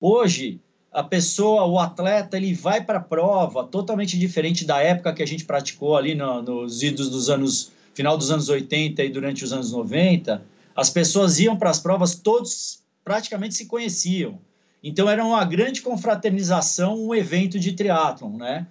Hoje, 0.00 0.60
a 0.90 1.02
pessoa, 1.02 1.66
o 1.66 1.78
atleta, 1.78 2.36
ele 2.36 2.54
vai 2.54 2.82
para 2.82 2.98
a 2.98 3.02
prova 3.02 3.64
totalmente 3.64 4.18
diferente 4.18 4.64
da 4.64 4.80
época 4.80 5.12
que 5.12 5.22
a 5.22 5.26
gente 5.26 5.44
praticou 5.44 5.96
ali 5.96 6.14
no, 6.14 6.42
nos 6.42 6.82
idos 6.82 7.10
dos 7.10 7.28
anos, 7.28 7.70
final 7.94 8.16
dos 8.16 8.30
anos 8.30 8.48
80 8.48 9.02
e 9.04 9.10
durante 9.10 9.44
os 9.44 9.52
anos 9.52 9.72
90. 9.72 10.42
As 10.74 10.90
pessoas 10.90 11.38
iam 11.38 11.56
para 11.56 11.70
as 11.70 11.78
provas, 11.78 12.14
todos 12.14 12.82
praticamente 13.04 13.54
se 13.54 13.66
conheciam. 13.66 14.38
Então 14.82 15.08
era 15.08 15.24
uma 15.24 15.44
grande 15.44 15.82
confraternização, 15.82 16.98
um 16.98 17.14
evento 17.14 17.60
de 17.60 17.72
triatlon, 17.72 18.36
né? 18.36 18.66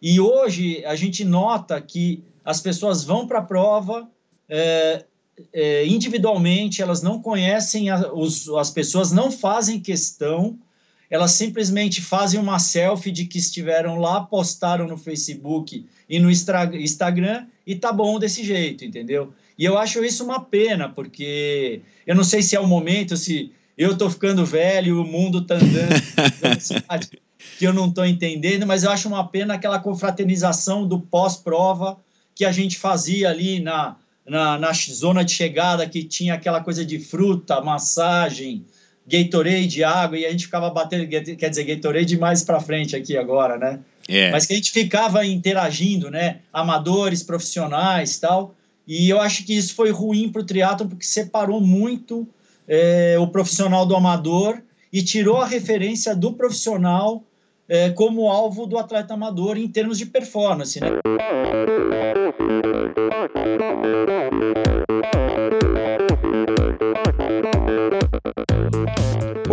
E 0.00 0.18
hoje 0.18 0.82
a 0.86 0.96
gente 0.96 1.24
nota 1.24 1.78
que 1.80 2.24
as 2.42 2.60
pessoas 2.60 3.04
vão 3.04 3.26
para 3.26 3.40
a 3.40 3.42
prova 3.42 4.10
é, 4.48 5.04
é, 5.52 5.86
individualmente, 5.86 6.80
elas 6.80 7.02
não 7.02 7.20
conhecem, 7.20 7.90
a, 7.90 8.12
os, 8.12 8.48
as 8.48 8.70
pessoas 8.70 9.12
não 9.12 9.30
fazem 9.30 9.78
questão 9.78 10.58
elas 11.10 11.32
simplesmente 11.32 12.00
fazem 12.00 12.38
uma 12.38 12.60
selfie 12.60 13.10
de 13.10 13.26
que 13.26 13.38
estiveram 13.38 13.96
lá, 13.96 14.20
postaram 14.20 14.86
no 14.86 14.96
Facebook 14.96 15.84
e 16.08 16.20
no 16.20 16.30
Instagram 16.30 17.46
e 17.66 17.74
tá 17.74 17.92
bom 17.92 18.18
desse 18.18 18.44
jeito, 18.44 18.84
entendeu? 18.84 19.34
E 19.58 19.64
eu 19.64 19.76
acho 19.76 20.04
isso 20.04 20.24
uma 20.24 20.40
pena, 20.40 20.88
porque 20.88 21.82
eu 22.06 22.14
não 22.14 22.22
sei 22.22 22.42
se 22.42 22.54
é 22.54 22.60
o 22.60 22.66
momento, 22.66 23.16
se 23.16 23.52
eu 23.76 23.98
tô 23.98 24.08
ficando 24.08 24.46
velho, 24.46 25.02
o 25.02 25.04
mundo 25.04 25.42
tá 25.42 25.56
andando 25.56 26.00
que 27.58 27.66
eu 27.66 27.72
não 27.72 27.90
tô 27.90 28.04
entendendo, 28.04 28.66
mas 28.66 28.84
eu 28.84 28.90
acho 28.90 29.08
uma 29.08 29.26
pena 29.26 29.54
aquela 29.54 29.80
confraternização 29.80 30.86
do 30.86 31.00
pós-prova 31.00 31.98
que 32.34 32.44
a 32.44 32.52
gente 32.52 32.78
fazia 32.78 33.28
ali 33.28 33.60
na, 33.60 33.96
na, 34.26 34.58
na 34.58 34.72
zona 34.72 35.24
de 35.24 35.32
chegada, 35.32 35.88
que 35.88 36.04
tinha 36.04 36.34
aquela 36.34 36.62
coisa 36.62 36.84
de 36.84 36.98
fruta, 36.98 37.60
massagem, 37.60 38.64
Gatorade, 39.06 39.82
água, 39.82 40.18
e 40.18 40.26
a 40.26 40.30
gente 40.30 40.44
ficava 40.44 40.70
batendo, 40.70 41.06
quer 41.08 41.48
dizer, 41.48 41.64
Gatorade 41.64 42.18
mais 42.18 42.44
para 42.44 42.60
frente 42.60 42.94
aqui 42.94 43.16
agora, 43.16 43.58
né? 43.58 43.80
É. 44.08 44.30
Mas 44.30 44.46
que 44.46 44.52
a 44.52 44.56
gente 44.56 44.72
ficava 44.72 45.24
interagindo, 45.24 46.10
né? 46.10 46.38
Amadores, 46.52 47.22
profissionais 47.22 48.18
tal. 48.18 48.54
E 48.86 49.08
eu 49.08 49.20
acho 49.20 49.44
que 49.44 49.56
isso 49.56 49.74
foi 49.74 49.90
ruim 49.90 50.28
para 50.30 50.42
o 50.42 50.44
triatlon 50.44 50.88
porque 50.88 51.04
separou 51.04 51.60
muito 51.60 52.26
é, 52.66 53.16
o 53.18 53.26
profissional 53.28 53.86
do 53.86 53.94
amador 53.94 54.60
e 54.92 55.02
tirou 55.02 55.38
a 55.38 55.46
referência 55.46 56.14
do 56.14 56.32
profissional 56.32 57.22
é, 57.68 57.90
como 57.90 58.28
alvo 58.28 58.66
do 58.66 58.76
atleta 58.76 59.14
amador 59.14 59.56
em 59.56 59.68
termos 59.68 59.96
de 59.96 60.06
performance, 60.06 60.80
né? 60.80 60.88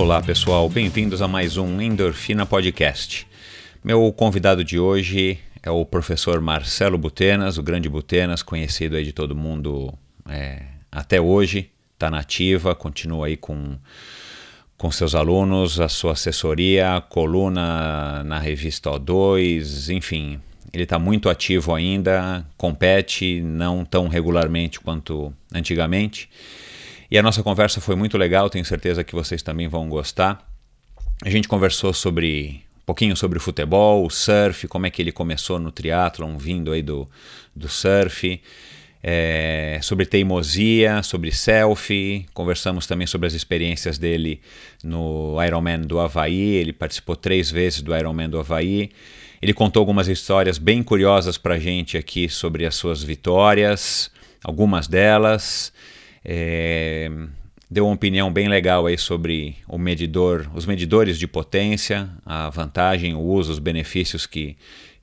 Olá 0.00 0.22
pessoal, 0.22 0.66
bem-vindos 0.66 1.20
a 1.20 1.28
mais 1.28 1.58
um 1.58 1.78
Endorfina 1.78 2.46
Podcast. 2.46 3.26
Meu 3.84 4.10
convidado 4.10 4.64
de 4.64 4.78
hoje 4.78 5.38
é 5.62 5.70
o 5.70 5.84
professor 5.84 6.40
Marcelo 6.40 6.96
Butenas, 6.96 7.58
o 7.58 7.62
grande 7.62 7.86
Butenas, 7.86 8.42
conhecido 8.42 8.96
aí 8.96 9.04
de 9.04 9.12
todo 9.12 9.36
mundo 9.36 9.92
é, 10.26 10.62
até 10.90 11.20
hoje, 11.20 11.70
está 11.92 12.10
nativa, 12.10 12.74
continua 12.74 13.26
aí 13.26 13.36
com, 13.36 13.76
com 14.78 14.90
seus 14.90 15.14
alunos, 15.14 15.78
a 15.78 15.88
sua 15.88 16.12
assessoria, 16.12 17.04
coluna 17.10 18.24
na 18.24 18.38
revista 18.38 18.88
O2, 18.88 19.94
enfim, 19.94 20.40
ele 20.72 20.84
está 20.84 20.98
muito 20.98 21.28
ativo 21.28 21.74
ainda, 21.74 22.42
compete 22.56 23.42
não 23.42 23.84
tão 23.84 24.08
regularmente 24.08 24.80
quanto 24.80 25.30
antigamente 25.54 26.30
e 27.10 27.18
a 27.18 27.22
nossa 27.22 27.42
conversa 27.42 27.80
foi 27.80 27.96
muito 27.96 28.16
legal, 28.16 28.48
tenho 28.48 28.64
certeza 28.64 29.02
que 29.02 29.14
vocês 29.14 29.42
também 29.42 29.66
vão 29.66 29.88
gostar. 29.88 30.48
A 31.24 31.28
gente 31.28 31.48
conversou 31.48 31.92
sobre 31.92 32.62
um 32.82 32.86
pouquinho 32.86 33.16
sobre 33.16 33.38
futebol, 33.38 34.08
surf, 34.08 34.68
como 34.68 34.86
é 34.86 34.90
que 34.90 35.02
ele 35.02 35.12
começou 35.12 35.58
no 35.58 35.72
triatlon, 35.72 36.38
vindo 36.38 36.72
aí 36.72 36.82
do, 36.82 37.08
do 37.54 37.68
surf, 37.68 38.40
é, 39.02 39.78
sobre 39.82 40.06
teimosia, 40.06 41.02
sobre 41.02 41.32
selfie, 41.32 42.26
conversamos 42.34 42.86
também 42.86 43.06
sobre 43.06 43.26
as 43.26 43.34
experiências 43.34 43.98
dele 43.98 44.40
no 44.84 45.36
Ironman 45.44 45.80
do 45.80 45.98
Havaí, 45.98 46.54
ele 46.56 46.72
participou 46.72 47.16
três 47.16 47.50
vezes 47.50 47.82
do 47.82 47.96
Ironman 47.96 48.28
do 48.28 48.38
Havaí, 48.38 48.90
ele 49.40 49.54
contou 49.54 49.80
algumas 49.80 50.06
histórias 50.06 50.58
bem 50.58 50.82
curiosas 50.82 51.38
para 51.38 51.58
gente 51.58 51.96
aqui 51.96 52.28
sobre 52.28 52.66
as 52.66 52.74
suas 52.74 53.02
vitórias, 53.02 54.10
algumas 54.44 54.86
delas, 54.86 55.72
é, 56.24 57.10
deu 57.70 57.86
uma 57.86 57.94
opinião 57.94 58.32
bem 58.32 58.48
legal 58.48 58.86
aí 58.86 58.98
sobre 58.98 59.56
o 59.68 59.78
medidor, 59.78 60.50
os 60.54 60.66
medidores 60.66 61.18
de 61.18 61.26
potência, 61.26 62.10
a 62.26 62.50
vantagem, 62.50 63.14
o 63.14 63.20
uso, 63.20 63.52
os 63.52 63.58
benefícios 63.58 64.26
que, 64.26 64.56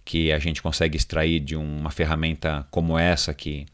que 0.03 0.31
a 0.31 0.39
gente 0.39 0.61
consegue 0.61 0.97
extrair 0.97 1.39
de 1.39 1.55
uma 1.55 1.89
ferramenta 1.89 2.67
como 2.69 2.97
essa 2.97 3.33
que 3.33 3.65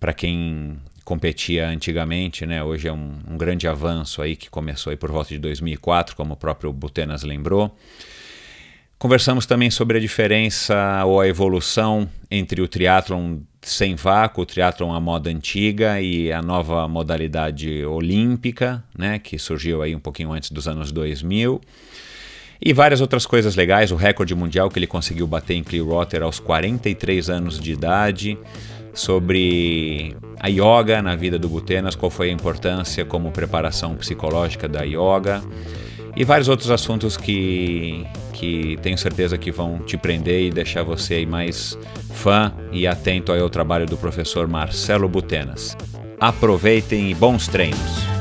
para 0.00 0.12
quem 0.12 0.78
competia 1.04 1.68
antigamente, 1.68 2.46
né, 2.46 2.62
hoje 2.62 2.88
é 2.88 2.92
um, 2.92 3.18
um, 3.28 3.36
grande 3.36 3.68
avanço 3.68 4.22
aí 4.22 4.36
que 4.36 4.48
começou 4.48 4.90
aí 4.90 4.96
por 4.96 5.10
volta 5.10 5.30
de 5.30 5.38
2004, 5.38 6.16
como 6.16 6.34
o 6.34 6.36
próprio 6.36 6.72
Butenas 6.72 7.22
lembrou. 7.22 7.76
Conversamos 9.02 9.46
também 9.46 9.68
sobre 9.68 9.98
a 9.98 10.00
diferença 10.00 11.02
ou 11.04 11.20
a 11.20 11.26
evolução 11.26 12.08
entre 12.30 12.62
o 12.62 12.68
triatlon 12.68 13.38
sem 13.60 13.96
vácuo, 13.96 14.44
o 14.44 14.46
triatlon 14.46 14.94
à 14.94 15.00
moda 15.00 15.28
antiga 15.28 16.00
e 16.00 16.30
a 16.30 16.40
nova 16.40 16.86
modalidade 16.86 17.84
olímpica, 17.84 18.84
né, 18.96 19.18
que 19.18 19.40
surgiu 19.40 19.82
aí 19.82 19.92
um 19.92 19.98
pouquinho 19.98 20.30
antes 20.30 20.52
dos 20.52 20.68
anos 20.68 20.92
2000. 20.92 21.60
E 22.64 22.72
várias 22.72 23.00
outras 23.00 23.26
coisas 23.26 23.56
legais, 23.56 23.90
o 23.90 23.96
recorde 23.96 24.36
mundial 24.36 24.70
que 24.70 24.78
ele 24.78 24.86
conseguiu 24.86 25.26
bater 25.26 25.54
em 25.54 25.64
Clearwater 25.64 26.22
aos 26.22 26.38
43 26.38 27.28
anos 27.28 27.58
de 27.58 27.72
idade, 27.72 28.38
sobre 28.94 30.16
a 30.38 30.46
yoga 30.46 31.02
na 31.02 31.16
vida 31.16 31.40
do 31.40 31.48
Butenas, 31.48 31.96
qual 31.96 32.08
foi 32.08 32.30
a 32.30 32.32
importância 32.32 33.04
como 33.04 33.32
preparação 33.32 33.96
psicológica 33.96 34.68
da 34.68 34.84
yoga 34.84 35.42
e 36.16 36.24
vários 36.24 36.48
outros 36.48 36.70
assuntos 36.70 37.16
que, 37.16 38.06
que 38.32 38.78
tenho 38.82 38.98
certeza 38.98 39.38
que 39.38 39.50
vão 39.50 39.78
te 39.78 39.96
prender 39.96 40.42
e 40.42 40.50
deixar 40.50 40.82
você 40.82 41.24
mais 41.24 41.78
fã 42.12 42.52
e 42.70 42.86
atento 42.86 43.32
ao 43.32 43.50
trabalho 43.50 43.86
do 43.86 43.96
professor 43.96 44.46
Marcelo 44.46 45.08
Butenas. 45.08 45.76
Aproveitem 46.20 47.10
e 47.10 47.14
bons 47.14 47.48
treinos! 47.48 48.12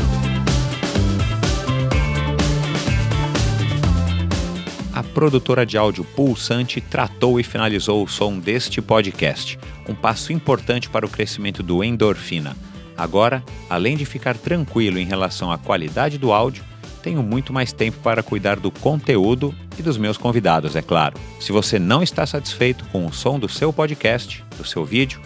A 4.94 5.04
produtora 5.04 5.66
de 5.66 5.78
áudio 5.78 6.04
Pulsante 6.04 6.80
tratou 6.80 7.40
e 7.40 7.44
finalizou 7.44 8.04
o 8.04 8.08
som 8.08 8.40
deste 8.40 8.82
podcast, 8.82 9.60
um 9.88 9.96
passo 9.96 10.32
importante 10.32 10.90
para 10.90 11.06
o 11.06 11.10
crescimento 11.10 11.62
do 11.62 11.84
Endorfina. 11.84 12.56
Agora, 12.98 13.44
além 13.70 13.98
de 13.98 14.06
ficar 14.06 14.38
tranquilo 14.38 15.00
em 15.00 15.06
relação 15.06 15.52
à 15.52 15.58
qualidade 15.58 16.18
do 16.18 16.32
áudio, 16.32 16.64
tenho 17.02 17.22
muito 17.24 17.52
mais 17.52 17.74
tempo 17.74 17.98
para 18.00 18.24
cuidar 18.24 18.60
do 18.60 18.72
conteúdo 18.72 19.54
e 19.78 19.82
dos 19.82 19.98
meus 19.98 20.18
convidados, 20.18 20.76
é 20.76 20.82
claro. 20.82 21.18
Se 21.40 21.52
você 21.52 21.78
não 21.80 22.02
está 22.02 22.26
satisfeito 22.26 22.86
com 22.86 23.06
o 23.06 23.12
som 23.12 23.40
do 23.40 23.50
seu 23.50 23.74
podcast, 23.74 24.44
do 24.58 24.66
seu 24.66 24.86
vídeo, 24.86 25.20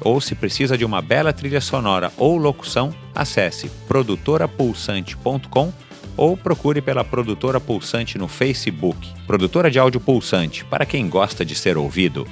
ou 0.00 0.20
se 0.20 0.34
precisa 0.34 0.76
de 0.76 0.84
uma 0.84 1.00
bela 1.00 1.32
trilha 1.32 1.60
sonora 1.60 2.12
ou 2.16 2.36
locução, 2.36 2.94
acesse 3.14 3.70
produtorapulsante.com 3.88 5.72
ou 6.16 6.36
procure 6.36 6.82
pela 6.82 7.04
Produtora 7.04 7.58
Pulsante 7.60 8.18
no 8.18 8.28
Facebook. 8.28 9.08
Produtora 9.26 9.70
de 9.70 9.78
áudio 9.78 10.00
pulsante, 10.00 10.64
para 10.64 10.84
quem 10.84 11.08
gosta 11.08 11.44
de 11.44 11.54
ser 11.54 11.78
ouvido. 11.78 12.26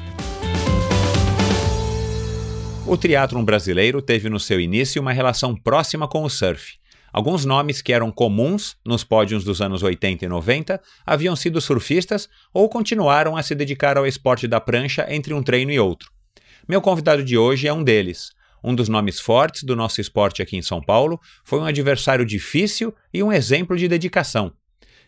O 2.86 2.96
triatlon 2.96 3.44
brasileiro 3.44 4.02
teve 4.02 4.28
no 4.28 4.40
seu 4.40 4.60
início 4.60 5.00
uma 5.00 5.12
relação 5.12 5.54
próxima 5.54 6.08
com 6.08 6.24
o 6.24 6.28
surf. 6.28 6.79
Alguns 7.12 7.44
nomes 7.44 7.82
que 7.82 7.92
eram 7.92 8.12
comuns 8.12 8.76
nos 8.84 9.02
pódios 9.02 9.42
dos 9.44 9.60
anos 9.60 9.82
80 9.82 10.24
e 10.24 10.28
90 10.28 10.80
haviam 11.04 11.34
sido 11.34 11.60
surfistas 11.60 12.28
ou 12.54 12.68
continuaram 12.68 13.36
a 13.36 13.42
se 13.42 13.54
dedicar 13.54 13.98
ao 13.98 14.06
esporte 14.06 14.46
da 14.46 14.60
prancha 14.60 15.06
entre 15.08 15.34
um 15.34 15.42
treino 15.42 15.72
e 15.72 15.80
outro. 15.80 16.10
Meu 16.68 16.80
convidado 16.80 17.24
de 17.24 17.36
hoje 17.36 17.66
é 17.66 17.72
um 17.72 17.82
deles. 17.82 18.30
Um 18.62 18.74
dos 18.74 18.88
nomes 18.88 19.18
fortes 19.18 19.64
do 19.64 19.74
nosso 19.74 20.00
esporte 20.00 20.42
aqui 20.42 20.56
em 20.56 20.62
São 20.62 20.80
Paulo, 20.80 21.18
foi 21.42 21.58
um 21.58 21.64
adversário 21.64 22.24
difícil 22.24 22.94
e 23.12 23.22
um 23.22 23.32
exemplo 23.32 23.76
de 23.76 23.88
dedicação. 23.88 24.52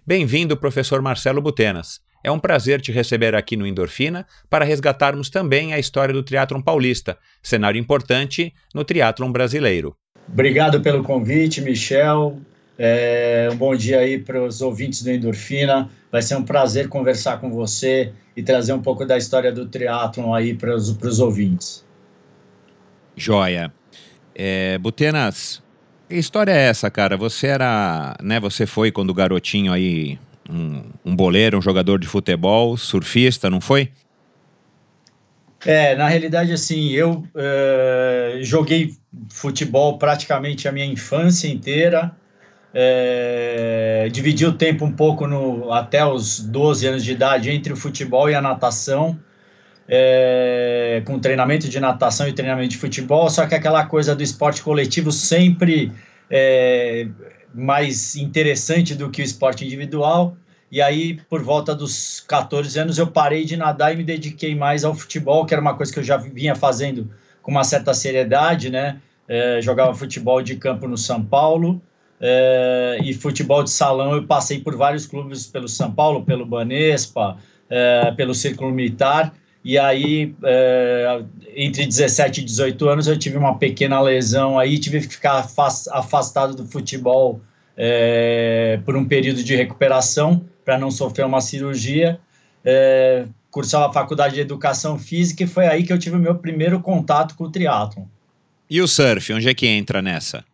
Bem-vindo, 0.05 0.56
professor 0.56 1.00
Marcelo 1.00 1.40
Butenas. 1.40 2.00
É 2.25 2.31
um 2.31 2.38
prazer 2.38 2.81
te 2.81 2.90
receber 2.90 3.34
aqui 3.34 3.56
no 3.56 3.66
Endorfina 3.66 4.26
para 4.48 4.64
resgatarmos 4.64 5.28
também 5.28 5.75
a 5.75 5.78
história 5.78 6.14
do 6.14 6.22
triatlon 6.22 6.62
paulista, 6.62 7.19
cenário 7.43 7.78
importante 7.78 8.52
no 8.75 8.84
triatlon 8.84 9.31
brasileiro. 9.31 9.96
Obrigado 10.28 10.80
pelo 10.80 11.02
convite, 11.02 11.60
Michel. 11.60 12.38
É, 12.78 13.48
um 13.52 13.56
bom 13.56 13.76
dia 13.76 14.00
aí 14.00 14.19
para 14.19 14.42
os 14.42 14.60
ouvintes 14.60 15.02
do 15.02 15.10
Endorfina. 15.10 15.88
Vai 16.10 16.22
ser 16.22 16.36
um 16.36 16.42
prazer 16.42 16.88
conversar 16.88 17.38
com 17.40 17.50
você 17.50 18.12
e 18.36 18.42
trazer 18.42 18.72
um 18.72 18.82
pouco 18.82 19.04
da 19.04 19.16
história 19.16 19.52
do 19.52 19.66
triatlon 19.66 20.34
aí 20.34 20.54
para 20.54 20.74
os 20.74 21.20
ouvintes. 21.20 21.84
Joia. 23.16 23.72
É, 24.34 24.78
Butenas, 24.78 25.62
que 26.08 26.16
história 26.16 26.52
é 26.52 26.69
essa, 26.69 26.90
cara? 26.90 27.16
Você 27.16 27.46
era, 27.46 28.16
né? 28.22 28.40
Você 28.40 28.66
foi 28.66 28.90
quando 28.90 29.12
garotinho 29.12 29.72
aí 29.72 30.19
um, 30.48 30.82
um 31.04 31.14
boleiro, 31.16 31.58
um 31.58 31.62
jogador 31.62 31.98
de 31.98 32.06
futebol, 32.06 32.76
surfista, 32.76 33.48
não 33.50 33.60
foi? 33.60 33.90
É, 35.64 35.94
na 35.94 36.09
realidade, 36.09 36.53
assim, 36.53 36.91
eu 36.91 37.25
é, 37.37 38.38
joguei 38.43 38.94
futebol 39.31 39.97
praticamente 39.99 40.67
a 40.67 40.73
minha 40.73 40.87
infância 40.87 41.49
inteira. 41.49 42.14
É, 42.75 44.09
dividi 44.11 44.47
o 44.47 44.53
tempo 44.53 44.85
um 44.85 44.93
pouco 44.93 45.26
no, 45.26 45.73
até 45.73 46.05
os 46.05 46.41
12 46.41 46.87
anos 46.87 47.05
de 47.05 47.12
idade 47.12 47.50
entre 47.50 47.73
o 47.73 47.76
futebol 47.76 48.31
e 48.31 48.35
a 48.35 48.41
natação, 48.41 49.19
é, 49.87 51.03
com 51.05 51.19
treinamento 51.19 51.69
de 51.69 51.79
natação 51.79 52.26
e 52.26 52.32
treinamento 52.32 52.70
de 52.70 52.79
futebol, 52.79 53.29
só 53.29 53.47
que 53.47 53.55
aquela 53.55 53.85
coisa 53.85 54.17
do 54.17 54.23
esporte 54.23 54.62
coletivo 54.62 55.12
sempre 55.12 55.93
é, 56.31 57.06
mais 57.55 58.17
interessante 58.17 58.94
do 58.94 59.11
que 59.11 59.20
o 59.20 59.25
esporte 59.25 59.67
individual. 59.67 60.35
E 60.72 60.80
aí, 60.80 61.20
por 61.28 61.42
volta 61.42 61.74
dos 61.74 62.20
14 62.20 62.78
anos, 62.80 62.96
eu 62.96 63.06
parei 63.06 63.44
de 63.44 63.58
nadar 63.58 63.92
e 63.92 63.96
me 63.96 64.02
dediquei 64.02 64.54
mais 64.54 64.84
ao 64.84 64.94
futebol, 64.94 65.44
que 65.44 65.52
era 65.52 65.60
uma 65.60 65.74
coisa 65.74 65.92
que 65.92 65.98
eu 65.98 66.02
já 66.02 66.16
vinha 66.16 66.54
fazendo 66.54 67.10
com 67.42 67.50
uma 67.50 67.62
certa 67.62 67.92
seriedade, 67.92 68.70
né? 68.70 68.98
É, 69.28 69.60
jogava 69.60 69.92
futebol 69.92 70.40
de 70.40 70.56
campo 70.56 70.88
no 70.88 70.96
São 70.96 71.22
Paulo 71.22 71.78
é, 72.19 72.98
e 73.02 73.12
futebol 73.12 73.62
de 73.62 73.69
salão. 73.70 74.14
Eu 74.14 74.26
passei 74.26 74.60
por 74.60 74.74
vários 74.74 75.06
clubes 75.06 75.46
pelo 75.46 75.69
São 75.69 75.92
Paulo, 75.92 76.24
pelo 76.24 76.46
Banespa, 76.46 77.36
é, 77.69 78.10
pelo 78.12 78.34
Círculo 78.34 78.72
Militar. 78.72 79.34
E 79.62 79.78
aí, 79.78 80.34
é, 80.42 81.22
entre 81.54 81.84
17 81.84 82.40
e 82.40 82.44
18 82.44 82.88
anos, 82.88 83.06
eu 83.06 83.19
tive 83.19 83.36
uma 83.36 83.58
pequena 83.58 84.00
lesão 84.00 84.58
aí, 84.58 84.78
tive 84.78 85.00
que 85.00 85.08
ficar 85.08 85.46
afastado 85.90 86.54
do 86.54 86.64
futebol 86.64 87.42
é, 87.76 88.80
por 88.86 88.96
um 88.96 89.04
período 89.04 89.44
de 89.44 89.54
recuperação 89.54 90.46
para 90.64 90.79
não 90.79 90.91
sofrer 90.91 91.25
uma 91.25 91.41
cirurgia. 91.41 92.19
É, 92.64 93.26
cursava 93.50 93.88
a 93.88 93.93
faculdade 93.93 94.35
de 94.35 94.41
educação 94.41 94.99
física 94.99 95.44
e 95.44 95.47
foi 95.47 95.67
aí 95.67 95.82
que 95.85 95.93
eu 95.93 95.99
tive 95.99 96.17
o 96.17 96.20
meu 96.20 96.35
primeiro 96.37 96.81
contato 96.81 97.35
com 97.35 97.44
o 97.44 97.50
triatlon. 97.50 98.05
E 98.69 98.81
o 98.81 98.88
surf, 98.88 99.32
onde 99.32 99.49
é 99.49 99.55
que 99.55 99.67
entra 99.67 100.00
nessa? 100.00 100.44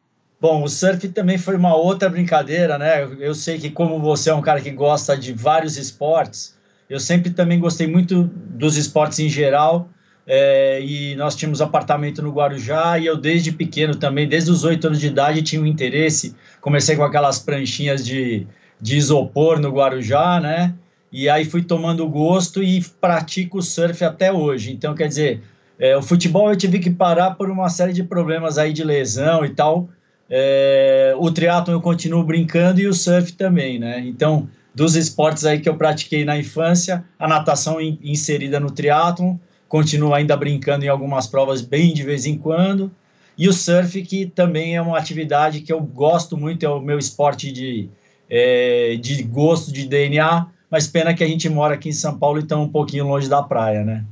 Bom, 0.41 0.63
o 0.63 0.69
surf 0.69 1.09
também 1.09 1.39
foi 1.39 1.57
uma 1.57 1.75
outra 1.75 2.09
brincadeira, 2.09 2.79
né? 2.79 3.05
Eu 3.21 3.35
sei 3.35 3.59
que 3.59 3.71
como 3.71 4.01
você 4.01 4.31
é 4.31 4.35
um 4.35 4.41
cara 4.41 4.61
que 4.61 4.71
gosta 4.71 5.17
de 5.17 5.33
vários 5.33 5.77
esportes, 5.77 6.57
eu 6.89 6.99
sempre 6.99 7.31
também 7.31 7.61
gostei 7.61 7.87
muito 7.87 8.25
dos 8.25 8.77
esportes 8.77 9.19
em 9.19 9.29
geral. 9.29 9.89
É, 10.31 10.83
e 10.83 11.17
nós 11.17 11.35
tínhamos 11.35 11.63
apartamento 11.63 12.21
no 12.21 12.31
Guarujá 12.31 12.99
e 12.99 13.07
eu 13.07 13.17
desde 13.17 13.51
pequeno 13.51 13.95
também, 13.95 14.29
desde 14.29 14.51
os 14.51 14.63
oito 14.63 14.87
anos 14.87 15.01
de 15.01 15.07
idade, 15.07 15.43
tinha 15.43 15.61
um 15.63 15.67
interesse. 15.67 16.35
Comecei 16.61 16.97
com 16.97 17.03
aquelas 17.03 17.39
pranchinhas 17.39 18.05
de, 18.05 18.47
de 18.81 18.97
isopor 18.97 19.59
no 19.59 19.71
Guarujá, 19.71 20.41
né? 20.41 20.75
E 21.11 21.29
aí 21.29 21.45
fui 21.45 21.63
tomando 21.63 22.07
gosto 22.09 22.63
e 22.63 22.85
pratico 23.01 23.63
surf 23.63 24.05
até 24.05 24.33
hoje. 24.33 24.73
Então, 24.73 24.95
quer 24.95 25.09
dizer, 25.09 25.43
é, 25.79 25.97
o 25.97 26.03
futebol 26.03 26.51
eu 26.51 26.57
tive 26.57 26.79
que 26.79 26.91
parar 26.91 27.33
por 27.33 27.51
uma 27.51 27.69
série 27.69 27.93
de 27.93 28.05
problemas 28.05 28.59
aí 28.59 28.73
de 28.73 28.85
lesão 28.85 29.45
e 29.45 29.51
tal. 29.51 29.89
É, 30.29 31.15
o 31.17 31.31
triatlon 31.31 31.75
eu 31.75 31.81
continuo 31.81 32.23
brincando 32.23 32.81
e 32.81 32.87
o 32.87 32.93
surf 32.93 33.33
também, 33.33 33.79
né? 33.79 34.01
Então, 34.01 34.49
dos 34.75 34.95
esportes 34.95 35.45
aí 35.45 35.61
que 35.61 35.69
eu 35.69 35.77
pratiquei 35.77 36.25
na 36.25 36.39
infância, 36.39 37.05
a 37.19 37.27
natação 37.27 37.81
in, 37.81 37.99
inserida 38.03 38.61
no 38.61 38.71
triatlon, 38.71 39.37
continuo 39.67 40.15
ainda 40.15 40.37
brincando 40.37 40.85
em 40.85 40.89
algumas 40.89 41.27
provas 41.27 41.63
bem 41.63 41.95
de 41.95 42.03
vez 42.03 42.27
em 42.27 42.37
quando, 42.37 42.91
e 43.37 43.49
o 43.49 43.53
surf, 43.53 44.03
que 44.03 44.27
também 44.27 44.77
é 44.77 44.83
uma 44.83 44.99
atividade 44.99 45.61
que 45.61 45.73
eu 45.73 45.81
gosto 45.81 46.37
muito, 46.37 46.67
é 46.67 46.69
o 46.69 46.81
meu 46.81 46.99
esporte 46.99 47.53
de, 47.53 47.89
é, 48.29 48.97
de 49.01 49.23
gosto, 49.23 49.73
de 49.73 49.87
DNA, 49.87 50.47
mas 50.71 50.87
pena 50.87 51.15
que 51.15 51.25
a 51.25 51.29
gente 51.29 51.49
mora 51.49 51.75
aqui 51.75 51.89
em 51.89 51.93
São 51.93 52.19
Paulo 52.19 52.39
e 52.39 52.43
estamos 52.43 52.69
um 52.69 52.73
pouquinho 52.73 53.07
longe 53.07 53.29
da 53.29 53.43
praia, 53.43 53.85
né? 53.85 54.05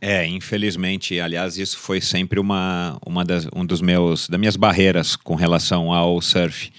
É, 0.00 0.26
infelizmente, 0.26 1.20
aliás, 1.20 1.58
isso 1.58 1.78
foi 1.78 2.00
sempre 2.00 2.40
uma, 2.40 2.96
uma 3.04 3.22
das, 3.22 3.46
um 3.54 3.66
dos 3.66 3.82
meus, 3.82 4.28
das 4.28 4.40
minhas 4.40 4.56
barreiras 4.56 5.14
com 5.14 5.34
relação 5.34 5.92
ao 5.92 6.20
surf. 6.22 6.72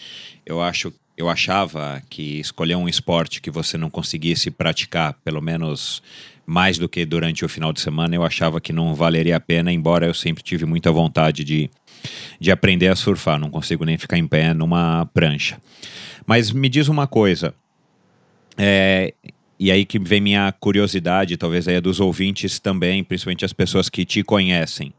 Eu 0.44 0.60
acho 0.60 0.92
eu 1.22 1.30
achava 1.30 2.02
que 2.10 2.40
escolher 2.40 2.76
um 2.76 2.90
esporte 2.90 3.42
que 3.42 3.52
você 3.52 3.78
não 3.78 3.90
conseguisse 3.90 4.50
praticar, 4.50 5.14
pelo 5.24 5.40
menos 5.40 6.02
mais 6.46 6.78
do 6.78 6.90
que 6.90 7.06
durante 7.06 7.46
o 7.46 7.50
final 7.50 7.72
de 7.72 7.80
semana, 7.80 8.16
eu 8.16 8.24
achava 8.24 8.60
que 8.60 8.74
não 8.74 8.96
valeria 8.96 9.38
a 9.38 9.40
pena, 9.40 9.72
embora 9.72 10.08
eu 10.08 10.14
sempre 10.14 10.44
tive 10.44 10.66
muita 10.66 10.92
vontade 10.92 11.44
de, 11.44 11.70
de 12.40 12.52
aprender 12.52 12.88
a 12.88 12.96
surfar. 12.96 13.40
Não 13.40 13.50
consigo 13.50 13.86
nem 13.86 13.98
ficar 13.98 14.18
em 14.18 14.28
pé 14.28 14.54
numa 14.54 15.06
prancha. 15.14 15.58
Mas 16.26 16.52
me 16.52 16.70
diz 16.70 16.88
uma 16.88 17.08
coisa. 17.08 17.54
É, 18.58 19.14
e 19.60 19.72
aí 19.72 19.86
que 19.86 20.00
vem 20.00 20.22
minha 20.22 20.52
curiosidade, 20.52 21.38
talvez 21.38 21.68
aí 21.68 21.80
dos 21.80 22.00
ouvintes 22.00 22.60
também, 22.60 23.04
principalmente 23.04 23.46
as 23.46 23.54
pessoas 23.54 23.90
que 23.90 24.04
te 24.04 24.24
conhecem. 24.24 24.94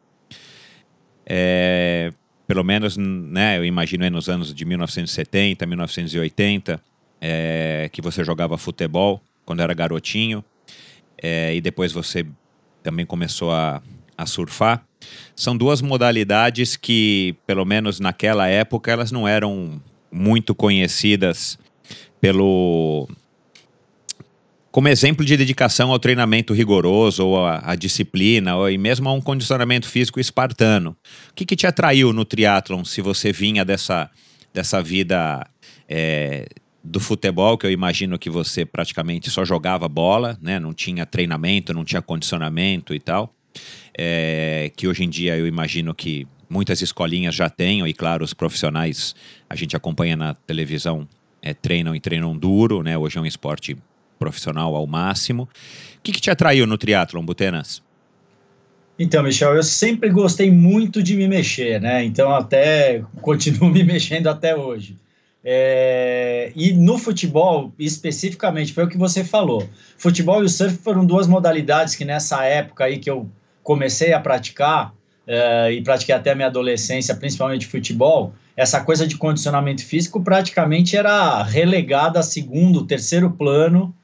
É, 1.26 2.12
pelo 2.46 2.62
menos, 2.62 2.96
né, 2.96 3.58
eu 3.58 3.64
imagino 3.64 4.08
nos 4.10 4.28
anos 4.28 4.54
de 4.54 4.64
1970, 4.64 5.66
1980, 5.66 6.80
é, 7.20 7.88
que 7.92 8.02
você 8.02 8.22
jogava 8.22 8.58
futebol 8.58 9.20
quando 9.44 9.60
era 9.60 9.72
garotinho, 9.74 10.44
é, 11.20 11.54
e 11.54 11.60
depois 11.60 11.92
você 11.92 12.26
também 12.82 13.06
começou 13.06 13.52
a, 13.52 13.82
a 14.16 14.26
surfar. 14.26 14.84
São 15.34 15.56
duas 15.56 15.80
modalidades 15.80 16.76
que, 16.76 17.34
pelo 17.46 17.64
menos 17.64 17.98
naquela 18.00 18.48
época, 18.48 18.90
elas 18.90 19.10
não 19.10 19.26
eram 19.26 19.80
muito 20.12 20.54
conhecidas 20.54 21.58
pelo 22.20 23.08
como 24.72 24.88
exemplo 24.88 25.22
de 25.22 25.36
dedicação 25.36 25.92
ao 25.92 25.98
treinamento 25.98 26.54
rigoroso, 26.54 27.26
ou 27.26 27.46
à, 27.46 27.74
disciplina, 27.74 28.56
ou 28.56 28.70
e 28.70 28.78
mesmo 28.78 29.06
a 29.06 29.12
um 29.12 29.20
condicionamento 29.20 29.86
físico 29.86 30.18
espartano. 30.18 30.96
O 31.30 31.34
que, 31.34 31.44
que 31.44 31.54
te 31.54 31.66
atraiu 31.66 32.10
no 32.10 32.24
triatlon, 32.24 32.82
se 32.82 33.02
você 33.02 33.32
vinha 33.32 33.66
dessa, 33.66 34.10
dessa 34.52 34.82
vida 34.82 35.46
é, 35.86 36.48
do 36.82 36.98
futebol, 36.98 37.58
que 37.58 37.66
eu 37.66 37.70
imagino 37.70 38.18
que 38.18 38.30
você 38.30 38.64
praticamente 38.64 39.30
só 39.30 39.44
jogava 39.44 39.86
bola, 39.88 40.38
né? 40.40 40.58
não 40.58 40.72
tinha 40.72 41.04
treinamento, 41.04 41.74
não 41.74 41.84
tinha 41.84 42.00
condicionamento 42.00 42.94
e 42.94 42.98
tal, 42.98 43.34
é, 43.96 44.72
que 44.74 44.88
hoje 44.88 45.04
em 45.04 45.10
dia 45.10 45.36
eu 45.36 45.46
imagino 45.46 45.94
que 45.94 46.26
muitas 46.48 46.82
escolinhas 46.82 47.34
já 47.34 47.48
tenham, 47.48 47.86
e 47.86 47.94
claro, 47.94 48.24
os 48.24 48.34
profissionais, 48.34 49.14
a 49.52 49.54
gente 49.54 49.76
acompanha 49.76 50.16
na 50.16 50.32
televisão, 50.32 51.06
é, 51.42 51.52
treinam 51.52 51.94
e 51.94 52.00
treinam 52.00 52.34
duro, 52.34 52.82
né? 52.82 52.96
hoje 52.96 53.18
é 53.18 53.20
um 53.20 53.26
esporte 53.26 53.76
profissional 54.18 54.74
ao 54.74 54.86
máximo. 54.86 55.42
O 55.42 55.48
que, 56.02 56.10
que 56.10 56.20
te 56.22 56.30
atraiu 56.30 56.66
no 56.66 56.78
triatlon, 56.78 57.22
Butenas? 57.22 57.82
Então, 58.98 59.22
Michel, 59.22 59.54
eu 59.54 59.62
sempre 59.62 60.08
gostei 60.08 60.50
muito 60.50 61.02
de 61.02 61.14
me 61.16 61.28
mexer, 61.28 61.78
né? 61.82 62.02
Então, 62.02 62.34
até 62.34 63.04
continuo 63.20 63.68
me 63.68 63.84
mexendo 63.84 64.28
até 64.28 64.56
hoje. 64.56 64.96
É, 65.44 66.50
e 66.56 66.72
no 66.72 66.96
futebol, 66.96 67.74
especificamente, 67.78 68.72
foi 68.72 68.84
o 68.84 68.88
que 68.88 68.96
você 68.96 69.22
falou. 69.22 69.68
Futebol 69.98 70.42
e 70.42 70.46
o 70.46 70.48
surf 70.48 70.78
foram 70.78 71.04
duas 71.04 71.26
modalidades 71.26 71.94
que 71.94 72.06
nessa 72.06 72.42
época 72.44 72.84
aí 72.84 72.98
que 72.98 73.10
eu 73.10 73.28
comecei 73.62 74.14
a 74.14 74.20
praticar, 74.20 74.94
é, 75.26 75.72
e 75.72 75.82
pratiquei 75.82 76.14
até 76.14 76.30
a 76.30 76.34
minha 76.34 76.48
adolescência, 76.48 77.14
principalmente 77.14 77.66
futebol, 77.66 78.32
essa 78.56 78.80
coisa 78.82 79.06
de 79.06 79.16
condicionamento 79.16 79.84
físico 79.84 80.22
praticamente 80.22 80.96
era 80.96 81.42
relegada 81.42 82.20
a 82.20 82.22
segundo, 82.22 82.86
terceiro 82.86 83.30
plano 83.30 83.94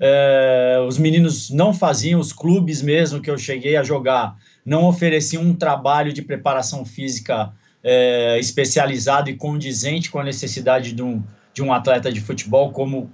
é, 0.00 0.78
os 0.86 0.96
meninos 0.96 1.50
não 1.50 1.74
faziam, 1.74 2.20
os 2.20 2.32
clubes 2.32 2.80
mesmo 2.80 3.20
que 3.20 3.30
eu 3.30 3.36
cheguei 3.36 3.76
a 3.76 3.82
jogar 3.82 4.36
não 4.64 4.84
ofereciam 4.84 5.42
um 5.42 5.54
trabalho 5.54 6.12
de 6.12 6.22
preparação 6.22 6.84
física 6.84 7.52
é, 7.82 8.38
especializado 8.38 9.28
e 9.28 9.34
condizente 9.34 10.10
com 10.10 10.20
a 10.20 10.24
necessidade 10.24 10.92
de 10.92 11.02
um, 11.02 11.22
de 11.52 11.62
um 11.62 11.72
atleta 11.72 12.12
de 12.12 12.20
futebol, 12.20 12.70
como 12.70 13.10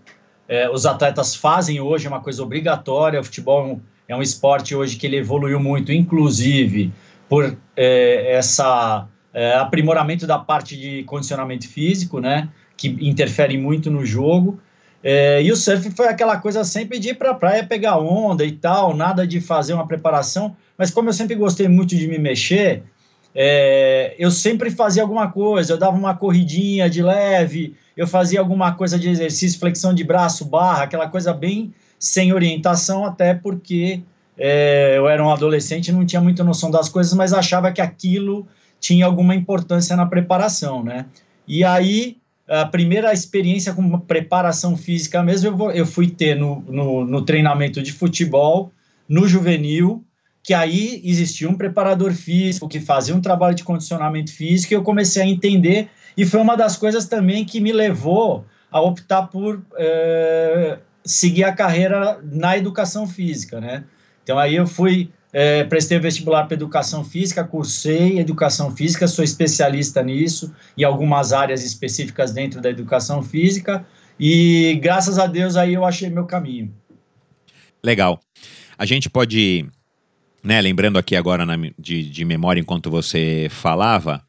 é, 0.47 0.69
os 0.69 0.85
atletas 0.85 1.35
fazem 1.35 1.81
hoje, 1.81 2.07
é 2.07 2.09
uma 2.09 2.21
coisa 2.21 2.43
obrigatória. 2.43 3.21
O 3.21 3.25
futebol 3.25 3.81
é 4.09 4.15
um, 4.15 4.19
é 4.19 4.23
esporte 4.23 4.75
hoje 4.75 4.97
que 4.97 5.07
ele 5.07 5.17
evoluiu 5.17 5.59
muito, 5.59 5.91
inclusive 5.91 6.93
por 7.29 7.57
é, 7.77 8.37
essa 8.37 9.09
é, 9.35 9.57
aprimoramento 9.57 10.26
da 10.26 10.38
parte 10.38 10.76
de 10.76 11.03
condicionamento 11.03 11.69
físico, 11.69 12.21
né, 12.21 12.49
que 12.76 12.88
interfere 13.00 13.59
muito 13.59 13.91
no 13.91 14.07
jogo. 14.07 14.61
É, 15.03 15.43
e 15.43 15.53
o 15.53 15.57
surf 15.57 15.91
foi 15.91 16.09
aquela 16.09 16.38
coisa 16.38 16.64
sempre 16.64 16.99
de 16.99 17.11
ir 17.11 17.14
para 17.14 17.33
a 17.33 17.35
praia 17.35 17.67
pegar 17.67 17.99
onda 17.99 18.45
e 18.45 18.53
tal, 18.53 18.97
nada 18.97 19.26
de 19.26 19.41
fazer 19.41 19.75
uma 19.75 19.87
preparação. 19.87 20.57
Mas 20.79 20.91
como 20.91 21.11
eu 21.11 21.12
sempre 21.12 21.35
gostei 21.35 21.69
muito 21.69 21.95
de 21.95 22.09
me 22.09 22.17
mexer, 22.17 22.85
é, 23.35 24.14
eu 24.19 24.31
sempre 24.31 24.71
fazia 24.71 25.03
alguma 25.03 25.31
coisa. 25.31 25.75
Eu 25.75 25.79
dava 25.79 25.97
uma 25.97 26.14
corridinha 26.14 26.88
de 26.88 27.03
leve, 27.03 27.76
eu 27.95 28.07
fazia 28.07 28.41
alguma 28.41 28.73
coisa 28.73 28.99
de 28.99 29.11
exercício, 29.11 29.61
flexão 29.61 29.93
de 29.93 30.05
braço, 30.05 30.45
barra, 30.47 30.85
aquela 30.85 31.09
coisa 31.09 31.35
bem 31.35 31.75
sem 31.99 32.33
orientação, 32.33 33.05
até 33.05 33.35
porque 33.35 34.00
é, 34.38 34.95
eu 34.97 35.09
era 35.09 35.23
um 35.25 35.31
adolescente 35.31 35.93
não 35.93 36.05
tinha 36.05 36.21
muita 36.21 36.43
noção 36.43 36.71
das 36.71 36.88
coisas, 36.88 37.12
mas 37.14 37.33
achava 37.33 37.71
que 37.73 37.81
aquilo 37.81 38.47
tinha 38.85 39.07
alguma 39.07 39.35
importância 39.35 39.97
na 39.97 40.05
preparação, 40.05 40.85
né? 40.85 41.07
E 41.49 41.64
aí 41.64 42.19
a 42.47 42.67
primeira 42.67 43.14
experiência 43.14 43.73
com 43.73 43.99
preparação 44.00 44.76
física 44.76 45.23
mesmo 45.23 45.49
eu, 45.49 45.57
vou, 45.57 45.73
eu 45.73 45.87
fui 45.87 46.11
ter 46.11 46.37
no, 46.37 46.61
no, 46.69 47.07
no, 47.07 47.23
treinamento 47.23 47.83
de 47.83 47.91
futebol, 47.91 48.71
no 49.09 49.26
juvenil, 49.26 50.05
que 50.43 50.53
aí 50.53 51.00
existia 51.03 51.49
um 51.49 51.57
preparador 51.57 52.12
físico 52.12 52.69
que 52.69 52.79
fazia 52.79 53.17
um 53.17 53.23
trabalho 53.23 53.55
de 53.55 53.64
condicionamento 53.64 54.31
físico 54.31 54.75
e 54.75 54.76
eu 54.76 54.83
comecei 54.83 55.23
a 55.23 55.26
entender 55.26 55.88
e 56.14 56.26
foi 56.26 56.41
uma 56.41 56.55
das 56.55 56.76
coisas 56.76 57.07
também 57.07 57.47
que 57.47 57.62
me 57.62 57.73
levou 57.73 58.45
a 58.71 58.83
optar 58.83 59.29
por 59.29 59.64
é, 59.79 60.76
seguir 61.03 61.45
a 61.45 61.53
carreira 61.55 62.21
na 62.23 62.59
educação 62.59 63.07
física, 63.07 63.59
né? 63.59 63.85
Então 64.23 64.38
aí 64.38 64.55
eu 64.55 64.67
fui 64.67 65.11
é, 65.37 65.64
prestei 65.64 65.99
vestibular 65.99 66.45
para 66.45 66.55
educação 66.55 67.05
física, 67.05 67.43
cursei 67.43 68.21
educação 68.21 68.71
física, 68.71 69.09
sou 69.09 69.25
especialista 69.25 70.00
nisso, 70.00 70.55
em 70.79 70.85
algumas 70.85 71.33
áreas 71.33 71.64
específicas 71.64 72.33
dentro 72.33 72.61
da 72.61 72.71
educação 72.71 73.21
física, 73.21 73.85
e 74.19 74.79
graças 74.81 75.19
a 75.19 75.26
Deus 75.26 75.57
aí 75.57 75.75
eu 75.75 75.85
achei 75.85 76.09
meu 76.09 76.25
caminho. 76.25 76.73
Legal. 77.83 78.21
A 78.79 78.87
gente 78.87 79.11
pode, 79.11 79.67
né, 80.41 80.61
lembrando 80.61 81.00
aqui 81.00 81.17
agora 81.17 81.45
na, 81.45 81.57
de, 81.76 82.09
de 82.09 82.25
memória 82.25 82.61
enquanto 82.61 82.88
você 82.88 83.49
falava, 83.50 84.23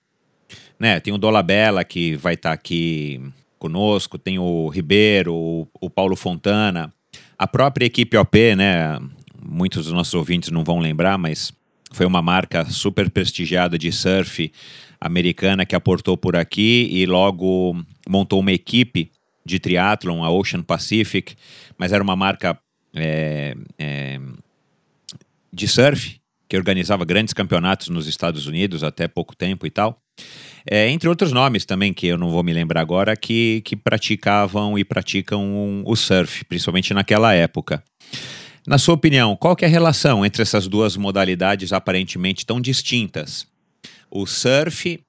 né, 0.79 1.00
tem 1.00 1.13
o 1.13 1.19
Dolabella 1.19 1.83
que 1.83 2.15
vai 2.15 2.33
estar 2.33 2.50
tá 2.50 2.53
aqui 2.55 3.21
conosco, 3.59 4.17
tem 4.17 4.39
o 4.39 4.69
Ribeiro, 4.69 5.35
o, 5.35 5.67
o 5.79 5.88
Paulo 5.88 6.15
Fontana, 6.15 6.91
a 7.38 7.45
própria 7.45 7.85
equipe 7.85 8.17
OP, 8.17 8.55
né, 8.55 9.00
muitos 9.47 9.85
dos 9.85 9.93
nossos 9.93 10.13
ouvintes 10.13 10.49
não 10.49 10.63
vão 10.63 10.79
lembrar, 10.79 11.17
mas 11.17 11.53
foi 11.91 12.05
uma 12.05 12.21
marca 12.21 12.65
super 12.65 13.09
prestigiada 13.09 13.77
de 13.77 13.91
surf 13.91 14.51
americana 14.99 15.65
que 15.65 15.75
aportou 15.75 16.17
por 16.17 16.35
aqui 16.35 16.89
e 16.91 17.05
logo 17.05 17.75
montou 18.07 18.39
uma 18.39 18.51
equipe 18.51 19.11
de 19.45 19.59
triatlon, 19.59 20.23
a 20.23 20.29
Ocean 20.29 20.63
Pacific, 20.63 21.35
mas 21.77 21.91
era 21.91 22.03
uma 22.03 22.15
marca 22.15 22.57
é, 22.95 23.55
é, 23.77 24.19
de 25.53 25.67
surf 25.67 26.19
que 26.47 26.57
organizava 26.57 27.05
grandes 27.05 27.33
campeonatos 27.33 27.89
nos 27.89 28.07
Estados 28.07 28.47
Unidos 28.47 28.83
até 28.83 29.07
pouco 29.07 29.35
tempo 29.35 29.65
e 29.65 29.69
tal. 29.69 29.99
É, 30.69 30.89
entre 30.89 31.07
outros 31.07 31.31
nomes 31.31 31.65
também, 31.65 31.93
que 31.93 32.07
eu 32.07 32.17
não 32.17 32.31
vou 32.31 32.43
me 32.43 32.53
lembrar 32.53 32.81
agora, 32.81 33.15
que, 33.15 33.61
que 33.63 33.75
praticavam 33.75 34.77
e 34.77 34.83
praticam 34.83 35.83
o 35.85 35.95
surf, 35.95 36.43
principalmente 36.45 36.93
naquela 36.93 37.33
época. 37.33 37.83
Na 38.67 38.79
sua 38.79 38.95
opinião, 38.95 39.36
qual 39.36 39.55
é 39.62 39.65
a 39.65 39.69
relação 39.69 40.25
entre 40.25 40.41
essas 40.41 40.67
duas 40.67 40.98
modalidades 40.98 41.72
aparentemente 41.72 42.45
tão 42.45 42.60
distintas? 42.60 43.45
O 44.10 44.25
surf 44.25 45.00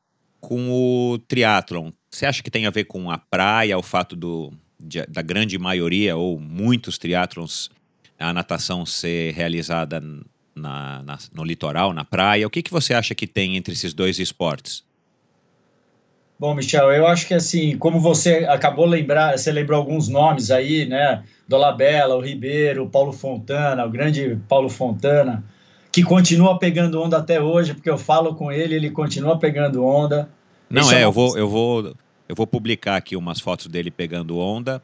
com 0.41 0.71
o 0.71 1.19
triatlon. 1.27 1.91
Você 2.11 2.27
acha 2.27 2.43
que 2.43 2.51
tem 2.51 2.67
a 2.67 2.71
ver 2.71 2.85
com 2.85 3.11
a 3.11 3.17
praia, 3.17 3.79
o 3.79 3.83
fato 3.83 4.15
do, 4.15 4.53
de, 4.79 5.07
da 5.07 5.23
grande 5.23 5.59
maioria 5.59 6.17
ou 6.17 6.39
muitos 6.39 6.99
triatlons, 6.99 7.71
a 8.19 8.31
natação 8.31 8.85
ser 8.85 9.33
realizada 9.33 10.03
na, 10.55 11.03
na, 11.03 11.19
no 11.33 11.43
litoral, 11.43 11.95
na 11.95 12.05
praia? 12.05 12.47
O 12.47 12.51
que, 12.51 12.63
que 12.63 12.71
você 12.71 12.93
acha 12.93 13.15
que 13.15 13.27
tem 13.27 13.57
entre 13.57 13.73
esses 13.73 13.95
dois 13.95 14.19
esportes? 14.19 14.85
Bom, 16.39 16.55
Michel, 16.55 16.93
eu 16.93 17.07
acho 17.07 17.27
que 17.27 17.33
assim, 17.33 17.79
como 17.79 17.99
você 17.99 18.47
acabou 18.49 18.85
lembrar, 18.85 19.39
você 19.39 19.51
lembrou 19.51 19.79
alguns 19.79 20.07
nomes 20.07 20.51
aí, 20.51 20.85
né? 20.85 21.23
Dolabella, 21.49 22.15
o 22.15 22.21
Ribeiro, 22.21 22.85
o 22.85 22.91
Paulo 22.91 23.13
Fontana, 23.13 23.87
o 23.87 23.91
grande 23.91 24.39
Paulo 24.47 24.69
Fontana, 24.69 25.43
que 25.91 26.03
continua 26.03 26.59
pegando 26.59 27.01
onda 27.01 27.17
até 27.17 27.41
hoje, 27.41 27.73
porque 27.73 27.89
eu 27.89 27.97
falo 27.97 28.35
com 28.35 28.53
ele, 28.53 28.75
ele 28.75 28.91
continua 28.91 29.39
pegando 29.39 29.83
onda. 29.83 30.29
Não 30.69 30.93
é, 30.93 31.01
é 31.01 31.05
eu 31.05 31.13
vou, 31.13 31.39
eu 31.39 31.49
vou, 31.49 31.95
eu 32.29 32.37
vou 32.37 32.47
publicar 32.47 32.97
aqui 32.97 33.17
umas 33.17 33.41
fotos 33.41 33.67
dele 33.69 33.91
pegando 33.91 34.39
onda. 34.39 34.83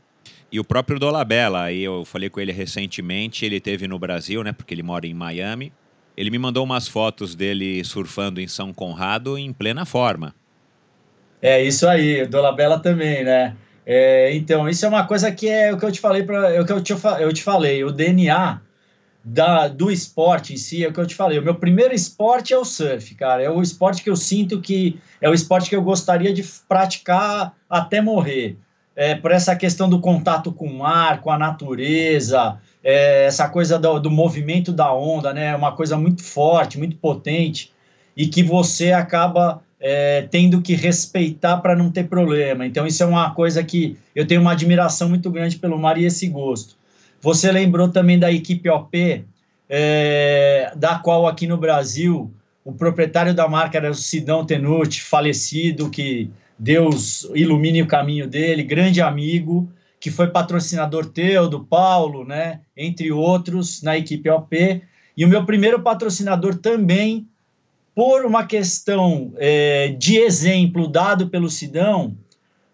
E 0.51 0.59
o 0.59 0.65
próprio 0.65 0.99
Dolabella, 0.99 1.63
aí 1.63 1.83
eu 1.83 2.05
falei 2.05 2.31
com 2.31 2.41
ele 2.41 2.53
recentemente, 2.53 3.45
ele 3.45 3.61
teve 3.61 3.87
no 3.87 3.99
Brasil, 3.99 4.43
né? 4.43 4.53
Porque 4.53 4.73
ele 4.73 4.83
mora 4.83 5.07
em 5.07 5.15
Miami. 5.15 5.71
Ele 6.17 6.31
me 6.31 6.39
mandou 6.39 6.65
umas 6.65 6.89
fotos 6.89 7.35
dele 7.35 7.83
surfando 7.85 8.41
em 8.41 8.47
São 8.47 8.73
Conrado 8.73 9.37
em 9.37 9.53
plena 9.53 9.85
forma. 9.85 10.35
É 11.43 11.61
isso 11.61 11.89
aí, 11.89 12.25
Dolabella 12.25 12.79
também, 12.79 13.25
né? 13.25 13.57
É, 13.85 14.33
então, 14.33 14.69
isso 14.69 14.87
é 14.87 14.89
uma 14.89 15.05
coisa 15.05 15.33
que 15.33 15.49
é 15.49 15.73
o 15.73 15.77
que 15.77 15.85
eu 15.85 15.91
te 15.91 15.99
falei, 15.99 16.23
pra, 16.23 16.55
é 16.55 16.61
o 16.61 16.65
que 16.65 16.73
eu 16.73 16.81
te, 16.81 16.93
eu 16.93 17.33
te 17.33 17.43
falei, 17.43 17.83
o 17.83 17.91
DNA 17.91 18.61
da, 19.25 19.67
do 19.67 19.91
esporte 19.91 20.55
em 20.55 20.57
si 20.57 20.85
é 20.85 20.89
o 20.89 20.93
que 20.93 21.01
eu 21.01 21.07
te 21.07 21.17
falei. 21.17 21.41
O 21.41 21.43
meu 21.43 21.57
primeiro 21.57 21.93
esporte 21.93 22.53
é 22.53 22.59
o 22.59 22.65
surf, 22.65 23.13
cara. 23.17 23.43
É 23.43 23.51
o 23.51 23.61
esporte 23.61 24.05
que 24.05 24.11
eu 24.11 24.17
sinto 24.17 24.61
que 24.61 25.01
é 25.21 25.29
o 25.29 25.35
esporte 25.35 25.69
que 25.69 25.75
eu 25.75 25.83
gostaria 25.83 26.33
de 26.33 26.45
praticar 26.69 27.53
até 27.69 28.01
morrer. 28.01 28.57
É, 28.95 29.15
por 29.15 29.33
essa 29.33 29.57
questão 29.57 29.89
do 29.89 30.01
contato 30.01 30.53
com 30.53 30.67
o 30.67 30.79
mar, 30.79 31.23
com 31.23 31.31
a 31.31 31.39
natureza, 31.39 32.59
é, 32.85 33.25
essa 33.25 33.49
coisa 33.49 33.79
do, 33.79 33.99
do 33.99 34.11
movimento 34.11 34.73
da 34.73 34.93
onda, 34.93 35.33
né? 35.33 35.47
É 35.47 35.57
uma 35.57 35.73
coisa 35.73 35.97
muito 35.97 36.23
forte, 36.23 36.79
muito 36.79 36.97
potente 36.97 37.73
e 38.17 38.27
que 38.27 38.43
você 38.43 38.93
acaba 38.93 39.63
é, 39.83 40.23
tendo 40.31 40.63
que 40.63 40.77
respeitar 40.77 41.57
para 41.57 41.75
não 41.75 41.91
ter 41.91 42.05
problema. 42.05 42.65
Então, 42.65 42.87
isso 42.87 43.03
é 43.03 43.07
uma 43.07 43.35
coisa 43.35 43.65
que 43.65 43.99
eu 44.15 44.25
tenho 44.25 44.41
uma 44.41 44.53
admiração 44.53 45.09
muito 45.09 45.29
grande 45.29 45.57
pelo 45.57 45.77
mar 45.77 45.99
e 45.99 46.05
esse 46.05 46.29
gosto. 46.29 46.77
Você 47.21 47.51
lembrou 47.51 47.89
também 47.89 48.17
da 48.17 48.31
equipe 48.31 48.71
OP, 48.71 49.25
é, 49.69 50.73
da 50.77 51.01
qual 51.01 51.27
aqui 51.27 51.49
no 51.49 51.57
Brasil 51.57 52.33
o 52.65 52.73
proprietário 52.73 53.35
da 53.35 53.49
marca 53.49 53.77
era 53.79 53.91
o 53.91 53.95
Sidão 53.95 54.47
Tenuti, 54.47 55.03
falecido, 55.03 55.91
que 55.91 56.31
Deus 56.57 57.29
ilumine 57.35 57.83
o 57.83 57.87
caminho 57.87 58.29
dele, 58.29 58.63
grande 58.63 59.01
amigo, 59.01 59.69
que 59.99 60.13
foi 60.13 60.29
patrocinador 60.29 61.07
teu, 61.07 61.49
do 61.49 61.65
Paulo, 61.65 62.25
né, 62.25 62.61
entre 62.77 63.11
outros, 63.11 63.83
na 63.83 63.99
equipe 63.99 64.31
OP. 64.31 64.83
E 65.17 65.25
o 65.25 65.29
meu 65.29 65.45
primeiro 65.45 65.83
patrocinador 65.83 66.57
também 66.57 67.27
por 67.95 68.25
uma 68.25 68.47
questão 68.47 69.33
é, 69.37 69.89
de 69.99 70.17
exemplo 70.17 70.89
dado 70.89 71.29
pelo 71.29 71.51
Sidão, 71.51 72.17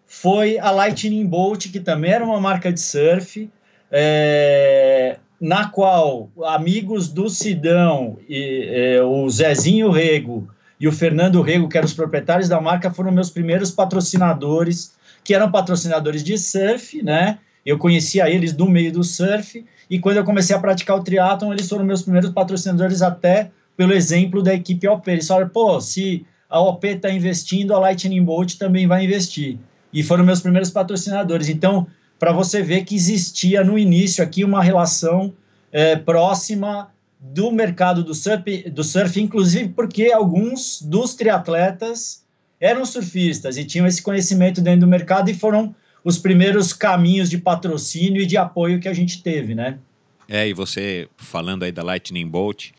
foi 0.05 0.57
a 0.57 0.71
Lightning 0.71 1.25
Bolt, 1.25 1.71
que 1.71 1.79
também 1.79 2.11
era 2.11 2.25
uma 2.25 2.39
marca 2.39 2.71
de 2.71 2.79
surf, 2.79 3.49
é, 3.91 5.17
na 5.39 5.67
qual 5.69 6.29
amigos 6.45 7.09
do 7.09 7.29
Sidão, 7.29 8.17
e, 8.27 8.67
é, 8.71 9.03
o 9.03 9.29
Zezinho 9.29 9.91
Rego 9.91 10.47
e 10.79 10.87
o 10.87 10.91
Fernando 10.91 11.41
Rego, 11.41 11.67
que 11.67 11.77
eram 11.77 11.85
os 11.85 11.93
proprietários 11.93 12.47
da 12.47 12.59
marca, 12.61 12.91
foram 12.91 13.11
meus 13.11 13.29
primeiros 13.29 13.71
patrocinadores, 13.71 14.93
que 15.23 15.35
eram 15.35 15.51
patrocinadores 15.51 16.23
de 16.23 16.37
surf, 16.37 17.03
né? 17.03 17.37
Eu 17.65 17.77
conhecia 17.77 18.29
eles 18.29 18.53
do 18.53 18.67
meio 18.67 18.91
do 18.91 19.03
surf, 19.03 19.63
e 19.89 19.99
quando 19.99 20.17
eu 20.17 20.23
comecei 20.23 20.55
a 20.55 20.59
praticar 20.59 20.97
o 20.97 21.03
triatlon, 21.03 21.51
eles 21.51 21.67
foram 21.67 21.83
meus 21.83 22.01
primeiros 22.01 22.31
patrocinadores 22.31 23.01
até 23.01 23.51
pelo 23.79 23.93
exemplo 23.93 24.43
da 24.43 24.53
equipe 24.53 24.85
OP. 24.89 25.09
Eles 25.09 25.25
falaram, 25.25 25.47
pô, 25.47 25.79
se 25.79 26.25
a 26.49 26.59
OP 26.59 26.85
está 26.85 27.09
investindo, 27.09 27.73
a 27.73 27.79
Lightning 27.79 28.21
Bolt 28.21 28.57
também 28.57 28.85
vai 28.85 29.05
investir. 29.05 29.57
E 29.93 30.03
foram 30.03 30.25
meus 30.25 30.41
primeiros 30.41 30.69
patrocinadores. 30.69 31.47
Então, 31.47 31.87
para 32.19 32.33
você 32.33 32.61
ver 32.61 32.83
que 32.83 32.93
existia 32.93 33.63
no 33.63 33.79
início 33.79 34.21
aqui 34.21 34.43
uma 34.43 34.61
relação 34.61 35.33
é, 35.71 35.95
próxima 35.95 36.91
do 37.21 37.53
mercado 37.53 38.03
do 38.03 38.13
surf, 38.13 38.69
do 38.69 38.83
surf, 38.83 39.17
inclusive 39.17 39.69
porque 39.69 40.11
alguns 40.11 40.81
dos 40.81 41.15
triatletas 41.15 42.25
eram 42.59 42.83
surfistas 42.83 43.55
e 43.55 43.63
tinham 43.63 43.87
esse 43.87 44.01
conhecimento 44.01 44.59
dentro 44.59 44.81
do 44.81 44.87
mercado 44.87 45.29
e 45.29 45.33
foram 45.33 45.73
os 46.03 46.17
primeiros 46.17 46.73
caminhos 46.73 47.29
de 47.29 47.37
patrocínio 47.37 48.21
e 48.21 48.25
de 48.25 48.35
apoio 48.35 48.81
que 48.81 48.89
a 48.89 48.93
gente 48.93 49.23
teve, 49.23 49.55
né? 49.55 49.79
É, 50.27 50.45
e 50.49 50.53
você 50.53 51.07
falando 51.15 51.63
aí 51.63 51.71
da 51.71 51.81
Lightning 51.81 52.27
Bolt, 52.27 52.71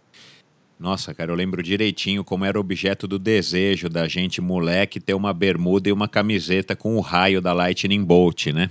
nossa, 0.80 1.12
cara, 1.12 1.30
eu 1.30 1.34
lembro 1.34 1.62
direitinho 1.62 2.24
como 2.24 2.46
era 2.46 2.58
objeto 2.58 3.06
do 3.06 3.18
desejo 3.18 3.86
da 3.90 4.08
gente, 4.08 4.40
moleque, 4.40 4.98
ter 4.98 5.12
uma 5.12 5.34
bermuda 5.34 5.90
e 5.90 5.92
uma 5.92 6.08
camiseta 6.08 6.74
com 6.74 6.96
o 6.96 7.00
raio 7.00 7.42
da 7.42 7.52
Lightning 7.52 8.02
Bolt, 8.02 8.46
né? 8.46 8.70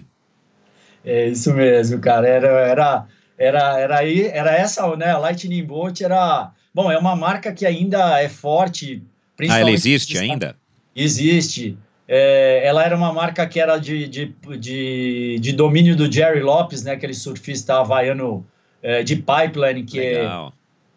É 1.05 1.27
isso 1.27 1.53
mesmo, 1.53 1.99
cara. 1.99 2.27
Era, 2.27 2.47
era, 2.47 3.07
era, 3.37 3.79
era, 3.79 3.99
aí, 3.99 4.25
era 4.25 4.51
essa, 4.55 4.95
né? 4.95 5.11
A 5.11 5.19
Lightning 5.19 5.63
Bolt 5.63 6.01
era. 6.01 6.51
Bom, 6.73 6.91
é 6.91 6.97
uma 6.97 7.15
marca 7.15 7.53
que 7.53 7.63
ainda 7.63 8.19
é 8.19 8.27
forte. 8.27 9.03
Ah, 9.47 9.59
ela 9.59 9.69
existe 9.69 10.17
ainda? 10.17 10.55
Existe. 10.95 11.77
É, 12.07 12.65
ela 12.65 12.83
era 12.83 12.97
uma 12.97 13.13
marca 13.13 13.45
que 13.45 13.59
era 13.59 13.77
de, 13.77 14.07
de, 14.07 14.35
de, 14.57 15.37
de, 15.39 15.53
domínio 15.53 15.95
do 15.95 16.11
Jerry 16.11 16.41
Lopes, 16.41 16.81
né, 16.81 16.93
aquele 16.93 17.13
surfista 17.13 17.75
havaiano 17.75 18.43
é, 18.81 19.03
de 19.03 19.15
pipeline, 19.15 19.83
que, 19.83 19.99
é, 19.99 20.27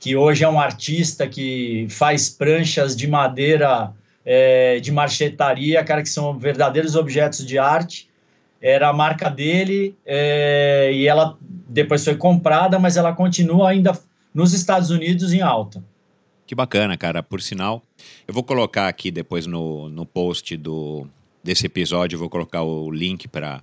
que 0.02 0.16
hoje 0.16 0.42
é 0.42 0.48
um 0.48 0.58
artista 0.58 1.28
que 1.28 1.86
faz 1.88 2.28
pranchas 2.28 2.96
de 2.96 3.06
madeira 3.06 3.94
é, 4.24 4.80
de 4.80 4.90
marchetaria, 4.90 5.84
cara, 5.84 6.02
que 6.02 6.08
são 6.08 6.36
verdadeiros 6.36 6.96
objetos 6.96 7.46
de 7.46 7.56
arte. 7.56 8.10
Era 8.60 8.88
a 8.88 8.92
marca 8.92 9.30
dele 9.30 9.94
é, 10.04 10.90
e 10.92 11.06
ela 11.06 11.38
depois 11.40 12.04
foi 12.04 12.16
comprada, 12.16 12.80
mas 12.80 12.96
ela 12.96 13.12
continua 13.12 13.70
ainda 13.70 13.96
nos 14.34 14.52
Estados 14.52 14.90
Unidos 14.90 15.32
em 15.32 15.40
alta. 15.40 15.84
Que 16.48 16.54
bacana, 16.56 16.96
cara. 16.96 17.22
Por 17.22 17.40
sinal, 17.40 17.80
eu 18.26 18.34
vou 18.34 18.42
colocar 18.42 18.88
aqui 18.88 19.08
depois 19.08 19.46
no, 19.46 19.88
no 19.88 20.04
post 20.04 20.56
do, 20.56 21.06
desse 21.44 21.66
episódio, 21.66 22.18
vou 22.18 22.28
colocar 22.28 22.64
o 22.64 22.90
link 22.90 23.28
para 23.28 23.62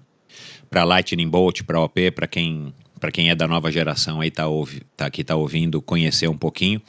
para 0.69 0.83
Lightning 0.83 1.27
Bolt, 1.27 1.63
para 1.63 1.81
OP, 1.81 2.11
para 2.11 2.27
quem 2.27 2.73
para 2.99 3.11
quem 3.11 3.29
é 3.29 3.35
da 3.35 3.47
nova 3.47 3.71
geração 3.71 4.21
aí 4.21 4.29
tá, 4.29 4.47
ouvi, 4.47 4.81
tá 4.95 5.09
que 5.09 5.23
tá 5.23 5.35
ouvindo 5.35 5.81
conhecer 5.81 6.27
um 6.27 6.37
pouquinho. 6.37 6.81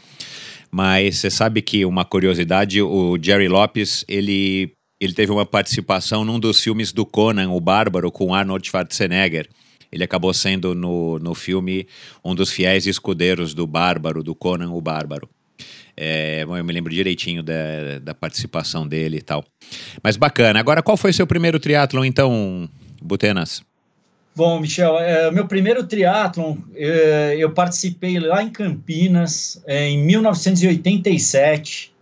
Mas 0.70 1.18
você 1.18 1.30
sabe 1.30 1.62
que 1.62 1.84
uma 1.84 2.04
curiosidade, 2.04 2.80
o 2.80 3.18
Jerry 3.20 3.48
Lopes, 3.48 4.04
ele 4.08 4.72
ele 5.00 5.14
teve 5.14 5.32
uma 5.32 5.46
participação 5.46 6.26
num 6.26 6.38
dos 6.38 6.60
filmes 6.60 6.92
do 6.92 7.06
Conan, 7.06 7.48
o 7.50 7.58
Bárbaro, 7.58 8.12
com 8.12 8.34
Arnold 8.34 8.68
Schwarzenegger. 8.68 9.48
Ele 9.90 10.04
acabou 10.04 10.32
sendo 10.34 10.74
no, 10.74 11.18
no 11.18 11.34
filme 11.34 11.86
um 12.22 12.34
dos 12.34 12.52
fiéis 12.52 12.86
escudeiros 12.86 13.54
do 13.54 13.66
Bárbaro, 13.66 14.22
do 14.22 14.34
Conan 14.34 14.70
o 14.70 14.80
Bárbaro. 14.80 15.28
É, 15.96 16.42
eu 16.42 16.64
me 16.64 16.72
lembro 16.72 16.92
direitinho 16.92 17.42
da, 17.42 17.98
da 18.02 18.14
participação 18.14 18.86
dele 18.86 19.18
e 19.18 19.22
tal. 19.22 19.44
Mas 20.02 20.16
bacana. 20.16 20.60
Agora, 20.60 20.82
qual 20.82 20.96
foi 20.96 21.12
seu 21.12 21.26
primeiro 21.26 21.58
triatlon, 21.58 22.04
então, 22.04 22.68
Butenas? 23.02 23.62
Bom, 24.40 24.58
Michel, 24.58 24.98
é, 24.98 25.30
meu 25.30 25.46
primeiro 25.46 25.86
triatlon, 25.86 26.56
é, 26.74 27.36
eu 27.38 27.50
participei 27.52 28.18
lá 28.18 28.42
em 28.42 28.48
Campinas, 28.48 29.62
é, 29.66 29.86
em 29.86 30.02
1987. 30.02 31.92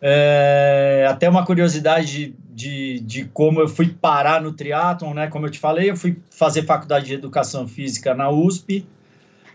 É, 0.00 1.04
até 1.10 1.28
uma 1.28 1.44
curiosidade 1.44 2.32
de, 2.54 3.00
de, 3.00 3.24
como 3.24 3.60
eu 3.60 3.66
fui 3.66 3.88
parar 3.88 4.40
no 4.40 4.52
triatlon, 4.52 5.14
né? 5.14 5.26
Como 5.26 5.46
eu 5.46 5.50
te 5.50 5.58
falei, 5.58 5.90
eu 5.90 5.96
fui 5.96 6.16
fazer 6.30 6.62
faculdade 6.62 7.06
de 7.06 7.14
Educação 7.14 7.66
Física 7.66 8.14
na 8.14 8.30
USP. 8.30 8.86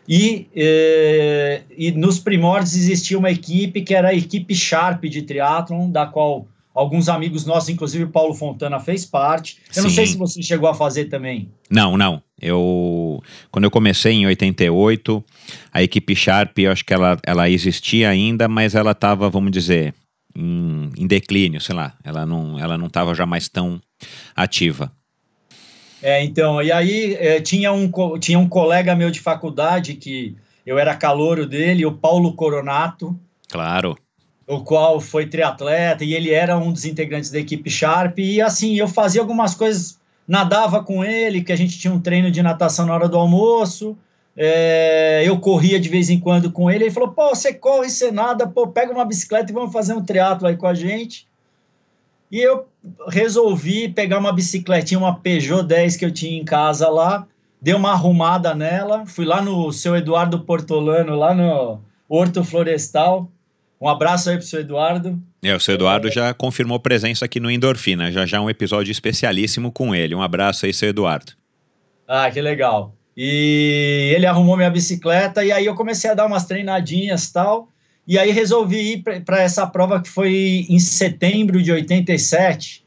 E, 0.05 0.45
eh, 0.53 1.61
e 1.69 1.91
nos 1.93 2.19
primórdios 2.19 2.75
existia 2.75 3.17
uma 3.17 3.31
equipe 3.31 3.81
que 3.81 3.95
era 3.95 4.09
a 4.09 4.13
equipe 4.13 4.53
Sharp 4.53 5.05
de 5.05 5.21
triatlon, 5.21 5.89
da 5.89 6.05
qual 6.05 6.45
alguns 6.79 7.09
amigos 7.09 7.45
nossos, 7.45 7.67
inclusive 7.67 8.05
o 8.05 8.09
Paulo 8.09 8.33
Fontana, 8.33 8.79
fez 8.79 9.05
parte. 9.05 9.57
Eu 9.67 9.73
Sim. 9.73 9.81
não 9.81 9.89
sei 9.89 10.07
se 10.07 10.17
você 10.17 10.41
chegou 10.41 10.69
a 10.69 10.73
fazer 10.73 11.05
também. 11.05 11.49
Não, 11.69 11.97
não. 11.97 12.23
Eu 12.41 13.21
quando 13.51 13.65
eu 13.65 13.71
comecei 13.71 14.13
em 14.13 14.25
88, 14.25 15.23
a 15.73 15.83
equipe 15.83 16.15
Sharp, 16.15 16.57
eu 16.57 16.71
acho 16.71 16.85
que 16.85 16.93
ela, 16.93 17.17
ela 17.25 17.49
existia 17.49 18.09
ainda, 18.09 18.47
mas 18.47 18.75
ela 18.75 18.91
estava, 18.91 19.29
vamos 19.29 19.51
dizer, 19.51 19.93
em, 20.33 20.89
em 20.97 21.05
declínio, 21.05 21.59
sei 21.59 21.75
lá. 21.75 21.93
Ela 22.01 22.25
não 22.25 22.57
ela 22.57 22.77
não 22.77 22.87
estava 22.87 23.13
já 23.13 23.25
mais 23.25 23.49
tão 23.49 23.81
ativa. 24.33 24.89
É, 26.01 26.23
então, 26.23 26.61
e 26.61 26.71
aí 26.71 27.15
é, 27.15 27.41
tinha, 27.41 27.73
um, 27.73 27.91
tinha 28.19 28.39
um 28.39 28.47
colega 28.47 28.95
meu 28.95 29.11
de 29.11 29.19
faculdade 29.19 29.95
que 29.95 30.33
eu 30.65 30.79
era 30.79 30.95
calouro 30.95 31.45
dele, 31.45 31.85
o 31.85 31.91
Paulo 31.91 32.33
Coronato. 32.35 33.19
Claro. 33.49 33.97
O 34.49 34.63
qual 34.63 34.99
foi 34.99 35.27
triatleta 35.27 36.03
e 36.03 36.15
ele 36.15 36.31
era 36.31 36.57
um 36.57 36.73
dos 36.73 36.83
integrantes 36.83 37.29
da 37.29 37.37
equipe 37.37 37.69
Sharp. 37.69 38.17
E 38.17 38.41
assim, 38.41 38.75
eu 38.75 38.87
fazia 38.87 39.21
algumas 39.21 39.53
coisas, 39.53 39.99
nadava 40.27 40.83
com 40.83 41.05
ele, 41.05 41.43
que 41.43 41.51
a 41.51 41.55
gente 41.55 41.77
tinha 41.77 41.93
um 41.93 41.99
treino 41.99 42.31
de 42.31 42.41
natação 42.41 42.87
na 42.87 42.95
hora 42.95 43.07
do 43.07 43.17
almoço. 43.17 43.95
É, 44.35 45.21
eu 45.23 45.39
corria 45.39 45.79
de 45.79 45.87
vez 45.87 46.09
em 46.09 46.19
quando 46.19 46.51
com 46.51 46.71
ele. 46.71 46.85
Ele 46.85 46.91
falou: 46.91 47.11
pô, 47.11 47.29
você 47.29 47.53
corre, 47.53 47.89
você 47.89 48.09
nada, 48.09 48.47
pô, 48.47 48.65
pega 48.67 48.91
uma 48.91 49.05
bicicleta 49.05 49.51
e 49.51 49.53
vamos 49.53 49.71
fazer 49.71 49.93
um 49.93 50.03
triatlo 50.03 50.47
aí 50.47 50.57
com 50.57 50.65
a 50.65 50.73
gente. 50.73 51.27
E 52.31 52.39
eu 52.39 52.67
resolvi 53.07 53.89
pegar 53.89 54.17
uma 54.17 54.31
bicicletinha, 54.31 54.99
uma 54.99 55.15
Peugeot 55.15 55.63
10 55.63 55.97
que 55.97 56.05
eu 56.05 56.11
tinha 56.11 56.39
em 56.39 56.45
casa 56.45 56.87
lá, 56.87 57.27
dei 57.61 57.73
uma 57.73 57.91
arrumada 57.91 58.55
nela, 58.55 59.05
fui 59.05 59.25
lá 59.25 59.41
no 59.41 59.71
seu 59.73 59.95
Eduardo 59.95 60.39
Portolano, 60.39 61.15
lá 61.15 61.33
no 61.33 61.81
Horto 62.07 62.43
Florestal. 62.43 63.29
Um 63.81 63.87
abraço 63.87 64.29
aí 64.29 64.37
pro 64.37 64.45
seu 64.45 64.59
Eduardo. 64.59 65.21
É, 65.41 65.55
o 65.55 65.59
seu 65.59 65.75
Eduardo 65.75 66.11
já 66.11 66.33
confirmou 66.33 66.79
presença 66.79 67.23
aqui 67.23 67.39
no 67.39 67.49
Endorfina, 67.49 68.11
já 68.11 68.25
já 68.25 68.41
um 68.41 68.49
episódio 68.49 68.91
especialíssimo 68.91 69.71
com 69.71 69.95
ele. 69.95 70.13
Um 70.13 70.21
abraço 70.21 70.65
aí, 70.65 70.73
seu 70.73 70.89
Eduardo. 70.89 71.31
Ah, 72.07 72.29
que 72.29 72.41
legal. 72.41 72.93
E 73.15 74.11
ele 74.15 74.25
arrumou 74.25 74.57
minha 74.57 74.69
bicicleta 74.69 75.43
e 75.43 75.51
aí 75.51 75.65
eu 75.65 75.75
comecei 75.75 76.09
a 76.09 76.13
dar 76.13 76.25
umas 76.25 76.45
treinadinhas 76.45 77.31
tal. 77.31 77.69
E 78.07 78.17
aí 78.17 78.31
resolvi 78.31 78.93
ir 78.93 79.23
para 79.23 79.41
essa 79.41 79.67
prova 79.67 80.01
que 80.01 80.09
foi 80.09 80.65
em 80.67 80.79
setembro 80.79 81.61
de 81.61 81.71
87. 81.71 82.83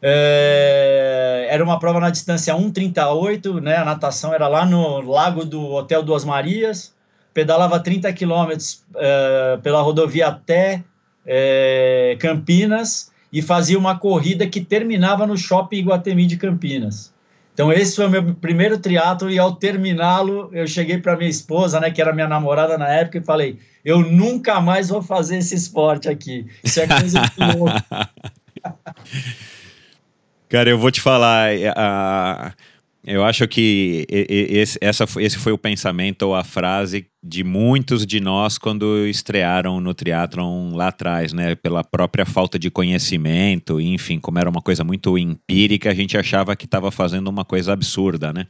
É, 0.00 1.48
era 1.50 1.62
uma 1.62 1.78
prova 1.78 2.00
na 2.00 2.10
distância 2.10 2.54
1,38, 2.54 3.60
né? 3.60 3.76
A 3.76 3.84
natação 3.84 4.32
era 4.32 4.48
lá 4.48 4.64
no 4.64 5.00
lago 5.00 5.44
do 5.44 5.72
Hotel 5.72 6.02
Duas 6.02 6.24
Marias. 6.24 6.94
Pedalava 7.32 7.78
30 7.80 8.12
quilômetros 8.12 8.84
é, 8.96 9.58
pela 9.62 9.80
rodovia 9.80 10.28
até 10.28 10.82
é, 11.26 12.16
Campinas 12.18 13.12
e 13.32 13.42
fazia 13.42 13.78
uma 13.78 13.98
corrida 13.98 14.46
que 14.46 14.60
terminava 14.60 15.26
no 15.26 15.36
Shopping 15.36 15.76
Iguatemi 15.76 16.26
de 16.26 16.36
Campinas. 16.36 17.12
Então 17.52 17.72
esse 17.72 17.96
foi 17.96 18.06
o 18.06 18.10
meu 18.10 18.34
primeiro 18.36 18.78
triatlo 18.78 19.28
e 19.30 19.38
ao 19.38 19.56
terminá-lo 19.56 20.48
eu 20.52 20.66
cheguei 20.66 20.98
para 20.98 21.16
minha 21.16 21.28
esposa, 21.28 21.80
né, 21.80 21.90
que 21.90 22.00
era 22.00 22.12
minha 22.12 22.28
namorada 22.28 22.78
na 22.78 22.88
época 22.88 23.18
e 23.18 23.24
falei: 23.24 23.58
"Eu 23.84 23.98
nunca 23.98 24.60
mais 24.60 24.88
vou 24.88 25.02
fazer 25.02 25.38
esse 25.38 25.56
esporte 25.56 26.08
aqui. 26.08 26.46
Isso 26.62 26.80
é 26.80 26.86
coisa 26.86 27.20
de 27.20 27.56
louco". 27.56 27.74
Cara, 30.48 30.70
eu 30.70 30.78
vou 30.78 30.90
te 30.90 31.00
falar, 31.00 31.50
a, 31.76 32.52
eu 33.08 33.24
acho 33.24 33.48
que 33.48 34.06
esse, 34.10 34.78
essa, 34.82 35.04
esse 35.18 35.38
foi 35.38 35.50
o 35.50 35.58
pensamento 35.58 36.22
ou 36.24 36.34
a 36.34 36.44
frase 36.44 37.06
de 37.22 37.42
muitos 37.42 38.06
de 38.06 38.20
nós 38.20 38.58
quando 38.58 39.06
estrearam 39.06 39.80
no 39.80 39.94
triatlon 39.94 40.74
lá 40.74 40.88
atrás, 40.88 41.32
né? 41.32 41.54
Pela 41.54 41.82
própria 41.82 42.26
falta 42.26 42.58
de 42.58 42.70
conhecimento, 42.70 43.80
enfim, 43.80 44.20
como 44.20 44.38
era 44.38 44.50
uma 44.50 44.60
coisa 44.60 44.84
muito 44.84 45.16
empírica, 45.16 45.90
a 45.90 45.94
gente 45.94 46.18
achava 46.18 46.54
que 46.54 46.66
estava 46.66 46.90
fazendo 46.90 47.28
uma 47.28 47.46
coisa 47.46 47.72
absurda, 47.72 48.30
né? 48.30 48.46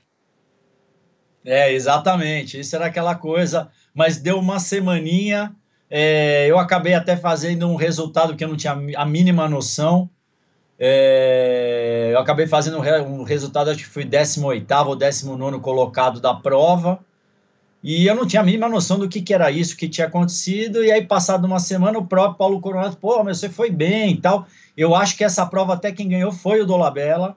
É, 1.44 1.72
exatamente. 1.72 2.58
Isso 2.58 2.74
era 2.74 2.86
aquela 2.86 3.14
coisa, 3.14 3.68
mas 3.94 4.18
deu 4.18 4.40
uma 4.40 4.58
semaninha, 4.58 5.54
é, 5.88 6.46
eu 6.48 6.58
acabei 6.58 6.94
até 6.94 7.16
fazendo 7.16 7.68
um 7.68 7.76
resultado 7.76 8.34
que 8.34 8.42
eu 8.42 8.48
não 8.48 8.56
tinha 8.56 8.76
a 8.96 9.06
mínima 9.06 9.48
noção. 9.48 10.10
É, 10.78 12.10
eu 12.12 12.18
acabei 12.20 12.46
fazendo 12.46 12.78
um, 12.78 13.22
resultado, 13.24 13.70
acho 13.70 13.80
que 13.80 13.88
fui 13.88 14.04
18 14.04 14.72
ou 14.86 14.94
19 14.94 15.58
colocado 15.60 16.20
da 16.20 16.32
prova. 16.32 17.00
E 17.82 18.06
eu 18.06 18.14
não 18.14 18.26
tinha 18.26 18.42
a 18.42 18.44
mínima 18.44 18.68
noção 18.68 18.98
do 18.98 19.08
que, 19.08 19.22
que 19.22 19.32
era 19.32 19.50
isso, 19.50 19.76
que 19.76 19.88
tinha 19.88 20.06
acontecido. 20.06 20.84
E 20.84 20.90
aí, 20.90 21.04
passado 21.04 21.44
uma 21.44 21.60
semana, 21.60 21.98
o 21.98 22.06
próprio 22.06 22.38
Paulo 22.38 22.60
Coronato, 22.60 22.96
pô, 22.96 23.22
mas 23.22 23.38
você 23.38 23.48
foi 23.48 23.70
bem 23.70 24.12
e 24.12 24.20
tal. 24.20 24.46
Eu 24.76 24.94
acho 24.94 25.16
que 25.16 25.24
essa 25.24 25.46
prova 25.46 25.74
até 25.74 25.92
quem 25.92 26.08
ganhou 26.08 26.32
foi 26.32 26.60
o 26.60 26.66
Dolabella. 26.66 27.36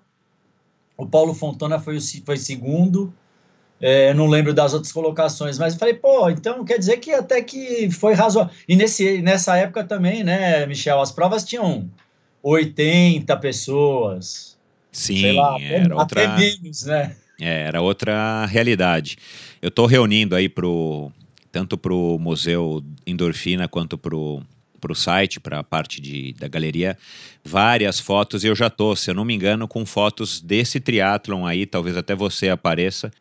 O 0.98 1.06
Paulo 1.06 1.34
Fontana 1.34 1.80
foi, 1.80 1.98
o, 1.98 2.02
foi 2.26 2.38
segundo. 2.38 3.14
É, 3.80 4.14
não 4.14 4.28
lembro 4.28 4.54
das 4.54 4.74
outras 4.74 4.92
colocações, 4.92 5.58
mas 5.58 5.74
eu 5.74 5.80
falei, 5.80 5.96
pô, 5.96 6.30
então 6.30 6.64
quer 6.64 6.78
dizer 6.78 6.98
que 6.98 7.12
até 7.12 7.42
que 7.42 7.90
foi 7.90 8.14
razoável. 8.14 8.54
E 8.68 8.76
nesse, 8.76 9.22
nessa 9.24 9.58
época 9.58 9.84
também, 9.84 10.24
né, 10.24 10.66
Michel, 10.68 11.02
as 11.02 11.12
provas 11.12 11.44
tinham 11.44 11.90
80 12.44 13.36
pessoas. 13.38 14.58
Sim, 14.92 15.34
lá, 15.34 15.58
era 15.60 15.86
até, 15.86 15.96
outra... 15.96 16.34
até 16.34 16.38
menos, 16.38 16.84
né? 16.84 17.16
É, 17.40 17.64
era 17.64 17.82
outra 17.82 18.46
realidade. 18.46 19.18
Eu 19.62 19.70
estou 19.70 19.86
reunindo 19.86 20.36
aí 20.36 20.50
pro, 20.50 21.12
tanto 21.52 21.78
para 21.78 21.94
o 21.94 22.20
Museu 22.20 22.84
Endorfina 23.06 23.68
quanto 23.68 23.98
para 23.98 24.16
o 24.16 24.44
para 24.82 24.92
o 24.92 24.96
site, 24.96 25.40
para 25.40 25.60
a 25.60 25.64
parte 25.64 26.02
de, 26.02 26.34
da 26.34 26.48
galeria, 26.48 26.98
várias 27.46 28.00
fotos. 28.00 28.44
E 28.44 28.48
eu 28.48 28.56
já 28.56 28.66
estou, 28.66 28.96
se 28.96 29.12
eu 29.12 29.14
não 29.14 29.24
me 29.24 29.36
engano, 29.36 29.68
com 29.68 29.86
fotos 29.86 30.42
desse 30.42 30.80
triatlon 30.80 31.46
aí, 31.46 31.68
talvez 31.68 31.96
até 31.96 32.16
você 32.16 32.50
apareça, 32.50 33.12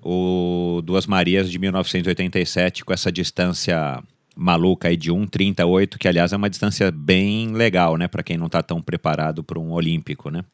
o 0.00 0.80
Duas 0.84 1.04
Marias 1.04 1.50
de 1.50 1.58
1987, 1.58 2.84
com 2.84 2.92
essa 2.92 3.10
distância 3.10 4.00
maluca 4.34 4.88
aí 4.88 4.96
de 4.96 5.12
1,38, 5.12 5.96
que 5.98 6.08
aliás 6.08 6.32
é 6.32 6.36
uma 6.36 6.50
distância 6.50 6.90
bem 6.90 7.52
legal, 7.52 7.96
né, 7.96 8.08
para 8.08 8.22
quem 8.22 8.36
não 8.36 8.46
está 8.46 8.62
tão 8.62 8.82
preparado 8.82 9.42
para 9.44 9.58
um 9.58 9.72
olímpico, 9.72 10.30
né? 10.30 10.44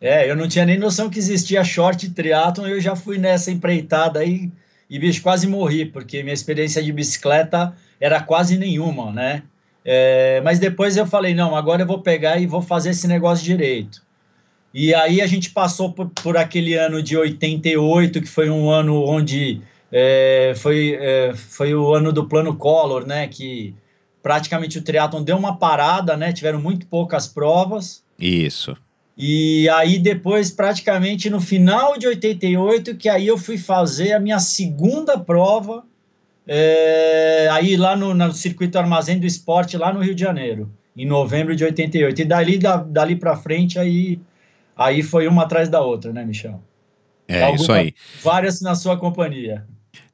É, 0.00 0.30
eu 0.30 0.34
não 0.34 0.48
tinha 0.48 0.64
nem 0.64 0.78
noção 0.78 1.10
que 1.10 1.18
existia 1.18 1.62
short 1.62 2.08
triatlon, 2.10 2.66
eu 2.66 2.80
já 2.80 2.96
fui 2.96 3.18
nessa 3.18 3.50
empreitada 3.50 4.20
aí 4.20 4.50
e 4.88 4.98
bicho 4.98 5.22
quase 5.22 5.46
morri, 5.46 5.84
porque 5.84 6.22
minha 6.22 6.32
experiência 6.32 6.82
de 6.82 6.90
bicicleta 6.92 7.74
era 8.00 8.20
quase 8.22 8.56
nenhuma, 8.56 9.12
né? 9.12 9.42
É, 9.84 10.40
mas 10.42 10.58
depois 10.58 10.96
eu 10.96 11.06
falei, 11.06 11.34
não, 11.34 11.54
agora 11.54 11.82
eu 11.82 11.86
vou 11.86 12.00
pegar 12.00 12.40
e 12.40 12.46
vou 12.46 12.62
fazer 12.62 12.90
esse 12.90 13.06
negócio 13.06 13.44
direito. 13.44 14.02
E 14.72 14.94
aí 14.94 15.20
a 15.20 15.26
gente 15.26 15.50
passou 15.50 15.92
por, 15.92 16.08
por 16.08 16.36
aquele 16.36 16.74
ano 16.74 17.02
de 17.02 17.16
88, 17.16 18.20
que 18.20 18.28
foi 18.28 18.48
um 18.48 18.70
ano 18.70 19.04
onde 19.04 19.60
é, 19.92 20.54
foi, 20.56 20.96
é, 21.00 21.34
foi 21.34 21.74
o 21.74 21.94
ano 21.94 22.12
do 22.12 22.26
plano 22.26 22.54
Collor, 22.56 23.06
né? 23.06 23.26
Que 23.26 23.74
praticamente 24.22 24.78
o 24.78 24.82
triatlon 24.82 25.22
deu 25.22 25.36
uma 25.36 25.56
parada, 25.56 26.16
né? 26.16 26.32
Tiveram 26.32 26.60
muito 26.60 26.86
poucas 26.86 27.26
provas. 27.26 28.04
Isso. 28.18 28.76
E 29.16 29.68
aí 29.70 29.98
depois, 29.98 30.50
praticamente 30.50 31.28
no 31.28 31.40
final 31.40 31.98
de 31.98 32.06
88, 32.06 32.96
que 32.96 33.08
aí 33.08 33.26
eu 33.26 33.36
fui 33.36 33.58
fazer 33.58 34.12
a 34.12 34.20
minha 34.20 34.38
segunda 34.38 35.18
prova, 35.18 35.84
é, 36.46 37.48
aí 37.52 37.76
lá 37.76 37.94
no, 37.96 38.14
no 38.14 38.32
circuito 38.32 38.78
Armazém 38.78 39.18
do 39.18 39.26
Esporte, 39.26 39.76
lá 39.76 39.92
no 39.92 40.00
Rio 40.00 40.14
de 40.14 40.22
Janeiro, 40.22 40.70
em 40.96 41.04
novembro 41.04 41.54
de 41.54 41.64
88. 41.64 42.22
E 42.22 42.24
dali, 42.24 42.58
da, 42.58 42.76
dali 42.78 43.16
para 43.16 43.36
frente, 43.36 43.78
aí, 43.78 44.20
aí 44.76 45.02
foi 45.02 45.28
uma 45.28 45.42
atrás 45.42 45.68
da 45.68 45.80
outra, 45.82 46.12
né, 46.12 46.24
Michel? 46.24 46.62
É, 47.28 47.42
Alguma, 47.42 47.62
isso 47.62 47.72
aí. 47.72 47.94
Várias 48.22 48.60
na 48.60 48.74
sua 48.74 48.96
companhia. 48.96 49.64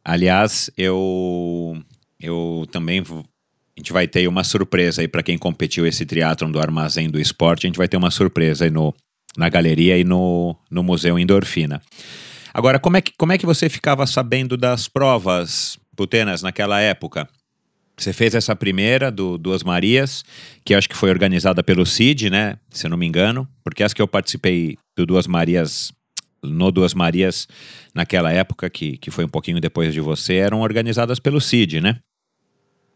Aliás, 0.09 0.71
eu, 0.79 1.83
eu 2.21 2.65
também 2.71 3.01
a 3.01 3.81
gente 3.81 3.93
vai 3.93 4.07
ter 4.07 4.29
uma 4.29 4.45
surpresa 4.45 5.03
aí 5.03 5.09
para 5.09 5.21
quem 5.21 5.37
competiu 5.37 5.85
esse 5.85 6.07
triatlon 6.07 6.49
do 6.49 6.61
Armazém 6.61 7.11
do 7.11 7.19
Esporte. 7.19 7.67
A 7.67 7.69
gente 7.69 7.77
vai 7.77 7.89
ter 7.89 7.97
uma 7.97 8.13
surpresa 8.13 8.67
aí 8.67 8.71
no, 8.71 8.95
na 9.37 9.49
galeria 9.49 9.99
e 9.99 10.05
no, 10.05 10.57
no 10.71 10.85
Museu 10.85 11.19
Endorfina. 11.19 11.83
Agora, 12.55 12.79
como 12.79 12.97
é, 12.97 13.01
que, 13.01 13.15
como 13.19 13.33
é 13.33 13.39
que 13.39 13.45
você 13.45 13.69
ficava 13.69 14.07
sabendo 14.07 14.57
das 14.57 14.87
provas, 14.87 15.77
Putenas, 15.97 16.41
naquela 16.41 16.81
época? 16.81 17.29
Você 17.99 18.13
fez 18.13 18.33
essa 18.33 18.55
primeira 18.55 19.11
do 19.11 19.37
Duas 19.37 19.65
Marias, 19.65 20.25
que 20.65 20.73
acho 20.73 20.89
que 20.89 20.97
foi 20.97 21.11
organizada 21.11 21.65
pelo 21.65 21.85
CID, 21.85 22.31
né? 22.31 22.59
Se 22.71 22.87
eu 22.87 22.91
não 22.91 22.97
me 22.97 23.07
engano, 23.07 23.49
porque 23.65 23.83
as 23.83 23.93
que 23.93 24.01
eu 24.01 24.07
participei 24.07 24.79
do 24.97 25.05
Duas 25.05 25.27
Marias, 25.27 25.93
no 26.47 26.71
Duas 26.71 26.95
Marias, 26.95 27.47
naquela 27.95 28.33
época, 28.33 28.71
que, 28.71 28.97
que 28.97 29.11
foi 29.11 29.25
um 29.25 29.29
pouquinho 29.29 29.61
depois 29.61 29.93
de 29.93 30.01
você, 30.01 30.35
eram 30.35 30.61
organizadas 30.61 31.19
pelo 31.19 31.41
CID, 31.41 31.81
né? 31.81 31.99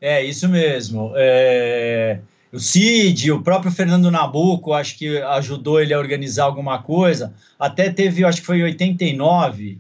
É, 0.01 0.25
isso 0.25 0.49
mesmo. 0.49 1.13
É, 1.15 2.21
o 2.53 2.59
Cid, 2.59 3.31
o 3.31 3.43
próprio 3.43 3.71
Fernando 3.71 4.11
Nabuco, 4.11 4.73
acho 4.73 4.97
que 4.97 5.19
ajudou 5.19 5.81
ele 5.81 5.95
a 5.95 5.99
organizar 5.99 6.45
alguma 6.45 6.83
coisa. 6.83 7.35
Até 7.59 7.91
teve, 7.91 8.25
acho 8.25 8.41
que 8.41 8.47
foi 8.47 8.59
em 8.59 8.65
89, 8.65 9.79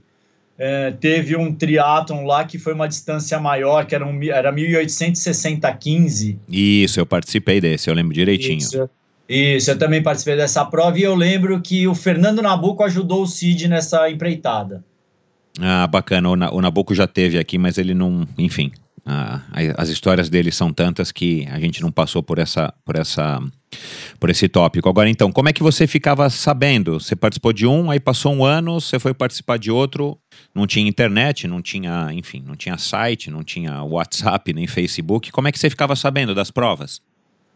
é, 0.58 0.90
teve 0.90 1.36
um 1.36 1.54
triatlon 1.54 2.24
lá 2.26 2.44
que 2.44 2.58
foi 2.58 2.74
uma 2.74 2.86
distância 2.86 3.40
maior, 3.40 3.86
que 3.86 3.94
era, 3.94 4.06
um, 4.06 4.22
era 4.24 4.52
1860 4.52 5.72
15. 5.72 6.38
Isso, 6.48 7.00
eu 7.00 7.06
participei 7.06 7.60
desse, 7.60 7.88
eu 7.88 7.94
lembro 7.94 8.12
direitinho. 8.12 8.58
Isso, 8.58 8.90
isso, 9.30 9.70
eu 9.70 9.78
também 9.78 10.02
participei 10.02 10.36
dessa 10.36 10.64
prova 10.64 10.98
e 10.98 11.02
eu 11.02 11.14
lembro 11.14 11.60
que 11.60 11.86
o 11.86 11.94
Fernando 11.94 12.42
Nabuco 12.42 12.82
ajudou 12.82 13.22
o 13.22 13.26
Cid 13.26 13.68
nessa 13.68 14.10
empreitada. 14.10 14.84
Ah, 15.60 15.86
bacana. 15.86 16.28
O, 16.28 16.32
o 16.32 16.60
Nabuco 16.60 16.94
já 16.94 17.06
teve 17.06 17.38
aqui, 17.38 17.56
mas 17.56 17.78
ele 17.78 17.94
não, 17.94 18.26
enfim, 18.36 18.72
ah, 19.06 19.40
as 19.76 19.88
histórias 19.88 20.28
dele 20.28 20.50
são 20.50 20.72
tantas 20.72 21.12
que 21.12 21.46
a 21.50 21.58
gente 21.60 21.80
não 21.80 21.92
passou 21.92 22.22
por 22.22 22.38
essa, 22.38 22.74
por 22.84 22.96
essa, 22.96 23.40
por 24.18 24.30
esse 24.30 24.48
tópico. 24.48 24.88
Agora, 24.88 25.08
então, 25.08 25.30
como 25.30 25.48
é 25.48 25.52
que 25.52 25.62
você 25.62 25.86
ficava 25.86 26.28
sabendo? 26.28 27.00
Você 27.00 27.14
participou 27.14 27.52
de 27.52 27.66
um, 27.66 27.90
aí 27.90 28.00
passou 28.00 28.34
um 28.34 28.44
ano, 28.44 28.80
você 28.80 28.98
foi 28.98 29.14
participar 29.14 29.58
de 29.58 29.70
outro, 29.70 30.18
não 30.54 30.66
tinha 30.66 30.88
internet, 30.88 31.46
não 31.46 31.62
tinha, 31.62 32.08
enfim, 32.12 32.42
não 32.44 32.56
tinha 32.56 32.76
site, 32.78 33.30
não 33.30 33.42
tinha 33.42 33.82
WhatsApp 33.82 34.52
nem 34.52 34.66
Facebook. 34.66 35.30
Como 35.30 35.48
é 35.48 35.52
que 35.52 35.58
você 35.58 35.70
ficava 35.70 35.94
sabendo 35.96 36.34
das 36.34 36.50
provas? 36.50 37.00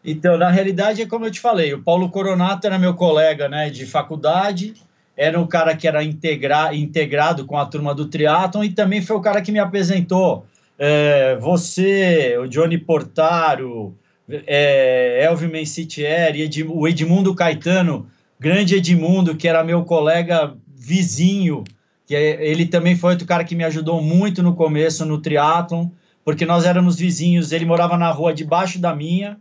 Então, 0.05 0.37
na 0.37 0.51
realidade, 0.51 1.03
é 1.03 1.07
como 1.07 1.27
eu 1.27 1.31
te 1.31 1.40
falei, 1.40 1.73
o 1.73 1.83
Paulo 1.83 2.11
Coronato 2.11 2.67
era 2.67 2.79
meu 2.79 2.95
colega, 2.95 3.49
né, 3.49 3.71
de 3.71 3.87
faculdade 3.87 4.75
era 5.17 5.40
o 5.40 5.47
cara 5.47 5.77
que 5.77 5.87
era 5.87 6.03
integra 6.03 6.75
integrado 6.75 7.45
com 7.47 7.57
a 7.57 7.67
turma 7.67 7.95
do 7.95 8.07
triatlon 8.07 8.64
e 8.64 8.71
também 8.71 9.01
foi 9.01 9.17
o 9.17 9.21
cara 9.21 9.40
que 9.40 9.53
me 9.53 9.59
apresentou 9.59 10.45
é, 10.79 11.37
você, 11.37 12.37
o 12.38 12.49
Johnny 12.49 12.79
Portaro, 12.79 13.97
é, 14.29 15.25
Elvio 15.25 15.49
Mencitieri, 15.49 16.64
o 16.69 16.88
Edmundo 16.88 17.35
Caetano, 17.35 18.09
grande 18.40 18.75
Edmundo, 18.75 19.37
que 19.37 19.47
era 19.47 19.62
meu 19.62 19.85
colega 19.85 20.55
vizinho, 20.67 21.62
que 22.07 22.17
é, 22.17 22.45
ele 22.45 22.67
também 22.67 22.97
foi 22.97 23.12
outro 23.12 23.27
cara 23.27 23.45
que 23.45 23.55
me 23.55 23.62
ajudou 23.62 24.03
muito 24.03 24.43
no 24.43 24.57
começo 24.57 25.05
no 25.05 25.21
triatlon, 25.21 25.88
porque 26.25 26.45
nós 26.45 26.64
éramos 26.64 26.97
vizinhos, 26.97 27.53
ele 27.53 27.64
morava 27.64 27.97
na 27.97 28.11
rua 28.11 28.35
debaixo 28.35 28.81
da 28.81 28.95
minha, 28.97 29.38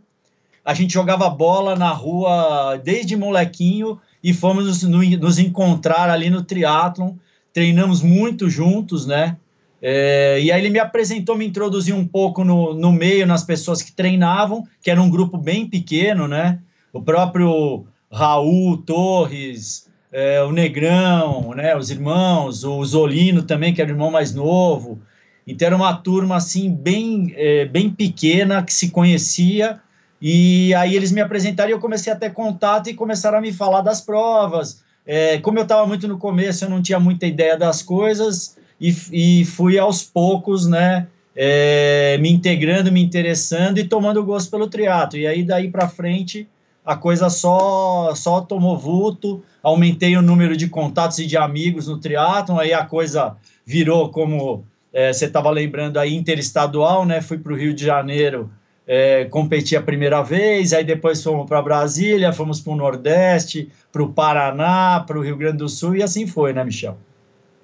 a 0.64 0.72
gente 0.72 0.94
jogava 0.94 1.28
bola 1.28 1.76
na 1.76 1.90
rua 1.90 2.80
desde 2.82 3.16
molequinho 3.16 4.00
e 4.22 4.32
fomos 4.32 4.82
nos, 4.82 5.18
nos 5.18 5.38
encontrar 5.38 6.08
ali 6.08 6.30
no 6.30 6.42
triatlon, 6.42 7.12
treinamos 7.52 8.02
muito 8.02 8.48
juntos, 8.48 9.06
né? 9.06 9.36
É, 9.82 10.40
e 10.40 10.50
aí 10.50 10.62
ele 10.62 10.70
me 10.70 10.78
apresentou, 10.78 11.36
me 11.36 11.46
introduziu 11.46 11.94
um 11.94 12.06
pouco 12.06 12.42
no, 12.42 12.72
no 12.72 12.90
meio, 12.90 13.26
nas 13.26 13.44
pessoas 13.44 13.82
que 13.82 13.92
treinavam, 13.92 14.66
que 14.82 14.90
era 14.90 15.02
um 15.02 15.10
grupo 15.10 15.36
bem 15.36 15.68
pequeno, 15.68 16.26
né? 16.26 16.58
O 16.90 17.02
próprio 17.02 17.84
Raul 18.10 18.78
Torres, 18.78 19.90
é, 20.10 20.42
o 20.42 20.52
Negrão, 20.52 21.52
né? 21.54 21.76
Os 21.76 21.90
irmãos, 21.90 22.64
o 22.64 22.82
Zolino 22.82 23.42
também, 23.42 23.74
que 23.74 23.82
era 23.82 23.90
o 23.90 23.94
irmão 23.94 24.10
mais 24.10 24.34
novo. 24.34 25.00
Então 25.46 25.66
era 25.66 25.76
uma 25.76 25.92
turma 25.92 26.36
assim 26.36 26.70
bem, 26.70 27.34
é, 27.36 27.66
bem 27.66 27.90
pequena 27.90 28.62
que 28.62 28.72
se 28.72 28.88
conhecia. 28.90 29.80
E 30.26 30.72
aí 30.72 30.96
eles 30.96 31.12
me 31.12 31.20
apresentaram 31.20 31.68
e 31.68 31.74
eu 31.74 31.78
comecei 31.78 32.10
a 32.10 32.16
ter 32.16 32.32
contato 32.32 32.88
e 32.88 32.94
começaram 32.94 33.36
a 33.36 33.40
me 33.42 33.52
falar 33.52 33.82
das 33.82 34.00
provas. 34.00 34.82
É, 35.04 35.36
como 35.36 35.58
eu 35.58 35.64
estava 35.64 35.86
muito 35.86 36.08
no 36.08 36.16
começo, 36.16 36.64
eu 36.64 36.70
não 36.70 36.80
tinha 36.80 36.98
muita 36.98 37.26
ideia 37.26 37.58
das 37.58 37.82
coisas 37.82 38.56
e, 38.80 38.96
e 39.12 39.44
fui 39.44 39.78
aos 39.78 40.02
poucos, 40.02 40.66
né, 40.66 41.08
é, 41.36 42.16
me 42.22 42.32
integrando, 42.32 42.90
me 42.90 43.02
interessando 43.02 43.76
e 43.76 43.84
tomando 43.84 44.24
gosto 44.24 44.50
pelo 44.50 44.66
triatlo. 44.66 45.18
E 45.18 45.26
aí 45.26 45.42
daí 45.42 45.70
para 45.70 45.90
frente 45.90 46.48
a 46.82 46.96
coisa 46.96 47.28
só 47.28 48.14
só 48.14 48.40
tomou 48.40 48.78
vulto, 48.78 49.42
aumentei 49.62 50.16
o 50.16 50.22
número 50.22 50.56
de 50.56 50.68
contatos 50.68 51.18
e 51.18 51.26
de 51.26 51.36
amigos 51.36 51.86
no 51.86 52.00
triatlo, 52.00 52.58
aí 52.58 52.72
a 52.72 52.86
coisa 52.86 53.36
virou 53.66 54.08
como 54.08 54.64
é, 54.90 55.12
você 55.12 55.26
estava 55.26 55.50
lembrando 55.50 55.98
aí 55.98 56.14
interestadual, 56.14 57.04
né? 57.04 57.20
Fui 57.20 57.36
para 57.36 57.52
o 57.52 57.56
Rio 57.56 57.74
de 57.74 57.84
Janeiro 57.84 58.50
é, 58.86 59.24
competir 59.26 59.78
a 59.78 59.82
primeira 59.82 60.22
vez, 60.22 60.72
aí 60.72 60.84
depois 60.84 61.22
fomos 61.22 61.46
para 61.46 61.62
Brasília, 61.62 62.32
fomos 62.32 62.60
para 62.60 62.72
o 62.72 62.76
Nordeste, 62.76 63.68
para 63.92 64.02
o 64.02 64.12
Paraná, 64.12 65.02
para 65.06 65.18
o 65.18 65.22
Rio 65.22 65.36
Grande 65.36 65.58
do 65.58 65.68
Sul 65.68 65.96
e 65.96 66.02
assim 66.02 66.26
foi, 66.26 66.52
né, 66.52 66.64
Michel? 66.64 66.98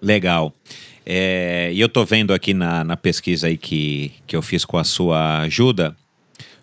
Legal. 0.01 0.53
É, 1.05 1.71
e 1.73 1.81
eu 1.81 1.87
estou 1.87 2.05
vendo 2.07 2.33
aqui 2.33 2.55
na, 2.55 2.85
na 2.85 2.97
pesquisa 2.97 3.49
aí 3.49 3.57
que, 3.57 4.13
que 4.27 4.37
eu 4.37 4.43
fiz 4.43 4.65
com 4.65 4.79
a 4.79 4.85
sua 4.85 5.41
ajuda, 5.41 5.95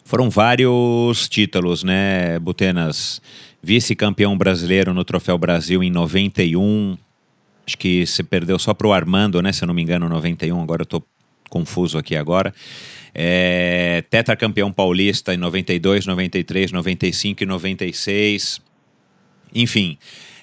foram 0.07 0.29
vários 0.29 1.27
títulos, 1.27 1.83
né, 1.83 2.39
Butenas? 2.39 3.21
Vice-campeão 3.61 4.37
brasileiro 4.37 4.93
no 4.93 5.03
Troféu 5.03 5.37
Brasil 5.37 5.83
em 5.83 5.91
91. 5.91 6.97
Acho 7.65 7.77
que 7.77 8.05
você 8.05 8.23
perdeu 8.23 8.57
só 8.57 8.73
para 8.73 8.87
o 8.87 8.93
Armando, 8.93 9.41
né? 9.41 9.51
Se 9.51 9.65
eu 9.65 9.67
não 9.67 9.73
me 9.73 9.81
engano, 9.81 10.07
91. 10.07 10.61
Agora 10.61 10.83
eu 10.83 10.85
estou 10.85 11.03
confuso 11.49 11.97
aqui 11.97 12.15
agora. 12.15 12.53
É, 13.13 14.03
tetracampeão 14.09 14.71
paulista 14.71 15.33
em 15.33 15.37
92, 15.37 16.05
93, 16.05 16.71
95 16.71 17.43
e 17.43 17.45
96. 17.45 18.61
Enfim, 19.53 19.97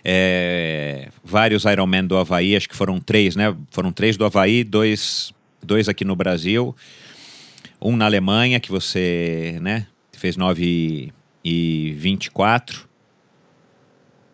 é, 0.04 1.08
vários 1.24 1.64
Ironman 1.64 2.04
do 2.04 2.16
Havaí, 2.16 2.54
acho 2.54 2.68
que 2.68 2.76
foram 2.76 3.00
três, 3.00 3.34
né? 3.34 3.54
Foram 3.70 3.90
três 3.90 4.16
do 4.16 4.24
Havaí, 4.24 4.62
dois, 4.62 5.32
dois 5.62 5.88
aqui 5.88 6.04
no 6.04 6.14
Brasil, 6.14 6.76
um 7.80 7.96
na 7.96 8.04
Alemanha, 8.04 8.60
que 8.60 8.70
você 8.70 9.58
né, 9.62 9.86
fez 10.12 10.36
9 10.36 11.12
e 11.44 11.94
24. 11.96 12.88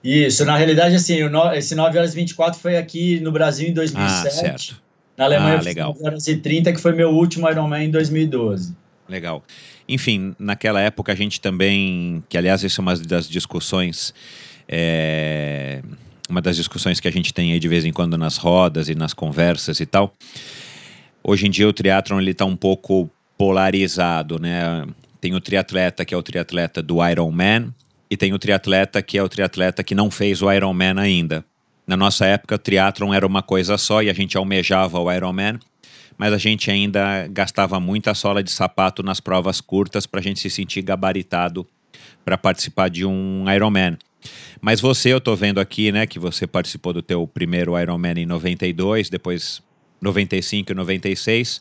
Isso, 0.02 0.44
na 0.44 0.56
realidade, 0.56 0.94
assim, 0.94 1.28
no, 1.28 1.52
esse 1.52 1.74
9 1.74 1.98
horas 1.98 2.12
e 2.14 2.16
24 2.16 2.58
foi 2.58 2.76
aqui 2.76 3.20
no 3.20 3.30
Brasil 3.30 3.68
em 3.68 3.72
2007. 3.72 4.26
Ah, 4.26 4.30
certo. 4.30 4.82
Na 5.20 5.26
Alemanha 5.26 5.58
ah, 5.58 5.62
legal. 5.62 5.88
9 5.92 6.06
horas 6.06 6.26
e 6.28 6.36
30, 6.38 6.72
que 6.72 6.80
foi 6.80 6.94
meu 6.94 7.10
último 7.10 7.46
Ironman 7.46 7.84
em 7.84 7.90
2012. 7.90 8.74
Legal. 9.06 9.44
Enfim, 9.86 10.34
naquela 10.38 10.80
época 10.80 11.12
a 11.12 11.14
gente 11.14 11.42
também, 11.42 12.24
que 12.26 12.38
aliás 12.38 12.64
isso 12.64 12.80
é 12.80 12.82
uma 12.82 12.96
das 12.96 13.28
discussões 13.28 14.14
é 14.66 15.82
uma 16.26 16.40
das 16.40 16.56
discussões 16.56 17.00
que 17.00 17.08
a 17.08 17.10
gente 17.10 17.34
tem 17.34 17.52
aí 17.52 17.60
de 17.60 17.68
vez 17.68 17.84
em 17.84 17.92
quando 17.92 18.16
nas 18.16 18.38
rodas 18.38 18.88
e 18.88 18.94
nas 18.94 19.12
conversas 19.12 19.78
e 19.78 19.84
tal. 19.84 20.14
Hoje 21.22 21.46
em 21.46 21.50
dia 21.50 21.68
o 21.68 21.72
triatlon 21.72 22.18
ele 22.18 22.30
está 22.30 22.46
um 22.46 22.56
pouco 22.56 23.10
polarizado, 23.36 24.38
né? 24.40 24.86
Tem 25.20 25.34
o 25.34 25.40
triatleta 25.40 26.02
que 26.02 26.14
é 26.14 26.16
o 26.16 26.22
triatleta 26.22 26.82
do 26.82 27.06
Ironman 27.06 27.74
e 28.10 28.16
tem 28.16 28.32
o 28.32 28.38
triatleta 28.38 29.02
que 29.02 29.18
é 29.18 29.22
o 29.22 29.28
triatleta 29.28 29.84
que 29.84 29.94
não 29.94 30.10
fez 30.10 30.40
o 30.40 30.50
Ironman 30.50 30.98
ainda. 30.98 31.44
Na 31.90 31.96
nossa 31.96 32.24
época, 32.24 32.54
o 32.54 32.58
triatlon 32.58 33.12
era 33.12 33.26
uma 33.26 33.42
coisa 33.42 33.76
só 33.76 34.00
e 34.00 34.08
a 34.08 34.12
gente 34.12 34.36
almejava 34.36 35.00
o 35.00 35.12
Ironman, 35.12 35.58
mas 36.16 36.32
a 36.32 36.38
gente 36.38 36.70
ainda 36.70 37.26
gastava 37.26 37.80
muita 37.80 38.14
sola 38.14 38.44
de 38.44 38.50
sapato 38.52 39.02
nas 39.02 39.18
provas 39.18 39.60
curtas 39.60 40.06
para 40.06 40.20
a 40.20 40.22
gente 40.22 40.38
se 40.38 40.48
sentir 40.48 40.82
gabaritado 40.82 41.66
para 42.24 42.38
participar 42.38 42.90
de 42.90 43.04
um 43.04 43.44
Ironman. 43.52 43.98
Mas 44.60 44.80
você, 44.80 45.12
eu 45.12 45.18
estou 45.18 45.34
vendo 45.34 45.58
aqui, 45.58 45.90
né, 45.90 46.06
que 46.06 46.20
você 46.20 46.46
participou 46.46 46.92
do 46.92 47.02
teu 47.02 47.26
primeiro 47.26 47.76
Ironman 47.76 48.20
em 48.20 48.26
92, 48.26 49.10
depois 49.10 49.60
95 50.00 50.70
e 50.70 50.74
96. 50.76 51.60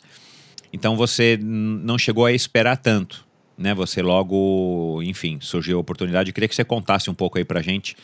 Então 0.72 0.96
você 0.96 1.40
não 1.42 1.98
chegou 1.98 2.28
a 2.28 2.32
esperar 2.32 2.78
tanto, 2.78 3.26
né? 3.58 3.74
Você 3.74 4.00
logo, 4.04 5.02
enfim, 5.02 5.40
surgiu 5.42 5.80
a 5.80 5.82
oportunidade. 5.82 6.30
Eu 6.30 6.34
queria 6.36 6.48
que 6.48 6.54
você 6.54 6.64
contasse 6.64 7.10
um 7.10 7.16
pouco 7.16 7.40
aí 7.40 7.44
pra 7.44 7.64
gente 7.64 7.98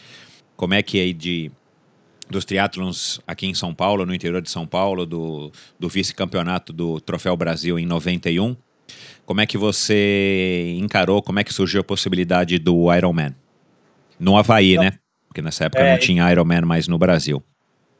como 0.55 0.73
é 0.73 0.81
que 0.81 0.99
é 0.99 1.13
de 1.13 1.51
dos 2.29 2.45
triatlons 2.45 3.19
aqui 3.25 3.47
em 3.47 3.53
São 3.53 3.73
Paulo, 3.73 4.05
no 4.05 4.13
interior 4.13 4.41
de 4.41 4.49
São 4.49 4.65
Paulo, 4.65 5.05
do, 5.05 5.51
do 5.79 5.89
vice-campeonato 5.89 6.73
do 6.73 6.99
Troféu 6.99 7.35
Brasil 7.35 7.77
em 7.77 7.85
91. 7.85 8.55
Como 9.25 9.41
é 9.41 9.45
que 9.45 9.57
você 9.57 10.75
encarou, 10.79 11.21
como 11.21 11.39
é 11.39 11.43
que 11.43 11.53
surgiu 11.53 11.81
a 11.81 11.83
possibilidade 11.83 12.59
do 12.59 12.93
Ironman? 12.93 13.35
No 14.19 14.37
Havaí, 14.37 14.77
né? 14.77 14.93
Porque 15.27 15.41
nessa 15.41 15.65
época 15.65 15.83
é, 15.83 15.91
não 15.93 15.99
tinha 15.99 16.31
Ironman 16.31 16.61
mais 16.61 16.87
no 16.87 16.97
Brasil. 16.97 17.43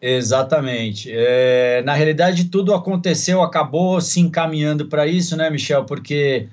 Exatamente. 0.01 1.09
É, 1.11 1.81
na 1.83 1.93
realidade, 1.93 2.45
tudo 2.45 2.73
aconteceu, 2.73 3.41
acabou 3.41 3.99
se 3.99 4.19
encaminhando 4.19 4.87
para 4.87 5.07
isso, 5.07 5.35
né, 5.35 5.49
Michel? 5.49 5.83
Porque 5.85 6.47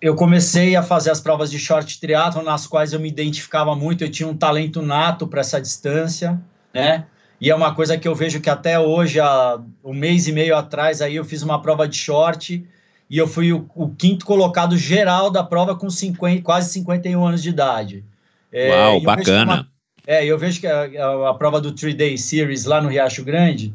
eu 0.00 0.16
comecei 0.16 0.74
a 0.74 0.82
fazer 0.82 1.10
as 1.10 1.20
provas 1.20 1.50
de 1.50 1.58
short 1.58 2.00
triathlon, 2.00 2.42
nas 2.42 2.66
quais 2.66 2.92
eu 2.92 3.00
me 3.00 3.08
identificava 3.08 3.76
muito, 3.76 4.02
eu 4.02 4.10
tinha 4.10 4.28
um 4.28 4.36
talento 4.36 4.82
nato 4.82 5.26
para 5.26 5.40
essa 5.40 5.60
distância, 5.60 6.40
né? 6.72 7.06
E 7.40 7.50
é 7.50 7.54
uma 7.54 7.74
coisa 7.74 7.98
que 7.98 8.06
eu 8.06 8.14
vejo 8.14 8.40
que 8.40 8.48
até 8.48 8.78
hoje, 8.78 9.18
há 9.18 9.60
um 9.84 9.92
mês 9.92 10.28
e 10.28 10.32
meio 10.32 10.56
atrás, 10.56 11.02
aí 11.02 11.16
eu 11.16 11.24
fiz 11.24 11.42
uma 11.42 11.60
prova 11.60 11.88
de 11.88 11.96
short 11.96 12.64
e 13.10 13.18
eu 13.18 13.26
fui 13.26 13.52
o, 13.52 13.68
o 13.74 13.88
quinto 13.88 14.24
colocado 14.24 14.78
geral 14.78 15.30
da 15.30 15.42
prova 15.42 15.74
com 15.76 15.90
50, 15.90 16.42
quase 16.42 16.70
51 16.72 17.26
anos 17.26 17.42
de 17.42 17.48
idade. 17.48 18.04
É, 18.52 18.70
Uau, 18.70 19.00
bacana. 19.00 19.66
É, 20.06 20.24
eu 20.24 20.38
vejo 20.38 20.60
que 20.60 20.66
a, 20.66 20.84
a, 20.84 21.30
a, 21.30 21.34
prova 21.34 21.60
do 21.60 21.72
Three 21.72 21.94
Day 21.94 22.16
Series 22.16 22.64
lá 22.64 22.80
no 22.80 22.88
Riacho 22.88 23.24
Grande. 23.24 23.74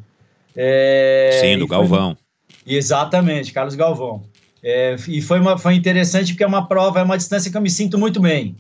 É, 0.55 1.39
Sim, 1.41 1.57
do 1.57 1.67
Galvão. 1.67 2.17
Foi, 2.65 2.73
exatamente, 2.73 3.53
Carlos 3.53 3.75
Galvão. 3.75 4.23
É, 4.63 4.95
e 5.07 5.21
foi, 5.21 5.39
uma, 5.39 5.57
foi 5.57 5.75
interessante 5.75 6.33
porque 6.33 6.43
é 6.43 6.47
uma 6.47 6.67
prova, 6.67 6.99
é 6.99 7.03
uma 7.03 7.17
distância 7.17 7.51
que 7.51 7.55
eu 7.57 7.61
me 7.61 7.69
sinto 7.69 7.97
muito 7.97 8.19
bem, 8.19 8.55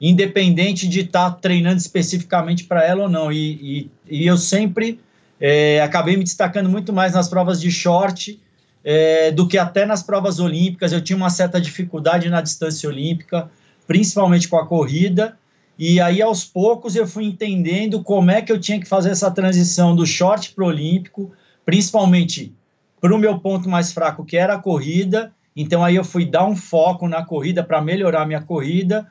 independente 0.00 0.88
de 0.88 1.00
estar 1.00 1.30
tá 1.30 1.36
treinando 1.36 1.78
especificamente 1.78 2.64
para 2.64 2.84
ela 2.84 3.04
ou 3.04 3.08
não. 3.08 3.32
E, 3.32 3.90
e, 4.08 4.20
e 4.22 4.26
eu 4.26 4.36
sempre 4.36 5.00
é, 5.40 5.80
acabei 5.80 6.16
me 6.16 6.24
destacando 6.24 6.68
muito 6.68 6.92
mais 6.92 7.14
nas 7.14 7.28
provas 7.28 7.60
de 7.60 7.70
short 7.70 8.40
é, 8.84 9.30
do 9.32 9.46
que 9.46 9.58
até 9.58 9.84
nas 9.84 10.02
provas 10.02 10.38
olímpicas. 10.38 10.92
Eu 10.92 11.00
tinha 11.00 11.16
uma 11.16 11.30
certa 11.30 11.60
dificuldade 11.60 12.28
na 12.30 12.40
distância 12.40 12.88
olímpica, 12.88 13.50
principalmente 13.86 14.48
com 14.48 14.56
a 14.56 14.66
corrida. 14.66 15.36
E 15.78 16.00
aí, 16.00 16.20
aos 16.20 16.44
poucos, 16.44 16.96
eu 16.96 17.06
fui 17.06 17.24
entendendo 17.24 18.02
como 18.02 18.30
é 18.30 18.42
que 18.42 18.50
eu 18.50 18.58
tinha 18.58 18.80
que 18.80 18.88
fazer 18.88 19.10
essa 19.10 19.30
transição 19.30 19.94
do 19.94 20.04
short 20.04 20.52
para 20.52 20.64
o 20.64 20.68
olímpico, 20.68 21.32
principalmente 21.64 22.52
para 23.00 23.14
o 23.14 23.18
meu 23.18 23.38
ponto 23.38 23.68
mais 23.68 23.92
fraco, 23.92 24.24
que 24.24 24.36
era 24.36 24.54
a 24.54 24.58
corrida. 24.58 25.32
Então, 25.54 25.84
aí 25.84 25.94
eu 25.94 26.04
fui 26.04 26.24
dar 26.24 26.46
um 26.46 26.56
foco 26.56 27.08
na 27.08 27.24
corrida 27.24 27.62
para 27.62 27.80
melhorar 27.80 28.26
minha 28.26 28.40
corrida 28.40 29.06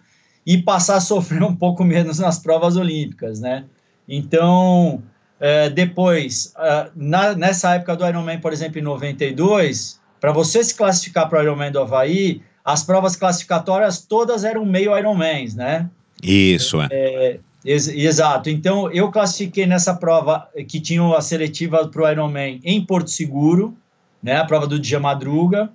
e 0.47 0.57
passar 0.57 0.95
a 0.95 1.01
sofrer 1.01 1.43
um 1.43 1.53
pouco 1.53 1.83
menos 1.83 2.19
nas 2.19 2.39
provas 2.39 2.77
olímpicas, 2.77 3.41
né? 3.41 3.65
Então, 4.07 5.03
é, 5.41 5.69
depois, 5.69 6.53
é, 6.57 6.89
na, 6.95 7.35
nessa 7.35 7.75
época 7.75 7.97
do 7.97 8.07
Ironman, 8.07 8.39
por 8.39 8.53
exemplo, 8.53 8.79
em 8.79 8.81
92, 8.81 9.99
para 10.21 10.31
você 10.31 10.63
se 10.63 10.73
classificar 10.73 11.27
para 11.27 11.39
o 11.39 11.43
Ironman 11.43 11.69
do 11.69 11.81
Havaí, 11.81 12.41
as 12.63 12.81
provas 12.81 13.17
classificatórias 13.17 13.99
todas 13.99 14.45
eram 14.45 14.65
meio 14.65 14.97
Ironmans, 14.97 15.53
né? 15.53 15.89
Isso, 16.23 16.81
é. 16.81 16.87
é 16.91 17.39
ex 17.65 17.89
exato. 17.89 18.49
Então, 18.49 18.89
eu 18.93 19.11
classifiquei 19.11 19.65
nessa 19.65 19.95
prova 19.95 20.47
que 20.65 20.79
tinha 20.79 21.03
a 21.13 21.19
seletiva 21.19 21.85
para 21.89 22.03
o 22.03 22.09
Ironman 22.09 22.61
em 22.63 22.85
Porto 22.85 23.09
Seguro, 23.09 23.75
né, 24.23 24.37
a 24.37 24.45
prova 24.45 24.65
do 24.65 24.79
dia 24.79 24.99
madruga, 24.99 25.69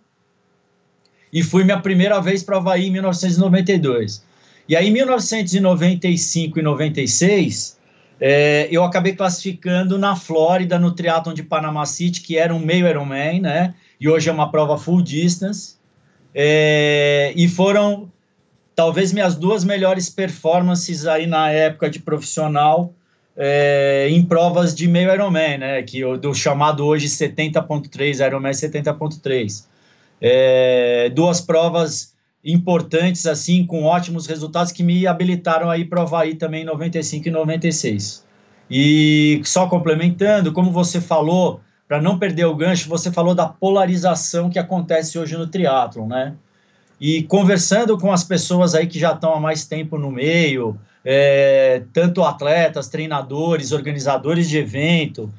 e 1.31 1.43
fui 1.43 1.63
minha 1.63 1.79
primeira 1.79 2.21
vez 2.23 2.43
para 2.43 2.57
o 2.57 2.59
Havaí 2.59 2.87
em 2.87 2.91
1992. 2.91 4.32
E 4.69 4.77
aí, 4.77 4.89
em 4.89 4.93
1995 4.93 6.59
e 6.59 6.63
96, 6.63 7.79
é, 8.21 8.69
eu 8.71 8.85
acabei 8.85 9.15
classificando 9.15 9.99
na 9.99 10.15
Flórida, 10.15 10.79
no 10.79 10.93
Triathlon 10.93 11.35
de 11.35 11.43
Panama 11.43 11.85
City, 11.87 12.21
que 12.21 12.39
era 12.39 12.55
um 12.55 12.61
meio 12.61 12.87
Ironman, 12.87 13.41
né, 13.41 13.75
e 14.01 14.09
hoje 14.09 14.29
é 14.29 14.33
uma 14.33 14.51
prova 14.51 14.79
full 14.79 15.03
distance, 15.03 15.77
é, 16.35 17.33
e 17.37 17.49
foram 17.49 18.11
talvez 18.75 19.13
minhas 19.13 19.35
duas 19.35 19.65
melhores 19.65 20.09
performances 20.09 21.07
aí 21.07 21.27
na 21.27 21.51
época 21.51 21.91
de 21.91 21.99
profissional 21.99 22.95
é, 23.37 24.09
em 24.11 24.23
provas 24.25 24.75
de 24.75 24.87
meio 24.87 25.13
Ironman, 25.13 25.59
né? 25.59 25.83
Que 25.83 26.05
o 26.05 26.17
do 26.17 26.35
chamado 26.35 26.85
hoje 26.85 27.09
70.3, 27.09 28.27
Ironman 28.27 28.53
70.3. 28.53 29.65
É, 30.21 31.11
duas 31.15 31.41
provas 31.41 32.12
importantes, 32.45 33.27
assim, 33.27 33.65
com 33.65 33.85
ótimos 33.85 34.27
resultados 34.27 34.73
que 34.73 34.83
me 34.83 35.07
habilitaram 35.07 35.71
aí 35.71 35.85
provar 35.85 36.23
aí 36.23 36.35
também 36.35 36.63
em 36.63 36.67
95 36.67 37.29
e 37.29 37.31
96. 37.31 38.25
E 38.71 39.41
só 39.45 39.67
complementando, 39.67 40.53
como 40.53 40.71
você 40.71 41.01
falou, 41.01 41.61
para 41.87 42.01
não 42.01 42.19
perder 42.19 42.47
o 42.47 42.57
gancho, 42.57 42.89
você 42.89 43.13
falou 43.13 43.35
da 43.35 43.47
polarização 43.47 44.49
que 44.49 44.59
acontece 44.59 45.19
hoje 45.19 45.37
no 45.37 45.47
triatlon, 45.47 46.07
né? 46.07 46.35
E 47.01 47.23
conversando 47.25 47.99
com 47.99 48.13
as 48.13 48.25
pessoas 48.25 48.75
aí 48.75 48.87
que 48.87 48.99
já 48.99 49.13
estão 49.13 49.35
há 49.35 49.41
mais 49.41 49.67
tempo 49.67 49.99
no 49.99 50.11
meio, 50.11 50.79
é, 51.05 51.83
tanto 51.93 52.23
atletas, 52.23 52.89
treinadores, 52.89 53.73
organizadores 53.73 54.49
de 54.49 54.59
evento, 54.59 55.33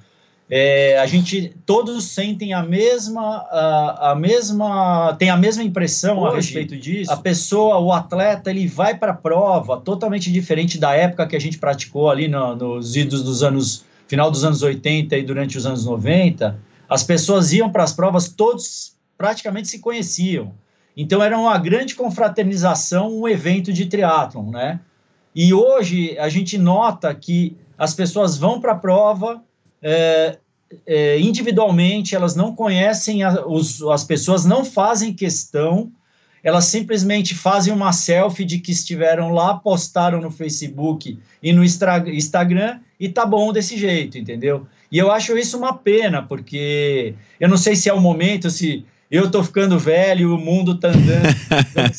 é, 0.49 0.99
a 0.99 1.05
gente 1.05 1.55
todos 1.65 2.03
sentem 2.05 2.53
a 2.53 2.61
mesma 2.61 3.37
a, 3.49 4.11
a 4.11 4.15
mesma 4.15 5.15
tem 5.17 5.29
a 5.29 5.37
mesma 5.37 5.63
impressão 5.63 6.19
Hoje, 6.19 6.33
a 6.33 6.35
respeito 6.35 6.77
disso. 6.77 7.11
A 7.11 7.17
pessoa, 7.17 7.79
o 7.79 7.91
atleta, 7.91 8.49
ele 8.49 8.67
vai 8.67 8.95
para 8.95 9.11
a 9.11 9.15
prova 9.15 9.77
totalmente 9.77 10.31
diferente 10.31 10.77
da 10.77 10.93
época 10.93 11.27
que 11.27 11.35
a 11.35 11.39
gente 11.39 11.57
praticou 11.57 12.09
ali 12.09 12.27
no, 12.27 12.55
nos 12.55 12.95
idos 12.95 13.23
dos 13.23 13.41
anos 13.41 13.85
final 14.07 14.29
dos 14.29 14.43
anos 14.43 14.61
80 14.61 15.15
e 15.17 15.23
durante 15.23 15.57
os 15.57 15.65
anos 15.65 15.85
90. 15.85 16.59
As 16.89 17.03
pessoas 17.03 17.53
iam 17.53 17.71
para 17.71 17.83
as 17.83 17.93
provas, 17.93 18.27
todos 18.27 18.95
praticamente 19.17 19.69
se 19.69 19.79
conheciam. 19.79 20.53
Então 20.95 21.23
era 21.23 21.37
uma 21.37 21.57
grande 21.57 21.95
confraternização, 21.95 23.11
um 23.11 23.27
evento 23.27 23.73
de 23.73 23.85
triatlon, 23.85 24.51
né? 24.51 24.79
E 25.33 25.53
hoje 25.53 26.15
a 26.19 26.29
gente 26.29 26.57
nota 26.57 27.15
que 27.15 27.57
as 27.77 27.95
pessoas 27.95 28.37
vão 28.37 28.61
para 28.61 28.73
a 28.73 28.77
prova 28.77 29.41
é, 29.83 30.37
é, 30.87 31.19
individualmente, 31.19 32.15
elas 32.15 32.35
não 32.35 32.55
conhecem, 32.55 33.21
a, 33.21 33.45
os, 33.45 33.81
as 33.83 34.03
pessoas 34.03 34.45
não 34.45 34.63
fazem 34.63 35.13
questão, 35.13 35.91
elas 36.43 36.65
simplesmente 36.65 37.35
fazem 37.35 37.73
uma 37.73 37.93
selfie 37.93 38.43
de 38.43 38.59
que 38.59 38.71
estiveram 38.71 39.29
lá, 39.29 39.55
postaram 39.55 40.19
no 40.19 40.31
Facebook 40.31 41.19
e 41.41 41.53
no 41.53 41.63
Instagram 41.63 42.79
e 42.99 43.07
tá 43.07 43.25
bom 43.25 43.53
desse 43.53 43.77
jeito, 43.77 44.17
entendeu? 44.17 44.65
E 44.91 44.97
eu 44.97 45.11
acho 45.11 45.37
isso 45.37 45.57
uma 45.57 45.73
pena, 45.73 46.21
porque 46.21 47.15
eu 47.39 47.47
não 47.47 47.57
sei 47.57 47.75
se 47.75 47.89
é 47.89 47.93
o 47.93 47.99
momento, 47.99 48.49
se 48.49 48.85
eu 49.09 49.31
tô 49.31 49.43
ficando 49.43 49.79
velho, 49.79 50.35
o 50.35 50.37
mundo 50.37 50.77
tá 50.77 50.89
andando 50.89 51.33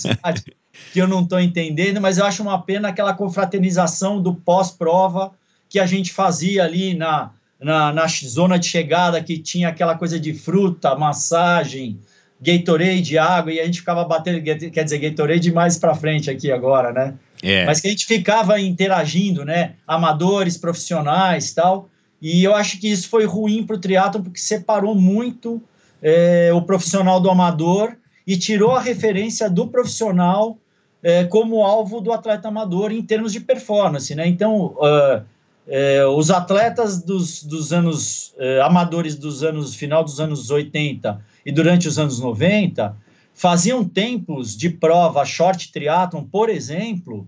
que 0.92 0.98
eu 0.98 1.08
não 1.08 1.26
tô 1.26 1.38
entendendo, 1.38 2.00
mas 2.00 2.18
eu 2.18 2.26
acho 2.26 2.42
uma 2.42 2.60
pena 2.60 2.88
aquela 2.88 3.14
confraternização 3.14 4.20
do 4.20 4.34
pós-prova 4.34 5.32
que 5.68 5.78
a 5.78 5.86
gente 5.86 6.12
fazia 6.12 6.64
ali 6.64 6.94
na, 6.94 7.30
na, 7.60 7.92
na, 7.92 8.06
zona 8.06 8.58
de 8.58 8.66
chegada, 8.66 9.22
que 9.22 9.38
tinha 9.38 9.68
aquela 9.68 9.96
coisa 9.96 10.18
de 10.18 10.34
fruta, 10.34 10.94
massagem, 10.94 11.98
Gatorade, 12.40 13.16
água, 13.16 13.52
e 13.52 13.60
a 13.60 13.64
gente 13.64 13.78
ficava 13.78 14.04
batendo, 14.04 14.42
quer 14.42 14.84
dizer, 14.84 14.98
Gatorade 14.98 15.52
mais 15.52 15.78
para 15.78 15.94
frente 15.94 16.30
aqui 16.30 16.52
agora, 16.52 16.92
né? 16.92 17.14
É. 17.42 17.64
Mas 17.64 17.80
que 17.80 17.86
a 17.86 17.90
gente 17.90 18.06
ficava 18.06 18.60
interagindo, 18.60 19.44
né? 19.44 19.74
Amadores, 19.86 20.56
profissionais 20.56 21.52
tal. 21.52 21.88
E 22.20 22.42
eu 22.42 22.54
acho 22.54 22.80
que 22.80 22.90
isso 22.90 23.08
foi 23.08 23.24
ruim 23.24 23.64
para 23.64 23.76
o 23.76 23.78
triatlon, 23.78 24.22
porque 24.22 24.38
separou 24.38 24.94
muito 24.94 25.62
é, 26.02 26.50
o 26.52 26.62
profissional 26.62 27.20
do 27.20 27.30
amador 27.30 27.96
e 28.26 28.36
tirou 28.36 28.72
a 28.72 28.80
referência 28.80 29.48
do 29.48 29.68
profissional 29.68 30.58
é, 31.02 31.24
como 31.24 31.62
alvo 31.62 32.00
do 32.00 32.12
atleta 32.12 32.48
amador 32.48 32.90
em 32.90 33.02
termos 33.02 33.32
de 33.32 33.40
performance, 33.40 34.14
né? 34.14 34.26
Então, 34.26 34.74
uh, 34.78 35.22
é, 35.66 36.04
os 36.06 36.30
atletas 36.30 37.02
dos, 37.02 37.42
dos 37.42 37.72
anos 37.72 38.34
é, 38.38 38.60
amadores 38.60 39.16
dos 39.16 39.42
anos 39.42 39.74
final 39.74 40.04
dos 40.04 40.20
anos 40.20 40.50
80 40.50 41.20
e 41.44 41.50
durante 41.50 41.88
os 41.88 41.98
anos 41.98 42.20
90 42.20 42.96
faziam 43.32 43.84
tempos 43.84 44.56
de 44.56 44.70
prova 44.70 45.24
short 45.24 45.72
triathlon, 45.72 46.22
por 46.24 46.48
exemplo, 46.48 47.26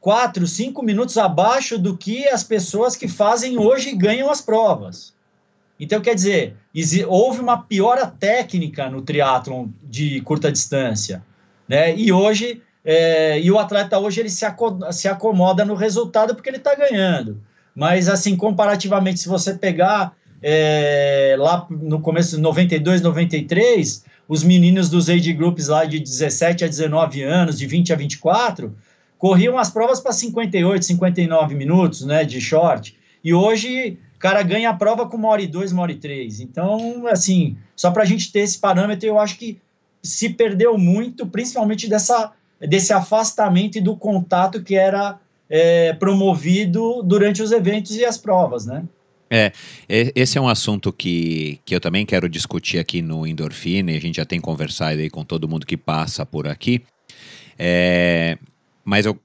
quatro, 0.00 0.46
cinco 0.46 0.82
minutos 0.82 1.16
abaixo 1.16 1.78
do 1.78 1.96
que 1.96 2.26
as 2.28 2.42
pessoas 2.42 2.96
que 2.96 3.06
fazem 3.06 3.58
hoje 3.58 3.94
ganham 3.94 4.30
as 4.30 4.40
provas. 4.40 5.14
Então, 5.78 6.00
quer 6.00 6.14
dizer, 6.14 6.56
houve 7.06 7.40
uma 7.40 7.62
piora 7.62 8.04
técnica 8.06 8.90
no 8.90 9.00
triatlon 9.00 9.68
de 9.84 10.20
curta 10.22 10.50
distância, 10.50 11.22
né? 11.68 11.96
E 11.96 12.10
hoje, 12.10 12.60
é, 12.84 13.40
e 13.40 13.50
o 13.52 13.58
atleta 13.58 13.98
hoje 13.98 14.20
ele 14.20 14.28
se, 14.28 14.44
acomoda, 14.44 14.90
se 14.90 15.06
acomoda 15.06 15.64
no 15.64 15.74
resultado 15.74 16.34
porque 16.34 16.50
ele 16.50 16.56
está 16.56 16.74
ganhando. 16.74 17.40
Mas, 17.78 18.08
assim, 18.08 18.34
comparativamente, 18.34 19.20
se 19.20 19.28
você 19.28 19.54
pegar 19.54 20.12
é, 20.42 21.36
lá 21.38 21.64
no 21.70 22.00
começo 22.00 22.34
de 22.34 22.42
92, 22.42 23.00
93, 23.00 24.04
os 24.28 24.42
meninos 24.42 24.90
dos 24.90 25.08
age 25.08 25.32
groups 25.32 25.68
lá 25.68 25.84
de 25.84 26.00
17 26.00 26.64
a 26.64 26.66
19 26.66 27.22
anos, 27.22 27.56
de 27.56 27.68
20 27.68 27.92
a 27.92 27.96
24, 27.96 28.76
corriam 29.16 29.56
as 29.56 29.70
provas 29.70 30.00
para 30.00 30.10
58, 30.10 30.84
59 30.86 31.54
minutos, 31.54 32.04
né, 32.04 32.24
de 32.24 32.40
short. 32.40 32.98
E 33.22 33.32
hoje 33.32 33.96
o 34.16 34.18
cara 34.18 34.42
ganha 34.42 34.70
a 34.70 34.74
prova 34.74 35.06
com 35.06 35.16
uma 35.16 35.28
hora 35.28 35.42
e 35.42 35.46
dois, 35.46 35.70
uma 35.70 35.82
hora 35.82 35.92
e 35.92 35.98
três. 35.98 36.40
Então, 36.40 37.06
assim, 37.06 37.56
só 37.76 37.92
para 37.92 38.02
a 38.02 38.06
gente 38.06 38.32
ter 38.32 38.40
esse 38.40 38.58
parâmetro, 38.58 39.06
eu 39.06 39.20
acho 39.20 39.38
que 39.38 39.56
se 40.02 40.30
perdeu 40.30 40.76
muito, 40.76 41.24
principalmente 41.28 41.88
dessa, 41.88 42.32
desse 42.58 42.92
afastamento 42.92 43.78
e 43.78 43.80
do 43.80 43.94
contato 43.94 44.64
que 44.64 44.74
era 44.74 45.20
é, 45.48 45.92
promovido 45.94 47.02
durante 47.02 47.42
os 47.42 47.52
eventos 47.52 47.96
e 47.96 48.04
as 48.04 48.18
provas, 48.18 48.66
né? 48.66 48.84
É, 49.30 49.52
esse 49.88 50.38
é 50.38 50.40
um 50.40 50.48
assunto 50.48 50.90
que, 50.92 51.60
que 51.64 51.74
eu 51.74 51.80
também 51.80 52.06
quero 52.06 52.28
discutir 52.28 52.78
aqui 52.78 53.02
no 53.02 53.26
Endorfina, 53.26 53.92
e 53.92 53.96
a 53.96 54.00
gente 54.00 54.16
já 54.16 54.24
tem 54.24 54.40
conversado 54.40 55.00
aí 55.00 55.10
com 55.10 55.24
todo 55.24 55.48
mundo 55.48 55.66
que 55.66 55.76
passa 55.76 56.24
por 56.24 56.48
aqui. 56.48 56.82
É, 57.58 58.38
mas 58.84 59.04
eu 59.04 59.18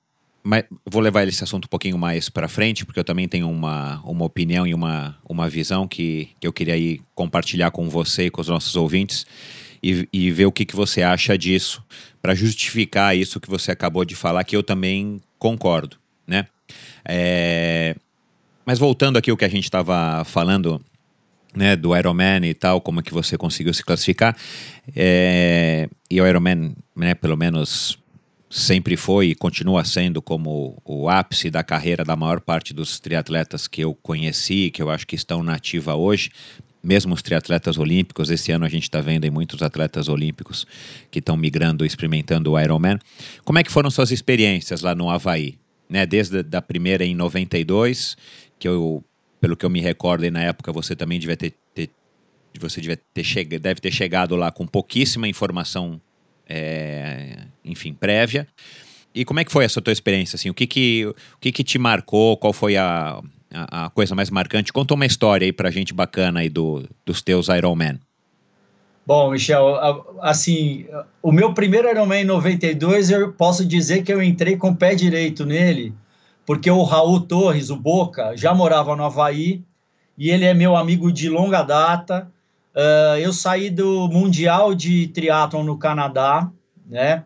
mas 0.45 0.65
vou 0.85 1.01
levar 1.01 1.25
esse 1.25 1.41
assunto 1.41 1.65
um 1.65 1.69
pouquinho 1.69 1.97
mais 1.97 2.27
para 2.27 2.49
frente, 2.49 2.85
porque 2.85 2.99
eu 2.99 3.03
também 3.03 3.29
tenho 3.29 3.49
uma, 3.49 4.01
uma 4.03 4.25
opinião 4.25 4.67
e 4.67 4.73
uma, 4.73 5.17
uma 5.23 5.47
visão 5.47 5.87
que, 5.87 6.31
que 6.37 6.45
eu 6.45 6.51
queria 6.51 6.73
aí 6.73 6.99
compartilhar 7.15 7.71
com 7.71 7.89
você 7.89 8.25
e 8.25 8.29
com 8.29 8.41
os 8.41 8.49
nossos 8.49 8.75
ouvintes 8.75 9.25
e, 9.81 10.05
e 10.11 10.29
ver 10.31 10.45
o 10.45 10.51
que, 10.51 10.65
que 10.65 10.75
você 10.75 11.01
acha 11.01 11.37
disso, 11.37 11.81
para 12.21 12.35
justificar 12.35 13.15
isso 13.15 13.39
que 13.39 13.49
você 13.49 13.71
acabou 13.71 14.03
de 14.03 14.15
falar, 14.15 14.43
que 14.43 14.55
eu 14.55 14.63
também 14.63 15.21
concordo, 15.39 15.97
né? 16.33 16.47
É, 17.05 17.95
mas 18.65 18.79
voltando 18.79 19.17
aqui 19.17 19.29
ao 19.29 19.37
que 19.37 19.45
a 19.45 19.49
gente 19.49 19.65
estava 19.65 20.23
falando, 20.25 20.81
né, 21.55 21.75
do 21.75 21.95
Ironman 21.95 22.45
e 22.45 22.53
tal, 22.53 22.81
como 22.81 22.99
é 22.99 23.03
que 23.03 23.13
você 23.13 23.37
conseguiu 23.37 23.73
se 23.73 23.83
classificar, 23.83 24.35
é, 24.95 25.87
e 26.09 26.19
o 26.19 26.27
Ironman, 26.27 26.75
né, 26.95 27.13
pelo 27.13 27.37
menos 27.37 27.99
sempre 28.49 28.95
foi 28.95 29.27
e 29.29 29.35
continua 29.35 29.83
sendo 29.83 30.21
como 30.21 30.79
o 30.85 31.09
ápice 31.09 31.49
da 31.49 31.63
carreira 31.63 32.03
da 32.03 32.15
maior 32.15 32.39
parte 32.39 32.73
dos 32.73 32.99
triatletas 32.99 33.67
que 33.67 33.81
eu 33.81 33.93
conheci, 33.95 34.71
que 34.71 34.81
eu 34.81 34.89
acho 34.89 35.07
que 35.07 35.15
estão 35.15 35.41
na 35.43 35.55
ativa 35.55 35.95
hoje, 35.95 36.29
mesmo 36.83 37.15
os 37.15 37.21
triatletas 37.23 37.77
olímpicos. 37.79 38.29
Esse 38.29 38.51
ano 38.51 38.65
a 38.65 38.69
gente 38.69 38.83
está 38.83 39.01
vendo 39.01 39.23
aí 39.23 39.31
muitos 39.31 39.63
atletas 39.63 40.07
olímpicos 40.07 40.67
que 41.09 41.17
estão 41.17 41.35
migrando, 41.35 41.83
experimentando 41.83 42.51
o 42.51 42.59
Ironman. 42.59 42.99
Como 43.43 43.57
é 43.57 43.63
que 43.63 43.71
foram 43.71 43.89
suas 43.89 44.11
experiências 44.11 44.81
lá 44.81 44.93
no 44.93 45.09
Havaí? 45.09 45.57
Né, 45.89 46.05
desde 46.05 46.43
a 46.51 46.61
primeira 46.61 47.05
em 47.05 47.13
92, 47.13 48.17
que 48.57 48.67
eu, 48.67 49.03
pelo 49.39 49.55
que 49.55 49.65
eu 49.65 49.69
me 49.69 49.81
recordo, 49.81 50.29
na 50.31 50.41
época 50.41 50.71
você 50.71 50.95
também 50.95 51.19
devia 51.19 51.37
ter, 51.37 51.53
ter 51.75 51.89
você 52.59 52.81
devia 52.81 52.97
ter 53.13 53.23
chega, 53.23 53.59
deve 53.59 53.79
ter 53.81 53.91
chegado 53.91 54.35
lá 54.35 54.51
com 54.51 54.65
pouquíssima 54.65 55.27
informação 55.27 56.01
é, 56.47 57.45
enfim, 57.63 57.93
prévia. 57.93 58.47
E 59.13 59.23
como 59.23 59.39
é 59.39 59.43
que 59.43 59.51
foi 59.51 59.65
essa 59.65 59.81
tua 59.81 59.93
experiência? 59.93 60.35
Assim, 60.35 60.49
o 60.49 60.53
que 60.53 60.65
que, 60.65 61.05
o 61.05 61.39
que, 61.39 61.51
que 61.51 61.63
te 61.63 61.77
marcou? 61.77 62.35
Qual 62.37 62.51
foi 62.51 62.75
a, 62.75 63.21
a, 63.53 63.85
a, 63.85 63.89
coisa 63.89 64.15
mais 64.15 64.29
marcante? 64.29 64.73
Conta 64.73 64.93
uma 64.93 65.05
história 65.05 65.45
aí 65.45 65.53
pra 65.53 65.69
gente 65.69 65.93
bacana 65.93 66.39
aí 66.39 66.49
do, 66.49 66.87
dos 67.05 67.21
teus 67.21 67.47
Ironman. 67.47 67.99
Bom, 69.05 69.31
Michel, 69.31 69.75
assim, 70.21 70.85
o 71.21 71.31
meu 71.31 71.53
primeiro 71.53 71.89
Ironman 71.89 72.21
em 72.21 72.25
92, 72.25 73.09
eu 73.09 73.33
posso 73.33 73.65
dizer 73.65 74.03
que 74.03 74.13
eu 74.13 74.23
entrei 74.23 74.55
com 74.55 74.69
o 74.69 74.75
pé 74.75 74.95
direito 74.95 75.45
nele, 75.45 75.93
porque 76.45 76.71
o 76.71 76.83
Raul 76.83 77.21
Torres, 77.21 77.69
o 77.69 77.75
Boca, 77.75 78.35
já 78.37 78.53
morava 78.53 78.95
no 78.95 79.03
Havaí, 79.03 79.61
e 80.17 80.29
ele 80.29 80.45
é 80.45 80.53
meu 80.53 80.75
amigo 80.77 81.11
de 81.11 81.27
longa 81.27 81.63
data, 81.63 82.31
Uh, 82.73 83.17
eu 83.19 83.31
saí 83.31 83.69
do 83.69 84.07
Mundial 84.07 84.73
de 84.73 85.07
Triatlon 85.09 85.63
no 85.63 85.77
Canadá, 85.77 86.49
né, 86.87 87.23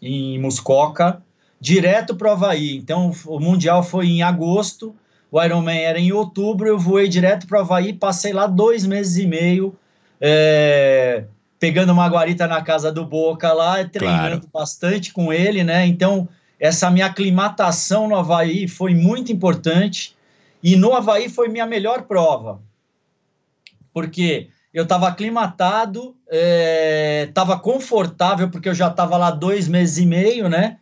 em 0.00 0.38
Muskoka, 0.38 1.22
direto 1.58 2.14
para 2.14 2.28
o 2.28 2.32
Havaí. 2.32 2.76
Então, 2.76 3.10
o 3.26 3.40
Mundial 3.40 3.82
foi 3.82 4.08
em 4.08 4.22
agosto, 4.22 4.94
o 5.32 5.42
Ironman 5.42 5.78
era 5.78 5.98
em 5.98 6.12
outubro, 6.12 6.68
eu 6.68 6.78
voei 6.78 7.08
direto 7.08 7.46
para 7.46 7.58
o 7.58 7.60
Havaí, 7.62 7.94
passei 7.94 8.32
lá 8.32 8.46
dois 8.46 8.84
meses 8.84 9.16
e 9.16 9.26
meio, 9.26 9.74
é, 10.20 11.24
pegando 11.58 11.92
uma 11.92 12.06
guarita 12.08 12.46
na 12.46 12.62
casa 12.62 12.92
do 12.92 13.04
Boca 13.04 13.52
lá, 13.52 13.84
treinando 13.84 14.40
claro. 14.40 14.50
bastante 14.52 15.12
com 15.12 15.32
ele, 15.32 15.64
né? 15.64 15.86
Então, 15.86 16.28
essa 16.58 16.90
minha 16.90 17.06
aclimatação 17.06 18.08
no 18.08 18.16
Havaí 18.16 18.68
foi 18.68 18.94
muito 18.94 19.32
importante, 19.32 20.14
e 20.62 20.76
no 20.76 20.92
Havaí 20.94 21.28
foi 21.28 21.48
minha 21.48 21.66
melhor 21.66 22.02
prova, 22.02 22.60
porque 23.92 24.48
eu 24.72 24.84
estava 24.84 25.08
aclimatado, 25.08 26.14
estava 27.26 27.54
é, 27.54 27.58
confortável, 27.58 28.48
porque 28.50 28.68
eu 28.68 28.74
já 28.74 28.88
estava 28.88 29.16
lá 29.16 29.30
dois 29.30 29.66
meses 29.66 29.98
e 29.98 30.06
meio, 30.06 30.48
né? 30.48 30.76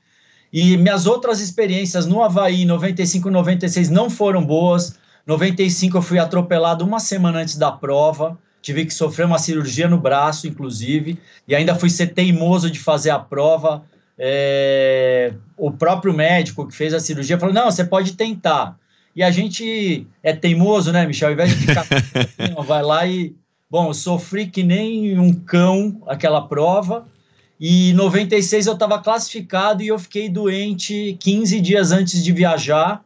E 0.52 0.76
minhas 0.76 1.06
outras 1.06 1.40
experiências 1.40 2.06
no 2.06 2.22
Havaí, 2.22 2.64
95 2.64 3.30
96, 3.30 3.90
não 3.90 4.08
foram 4.10 4.44
boas. 4.44 4.98
95 5.26 5.98
eu 5.98 6.02
fui 6.02 6.18
atropelado 6.18 6.84
uma 6.84 7.00
semana 7.00 7.40
antes 7.40 7.56
da 7.56 7.70
prova, 7.70 8.38
tive 8.60 8.84
que 8.84 8.94
sofrer 8.94 9.26
uma 9.26 9.38
cirurgia 9.38 9.88
no 9.88 9.98
braço, 9.98 10.46
inclusive, 10.46 11.18
e 11.46 11.54
ainda 11.54 11.74
fui 11.74 11.90
ser 11.90 12.08
teimoso 12.08 12.70
de 12.70 12.78
fazer 12.78 13.10
a 13.10 13.18
prova. 13.18 13.84
É, 14.18 15.32
o 15.56 15.70
próprio 15.70 16.12
médico 16.12 16.66
que 16.66 16.74
fez 16.74 16.92
a 16.92 17.00
cirurgia 17.00 17.38
falou: 17.38 17.54
não, 17.54 17.70
você 17.70 17.84
pode 17.84 18.14
tentar. 18.14 18.76
E 19.14 19.22
a 19.22 19.30
gente 19.30 20.06
é 20.22 20.32
teimoso, 20.32 20.92
né, 20.92 21.06
Michel? 21.06 21.28
Ao 21.28 21.34
invés 21.34 21.50
de 21.50 21.66
ficar, 21.66 21.84
vai 22.64 22.82
lá 22.82 23.06
e 23.06 23.34
Bom, 23.70 23.88
eu 23.88 23.94
sofri 23.94 24.46
que 24.46 24.62
nem 24.62 25.18
um 25.18 25.32
cão 25.34 26.00
aquela 26.06 26.40
prova. 26.40 27.06
E 27.60 27.90
em 27.90 27.92
96 27.92 28.66
eu 28.66 28.72
estava 28.72 28.98
classificado 28.98 29.82
e 29.82 29.88
eu 29.88 29.98
fiquei 29.98 30.28
doente 30.28 31.16
15 31.20 31.60
dias 31.60 31.92
antes 31.92 32.24
de 32.24 32.32
viajar 32.32 33.04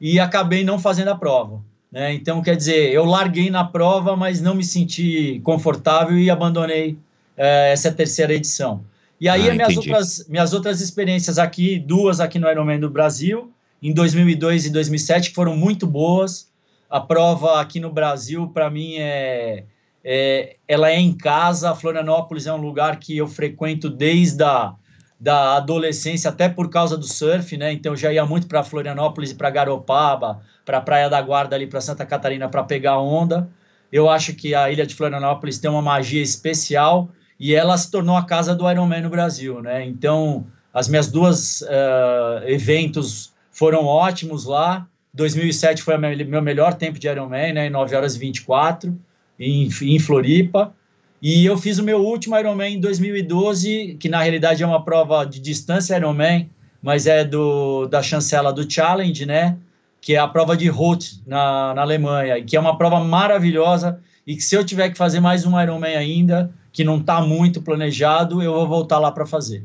e 0.00 0.18
acabei 0.18 0.64
não 0.64 0.78
fazendo 0.78 1.08
a 1.08 1.14
prova. 1.14 1.62
Né? 1.92 2.14
Então, 2.14 2.40
quer 2.40 2.56
dizer, 2.56 2.90
eu 2.90 3.04
larguei 3.04 3.50
na 3.50 3.64
prova, 3.64 4.16
mas 4.16 4.40
não 4.40 4.54
me 4.54 4.64
senti 4.64 5.40
confortável 5.44 6.18
e 6.18 6.30
abandonei 6.30 6.96
é, 7.36 7.70
essa 7.70 7.92
terceira 7.92 8.32
edição. 8.32 8.82
E 9.20 9.28
aí, 9.28 9.50
ah, 9.50 9.54
minhas, 9.54 9.76
outras, 9.76 10.26
minhas 10.28 10.52
outras 10.52 10.80
experiências 10.80 11.38
aqui, 11.38 11.78
duas 11.78 12.18
aqui 12.18 12.38
no 12.38 12.50
Ironman 12.50 12.80
do 12.80 12.90
Brasil, 12.90 13.52
em 13.82 13.92
2002 13.92 14.66
e 14.66 14.70
2007, 14.70 15.28
que 15.28 15.34
foram 15.34 15.56
muito 15.56 15.86
boas. 15.86 16.50
A 16.88 16.98
prova 16.98 17.60
aqui 17.60 17.78
no 17.78 17.90
Brasil, 17.90 18.48
para 18.48 18.70
mim, 18.70 18.96
é, 18.96 19.64
é, 20.02 20.56
ela 20.66 20.90
é 20.90 20.98
em 20.98 21.12
casa. 21.12 21.74
Florianópolis 21.74 22.46
é 22.46 22.52
um 22.52 22.60
lugar 22.60 22.98
que 22.98 23.16
eu 23.16 23.28
frequento 23.28 23.88
desde 23.88 24.42
a 24.42 24.74
da 25.22 25.56
adolescência, 25.56 26.28
até 26.28 26.48
por 26.48 26.68
causa 26.68 26.98
do 26.98 27.06
surf, 27.06 27.56
né? 27.56 27.72
Então 27.72 27.94
já 27.94 28.12
ia 28.12 28.26
muito 28.26 28.48
para 28.48 28.64
Florianópolis 28.64 29.30
e 29.30 29.36
para 29.36 29.50
Garopaba, 29.50 30.42
para 30.64 30.78
a 30.78 30.80
Praia 30.80 31.08
da 31.08 31.20
Guarda 31.20 31.56
ali 31.56 31.66
para 31.66 31.80
Santa 31.80 32.06
Catarina 32.06 32.48
para 32.48 32.62
pegar 32.64 32.98
onda. 32.98 33.48
Eu 33.90 34.08
acho 34.08 34.34
que 34.34 34.54
a 34.54 34.70
ilha 34.70 34.86
de 34.86 34.94
Florianópolis 34.94 35.58
tem 35.58 35.70
uma 35.70 35.82
magia 35.82 36.22
especial 36.22 37.10
e 37.38 37.54
ela 37.54 37.76
se 37.76 37.90
tornou 37.90 38.16
a 38.16 38.24
casa 38.24 38.54
do 38.54 38.70
Ironman 38.70 39.02
no 39.02 39.10
Brasil, 39.10 39.60
né? 39.60 39.84
Então 39.84 40.46
as 40.72 40.88
minhas 40.88 41.10
duas 41.10 41.60
uh, 41.62 42.46
eventos 42.46 43.32
foram 43.50 43.84
ótimos 43.84 44.44
lá. 44.44 44.86
2007 45.12 45.82
foi 45.82 45.96
o 45.96 45.98
meu 45.98 46.40
melhor 46.40 46.74
tempo 46.74 46.98
de 46.98 47.06
Ironman, 47.08 47.52
né? 47.52 47.66
Em 47.66 47.70
9 47.70 47.94
horas 47.94 48.14
e 48.14 48.18
24 48.18 48.98
em, 49.38 49.68
em 49.82 49.98
Floripa. 49.98 50.72
E 51.20 51.44
eu 51.44 51.56
fiz 51.56 51.78
o 51.78 51.84
meu 51.84 51.98
último 51.98 52.36
Ironman 52.36 52.74
em 52.74 52.80
2012, 52.80 53.96
que 54.00 54.08
na 54.08 54.22
realidade 54.22 54.62
é 54.62 54.66
uma 54.66 54.84
prova 54.84 55.24
de 55.24 55.38
distância 55.38 55.96
Ironman, 55.96 56.50
mas 56.82 57.06
é 57.06 57.24
do, 57.24 57.86
da 57.86 58.02
chancela 58.02 58.52
do 58.52 58.68
Challenge, 58.68 59.24
né? 59.24 59.56
Que 60.02 60.16
é 60.16 60.18
a 60.18 60.28
prova 60.28 60.54
de 60.54 60.68
Roth 60.68 61.22
na, 61.26 61.72
na 61.72 61.80
Alemanha, 61.80 62.44
que 62.44 62.56
é 62.56 62.60
uma 62.60 62.76
prova 62.76 63.02
maravilhosa. 63.02 64.00
E 64.26 64.36
que 64.36 64.42
se 64.42 64.54
eu 64.54 64.64
tiver 64.64 64.90
que 64.90 64.98
fazer 64.98 65.20
mais 65.20 65.46
um 65.46 65.58
Ironman 65.58 65.96
ainda, 65.96 66.52
que 66.70 66.84
não 66.84 66.98
está 66.98 67.22
muito 67.22 67.62
planejado, 67.62 68.42
eu 68.42 68.52
vou 68.52 68.68
voltar 68.68 68.98
lá 68.98 69.10
para 69.10 69.24
fazer. 69.24 69.64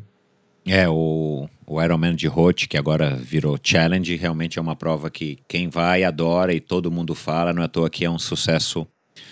É, 0.65 0.88
o, 0.88 1.49
o 1.65 1.81
Ironman 1.81 2.15
de 2.15 2.27
Roth, 2.27 2.67
que 2.69 2.77
agora 2.77 3.15
virou 3.15 3.57
Challenge, 3.61 4.15
realmente 4.15 4.59
é 4.59 4.61
uma 4.61 4.75
prova 4.75 5.09
que 5.09 5.39
quem 5.47 5.69
vai 5.69 6.03
adora 6.03 6.53
e 6.53 6.59
todo 6.59 6.91
mundo 6.91 7.15
fala, 7.15 7.51
não 7.51 7.61
é 7.61 7.65
à 7.65 7.67
toa 7.67 7.89
que 7.89 8.05
é 8.05 8.09
um 8.09 8.19
sucesso 8.19 8.85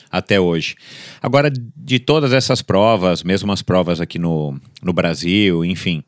até 0.10 0.40
hoje. 0.40 0.76
Agora, 1.22 1.52
de 1.52 2.00
todas 2.00 2.32
essas 2.32 2.62
provas, 2.62 3.22
mesmo 3.22 3.52
as 3.52 3.62
provas 3.62 4.00
aqui 4.00 4.18
no, 4.18 4.60
no 4.82 4.94
Brasil, 4.94 5.66
enfim, 5.66 6.04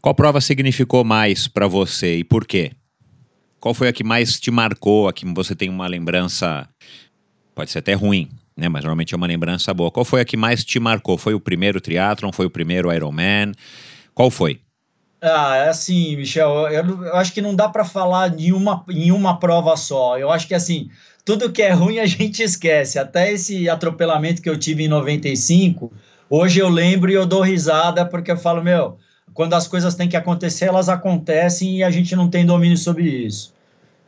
qual 0.00 0.14
prova 0.14 0.40
significou 0.40 1.02
mais 1.02 1.48
para 1.48 1.66
você 1.66 2.18
e 2.18 2.24
por 2.24 2.46
quê? 2.46 2.72
Qual 3.60 3.74
foi 3.74 3.88
a 3.88 3.92
que 3.92 4.04
mais 4.04 4.38
te 4.38 4.50
marcou, 4.50 5.08
a 5.08 5.12
que 5.12 5.26
você 5.26 5.54
tem 5.54 5.68
uma 5.68 5.86
lembrança, 5.86 6.68
pode 7.54 7.70
ser 7.70 7.80
até 7.80 7.94
ruim, 7.94 8.28
né? 8.56 8.68
Mas 8.68 8.82
normalmente 8.84 9.14
é 9.14 9.16
uma 9.16 9.26
lembrança 9.26 9.74
boa. 9.74 9.90
Qual 9.90 10.04
foi 10.04 10.20
a 10.20 10.24
que 10.24 10.36
mais 10.36 10.64
te 10.64 10.78
marcou? 10.78 11.18
Foi 11.18 11.34
o 11.34 11.40
primeiro 11.40 11.80
triatlon? 11.80 12.32
Foi 12.32 12.46
o 12.46 12.50
primeiro 12.50 12.92
Ironman? 12.92 13.52
Qual 14.14 14.30
foi? 14.30 14.60
Ah, 15.20 15.56
é 15.56 15.68
assim, 15.68 16.16
Michel, 16.16 16.68
eu, 16.68 17.04
eu 17.04 17.16
acho 17.16 17.32
que 17.32 17.40
não 17.42 17.54
dá 17.54 17.68
para 17.68 17.84
falar 17.84 18.38
em 18.38 18.52
uma, 18.52 18.84
em 18.88 19.10
uma 19.10 19.38
prova 19.38 19.76
só. 19.76 20.16
Eu 20.16 20.30
acho 20.30 20.46
que 20.46 20.54
assim, 20.54 20.88
tudo 21.24 21.50
que 21.50 21.60
é 21.60 21.72
ruim 21.72 21.98
a 21.98 22.06
gente 22.06 22.42
esquece. 22.42 22.98
Até 22.98 23.32
esse 23.32 23.68
atropelamento 23.68 24.40
que 24.40 24.48
eu 24.48 24.56
tive 24.56 24.84
em 24.84 24.88
95, 24.88 25.92
hoje 26.30 26.60
eu 26.60 26.68
lembro 26.68 27.10
e 27.10 27.14
eu 27.14 27.26
dou 27.26 27.42
risada 27.42 28.06
porque 28.06 28.30
eu 28.30 28.36
falo, 28.36 28.62
meu, 28.62 28.96
quando 29.38 29.54
as 29.54 29.68
coisas 29.68 29.94
têm 29.94 30.08
que 30.08 30.16
acontecer, 30.16 30.64
elas 30.64 30.88
acontecem 30.88 31.76
e 31.76 31.84
a 31.84 31.92
gente 31.92 32.16
não 32.16 32.28
tem 32.28 32.44
domínio 32.44 32.76
sobre 32.76 33.04
isso. 33.04 33.54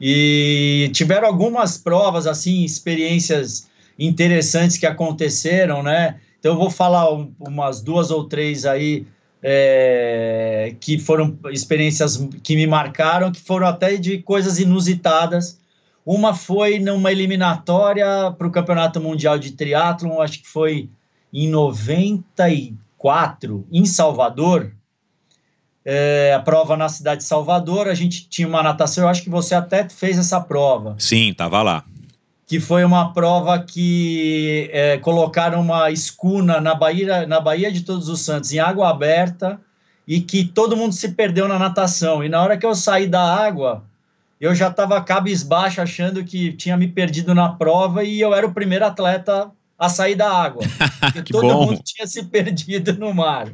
E 0.00 0.90
tiveram 0.92 1.28
algumas 1.28 1.78
provas, 1.78 2.26
assim, 2.26 2.64
experiências 2.64 3.68
interessantes 3.96 4.76
que 4.76 4.86
aconteceram, 4.86 5.84
né? 5.84 6.18
Então 6.40 6.54
eu 6.54 6.58
vou 6.58 6.68
falar 6.68 7.08
umas 7.38 7.80
duas 7.80 8.10
ou 8.10 8.24
três 8.24 8.66
aí 8.66 9.06
é, 9.40 10.74
que 10.80 10.98
foram 10.98 11.38
experiências 11.52 12.16
que 12.42 12.56
me 12.56 12.66
marcaram, 12.66 13.30
que 13.30 13.40
foram 13.40 13.68
até 13.68 13.96
de 13.96 14.18
coisas 14.18 14.58
inusitadas. 14.58 15.60
Uma 16.04 16.34
foi 16.34 16.80
numa 16.80 17.12
eliminatória 17.12 18.32
para 18.36 18.48
o 18.48 18.50
Campeonato 18.50 19.00
Mundial 19.00 19.38
de 19.38 19.52
Triatlon, 19.52 20.20
acho 20.20 20.42
que 20.42 20.48
foi 20.48 20.90
em 21.32 21.48
94, 21.48 23.64
em 23.70 23.86
Salvador. 23.86 24.72
É, 25.92 26.32
a 26.32 26.38
prova 26.38 26.76
na 26.76 26.88
cidade 26.88 27.22
de 27.22 27.26
Salvador, 27.26 27.88
a 27.88 27.94
gente 27.94 28.28
tinha 28.28 28.46
uma 28.46 28.62
natação, 28.62 29.04
eu 29.04 29.08
acho 29.08 29.24
que 29.24 29.30
você 29.30 29.56
até 29.56 29.88
fez 29.88 30.18
essa 30.18 30.40
prova. 30.40 30.94
Sim, 30.98 31.30
estava 31.30 31.62
lá 31.62 31.84
que 32.46 32.58
foi 32.58 32.82
uma 32.82 33.12
prova 33.12 33.60
que 33.60 34.68
é, 34.72 34.98
colocaram 34.98 35.60
uma 35.60 35.88
escuna 35.92 36.60
na 36.60 36.74
Bahia, 36.74 37.24
na 37.24 37.38
Bahia 37.38 37.70
de 37.70 37.82
Todos 37.82 38.08
os 38.08 38.22
Santos, 38.22 38.52
em 38.52 38.58
água 38.58 38.90
aberta, 38.90 39.60
e 40.04 40.20
que 40.20 40.44
todo 40.44 40.76
mundo 40.76 40.92
se 40.92 41.10
perdeu 41.10 41.46
na 41.46 41.60
natação. 41.60 42.24
E 42.24 42.28
na 42.28 42.42
hora 42.42 42.58
que 42.58 42.66
eu 42.66 42.74
saí 42.74 43.06
da 43.06 43.22
água, 43.22 43.84
eu 44.40 44.52
já 44.52 44.66
estava 44.66 45.00
cabisbaixo, 45.00 45.80
achando 45.80 46.24
que 46.24 46.52
tinha 46.54 46.76
me 46.76 46.88
perdido 46.88 47.36
na 47.36 47.50
prova, 47.50 48.02
e 48.02 48.20
eu 48.20 48.34
era 48.34 48.44
o 48.44 48.52
primeiro 48.52 48.84
atleta 48.84 49.48
a 49.78 49.88
sair 49.88 50.16
da 50.16 50.28
água. 50.28 50.64
porque 51.14 51.32
todo 51.32 51.42
bom. 51.42 51.66
mundo 51.66 51.80
tinha 51.84 52.04
se 52.08 52.24
perdido 52.30 52.94
no 52.94 53.14
mar. 53.14 53.46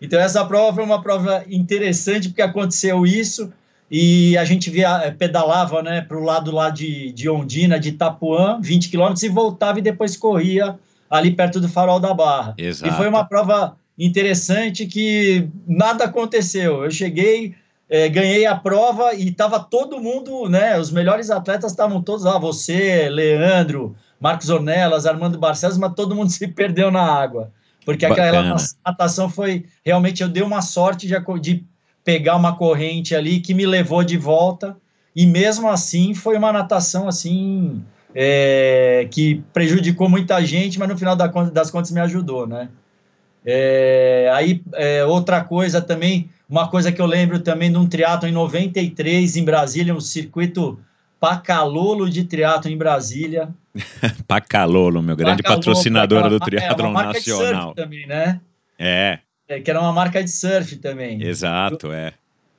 Então, 0.00 0.18
essa 0.18 0.44
prova 0.44 0.74
foi 0.74 0.84
uma 0.84 1.02
prova 1.02 1.44
interessante, 1.48 2.28
porque 2.28 2.42
aconteceu 2.42 3.04
isso 3.04 3.52
e 3.90 4.38
a 4.38 4.44
gente 4.44 4.70
via, 4.70 5.02
eh, 5.04 5.10
pedalava 5.10 5.82
né, 5.82 6.00
para 6.00 6.16
o 6.16 6.22
lado 6.22 6.52
lá 6.52 6.70
de, 6.70 7.12
de 7.12 7.28
Ondina, 7.28 7.78
de 7.78 7.88
Itapuã, 7.88 8.58
20 8.62 8.88
quilômetros, 8.88 9.22
e 9.24 9.28
voltava 9.28 9.80
e 9.80 9.82
depois 9.82 10.16
corria 10.16 10.78
ali 11.10 11.32
perto 11.32 11.60
do 11.60 11.68
Farol 11.68 11.98
da 11.98 12.14
Barra. 12.14 12.54
Exato. 12.56 12.92
E 12.92 12.96
foi 12.96 13.08
uma 13.08 13.24
prova 13.24 13.76
interessante 13.98 14.86
que 14.86 15.48
nada 15.66 16.04
aconteceu. 16.04 16.84
Eu 16.84 16.90
cheguei, 16.90 17.56
é, 17.88 18.08
ganhei 18.08 18.46
a 18.46 18.54
prova 18.54 19.12
e 19.14 19.28
estava 19.28 19.58
todo 19.58 20.00
mundo, 20.00 20.48
né? 20.48 20.78
Os 20.78 20.92
melhores 20.92 21.28
atletas 21.28 21.72
estavam 21.72 22.00
todos 22.00 22.24
lá, 22.24 22.38
você, 22.38 23.08
Leandro, 23.10 23.96
Marcos 24.20 24.48
Ornelas, 24.50 25.04
Armando 25.04 25.36
Barcelos, 25.36 25.76
mas 25.76 25.94
todo 25.94 26.14
mundo 26.14 26.30
se 26.30 26.46
perdeu 26.46 26.92
na 26.92 27.02
água. 27.02 27.50
Porque 27.90 28.06
Bacana. 28.06 28.28
aquela 28.28 28.56
natação 28.86 29.28
foi 29.28 29.64
realmente 29.84 30.22
eu 30.22 30.28
dei 30.28 30.42
uma 30.42 30.62
sorte 30.62 31.06
de, 31.06 31.14
de 31.40 31.64
pegar 32.04 32.36
uma 32.36 32.56
corrente 32.56 33.14
ali 33.14 33.40
que 33.40 33.52
me 33.52 33.66
levou 33.66 34.04
de 34.04 34.16
volta 34.16 34.76
e 35.14 35.26
mesmo 35.26 35.68
assim 35.68 36.14
foi 36.14 36.36
uma 36.36 36.52
natação 36.52 37.08
assim 37.08 37.82
é, 38.14 39.08
que 39.10 39.42
prejudicou 39.52 40.08
muita 40.08 40.44
gente, 40.44 40.78
mas 40.78 40.88
no 40.88 40.96
final 40.96 41.16
das 41.16 41.70
contas 41.70 41.90
me 41.90 42.00
ajudou, 42.00 42.46
né? 42.46 42.68
É, 43.44 44.30
aí 44.34 44.62
é, 44.74 45.04
outra 45.04 45.42
coisa 45.42 45.80
também, 45.80 46.28
uma 46.48 46.68
coisa 46.68 46.92
que 46.92 47.00
eu 47.00 47.06
lembro 47.06 47.40
também 47.40 47.72
de 47.72 47.78
um 47.78 47.88
triatlo 47.88 48.28
em 48.28 48.32
93 48.32 49.36
em 49.36 49.44
Brasília, 49.44 49.94
um 49.94 50.00
circuito 50.00 50.78
Pacalolo 51.18 52.08
de 52.08 52.24
triatlo 52.24 52.70
em 52.70 52.76
Brasília. 52.76 53.48
Pacalolo, 54.26 55.02
meu 55.02 55.16
grande 55.16 55.42
Pacalolo, 55.42 55.64
patrocinadora 55.64 56.28
do 56.28 56.40
triatlo 56.40 56.86
é, 56.86 56.92
nacional. 56.92 57.74
também, 57.74 58.06
né? 58.06 58.40
É. 58.78 59.18
É, 59.48 59.60
que 59.60 59.70
era 59.70 59.80
uma 59.80 59.92
marca 59.92 60.22
de 60.22 60.30
surf 60.30 60.76
também. 60.76 61.22
Exato, 61.22 61.92
é. 61.92 62.12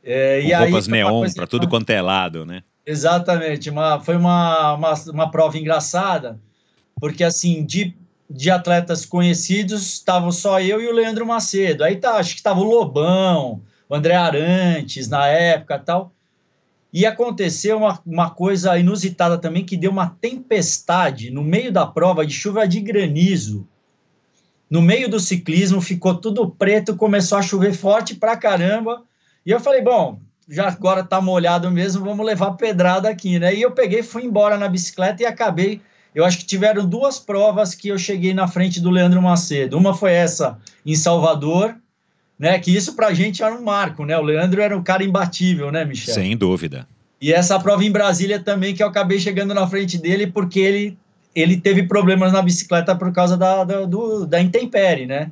é 0.03 0.41
e 0.41 0.53
roupas 0.53 0.88
neon 0.88 1.30
para 1.34 1.47
tudo 1.47 1.68
quanto 1.68 1.89
é 1.89 2.01
lado, 2.01 2.45
né? 2.45 2.64
Exatamente. 2.86 3.70
Uma, 3.70 3.99
foi 3.99 4.16
uma, 4.16 4.74
uma, 4.74 4.93
uma 5.07 5.32
prova 5.32 5.57
engraçada, 5.57 6.39
porque 6.99 7.24
assim, 7.24 7.66
de, 7.66 7.95
de 8.30 8.49
atletas 8.49 9.05
conhecidos, 9.05 9.93
estavam 9.93 10.32
só 10.32 10.59
eu 10.59 10.82
e 10.82 10.88
o 10.88 10.93
Leandro 10.93 11.26
Macedo. 11.26 11.84
Aí 11.84 11.95
tá, 11.95 12.16
acho 12.16 12.32
que 12.32 12.39
estava 12.39 12.59
o 12.59 12.64
Lobão, 12.64 13.62
o 13.88 13.95
André 13.95 14.16
Arantes 14.16 15.07
na 15.07 15.28
época 15.28 15.80
tal. 15.80 16.14
E 16.94 17.06
aconteceu 17.06 17.78
uma, 17.78 18.00
uma 18.06 18.30
coisa 18.30 18.78
inusitada 18.78 19.38
também, 19.38 19.66
que 19.66 19.78
deu 19.78 19.92
uma 19.92 20.10
tempestade 20.10 21.32
no 21.32 21.44
meio 21.44 21.72
da 21.72 21.86
prova 21.86 22.26
de 22.26 22.34
chuva 22.34 22.68
de 22.68 22.82
granizo 22.82 23.68
no 24.72 24.82
meio 24.82 25.10
do 25.10 25.20
ciclismo, 25.20 25.82
ficou 25.82 26.16
tudo 26.16 26.50
preto, 26.50 26.96
começou 26.96 27.38
a 27.38 27.42
chover 27.42 27.74
forte 27.74 28.16
pra 28.16 28.38
caramba. 28.38 29.04
E 29.46 29.52
eu 29.52 29.60
falei, 29.60 29.82
bom, 29.82 30.22
já 30.48 30.70
agora 30.70 31.04
tá 31.04 31.20
molhado 31.20 31.70
mesmo, 31.70 32.06
vamos 32.06 32.26
levar 32.26 32.52
pedrada 32.52 33.10
aqui, 33.10 33.38
né? 33.38 33.54
E 33.54 33.62
eu 33.62 33.72
peguei, 33.72 34.02
fui 34.02 34.24
embora 34.24 34.58
na 34.58 34.70
bicicleta 34.70 35.24
e 35.24 35.26
acabei. 35.26 35.82
Eu 36.16 36.24
acho 36.24 36.38
que 36.38 36.46
tiveram 36.46 36.88
duas 36.88 37.20
provas 37.20 37.76
que 37.76 37.89
eu 37.89 37.98
cheguei 37.98 38.34
na 38.34 38.48
frente 38.48 38.80
do 38.80 38.89
Leandro 38.89 39.22
Macedo. 39.22 39.78
Uma 39.78 39.94
foi 39.94 40.14
essa 40.14 40.58
em 40.86 40.96
Salvador, 40.96 41.76
né? 42.42 42.58
Que 42.58 42.76
isso 42.76 42.96
pra 42.96 43.14
gente 43.14 43.44
era 43.44 43.54
um 43.54 43.62
marco, 43.62 44.04
né? 44.04 44.18
O 44.18 44.24
Leandro 44.24 44.60
era 44.64 44.76
um 44.76 44.82
cara 44.82 45.04
imbatível, 45.04 45.72
né, 45.72 45.86
Michel? 45.86 46.16
Sem 46.16 46.36
dúvida. 46.36 46.88
E 47.22 47.32
essa 47.32 47.60
prova 47.60 47.86
em 47.86 47.92
Brasília 47.92 48.39
também, 48.39 48.74
que 48.74 48.82
eu 48.82 48.88
acabei 48.88 49.20
chegando 49.20 49.54
na 49.54 49.68
frente 49.68 49.96
dele, 50.00 50.26
porque 50.26 50.60
ele 50.60 50.98
ele 51.34 51.56
teve 51.56 51.84
problemas 51.84 52.34
na 52.34 52.42
bicicleta 52.42 52.94
por 52.94 53.14
causa 53.14 53.38
da, 53.38 53.64
da, 53.64 53.86
do, 53.86 54.26
da 54.26 54.42
intempérie, 54.42 55.06
né? 55.06 55.32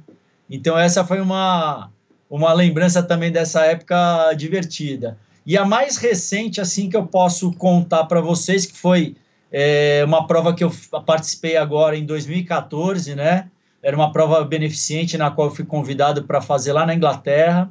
Então 0.50 0.78
essa 0.78 1.04
foi 1.04 1.20
uma, 1.20 1.90
uma 2.30 2.54
lembrança 2.54 3.04
também 3.04 3.32
dessa 3.32 3.66
época 3.66 4.32
divertida. 4.34 5.18
E 5.46 5.58
a 5.58 5.66
mais 5.66 5.98
recente, 5.98 6.62
assim, 6.62 6.90
que 6.90 6.96
eu 6.96 7.06
posso 7.06 7.52
contar 7.54 8.06
para 8.06 8.22
vocês, 8.22 8.66
que 8.66 8.78
foi 8.78 9.16
é, 9.52 10.04
uma 10.06 10.26
prova 10.26 10.54
que 10.54 10.64
eu 10.64 10.72
participei 11.06 11.58
agora 11.58 11.98
em 11.98 12.06
2014, 12.06 13.16
né? 13.16 13.50
Era 13.82 13.96
uma 13.96 14.12
prova 14.12 14.44
beneficente 14.44 15.18
na 15.18 15.32
qual 15.32 15.48
eu 15.50 15.56
fui 15.56 15.66
convidado 15.66 16.24
para 16.24 16.42
fazer 16.42 16.74
lá 16.74 16.86
na 16.86 16.94
Inglaterra. 16.94 17.70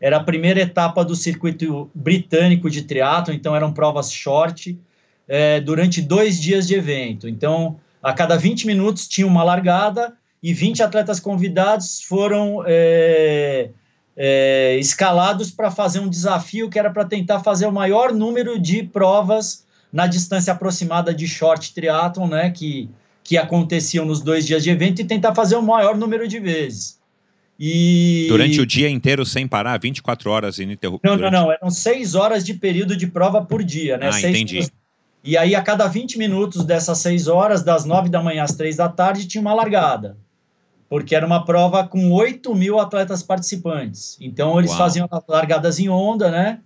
Era 0.00 0.16
a 0.16 0.24
primeira 0.24 0.60
etapa 0.60 1.04
do 1.04 1.14
circuito 1.14 1.90
britânico 1.94 2.70
de 2.70 2.82
triatlo, 2.82 3.32
então 3.32 3.54
eram 3.54 3.72
provas 3.72 4.12
short 4.12 4.78
é, 5.28 5.60
durante 5.60 6.00
dois 6.00 6.40
dias 6.40 6.66
de 6.66 6.74
evento. 6.74 7.28
Então, 7.28 7.78
a 8.02 8.12
cada 8.12 8.36
20 8.36 8.66
minutos 8.66 9.06
tinha 9.06 9.26
uma 9.26 9.44
largada 9.44 10.14
e 10.42 10.52
20 10.52 10.82
atletas 10.82 11.20
convidados 11.20 12.02
foram 12.02 12.64
é, 12.66 13.70
é, 14.16 14.76
escalados 14.78 15.50
para 15.50 15.70
fazer 15.70 16.00
um 16.00 16.08
desafio 16.08 16.68
que 16.68 16.78
era 16.78 16.90
para 16.90 17.04
tentar 17.04 17.40
fazer 17.40 17.66
o 17.66 17.72
maior 17.72 18.12
número 18.12 18.58
de 18.58 18.82
provas 18.82 19.64
na 19.92 20.06
distância 20.06 20.52
aproximada 20.52 21.14
de 21.14 21.28
short 21.28 21.72
triathlon, 21.74 22.26
né, 22.26 22.50
que, 22.50 22.90
que 23.24 23.36
aconteciam 23.38 24.04
nos 24.04 24.20
dois 24.20 24.46
dias 24.46 24.62
de 24.62 24.70
evento 24.70 25.00
e 25.00 25.04
tentar 25.04 25.34
fazer 25.34 25.56
o 25.56 25.62
maior 25.62 25.96
número 25.96 26.26
de 26.26 26.38
vezes. 26.38 27.00
E... 27.58 28.26
Durante 28.28 28.60
o 28.60 28.66
dia 28.66 28.88
inteiro 28.88 29.24
sem 29.24 29.46
parar, 29.46 29.78
24 29.78 30.30
horas 30.30 30.58
ininterruptas? 30.58 31.10
Não, 31.10 31.16
não, 31.16 31.30
não, 31.30 31.52
eram 31.52 31.70
seis 31.70 32.14
horas 32.14 32.44
de 32.44 32.54
período 32.54 32.96
de 32.96 33.06
prova 33.06 33.44
por 33.44 33.62
dia, 33.62 33.96
né? 33.96 34.08
Ah, 34.08 34.12
seis 34.12 34.34
entendi. 34.34 34.68
E 35.24 35.36
aí, 35.36 35.54
a 35.54 35.62
cada 35.62 35.86
20 35.86 36.18
minutos 36.18 36.64
dessas 36.64 36.98
6 36.98 37.28
horas, 37.28 37.62
das 37.62 37.84
9 37.84 38.08
da 38.08 38.20
manhã 38.20 38.42
às 38.42 38.56
3 38.56 38.76
da 38.76 38.88
tarde, 38.88 39.28
tinha 39.28 39.40
uma 39.40 39.54
largada. 39.54 40.16
Porque 40.88 41.14
era 41.14 41.24
uma 41.24 41.44
prova 41.44 41.86
com 41.86 42.10
8 42.10 42.52
mil 42.56 42.80
atletas 42.80 43.22
participantes. 43.22 44.16
Então, 44.20 44.58
eles 44.58 44.72
Uau. 44.72 44.78
faziam 44.78 45.08
largadas 45.28 45.78
em 45.78 45.88
onda, 45.88 46.28
né? 46.28 46.58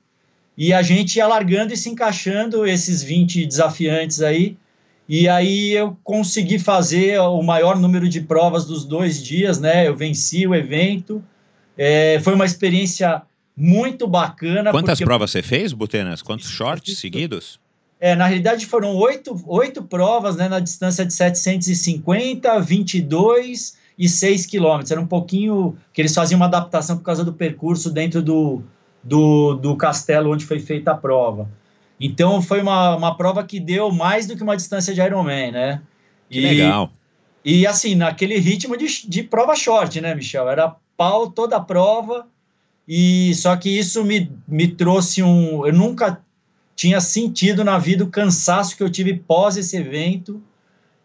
E 0.57 0.73
a 0.73 0.81
gente 0.81 1.17
ia 1.17 1.27
largando 1.27 1.75
e 1.75 1.77
se 1.77 1.91
encaixando, 1.91 2.67
esses 2.67 3.03
20 3.03 3.45
desafiantes 3.45 4.23
aí. 4.23 4.57
E 5.09 5.29
aí 5.29 5.73
eu 5.73 5.97
consegui 6.03 6.59
fazer 6.59 7.21
o 7.21 7.43
maior 7.43 7.79
número 7.79 8.09
de 8.09 8.21
provas 8.21 8.65
dos 8.65 8.85
dois 8.85 9.23
dias, 9.23 9.61
né? 9.61 9.87
Eu 9.87 9.95
venci 9.95 10.47
o 10.47 10.55
evento. 10.55 11.23
É, 11.79 12.19
foi 12.25 12.35
uma 12.35 12.45
experiência 12.45 13.23
muito 13.57 14.07
bacana. 14.07 14.71
Quantas 14.71 14.99
provas 15.01 15.31
você 15.31 15.43
fez, 15.43 15.73
Butenas? 15.73 16.23
Quantos 16.23 16.49
shorts 16.49 16.99
seguidos? 16.99 17.61
É, 17.99 18.15
na 18.15 18.27
realidade 18.27 18.67
foram 18.67 18.95
oito, 18.97 19.41
oito 19.47 19.83
provas 19.83 20.37
né, 20.37 20.49
na 20.49 20.61
distância 20.61 21.05
de 21.05 21.15
750, 21.15 22.61
22 22.61 23.77
e 23.99 24.09
6 24.09 24.47
quilômetros. 24.47 24.91
Era 24.91 25.01
um 25.01 25.07
pouquinho 25.07 25.77
que 25.93 26.03
eles 26.03 26.15
faziam 26.15 26.37
uma 26.37 26.47
adaptação 26.47 26.99
por 26.99 27.05
causa 27.05 27.25
do 27.25 27.33
percurso 27.33 27.91
dentro 27.91 28.21
do, 28.21 28.63
do, 29.03 29.55
do 29.55 29.77
castelo 29.77 30.33
onde 30.33 30.45
foi 30.45 30.61
feita 30.61 30.91
a 30.91 30.95
prova. 30.95 31.49
Então 31.99 32.43
foi 32.43 32.61
uma, 32.61 32.97
uma 32.97 33.17
prova 33.17 33.43
que 33.45 33.59
deu 33.59 33.91
mais 33.91 34.27
do 34.27 34.37
que 34.37 34.43
uma 34.43 34.57
distância 34.57 34.95
de 34.95 35.01
Ironman, 35.01 35.53
né? 35.53 35.83
Que 36.29 36.39
e, 36.39 36.43
legal. 36.43 36.93
E 37.45 37.67
assim, 37.67 37.95
naquele 37.95 38.39
ritmo 38.39 38.77
de, 38.77 38.87
de 39.09 39.23
prova 39.23 39.55
short, 39.55 40.01
né, 40.01 40.15
Michel? 40.15 40.49
Era 40.49 40.77
pau 40.97 41.31
toda 41.31 41.57
a 41.57 41.61
prova. 41.61 42.27
E 42.89 43.35
só 43.35 43.57
que 43.57 43.69
isso 43.69 44.05
me, 44.05 44.31
me 44.47 44.69
trouxe 44.69 45.23
um. 45.23 45.67
Eu 45.67 45.73
nunca 45.73 46.21
tinha 46.75 47.01
sentido 47.01 47.65
na 47.65 47.79
vida 47.79 48.05
o 48.05 48.11
cansaço 48.11 48.77
que 48.77 48.83
eu 48.83 48.91
tive 48.91 49.15
pós 49.15 49.57
esse 49.57 49.77
evento. 49.77 50.43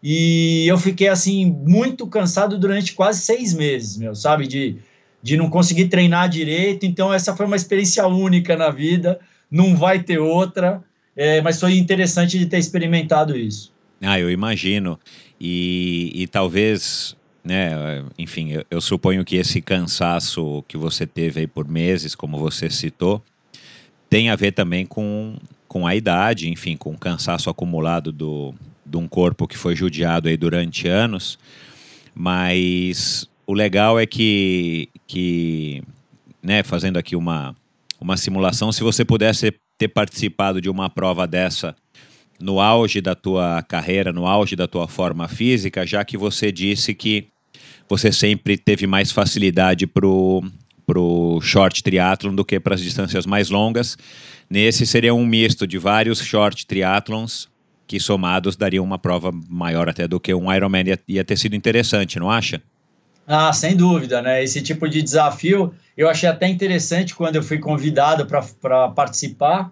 E 0.02 0.66
eu 0.66 0.76
fiquei 0.76 1.08
assim, 1.08 1.46
muito 1.46 2.06
cansado 2.08 2.58
durante 2.58 2.92
quase 2.92 3.20
seis 3.20 3.54
meses, 3.54 3.96
meu, 3.96 4.14
sabe? 4.14 4.48
De, 4.48 4.76
de 5.22 5.36
não 5.36 5.48
conseguir 5.48 5.88
treinar 5.88 6.28
direito. 6.28 6.84
Então, 6.84 7.14
essa 7.14 7.36
foi 7.36 7.46
uma 7.46 7.56
experiência 7.56 8.06
única 8.06 8.56
na 8.56 8.70
vida, 8.70 9.20
não 9.52 9.76
vai 9.76 10.02
ter 10.02 10.18
outra. 10.18 10.82
É, 11.14 11.42
mas 11.42 11.60
foi 11.60 11.76
interessante 11.76 12.38
de 12.38 12.46
ter 12.46 12.58
experimentado 12.58 13.36
isso. 13.36 13.70
Ah, 14.00 14.18
eu 14.18 14.30
imagino. 14.30 14.98
E, 15.38 16.10
e 16.14 16.26
talvez, 16.26 17.14
né, 17.44 18.02
enfim, 18.18 18.52
eu, 18.52 18.64
eu, 18.70 18.80
suponho 18.80 19.24
que 19.24 19.36
esse 19.36 19.60
cansaço 19.60 20.64
que 20.66 20.78
você 20.78 21.06
teve 21.06 21.40
aí 21.40 21.46
por 21.46 21.68
meses, 21.68 22.14
como 22.14 22.38
você 22.38 22.70
citou, 22.70 23.22
tem 24.08 24.30
a 24.30 24.36
ver 24.36 24.52
também 24.52 24.86
com, 24.86 25.36
com 25.68 25.86
a 25.86 25.94
idade, 25.94 26.48
enfim, 26.48 26.76
com 26.76 26.92
o 26.92 26.98
cansaço 26.98 27.50
acumulado 27.50 28.10
do, 28.10 28.54
de 28.86 28.96
um 28.96 29.06
corpo 29.06 29.46
que 29.46 29.58
foi 29.58 29.76
judiado 29.76 30.28
aí 30.28 30.36
durante 30.36 30.88
anos. 30.88 31.38
Mas 32.14 33.28
o 33.46 33.52
legal 33.52 34.00
é 34.00 34.06
que, 34.06 34.88
que 35.06 35.82
né, 36.42 36.62
fazendo 36.62 36.98
aqui 36.98 37.14
uma, 37.14 37.54
uma 38.02 38.16
simulação, 38.16 38.72
se 38.72 38.82
você 38.82 39.04
pudesse 39.04 39.54
ter 39.78 39.88
participado 39.88 40.60
de 40.60 40.68
uma 40.68 40.90
prova 40.90 41.26
dessa 41.26 41.74
no 42.40 42.60
auge 42.60 43.00
da 43.00 43.14
tua 43.14 43.62
carreira, 43.62 44.12
no 44.12 44.26
auge 44.26 44.56
da 44.56 44.66
tua 44.66 44.88
forma 44.88 45.28
física, 45.28 45.86
já 45.86 46.04
que 46.04 46.18
você 46.18 46.50
disse 46.50 46.92
que 46.92 47.28
você 47.88 48.10
sempre 48.10 48.58
teve 48.58 48.86
mais 48.86 49.12
facilidade 49.12 49.86
pro 49.86 50.42
pro 50.84 51.38
short 51.40 51.80
triathlon 51.80 52.34
do 52.34 52.44
que 52.44 52.58
para 52.58 52.74
as 52.74 52.80
distâncias 52.80 53.24
mais 53.24 53.48
longas. 53.48 53.96
Nesse 54.50 54.84
seria 54.84 55.14
um 55.14 55.24
misto 55.24 55.64
de 55.64 55.78
vários 55.78 56.20
short 56.20 56.66
triathlons 56.66 57.48
que 57.86 58.00
somados 58.00 58.56
dariam 58.56 58.84
uma 58.84 58.98
prova 58.98 59.30
maior 59.48 59.88
até 59.88 60.08
do 60.08 60.18
que 60.18 60.34
um 60.34 60.52
Ironman 60.52 60.84
ia, 60.88 60.98
ia 61.06 61.24
ter 61.24 61.38
sido 61.38 61.54
interessante, 61.54 62.18
não 62.18 62.30
acha? 62.30 62.60
Ah, 63.26 63.52
sem 63.52 63.76
dúvida, 63.76 64.20
né? 64.20 64.42
Esse 64.42 64.60
tipo 64.60 64.88
de 64.88 65.00
desafio 65.00 65.72
eu 65.96 66.08
achei 66.08 66.28
até 66.28 66.48
interessante 66.48 67.14
quando 67.14 67.36
eu 67.36 67.42
fui 67.42 67.58
convidado 67.58 68.26
para 68.26 68.88
participar, 68.88 69.70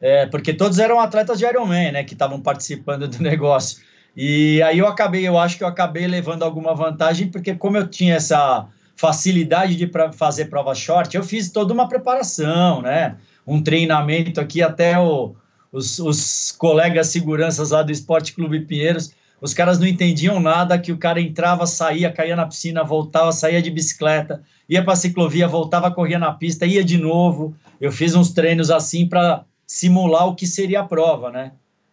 é, 0.00 0.26
porque 0.26 0.54
todos 0.54 0.78
eram 0.78 1.00
atletas 1.00 1.38
de 1.38 1.44
Ironman, 1.44 1.92
né? 1.92 2.04
Que 2.04 2.14
estavam 2.14 2.40
participando 2.40 3.08
do 3.08 3.18
negócio. 3.22 3.82
E 4.16 4.62
aí 4.62 4.78
eu 4.78 4.86
acabei, 4.86 5.26
eu 5.26 5.38
acho 5.38 5.58
que 5.58 5.64
eu 5.64 5.68
acabei 5.68 6.06
levando 6.06 6.42
alguma 6.42 6.74
vantagem, 6.74 7.28
porque 7.28 7.54
como 7.54 7.76
eu 7.76 7.86
tinha 7.86 8.14
essa 8.14 8.66
facilidade 8.96 9.76
de 9.76 9.86
pra 9.86 10.12
fazer 10.12 10.46
prova 10.46 10.74
short, 10.74 11.16
eu 11.16 11.22
fiz 11.22 11.50
toda 11.50 11.72
uma 11.72 11.88
preparação, 11.88 12.82
né? 12.82 13.16
Um 13.46 13.62
treinamento 13.62 14.40
aqui 14.40 14.60
até 14.62 14.98
o, 14.98 15.36
os, 15.70 15.98
os 15.98 16.52
colegas 16.52 17.08
seguranças 17.08 17.70
lá 17.70 17.82
do 17.82 17.92
Esporte 17.92 18.32
Clube 18.34 18.60
Pinheiros 18.60 19.12
os 19.40 19.54
caras 19.54 19.78
não 19.78 19.86
entendiam 19.86 20.40
nada, 20.40 20.78
que 20.78 20.90
o 20.90 20.98
cara 20.98 21.20
entrava, 21.20 21.66
saía, 21.66 22.12
caía 22.12 22.34
na 22.34 22.46
piscina, 22.46 22.82
voltava, 22.82 23.30
saía 23.30 23.62
de 23.62 23.70
bicicleta, 23.70 24.42
ia 24.68 24.82
para 24.82 24.96
ciclovia, 24.96 25.46
voltava, 25.46 25.90
corria 25.90 26.18
na 26.18 26.32
pista, 26.32 26.66
ia 26.66 26.84
de 26.84 26.98
novo. 26.98 27.54
Eu 27.80 27.92
fiz 27.92 28.14
uns 28.14 28.32
treinos 28.32 28.70
assim 28.70 29.06
para 29.06 29.44
simular 29.66 30.26
o 30.26 30.34
que 30.34 30.46
seria 30.46 30.80
a 30.80 30.84
prova, 30.84 31.30
né? 31.30 31.52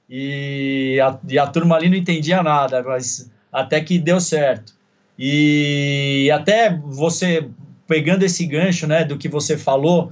E 0.09 0.99
a, 1.01 1.19
e 1.27 1.37
a 1.37 1.47
turma 1.47 1.75
ali 1.75 1.89
não 1.89 1.97
entendia 1.97 2.41
nada, 2.41 2.81
mas 2.83 3.29
até 3.51 3.79
que 3.79 3.99
deu 3.99 4.19
certo. 4.19 4.73
E 5.17 6.29
até 6.33 6.75
você 6.75 7.47
pegando 7.87 8.23
esse 8.23 8.45
gancho, 8.45 8.87
né, 8.87 9.03
do 9.03 9.17
que 9.17 9.29
você 9.29 9.57
falou, 9.57 10.11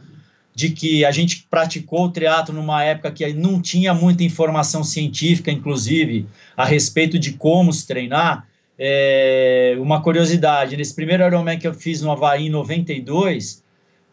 de 0.56 0.70
que 0.70 1.04
a 1.04 1.12
gente 1.12 1.48
praticou 1.50 2.06
o 2.06 2.12
triatlo 2.12 2.54
numa 2.54 2.84
época 2.84 3.12
que 3.12 3.34
não 3.34 3.62
tinha 3.62 3.94
muita 3.94 4.24
informação 4.24 4.84
científica, 4.84 5.52
inclusive, 5.52 6.28
a 6.56 6.64
respeito 6.64 7.18
de 7.18 7.34
como 7.34 7.74
se 7.74 7.88
treinar. 7.88 8.48
É, 8.78 9.76
uma 9.80 10.02
curiosidade, 10.02 10.78
nesse 10.78 10.94
primeiro 10.94 11.24
Ironman 11.26 11.58
que 11.58 11.68
eu 11.68 11.74
fiz 11.74 12.02
no 12.02 12.12
Havaí 12.12 12.48
em 12.48 12.50
92, 12.50 13.64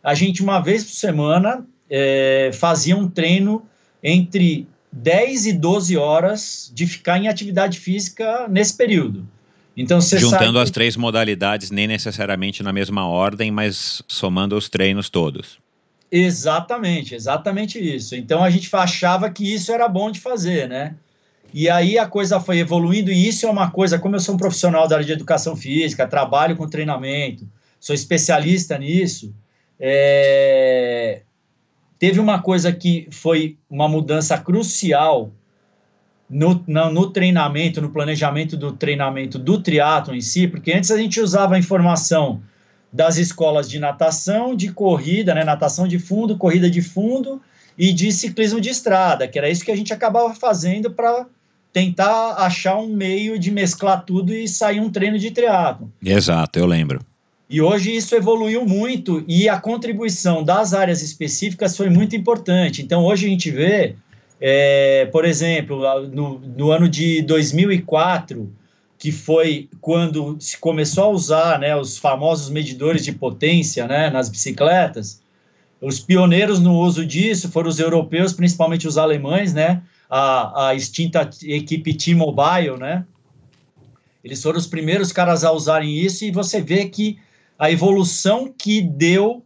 a 0.02 0.14
gente 0.14 0.42
uma 0.42 0.60
vez 0.60 0.84
por 0.84 0.92
semana 0.92 1.66
é, 1.88 2.50
fazia 2.52 2.96
um 2.96 3.08
treino 3.08 3.62
entre 4.02 4.66
10 4.92 5.46
e 5.46 5.52
12 5.52 5.96
horas 5.96 6.70
de 6.74 6.86
ficar 6.86 7.18
em 7.18 7.28
atividade 7.28 7.78
física 7.78 8.46
nesse 8.48 8.76
período. 8.76 9.26
Então, 9.76 10.00
Juntando 10.00 10.58
as 10.58 10.70
três 10.70 10.96
modalidades, 10.96 11.70
nem 11.70 11.86
necessariamente 11.86 12.62
na 12.62 12.72
mesma 12.72 13.06
ordem, 13.06 13.50
mas 13.50 14.02
somando 14.06 14.56
os 14.56 14.68
treinos 14.68 15.08
todos. 15.08 15.58
Exatamente, 16.10 17.14
exatamente 17.14 17.78
isso. 17.78 18.16
Então 18.16 18.42
a 18.42 18.50
gente 18.50 18.68
achava 18.74 19.30
que 19.30 19.54
isso 19.54 19.70
era 19.70 19.88
bom 19.88 20.10
de 20.10 20.18
fazer, 20.18 20.68
né? 20.68 20.96
E 21.52 21.68
aí 21.68 21.98
a 21.98 22.06
coisa 22.06 22.40
foi 22.40 22.58
evoluindo, 22.58 23.10
e 23.10 23.28
isso 23.28 23.46
é 23.46 23.50
uma 23.50 23.70
coisa, 23.70 23.98
como 23.98 24.16
eu 24.16 24.20
sou 24.20 24.34
um 24.34 24.38
profissional 24.38 24.86
da 24.86 24.96
área 24.96 25.06
de 25.06 25.12
educação 25.12 25.56
física, 25.56 26.06
trabalho 26.06 26.56
com 26.56 26.68
treinamento, 26.68 27.46
sou 27.78 27.94
especialista 27.94 28.78
nisso, 28.78 29.34
é... 29.78 31.22
teve 31.98 32.20
uma 32.20 32.40
coisa 32.40 32.72
que 32.72 33.08
foi 33.10 33.56
uma 33.68 33.88
mudança 33.88 34.38
crucial 34.38 35.32
no, 36.28 36.62
no, 36.66 36.90
no, 36.92 37.10
treinamento, 37.10 37.80
no 37.80 37.90
planejamento 37.90 38.56
do 38.56 38.72
treinamento 38.72 39.36
do 39.36 39.60
triatlo 39.60 40.14
em 40.14 40.20
si, 40.20 40.46
porque 40.46 40.72
antes 40.72 40.92
a 40.92 40.96
gente 40.96 41.20
usava 41.20 41.56
a 41.56 41.58
informação 41.58 42.40
das 42.92 43.16
escolas 43.16 43.68
de 43.68 43.78
natação, 43.78 44.54
de 44.54 44.72
corrida, 44.72 45.34
né, 45.34 45.44
natação 45.44 45.86
de 45.86 45.98
fundo, 45.98 46.36
corrida 46.36 46.68
de 46.68 46.82
fundo 46.82 47.40
e 47.78 47.92
de 47.92 48.10
ciclismo 48.12 48.60
de 48.60 48.68
estrada, 48.68 49.28
que 49.28 49.38
era 49.38 49.48
isso 49.48 49.64
que 49.64 49.70
a 49.70 49.76
gente 49.76 49.92
acabava 49.92 50.34
fazendo 50.34 50.90
para 50.90 51.26
tentar 51.72 52.34
achar 52.38 52.76
um 52.76 52.88
meio 52.88 53.38
de 53.38 53.50
mesclar 53.50 54.04
tudo 54.04 54.34
e 54.34 54.48
sair 54.48 54.80
um 54.80 54.90
treino 54.90 55.18
de 55.18 55.30
triatlo. 55.30 55.90
Exato, 56.04 56.58
eu 56.58 56.66
lembro. 56.66 57.00
E 57.48 57.60
hoje 57.60 57.94
isso 57.94 58.14
evoluiu 58.14 58.64
muito 58.64 59.24
e 59.26 59.48
a 59.48 59.58
contribuição 59.58 60.42
das 60.44 60.72
áreas 60.72 61.02
específicas 61.02 61.76
foi 61.76 61.90
muito 61.90 62.14
importante. 62.14 62.82
Então 62.82 63.04
hoje 63.04 63.26
a 63.26 63.28
gente 63.28 63.50
vê, 63.50 63.96
é, 64.40 65.06
por 65.06 65.24
exemplo, 65.24 65.82
no, 66.08 66.38
no 66.38 66.70
ano 66.70 66.88
de 66.88 67.22
2004, 67.22 68.52
que 69.00 69.10
foi 69.10 69.66
quando 69.80 70.36
se 70.38 70.58
começou 70.58 71.04
a 71.04 71.08
usar 71.08 71.58
né, 71.58 71.74
os 71.74 71.96
famosos 71.96 72.50
medidores 72.50 73.02
de 73.02 73.12
potência 73.12 73.88
né, 73.88 74.10
nas 74.10 74.28
bicicletas. 74.28 75.22
Os 75.80 75.98
pioneiros 75.98 76.60
no 76.60 76.76
uso 76.76 77.06
disso 77.06 77.50
foram 77.50 77.70
os 77.70 77.80
europeus, 77.80 78.34
principalmente 78.34 78.86
os 78.86 78.98
alemães, 78.98 79.54
né, 79.54 79.82
a, 80.08 80.68
a 80.68 80.74
extinta 80.74 81.30
equipe 81.42 81.94
T-Mobile, 81.94 82.76
né, 82.78 83.06
eles 84.22 84.42
foram 84.42 84.58
os 84.58 84.66
primeiros 84.66 85.12
caras 85.12 85.44
a 85.44 85.50
usarem 85.50 85.96
isso 85.96 86.26
e 86.26 86.30
você 86.30 86.60
vê 86.60 86.84
que 86.84 87.18
a 87.58 87.70
evolução 87.70 88.52
que 88.52 88.82
deu 88.82 89.42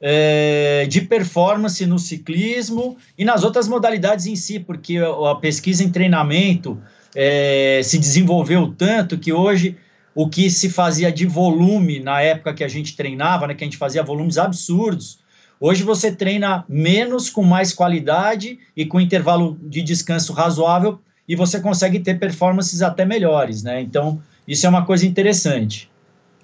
é, 0.00 0.84
de 0.88 1.00
performance 1.02 1.86
no 1.86 2.00
ciclismo 2.00 2.96
e 3.16 3.24
nas 3.24 3.44
outras 3.44 3.68
modalidades 3.68 4.26
em 4.26 4.34
si, 4.34 4.58
porque 4.58 4.98
a 4.98 5.36
pesquisa 5.36 5.84
em 5.84 5.92
treinamento, 5.92 6.76
é, 7.18 7.80
se 7.82 7.98
desenvolveu 7.98 8.74
tanto 8.76 9.16
que 9.16 9.32
hoje 9.32 9.74
o 10.14 10.28
que 10.28 10.50
se 10.50 10.68
fazia 10.68 11.10
de 11.10 11.26
volume 11.26 11.98
na 11.98 12.20
época 12.20 12.52
que 12.52 12.62
a 12.62 12.68
gente 12.68 12.94
treinava, 12.94 13.46
né, 13.46 13.54
que 13.54 13.64
a 13.64 13.66
gente 13.66 13.78
fazia 13.78 14.02
volumes 14.02 14.36
absurdos, 14.36 15.18
hoje 15.58 15.82
você 15.82 16.12
treina 16.12 16.64
menos 16.68 17.30
com 17.30 17.42
mais 17.42 17.72
qualidade 17.72 18.58
e 18.76 18.84
com 18.84 19.00
intervalo 19.00 19.58
de 19.62 19.80
descanso 19.80 20.34
razoável 20.34 21.00
e 21.26 21.34
você 21.34 21.58
consegue 21.58 22.00
ter 22.00 22.18
performances 22.18 22.82
até 22.82 23.04
melhores, 23.04 23.62
né? 23.62 23.80
Então, 23.80 24.22
isso 24.46 24.64
é 24.64 24.68
uma 24.68 24.84
coisa 24.84 25.06
interessante. 25.06 25.90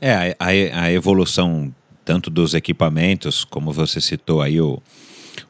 É, 0.00 0.34
a, 0.38 0.46
a 0.48 0.92
evolução 0.92 1.72
tanto 2.04 2.28
dos 2.30 2.52
equipamentos, 2.52 3.44
como 3.44 3.72
você 3.72 4.00
citou 4.00 4.42
aí, 4.42 4.60
o, 4.60 4.82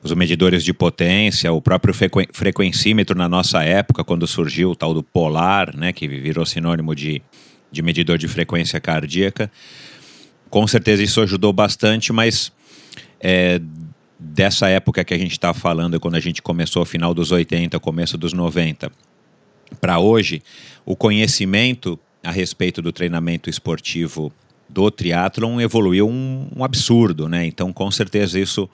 os 0.02 0.12
medidores 0.14 0.64
de 0.64 0.72
potência, 0.72 1.52
o 1.52 1.62
próprio 1.62 1.94
frequen 1.94 2.26
frequencímetro 2.32 3.16
na 3.16 3.28
nossa 3.28 3.62
época, 3.62 4.02
quando 4.02 4.26
surgiu 4.26 4.72
o 4.72 4.76
tal 4.76 4.92
do 4.92 5.02
polar, 5.02 5.76
né, 5.76 5.92
que 5.92 6.08
virou 6.08 6.44
sinônimo 6.44 6.94
de, 6.94 7.22
de 7.70 7.82
medidor 7.82 8.18
de 8.18 8.26
frequência 8.26 8.80
cardíaca. 8.80 9.50
Com 10.50 10.66
certeza 10.66 11.02
isso 11.02 11.20
ajudou 11.20 11.52
bastante, 11.52 12.12
mas 12.12 12.52
é, 13.20 13.60
dessa 14.18 14.68
época 14.68 15.04
que 15.04 15.14
a 15.14 15.18
gente 15.18 15.32
está 15.32 15.54
falando, 15.54 16.00
quando 16.00 16.16
a 16.16 16.20
gente 16.20 16.42
começou, 16.42 16.84
final 16.84 17.14
dos 17.14 17.30
80, 17.30 17.78
começo 17.78 18.18
dos 18.18 18.32
90, 18.32 18.90
para 19.80 20.00
hoje, 20.00 20.42
o 20.84 20.96
conhecimento 20.96 21.98
a 22.24 22.30
respeito 22.30 22.82
do 22.82 22.92
treinamento 22.92 23.48
esportivo 23.48 24.32
do 24.68 24.90
triatlon 24.90 25.60
evoluiu 25.60 26.08
um, 26.08 26.48
um 26.56 26.64
absurdo, 26.64 27.28
né? 27.28 27.46
Então, 27.46 27.72
com 27.72 27.90
certeza 27.90 28.38
isso 28.38 28.68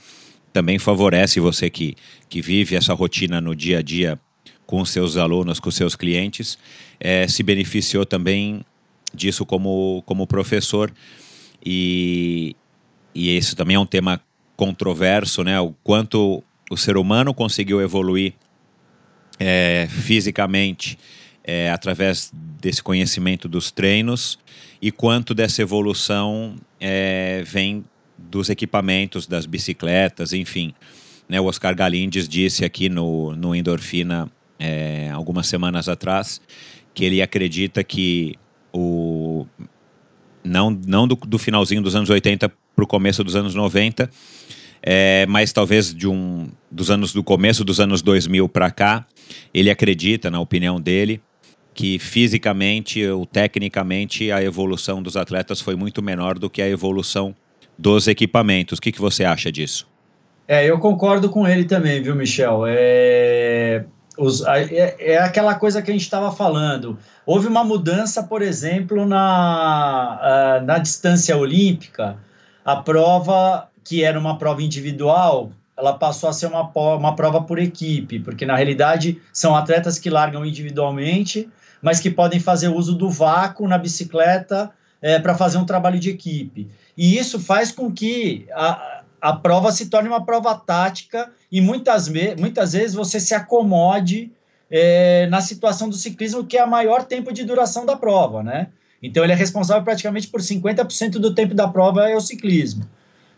também 0.52 0.78
favorece 0.78 1.40
você 1.40 1.68
que, 1.70 1.94
que 2.28 2.40
vive 2.40 2.76
essa 2.76 2.94
rotina 2.94 3.40
no 3.40 3.54
dia 3.54 3.78
a 3.78 3.82
dia 3.82 4.18
com 4.66 4.84
seus 4.84 5.16
alunos, 5.16 5.60
com 5.60 5.70
seus 5.70 5.96
clientes, 5.96 6.58
é, 7.00 7.26
se 7.26 7.42
beneficiou 7.42 8.04
também 8.04 8.60
disso 9.14 9.46
como, 9.46 10.02
como 10.04 10.26
professor. 10.26 10.92
E, 11.64 12.54
e 13.14 13.30
esse 13.30 13.56
também 13.56 13.76
é 13.76 13.80
um 13.80 13.86
tema 13.86 14.20
controverso, 14.56 15.42
né? 15.42 15.58
O 15.60 15.72
quanto 15.82 16.42
o 16.70 16.76
ser 16.76 16.96
humano 16.96 17.32
conseguiu 17.32 17.80
evoluir 17.80 18.34
é, 19.38 19.86
fisicamente 19.88 20.98
é, 21.44 21.70
através 21.70 22.30
desse 22.60 22.82
conhecimento 22.82 23.48
dos 23.48 23.70
treinos 23.70 24.38
e 24.82 24.90
quanto 24.90 25.34
dessa 25.34 25.62
evolução 25.62 26.56
é, 26.78 27.42
vem 27.46 27.84
dos 28.30 28.48
equipamentos, 28.50 29.26
das 29.26 29.46
bicicletas, 29.46 30.32
enfim. 30.32 30.74
Né, 31.28 31.40
o 31.40 31.44
Oscar 31.44 31.74
Galindes 31.74 32.28
disse 32.28 32.64
aqui 32.64 32.88
no, 32.88 33.34
no 33.36 33.54
Endorfina 33.54 34.30
é, 34.58 35.10
algumas 35.12 35.46
semanas 35.46 35.88
atrás 35.88 36.40
que 36.94 37.04
ele 37.04 37.22
acredita 37.22 37.84
que 37.84 38.34
o 38.72 39.46
não, 40.42 40.70
não 40.70 41.06
do, 41.06 41.14
do 41.14 41.38
finalzinho 41.38 41.82
dos 41.82 41.94
anos 41.94 42.08
80 42.08 42.48
para 42.48 42.84
o 42.84 42.86
começo 42.86 43.22
dos 43.22 43.36
anos 43.36 43.54
90, 43.54 44.10
é, 44.82 45.26
mas 45.26 45.52
talvez 45.52 45.92
de 45.92 46.08
um 46.08 46.48
dos 46.70 46.90
anos 46.90 47.12
do 47.12 47.22
começo 47.22 47.64
dos 47.64 47.80
anos 47.80 48.02
2000 48.02 48.48
para 48.48 48.70
cá, 48.70 49.06
ele 49.52 49.70
acredita, 49.70 50.30
na 50.30 50.40
opinião 50.40 50.80
dele, 50.80 51.20
que 51.74 51.98
fisicamente 51.98 53.04
ou 53.06 53.26
tecnicamente 53.26 54.32
a 54.32 54.42
evolução 54.42 55.02
dos 55.02 55.16
atletas 55.16 55.60
foi 55.60 55.76
muito 55.76 56.02
menor 56.02 56.38
do 56.38 56.48
que 56.48 56.62
a 56.62 56.68
evolução 56.68 57.34
dos 57.78 58.08
equipamentos. 58.08 58.78
O 58.78 58.82
que, 58.82 58.90
que 58.90 59.00
você 59.00 59.24
acha 59.24 59.52
disso? 59.52 59.86
É, 60.46 60.64
eu 60.64 60.78
concordo 60.78 61.30
com 61.30 61.46
ele 61.46 61.64
também, 61.64 62.02
viu, 62.02 62.16
Michel? 62.16 62.64
É, 62.66 63.84
os, 64.16 64.42
é, 64.46 64.96
é 64.98 65.18
aquela 65.18 65.54
coisa 65.54 65.80
que 65.80 65.90
a 65.90 65.94
gente 65.94 66.02
estava 66.02 66.32
falando. 66.32 66.98
Houve 67.24 67.46
uma 67.46 67.62
mudança, 67.62 68.22
por 68.22 68.42
exemplo, 68.42 69.06
na, 69.06 70.62
na 70.64 70.78
distância 70.78 71.36
olímpica. 71.36 72.16
A 72.64 72.76
prova, 72.76 73.68
que 73.84 74.02
era 74.02 74.18
uma 74.18 74.38
prova 74.38 74.62
individual, 74.62 75.52
ela 75.76 75.92
passou 75.92 76.28
a 76.28 76.32
ser 76.32 76.46
uma, 76.46 76.70
uma 76.96 77.14
prova 77.14 77.42
por 77.42 77.58
equipe, 77.58 78.18
porque 78.18 78.44
na 78.44 78.56
realidade 78.56 79.20
são 79.32 79.54
atletas 79.54 79.98
que 79.98 80.10
largam 80.10 80.44
individualmente, 80.44 81.48
mas 81.80 82.00
que 82.00 82.10
podem 82.10 82.40
fazer 82.40 82.68
uso 82.68 82.94
do 82.94 83.08
vácuo 83.08 83.68
na 83.68 83.78
bicicleta 83.78 84.70
é, 85.00 85.18
para 85.18 85.34
fazer 85.34 85.58
um 85.58 85.64
trabalho 85.64 85.98
de 85.98 86.10
equipe. 86.10 86.68
E 86.96 87.16
isso 87.16 87.38
faz 87.38 87.70
com 87.70 87.90
que 87.92 88.46
a, 88.52 89.02
a 89.20 89.32
prova 89.32 89.70
se 89.72 89.86
torne 89.86 90.08
uma 90.08 90.24
prova 90.24 90.54
tática 90.54 91.30
e 91.50 91.60
muitas, 91.60 92.08
muitas 92.38 92.72
vezes 92.72 92.94
você 92.94 93.20
se 93.20 93.34
acomode 93.34 94.30
é, 94.70 95.26
na 95.28 95.40
situação 95.40 95.88
do 95.88 95.96
ciclismo, 95.96 96.44
que 96.44 96.56
é 96.56 96.60
a 96.60 96.66
maior 96.66 97.04
tempo 97.04 97.32
de 97.32 97.44
duração 97.44 97.86
da 97.86 97.96
prova, 97.96 98.42
né? 98.42 98.68
Então 99.02 99.22
ele 99.22 99.32
é 99.32 99.36
responsável 99.36 99.82
praticamente 99.82 100.26
por 100.26 100.40
50% 100.40 101.12
do 101.12 101.34
tempo 101.34 101.54
da 101.54 101.68
prova 101.68 102.08
é 102.08 102.16
o 102.16 102.20
ciclismo. 102.20 102.88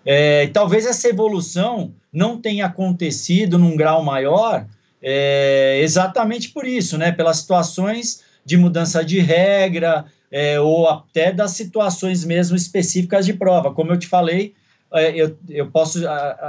É, 0.04 0.46
talvez 0.48 0.86
essa 0.86 1.08
evolução 1.08 1.92
não 2.10 2.40
tenha 2.40 2.66
acontecido 2.66 3.58
num 3.58 3.76
grau 3.76 4.02
maior 4.02 4.66
é, 5.02 5.78
exatamente 5.82 6.48
por 6.50 6.66
isso, 6.66 6.96
né? 6.98 7.12
Pelas 7.12 7.38
situações 7.38 8.22
de 8.44 8.56
mudança 8.56 9.04
de 9.04 9.20
regra 9.20 10.06
é, 10.30 10.60
ou 10.60 10.88
até 10.88 11.32
das 11.32 11.52
situações 11.52 12.24
mesmo 12.24 12.56
específicas 12.56 13.26
de 13.26 13.32
prova. 13.32 13.72
Como 13.72 13.92
eu 13.92 13.98
te 13.98 14.06
falei, 14.06 14.54
é, 14.92 15.10
eu, 15.14 15.36
eu 15.48 15.70
posso, 15.70 16.00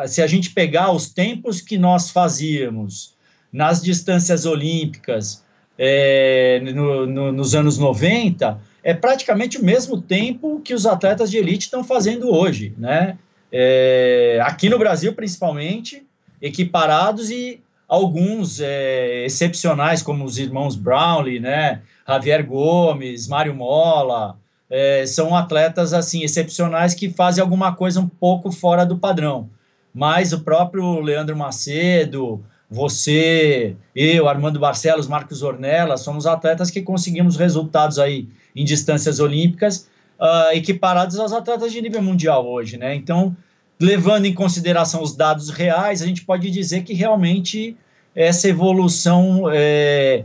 se 0.08 0.22
a 0.22 0.28
gente 0.28 0.52
pegar 0.52 0.92
os 0.92 1.10
tempos 1.10 1.62
que 1.62 1.78
nós 1.78 2.10
fazíamos 2.10 3.14
nas 3.52 3.82
distâncias 3.82 4.46
olímpicas 4.46 5.44
é, 5.78 6.62
no, 6.74 7.06
no, 7.06 7.32
nos 7.32 7.56
anos 7.56 7.78
90, 7.78 8.60
é 8.84 8.94
praticamente 8.94 9.60
o 9.60 9.64
mesmo 9.66 10.02
tempo 10.02 10.62
que 10.64 10.74
os 10.74 10.86
atletas 10.86 11.30
de 11.30 11.38
elite 11.38 11.66
estão 11.66 11.84
fazendo 11.84 12.32
hoje, 12.32 12.74
né? 12.78 13.18
É, 13.52 14.40
aqui 14.44 14.70
no 14.70 14.80
Brasil, 14.80 15.14
principalmente, 15.14 16.04
equiparados 16.42 17.30
e 17.30 17.60
alguns 17.88 18.62
é, 18.62 19.26
excepcionais, 19.26 20.02
como 20.02 20.24
os 20.24 20.38
irmãos 20.38 20.76
Brownlee, 20.76 21.40
né? 21.40 21.82
Javier 22.08 22.46
Gomes, 22.46 23.28
Mário 23.28 23.56
Mola, 23.56 24.38
é, 24.70 25.06
são 25.06 25.36
atletas 25.36 25.94
assim 25.94 26.24
excepcionais 26.24 26.94
que 26.94 27.10
fazem 27.10 27.42
alguma 27.42 27.76
coisa 27.76 28.00
um 28.00 28.08
pouco 28.08 28.52
fora 28.52 28.86
do 28.86 28.98
padrão. 28.98 29.50
Mas 29.94 30.32
o 30.32 30.40
próprio 30.40 31.02
Leandro 31.02 31.36
Macedo, 31.36 32.44
você, 32.70 33.76
eu, 33.94 34.30
Armando 34.30 34.58
Barcelos, 34.58 35.08
Marcos 35.08 35.44
Ornella, 35.44 35.98
somos 35.98 36.26
atletas 36.26 36.72
que 36.72 36.82
conseguimos 36.82 37.36
resultados 37.36 38.00
aí 38.00 38.30
em 38.56 38.64
distâncias 38.64 39.20
olímpicas 39.20 39.90
uh, 40.18 40.56
equiparados 40.56 41.20
aos 41.20 41.34
atletas 41.34 41.74
de 41.74 41.82
nível 41.82 42.02
mundial 42.02 42.48
hoje, 42.48 42.78
né? 42.78 42.96
Então, 42.96 43.36
levando 43.78 44.26
em 44.26 44.34
consideração 44.34 45.02
os 45.02 45.14
dados 45.14 45.50
reais, 45.50 46.02
a 46.02 46.06
gente 46.06 46.24
pode 46.24 46.50
dizer 46.50 46.84
que 46.84 46.94
realmente 46.94 47.76
essa 48.16 48.48
evolução 48.48 49.50
é, 49.52 50.24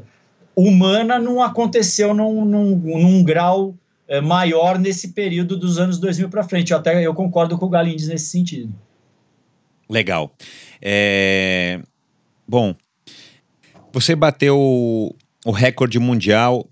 humana 0.57 1.19
não 1.19 1.43
aconteceu 1.43 2.15
num, 2.15 2.45
num, 2.45 2.77
num 2.77 3.23
grau 3.23 3.77
é, 4.09 4.21
maior 4.21 4.79
nesse 4.79 5.09
período 5.09 5.57
dos 5.57 5.79
anos 5.79 5.99
2000 5.99 6.29
para 6.31 6.43
frente. 6.43 6.73
Eu 6.73 6.79
até 6.79 7.07
eu 7.07 7.15
concordo 7.15 7.59
com 7.59 7.67
o 7.67 7.69
Galindes 7.69 8.09
nesse 8.09 8.27
sentido. 8.27 8.73
Legal. 9.89 10.33
É... 10.81 11.81
Bom, 12.49 12.75
você 13.93 14.17
bateu 14.17 14.57
o 14.59 15.51
recorde 15.51 15.99
mundial 15.99 16.67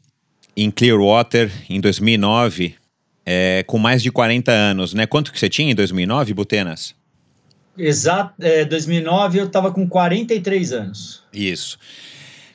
em 0.57 0.71
Clearwater 0.71 1.51
em 1.69 1.81
2009 1.81 2.77
é, 3.27 3.65
com 3.67 3.79
mais 3.79 4.03
de 4.03 4.11
40 4.11 4.53
anos, 4.53 4.95
né? 4.95 5.07
Quanto 5.07 5.33
que 5.33 5.39
você 5.39 5.49
tinha 5.49 5.71
em 5.71 5.75
2009, 5.75 6.35
Butenas? 6.35 6.95
Exato, 7.77 8.35
é, 8.41 8.65
2009 8.65 9.41
eu 9.41 9.47
estava 9.47 9.73
com 9.73 9.89
43 9.89 10.73
anos. 10.73 11.23
Isso. 11.33 11.79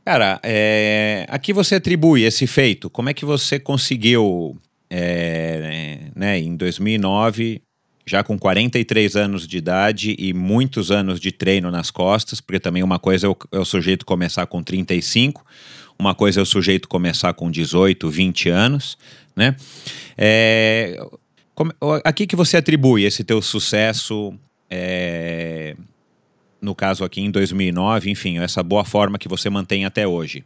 Cara, 0.05 0.39
é, 0.43 1.25
aqui 1.29 1.53
você 1.53 1.75
atribui 1.75 2.23
esse 2.23 2.47
feito. 2.47 2.89
Como 2.89 3.09
é 3.09 3.13
que 3.13 3.25
você 3.25 3.59
conseguiu 3.59 4.57
é, 4.89 5.99
né, 6.15 6.39
em 6.39 6.55
2009, 6.55 7.61
já 8.05 8.23
com 8.23 8.37
43 8.39 9.15
anos 9.15 9.47
de 9.47 9.57
idade 9.57 10.15
e 10.17 10.33
muitos 10.33 10.89
anos 10.89 11.19
de 11.19 11.31
treino 11.31 11.69
nas 11.69 11.91
costas, 11.91 12.41
porque 12.41 12.59
também 12.59 12.81
uma 12.81 12.97
coisa 12.97 13.27
é 13.27 13.29
o, 13.29 13.37
é 13.51 13.59
o 13.59 13.65
sujeito 13.65 14.05
começar 14.05 14.47
com 14.47 14.63
35, 14.63 15.45
uma 15.97 16.15
coisa 16.15 16.39
é 16.39 16.43
o 16.43 16.45
sujeito 16.45 16.87
começar 16.87 17.33
com 17.33 17.51
18, 17.51 18.09
20 18.09 18.49
anos, 18.49 18.97
né? 19.35 19.55
É, 20.17 20.99
como, 21.53 21.71
a 22.03 22.11
que, 22.11 22.25
que 22.25 22.35
você 22.35 22.57
atribui 22.57 23.03
esse 23.03 23.23
teu 23.23 23.41
sucesso, 23.41 24.33
é, 24.69 25.75
no 26.61 26.75
caso 26.75 27.03
aqui 27.03 27.21
em 27.21 27.31
2009, 27.31 28.09
enfim, 28.09 28.39
essa 28.39 28.61
boa 28.61 28.83
forma 28.83 29.17
que 29.17 29.27
você 29.27 29.49
mantém 29.49 29.85
até 29.85 30.07
hoje? 30.07 30.43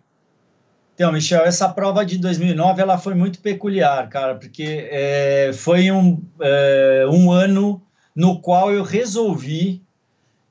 Então, 0.96 1.12
Michel, 1.12 1.44
essa 1.44 1.68
prova 1.70 2.06
de 2.06 2.20
2009 2.20 2.82
ela 2.82 3.00
foi 3.00 3.16
muito 3.16 3.40
peculiar, 3.40 4.08
cara, 4.10 4.36
porque 4.36 4.88
é, 4.92 5.52
foi 5.54 5.92
um, 5.92 6.22
é, 6.40 7.06
um 7.10 7.32
ano 7.32 7.82
no 8.16 8.40
qual 8.40 8.72
eu 8.72 8.84
resolvi 8.84 9.82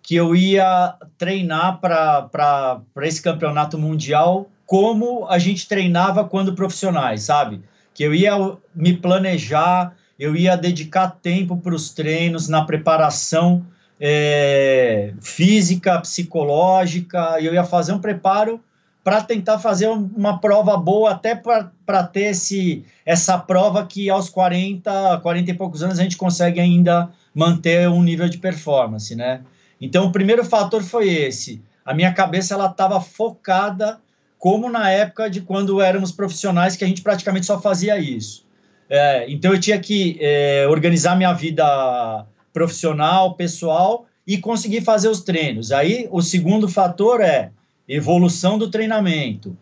que 0.03 0.17
eu 0.17 0.35
ia 0.35 0.97
treinar 1.17 1.79
para 1.81 2.83
esse 3.03 3.23
campeonato 3.23 3.79
mundial 3.79 4.51
como 4.67 5.29
a 5.29 5.39
gente 5.39 5.69
treinava 5.69 6.25
quando 6.25 6.55
profissionais, 6.55 7.23
sabe? 7.23 7.63
Que 7.95 8.03
eu 8.03 8.13
ia 8.13 8.33
me 8.75 8.97
planejar, 8.97 9.95
eu 10.19 10.35
ia 10.35 10.57
dedicar 10.57 11.09
tempo 11.23 11.57
para 11.57 11.75
os 11.75 11.91
treinos, 11.91 12.49
na 12.49 12.65
preparação 12.65 13.65
é, 14.05 15.15
física, 15.21 16.01
psicológica, 16.01 17.37
eu 17.41 17.55
ia 17.55 17.63
fazer 17.63 17.93
um 17.93 18.01
preparo 18.01 18.61
para 19.05 19.23
tentar 19.23 19.61
fazer 19.61 19.87
uma 19.87 20.39
prova 20.39 20.77
boa, 20.77 21.13
até 21.13 21.37
para 21.37 22.03
ter 22.05 22.31
esse, 22.31 22.85
essa 23.07 23.39
prova 23.39 23.87
que 23.87 24.11
aos 24.11 24.29
40, 24.29 25.21
40 25.23 25.51
e 25.51 25.55
poucos 25.55 25.85
anos 25.85 26.01
a 26.01 26.03
gente 26.03 26.17
consegue 26.17 26.59
ainda 26.59 27.11
manter 27.33 27.89
um 27.89 28.03
nível 28.03 28.29
de 28.29 28.39
performance, 28.39 29.15
né? 29.15 29.43
Então, 29.81 30.07
o 30.07 30.13
primeiro 30.13 30.45
fator 30.45 30.83
foi 30.83 31.09
esse. 31.09 31.63
A 31.85 31.95
minha 31.95 32.13
cabeça 32.13 32.55
ela 32.55 32.67
estava 32.67 33.01
focada, 33.01 34.01
como 34.37 34.69
na 34.69 34.91
época 34.91 35.31
de 35.31 35.41
quando 35.41 35.81
éramos 35.81 36.11
profissionais, 36.11 36.75
que 36.75 36.85
a 36.85 36.89
gente 36.89 37.03
praticamente 37.03 37.47
só 37.47 37.61
fazia 37.61 37.99
isso. 37.99 38.45
É, 38.89 39.31
então, 39.31 39.53
eu 39.53 39.61
tinha 39.61 39.79
que 39.79 40.19
é, 40.21 40.67
organizar 40.69 41.17
minha 41.17 41.33
vida 41.33 42.27
profissional, 42.53 43.35
pessoal 43.35 44.07
e 44.27 44.39
conseguir 44.39 44.83
fazer 44.83 45.09
os 45.09 45.21
treinos. 45.21 45.73
Aí, 45.73 46.09
o 46.11 46.23
segundo 46.23 46.69
fator 46.69 47.21
é 47.21 47.51
evolução 47.89 48.57
do 48.57 48.71
treinamento. 48.71 49.57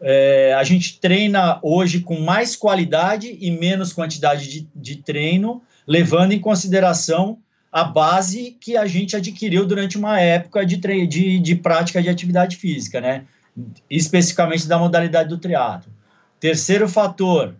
É, 0.00 0.54
a 0.54 0.62
gente 0.62 0.98
treina 1.00 1.58
hoje 1.62 2.00
com 2.00 2.20
mais 2.20 2.56
qualidade 2.56 3.36
e 3.40 3.50
menos 3.50 3.92
quantidade 3.92 4.48
de, 4.48 4.68
de 4.74 4.96
treino, 4.96 5.62
levando 5.86 6.32
em 6.32 6.40
consideração 6.40 7.38
a 7.70 7.84
base 7.84 8.56
que 8.60 8.76
a 8.76 8.86
gente 8.86 9.14
adquiriu 9.14 9.66
durante 9.66 9.98
uma 9.98 10.20
época 10.20 10.64
de, 10.64 10.76
de, 11.06 11.38
de 11.38 11.54
prática 11.56 12.02
de 12.02 12.08
atividade 12.08 12.56
física, 12.56 13.00
né? 13.00 13.24
especificamente 13.90 14.66
da 14.66 14.78
modalidade 14.78 15.28
do 15.28 15.38
triatlo. 15.38 15.92
Terceiro 16.40 16.88
fator, 16.88 17.54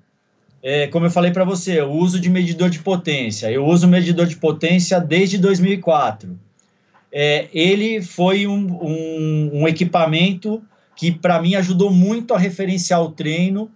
é, 0.63 0.87
como 0.89 1.07
eu 1.07 1.11
falei 1.11 1.31
para 1.31 1.45
você, 1.45 1.81
o 1.81 1.93
uso 1.93 2.21
de 2.21 2.29
medidor 2.29 2.69
de 2.69 2.81
potência. 2.81 3.51
Eu 3.51 3.65
uso 3.65 3.87
medidor 3.87 4.27
de 4.27 4.37
potência 4.37 5.01
desde 5.01 5.39
2004. 5.39 6.39
É, 7.13 7.49
ele 7.53 8.03
foi 8.03 8.47
um, 8.47 8.67
um, 8.83 9.51
um 9.61 9.69
equipamento 9.69 10.63
que, 10.97 11.13
para 11.13 11.41
mim, 11.41 11.55
ajudou 11.55 11.91
muito 11.93 12.35
a 12.35 12.39
referenciar 12.39 13.03
o 13.03 13.13
treino. 13.13 13.71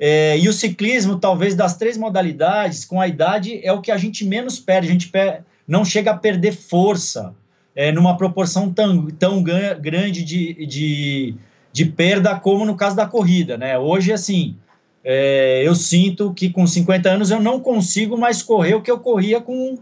É, 0.00 0.38
e 0.38 0.48
o 0.48 0.52
ciclismo, 0.52 1.18
talvez 1.18 1.54
das 1.54 1.76
três 1.76 1.96
modalidades, 1.98 2.84
com 2.84 3.00
a 3.00 3.06
idade, 3.06 3.60
é 3.62 3.72
o 3.72 3.80
que 3.80 3.92
a 3.92 3.96
gente 3.96 4.24
menos 4.24 4.58
perde. 4.58 4.88
A 4.88 4.92
gente 4.92 5.08
per 5.08 5.42
não 5.68 5.84
chega 5.84 6.10
a 6.10 6.16
perder 6.16 6.52
força 6.52 7.34
é, 7.76 7.92
numa 7.92 8.16
proporção 8.16 8.72
tão, 8.72 9.06
tão 9.06 9.42
grande 9.42 10.24
de, 10.24 10.66
de, 10.66 11.34
de 11.72 11.84
perda 11.86 12.34
como 12.34 12.64
no 12.64 12.74
caso 12.74 12.96
da 12.96 13.06
corrida. 13.06 13.56
Né? 13.56 13.78
Hoje, 13.78 14.12
assim, 14.12 14.56
é, 15.04 15.62
eu 15.66 15.74
sinto 15.74 16.32
que 16.32 16.50
com 16.50 16.66
50 16.66 17.10
anos 17.10 17.30
eu 17.30 17.40
não 17.40 17.58
consigo 17.60 18.16
mais 18.16 18.42
correr 18.42 18.74
o 18.74 18.82
que 18.82 18.90
eu 18.90 19.00
corria 19.00 19.40
com 19.40 19.78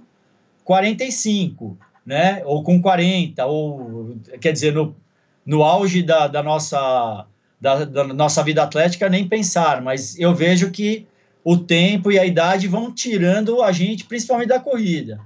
45, 0.65 1.77
né? 2.07 2.43
Ou 2.45 2.63
com 2.63 2.81
40, 2.81 3.45
ou 3.47 4.17
quer 4.41 4.53
dizer, 4.53 4.73
no, 4.73 4.97
no 5.45 5.63
auge 5.63 6.03
da, 6.03 6.27
da 6.27 6.43
nossa, 6.43 7.27
da, 7.61 7.85
da, 7.85 8.05
nossa 8.05 8.43
vida 8.43 8.63
atlética, 8.63 9.09
nem 9.09 9.29
pensar, 9.29 9.83
mas 9.83 10.19
eu 10.19 10.35
vejo 10.35 10.71
que 10.71 11.07
o 11.45 11.57
tempo 11.57 12.11
e 12.11 12.19
a 12.19 12.25
idade 12.25 12.69
vão 12.69 12.93
tirando 12.93 13.63
a 13.63 13.73
gente, 13.73 14.05
principalmente 14.05 14.49
da 14.49 14.61
corrida. 14.61 15.21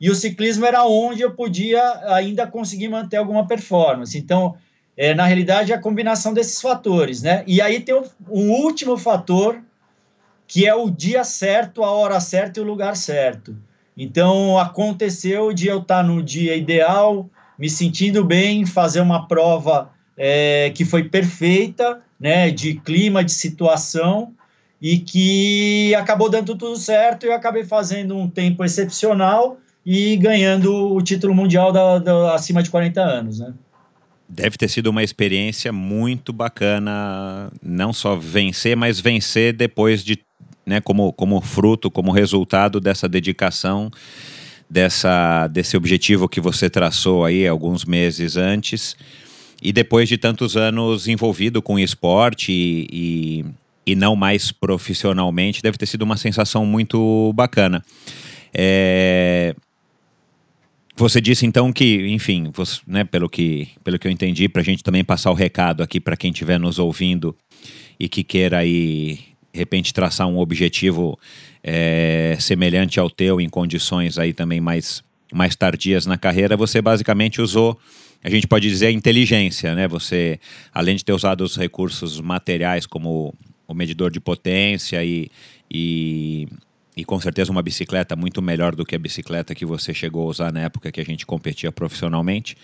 E 0.00 0.10
o 0.10 0.14
ciclismo 0.14 0.66
era 0.66 0.84
onde 0.84 1.22
eu 1.22 1.32
podia 1.32 1.82
ainda 2.14 2.46
conseguir 2.46 2.88
manter 2.88 3.16
alguma 3.16 3.46
performance. 3.46 4.16
Então, 4.16 4.56
é, 4.96 5.14
na 5.14 5.26
realidade, 5.26 5.72
é 5.72 5.74
a 5.74 5.80
combinação 5.80 6.32
desses 6.32 6.60
fatores, 6.60 7.22
né? 7.22 7.44
E 7.46 7.60
aí 7.60 7.80
tem 7.80 7.94
um, 7.94 8.50
último 8.50 8.96
fator, 8.96 9.60
que 10.48 10.66
é 10.66 10.74
o 10.74 10.88
dia 10.88 11.22
certo, 11.22 11.84
a 11.84 11.90
hora 11.90 12.18
certa 12.18 12.58
e 12.58 12.62
o 12.62 12.66
lugar 12.66 12.96
certo. 12.96 13.54
Então, 13.96 14.58
aconteceu 14.58 15.52
de 15.52 15.66
eu 15.66 15.80
estar 15.80 16.02
no 16.02 16.22
dia 16.22 16.56
ideal, 16.56 17.28
me 17.58 17.68
sentindo 17.68 18.24
bem, 18.24 18.64
fazer 18.64 19.00
uma 19.00 19.26
prova 19.28 19.90
é, 20.16 20.70
que 20.74 20.84
foi 20.84 21.04
perfeita, 21.04 22.00
né, 22.18 22.50
de 22.50 22.74
clima, 22.74 23.22
de 23.22 23.32
situação, 23.32 24.32
e 24.80 24.98
que 24.98 25.94
acabou 25.94 26.30
dando 26.30 26.54
tudo 26.54 26.76
certo. 26.76 27.24
Eu 27.24 27.34
acabei 27.34 27.64
fazendo 27.64 28.16
um 28.16 28.28
tempo 28.28 28.64
excepcional 28.64 29.58
e 29.84 30.16
ganhando 30.16 30.94
o 30.94 31.02
título 31.02 31.34
mundial 31.34 31.70
da, 31.72 31.98
da 31.98 32.34
acima 32.34 32.62
de 32.62 32.70
40 32.70 33.00
anos, 33.00 33.40
né? 33.40 33.54
Deve 34.28 34.56
ter 34.56 34.68
sido 34.68 34.88
uma 34.88 35.02
experiência 35.02 35.72
muito 35.72 36.32
bacana, 36.32 37.50
não 37.62 37.92
só 37.92 38.16
vencer, 38.16 38.76
mas 38.76 38.98
vencer 38.98 39.52
depois 39.52 40.04
de, 40.04 40.18
né, 40.66 40.80
como, 40.80 41.12
como 41.12 41.40
fruto, 41.40 41.90
como 41.90 42.10
resultado 42.10 42.80
dessa 42.80 43.08
dedicação, 43.08 43.90
dessa, 44.68 45.46
desse 45.46 45.76
objetivo 45.76 46.28
que 46.28 46.40
você 46.40 46.68
traçou 46.68 47.24
aí 47.24 47.46
alguns 47.46 47.84
meses 47.84 48.36
antes, 48.36 48.96
e 49.62 49.72
depois 49.72 50.08
de 50.08 50.18
tantos 50.18 50.56
anos 50.56 51.06
envolvido 51.06 51.62
com 51.62 51.78
esporte 51.78 52.52
e, 52.52 52.88
e, 52.92 53.44
e 53.92 53.94
não 53.94 54.16
mais 54.16 54.50
profissionalmente, 54.50 55.62
deve 55.62 55.78
ter 55.78 55.86
sido 55.86 56.02
uma 56.02 56.16
sensação 56.16 56.66
muito 56.66 57.32
bacana. 57.34 57.82
É, 58.52 59.54
você 60.96 61.20
disse 61.20 61.44
então 61.44 61.72
que, 61.72 62.06
enfim, 62.08 62.50
você, 62.52 62.80
né, 62.86 63.04
pelo, 63.04 63.28
que, 63.28 63.68
pelo 63.84 63.98
que 63.98 64.08
eu 64.08 64.10
entendi, 64.10 64.48
para 64.48 64.62
a 64.62 64.64
gente 64.64 64.82
também 64.82 65.04
passar 65.04 65.30
o 65.30 65.34
recado 65.34 65.82
aqui 65.82 66.00
para 66.00 66.16
quem 66.16 66.30
estiver 66.30 66.58
nos 66.58 66.78
ouvindo 66.78 67.36
e 68.00 68.08
que 68.08 68.24
queira 68.24 68.58
aí, 68.58 69.18
de 69.52 69.58
repente, 69.58 69.92
traçar 69.92 70.26
um 70.26 70.38
objetivo 70.38 71.18
é, 71.62 72.36
semelhante 72.40 72.98
ao 72.98 73.10
teu 73.10 73.40
em 73.40 73.48
condições 73.48 74.18
aí 74.18 74.32
também 74.32 74.60
mais, 74.60 75.02
mais 75.32 75.54
tardias 75.54 76.06
na 76.06 76.16
carreira, 76.16 76.56
você 76.56 76.80
basicamente 76.80 77.42
usou, 77.42 77.78
a 78.24 78.30
gente 78.30 78.46
pode 78.46 78.68
dizer, 78.68 78.86
a 78.86 78.92
inteligência, 78.92 79.74
né? 79.74 79.86
Você, 79.88 80.40
além 80.72 80.96
de 80.96 81.04
ter 81.04 81.12
usado 81.12 81.42
os 81.42 81.56
recursos 81.56 82.20
materiais 82.20 82.86
como 82.86 83.34
o 83.68 83.74
medidor 83.74 84.10
de 84.10 84.20
potência 84.20 85.04
e, 85.04 85.30
e 85.70 86.48
e 86.96 87.04
com 87.04 87.20
certeza 87.20 87.52
uma 87.52 87.62
bicicleta 87.62 88.16
muito 88.16 88.40
melhor 88.40 88.74
do 88.74 88.84
que 88.84 88.96
a 88.96 88.98
bicicleta 88.98 89.54
que 89.54 89.66
você 89.66 89.92
chegou 89.92 90.26
a 90.26 90.30
usar 90.30 90.52
na 90.52 90.60
época 90.60 90.90
que 90.90 91.00
a 91.00 91.04
gente 91.04 91.26
competia 91.26 91.70
profissionalmente. 91.70 92.56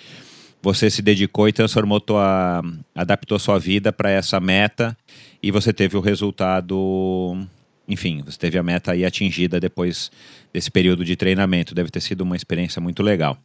Você 0.62 0.88
se 0.88 1.02
dedicou 1.02 1.48
e 1.48 1.52
transformou 1.52 2.00
tua, 2.00 2.62
adaptou 2.94 3.38
sua 3.38 3.58
vida 3.58 3.92
para 3.92 4.10
essa 4.10 4.40
meta 4.40 4.96
e 5.42 5.50
você 5.50 5.72
teve 5.72 5.96
o 5.96 6.00
resultado, 6.00 7.46
enfim, 7.86 8.22
você 8.24 8.38
teve 8.38 8.56
a 8.56 8.62
meta 8.62 8.92
aí 8.92 9.04
atingida 9.04 9.60
depois 9.60 10.10
desse 10.52 10.70
período 10.70 11.04
de 11.04 11.14
treinamento. 11.14 11.74
Deve 11.74 11.90
ter 11.90 12.00
sido 12.00 12.22
uma 12.22 12.36
experiência 12.36 12.80
muito 12.80 13.02
legal. 13.02 13.36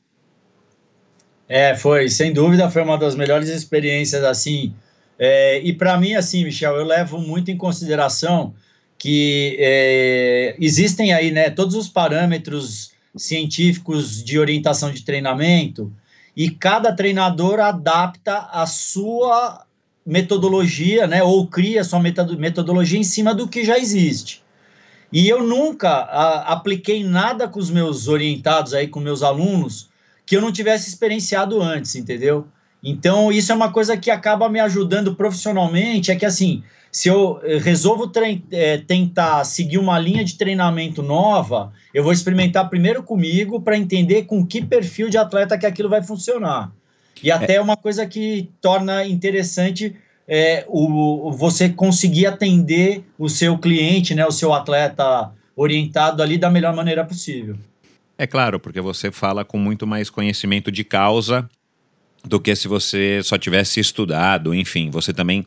É, 1.50 1.76
foi, 1.76 2.08
sem 2.08 2.32
dúvida, 2.32 2.70
foi 2.70 2.84
uma 2.84 2.98
das 2.98 3.16
melhores 3.16 3.50
experiências 3.50 4.24
assim. 4.24 4.74
É, 5.20 5.60
e 5.62 5.74
para 5.74 5.98
mim, 5.98 6.14
assim, 6.14 6.44
Michel, 6.44 6.76
eu 6.76 6.86
levo 6.86 7.20
muito 7.20 7.50
em 7.50 7.58
consideração 7.58 8.54
que 8.98 9.56
é, 9.60 10.56
existem 10.60 11.14
aí 11.14 11.32
né, 11.32 11.50
todos 11.50 11.76
os 11.76 11.88
parâmetros 11.88 12.92
científicos 13.16 14.24
de 14.24 14.40
orientação 14.40 14.92
de 14.92 15.04
treinamento 15.04 15.92
e 16.36 16.50
cada 16.50 16.94
treinador 16.94 17.60
adapta 17.60 18.48
a 18.52 18.66
sua 18.66 19.66
metodologia, 20.06 21.06
né, 21.06 21.22
ou 21.22 21.48
cria 21.48 21.84
sua 21.84 22.00
metodologia 22.00 23.00
em 23.00 23.04
cima 23.04 23.34
do 23.34 23.48
que 23.48 23.66
já 23.66 23.78
existe. 23.78 24.44
E 25.12 25.28
eu 25.28 25.44
nunca 25.44 25.90
a, 25.90 26.54
apliquei 26.54 27.04
nada 27.04 27.48
com 27.48 27.60
os 27.60 27.70
meus 27.70 28.08
orientados 28.08 28.74
aí, 28.74 28.88
com 28.88 29.00
meus 29.00 29.24
alunos, 29.24 29.90
que 30.26 30.36
eu 30.36 30.42
não 30.42 30.52
tivesse 30.52 30.90
experienciado 30.90 31.62
antes, 31.62 31.96
entendeu? 31.96 32.48
Então, 32.84 33.32
isso 33.32 33.52
é 33.52 33.56
uma 33.56 33.72
coisa 33.72 33.98
que 33.98 34.12
acaba 34.12 34.50
me 34.50 34.60
ajudando 34.60 35.16
profissionalmente, 35.16 36.12
é 36.12 36.16
que 36.16 36.26
assim, 36.26 36.64
se 36.92 37.10
eu 37.10 37.40
eh, 37.44 37.58
resolvo 37.58 38.12
é, 38.52 38.78
tentar 38.78 39.44
seguir 39.44 39.78
uma 39.78 40.00
linha 40.00 40.24
de 40.24 40.38
treinamento 40.38 41.04
nova, 41.04 41.72
eu 41.94 42.04
vou 42.04 42.12
experimentar 42.12 42.70
primeiro 42.70 43.04
comigo 43.04 43.62
para 43.62 43.78
entender 43.78 44.24
com 44.24 44.46
que 44.46 44.64
perfil 44.64 45.10
de 45.10 45.18
atleta 45.18 45.58
que 45.58 45.66
aquilo 45.66 45.90
vai 45.90 46.04
funcionar. 46.04 46.72
E 47.22 47.32
até 47.32 47.56
é 47.56 47.62
uma 47.62 47.76
coisa 47.76 48.06
que 48.06 48.50
torna 48.62 49.06
interessante 49.06 49.96
é, 50.28 50.66
o, 50.68 51.32
você 51.32 51.70
conseguir 51.70 52.28
atender 52.28 53.04
o 53.18 53.30
seu 53.30 53.58
cliente, 53.58 54.14
né, 54.14 54.26
o 54.26 54.32
seu 54.32 54.54
atleta 54.54 55.32
orientado 55.56 56.22
ali 56.22 56.38
da 56.38 56.50
melhor 56.50 56.76
maneira 56.76 57.04
possível. 57.04 57.56
É 58.18 58.28
claro, 58.28 58.60
porque 58.60 58.82
você 58.82 59.12
fala 59.12 59.46
com 59.46 59.58
muito 59.58 59.88
mais 59.88 60.10
conhecimento 60.10 60.72
de 60.72 60.84
causa 60.84 61.50
do 62.24 62.40
que 62.40 62.56
se 62.56 62.68
você 62.68 63.22
só 63.24 63.38
tivesse 63.38 63.80
estudado, 63.80 64.54
enfim, 64.54 64.90
você 64.90 65.14
também 65.14 65.46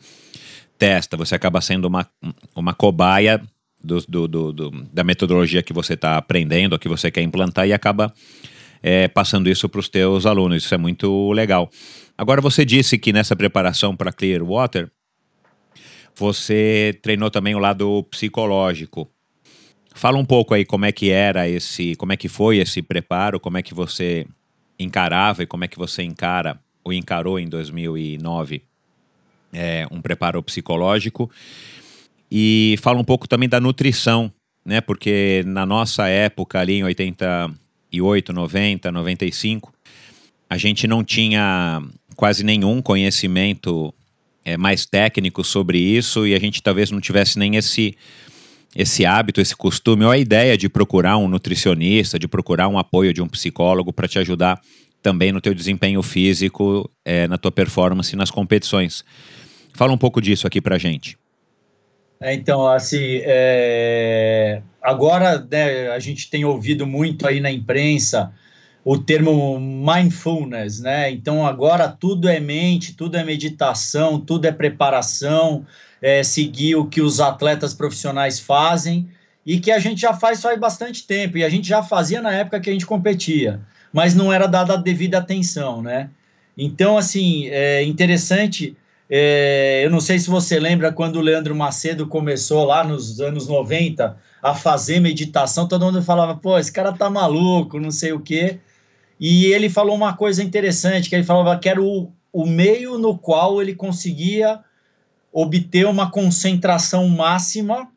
testa, 0.80 1.14
você 1.14 1.34
acaba 1.34 1.60
sendo 1.60 1.84
uma, 1.84 2.08
uma 2.56 2.72
cobaia 2.72 3.38
do, 3.84 4.00
do, 4.08 4.26
do, 4.26 4.52
do 4.52 4.70
da 4.90 5.04
metodologia 5.04 5.62
que 5.62 5.74
você 5.74 5.92
está 5.92 6.16
aprendendo, 6.16 6.78
que 6.78 6.88
você 6.88 7.10
quer 7.10 7.20
implantar 7.20 7.68
e 7.68 7.72
acaba 7.74 8.12
é, 8.82 9.06
passando 9.06 9.50
isso 9.50 9.68
para 9.68 9.78
os 9.78 9.90
teus 9.90 10.24
alunos. 10.24 10.64
Isso 10.64 10.74
é 10.74 10.78
muito 10.78 11.30
legal. 11.32 11.70
Agora, 12.16 12.40
você 12.40 12.64
disse 12.64 12.96
que 12.96 13.12
nessa 13.12 13.36
preparação 13.36 13.94
para 13.94 14.10
Clearwater, 14.10 14.90
você 16.16 16.98
treinou 17.02 17.30
também 17.30 17.54
o 17.54 17.58
lado 17.58 18.02
psicológico. 18.04 19.06
Fala 19.94 20.16
um 20.16 20.24
pouco 20.24 20.54
aí 20.54 20.64
como 20.64 20.86
é 20.86 20.92
que 20.92 21.10
era 21.10 21.46
esse, 21.46 21.94
como 21.96 22.12
é 22.12 22.16
que 22.16 22.28
foi 22.28 22.56
esse 22.56 22.80
preparo, 22.80 23.38
como 23.38 23.58
é 23.58 23.62
que 23.62 23.74
você 23.74 24.26
encarava 24.78 25.42
e 25.42 25.46
como 25.46 25.64
é 25.64 25.68
que 25.68 25.76
você 25.76 26.02
encara 26.02 26.58
ou 26.82 26.90
encarou 26.90 27.38
em 27.38 27.46
2009 27.46 28.69
é, 29.52 29.86
um 29.90 30.00
preparo 30.00 30.42
psicológico. 30.42 31.30
E 32.30 32.76
fala 32.80 32.98
um 32.98 33.04
pouco 33.04 33.28
também 33.28 33.48
da 33.48 33.60
nutrição, 33.60 34.32
né? 34.64 34.80
Porque 34.80 35.42
na 35.46 35.66
nossa 35.66 36.06
época, 36.06 36.60
ali 36.60 36.74
em 36.74 36.84
88, 36.84 38.32
90, 38.32 38.92
95, 38.92 39.72
a 40.48 40.56
gente 40.56 40.86
não 40.86 41.02
tinha 41.02 41.82
quase 42.16 42.44
nenhum 42.44 42.80
conhecimento 42.82 43.92
é, 44.44 44.56
mais 44.56 44.86
técnico 44.86 45.42
sobre 45.42 45.78
isso 45.78 46.26
e 46.26 46.34
a 46.34 46.38
gente 46.38 46.62
talvez 46.62 46.90
não 46.90 47.00
tivesse 47.00 47.38
nem 47.38 47.56
esse 47.56 47.96
esse 48.74 49.04
hábito, 49.04 49.40
esse 49.40 49.56
costume 49.56 50.04
ou 50.04 50.12
a 50.12 50.18
ideia 50.18 50.56
de 50.56 50.68
procurar 50.68 51.16
um 51.16 51.26
nutricionista, 51.26 52.20
de 52.20 52.28
procurar 52.28 52.68
um 52.68 52.78
apoio 52.78 53.12
de 53.12 53.20
um 53.20 53.26
psicólogo 53.26 53.92
para 53.92 54.06
te 54.06 54.18
ajudar 54.20 54.60
também 55.02 55.32
no 55.32 55.40
teu 55.40 55.52
desempenho 55.52 56.02
físico, 56.02 56.88
é, 57.04 57.26
na 57.26 57.36
tua 57.36 57.50
performance 57.50 58.14
nas 58.14 58.30
competições. 58.30 59.04
Fala 59.74 59.92
um 59.92 59.98
pouco 59.98 60.20
disso 60.20 60.46
aqui 60.46 60.60
para 60.60 60.78
gente. 60.78 61.18
É, 62.20 62.34
então, 62.34 62.66
assim, 62.66 63.20
é... 63.22 64.60
agora 64.82 65.46
né, 65.50 65.88
a 65.90 65.98
gente 65.98 66.28
tem 66.28 66.44
ouvido 66.44 66.86
muito 66.86 67.26
aí 67.26 67.40
na 67.40 67.50
imprensa 67.50 68.32
o 68.84 68.98
termo 68.98 69.58
mindfulness, 69.60 70.80
né? 70.80 71.10
Então 71.10 71.46
agora 71.46 71.88
tudo 71.88 72.28
é 72.28 72.40
mente, 72.40 72.94
tudo 72.94 73.16
é 73.16 73.24
meditação, 73.24 74.18
tudo 74.18 74.46
é 74.46 74.52
preparação, 74.52 75.66
é 76.00 76.22
seguir 76.22 76.76
o 76.76 76.86
que 76.86 77.00
os 77.00 77.20
atletas 77.20 77.74
profissionais 77.74 78.40
fazem 78.40 79.08
e 79.44 79.60
que 79.60 79.70
a 79.70 79.78
gente 79.78 80.00
já 80.00 80.14
faz 80.14 80.40
faz 80.40 80.58
bastante 80.58 81.06
tempo 81.06 81.36
e 81.38 81.44
a 81.44 81.48
gente 81.48 81.68
já 81.68 81.82
fazia 81.82 82.22
na 82.22 82.32
época 82.32 82.60
que 82.60 82.70
a 82.70 82.72
gente 82.72 82.86
competia, 82.86 83.60
mas 83.92 84.14
não 84.14 84.32
era 84.32 84.46
dada 84.46 84.74
a 84.74 84.76
devida 84.76 85.18
atenção, 85.18 85.82
né? 85.82 86.08
Então 86.56 86.96
assim 86.96 87.48
é 87.48 87.82
interessante. 87.84 88.76
É, 89.12 89.82
eu 89.84 89.90
não 89.90 90.00
sei 90.00 90.20
se 90.20 90.30
você 90.30 90.60
lembra 90.60 90.92
quando 90.92 91.16
o 91.16 91.20
Leandro 91.20 91.52
Macedo 91.52 92.06
começou 92.06 92.64
lá 92.64 92.84
nos 92.84 93.20
anos 93.20 93.48
90 93.48 94.16
a 94.40 94.54
fazer 94.54 95.00
meditação, 95.00 95.66
todo 95.66 95.84
mundo 95.84 96.00
falava, 96.00 96.36
pô, 96.36 96.56
esse 96.56 96.70
cara 96.70 96.92
tá 96.92 97.10
maluco, 97.10 97.80
não 97.80 97.90
sei 97.90 98.12
o 98.12 98.20
quê. 98.20 98.60
E 99.18 99.46
ele 99.46 99.68
falou 99.68 99.96
uma 99.96 100.16
coisa 100.16 100.44
interessante, 100.44 101.10
que 101.10 101.16
ele 101.16 101.24
falava 101.24 101.58
que 101.58 101.68
era 101.68 101.82
o, 101.82 102.12
o 102.32 102.46
meio 102.46 102.96
no 102.98 103.18
qual 103.18 103.60
ele 103.60 103.74
conseguia 103.74 104.60
obter 105.32 105.86
uma 105.86 106.08
concentração 106.08 107.08
máxima 107.08 107.88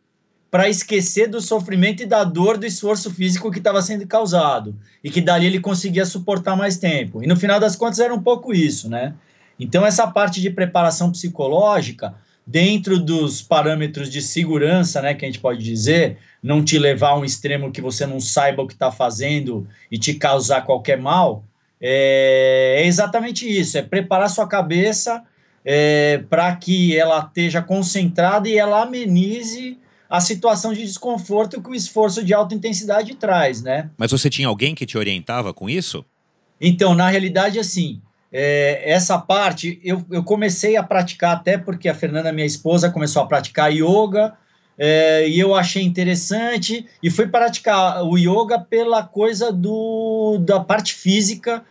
para 0.50 0.70
esquecer 0.70 1.28
do 1.28 1.42
sofrimento 1.42 2.04
e 2.04 2.06
da 2.06 2.24
dor 2.24 2.58
do 2.58 2.66
esforço 2.66 3.12
físico 3.12 3.52
que 3.52 3.60
estava 3.60 3.82
sendo 3.82 4.06
causado 4.08 4.76
e 5.04 5.10
que 5.10 5.22
dali 5.22 5.46
ele 5.46 5.60
conseguia 5.60 6.06
suportar 6.06 6.56
mais 6.56 6.78
tempo. 6.78 7.24
E 7.24 7.28
no 7.28 7.36
final 7.36 7.60
das 7.60 7.76
contas 7.76 8.00
era 8.00 8.14
um 8.14 8.22
pouco 8.22 8.54
isso, 8.54 8.90
né? 8.90 9.14
Então 9.60 9.86
essa 9.86 10.08
parte 10.08 10.42
de 10.42 10.50
preparação 10.50 11.12
psicológica 11.12 12.16
dentro 12.46 13.00
dos 13.00 13.42
parâmetros 13.42 14.10
de 14.12 14.22
segurança, 14.22 15.02
né, 15.02 15.14
que 15.14 15.26
a 15.26 15.28
gente 15.28 15.40
pode 15.40 15.64
dizer, 15.64 16.18
não 16.42 16.64
te 16.64 16.78
levar 16.78 17.10
a 17.10 17.18
um 17.18 17.24
extremo 17.24 17.72
que 17.72 17.82
você 17.82 18.06
não 18.06 18.20
saiba 18.20 18.62
o 18.62 18.68
que 18.68 18.74
está 18.74 18.92
fazendo 18.92 19.68
e 19.90 19.98
te 19.98 20.14
causar 20.14 20.62
qualquer 20.62 20.98
mal, 20.98 21.46
é, 21.80 22.82
é 22.82 22.86
exatamente 22.86 23.48
isso, 23.48 23.78
é 23.78 23.82
preparar 23.82 24.30
sua 24.30 24.48
cabeça 24.48 25.24
é, 25.66 26.24
para 26.30 26.54
que 26.56 26.98
ela 26.98 27.20
esteja 27.20 27.62
concentrada 27.62 28.50
e 28.50 28.58
ela 28.58 28.84
amenize 28.84 29.78
a 30.10 30.20
situação 30.20 30.74
de 30.74 30.84
desconforto 30.84 31.62
que 31.62 31.70
o 31.70 31.74
esforço 31.74 32.24
de 32.24 32.34
alta 32.34 32.54
intensidade 32.54 33.16
traz, 33.16 33.64
né? 33.64 33.90
Mas 33.98 34.12
você 34.12 34.30
tinha 34.30 34.48
alguém 34.48 34.76
que 34.76 34.86
te 34.86 34.98
orientava 34.98 35.54
com 35.54 35.70
isso? 35.70 36.06
Então, 36.62 36.94
na 36.94 37.10
realidade, 37.10 37.58
assim, 37.58 38.00
é, 38.34 38.82
essa 38.92 39.20
parte 39.20 39.80
eu, 39.84 40.04
eu 40.10 40.24
comecei 40.24 40.76
a 40.76 40.82
praticar 40.82 41.36
até 41.36 41.56
porque 41.56 41.88
a 41.88 41.94
Fernanda, 41.94 42.34
minha 42.34 42.48
esposa, 42.48 42.90
começou 42.90 43.22
a 43.22 43.28
praticar 43.28 43.72
yoga 43.72 44.34
é, 44.76 45.30
e 45.30 45.40
eu 45.40 45.54
achei 45.54 45.84
interessante 45.84 46.88
e 47.02 47.12
fui 47.12 47.28
praticar 47.28 48.04
o 48.04 48.18
yoga 48.18 48.58
pela 48.58 49.04
coisa 49.04 49.52
do, 49.52 50.40
da 50.40 50.60
parte 50.60 50.96
física 50.96 51.64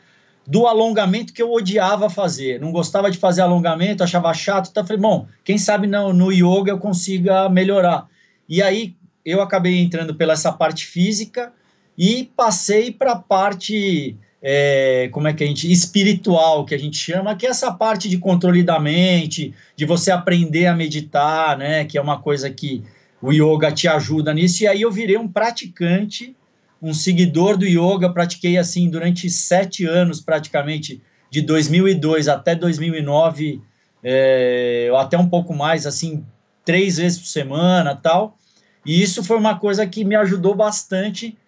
do 0.47 0.67
alongamento 0.67 1.33
que 1.33 1.43
eu 1.43 1.53
odiava 1.53 2.09
fazer. 2.09 2.61
Não 2.61 2.71
gostava 2.71 3.11
de 3.11 3.19
fazer 3.19 3.43
alongamento, 3.43 4.05
achava 4.05 4.33
chato. 4.33 4.69
Então, 4.71 4.87
falei, 4.87 5.03
bom, 5.03 5.27
quem 5.43 5.59
sabe 5.59 5.89
no, 5.89 6.13
no 6.13 6.33
yoga 6.33 6.71
eu 6.71 6.79
consiga 6.79 7.49
melhorar. 7.49 8.07
E 8.49 8.63
aí 8.63 8.95
eu 9.25 9.43
acabei 9.43 9.81
entrando 9.81 10.15
pela 10.15 10.33
essa 10.33 10.53
parte 10.53 10.87
física 10.87 11.53
e 11.99 12.31
passei 12.37 12.93
para 12.93 13.13
a 13.13 13.19
parte 13.19 14.17
é, 14.43 15.09
como 15.13 15.29
é 15.29 15.33
que 15.33 15.45
a 15.45 15.47
gente 15.47 15.71
espiritual 15.71 16.65
que 16.65 16.75
a 16.75 16.79
gente 16.79 16.97
chama, 16.97 17.37
que 17.37 17.47
é 17.47 17.51
essa 17.51 17.73
parte 17.73 18.09
de 18.09 18.19
controle 18.19 18.65
da 18.65 18.81
mente, 18.81 19.55
de 19.77 19.85
você 19.85 20.11
aprender 20.11 20.67
a 20.67 20.75
meditar, 20.75 21.57
né? 21.57 21.85
Que 21.85 21.97
é 21.97 22.01
uma 22.01 22.21
coisa 22.21 22.51
que 22.51 22.83
o 23.21 23.33
yoga 23.33 23.71
te 23.71 23.87
ajuda 23.87 24.35
nisso. 24.35 24.65
E 24.65 24.67
aí 24.67 24.83
eu 24.83 24.91
virei 24.91 25.17
um 25.17 25.29
praticante, 25.29 26.35
um 26.83 26.93
seguidor 26.93 27.57
do 27.57 27.65
yoga. 27.65 28.13
Pratiquei 28.13 28.59
assim 28.59 28.91
durante 28.91 29.31
sete 29.31 29.87
anos, 29.87 30.21
praticamente 30.21 31.01
de 31.31 31.41
2002 31.41 32.27
até 32.27 32.57
2009, 32.57 33.63
é, 34.03 34.91
até 34.99 35.17
um 35.17 35.29
pouco 35.29 35.55
mais, 35.55 35.87
assim, 35.87 36.27
três 36.65 36.97
vezes 36.97 37.21
por 37.21 37.27
semana, 37.27 37.95
tal. 37.95 38.37
E 38.85 39.01
isso 39.01 39.23
foi 39.23 39.39
uma 39.39 39.57
coisa 39.57 39.87
que 39.87 40.05
me 40.05 40.17
ajudou 40.17 40.57
bastante 40.57 41.39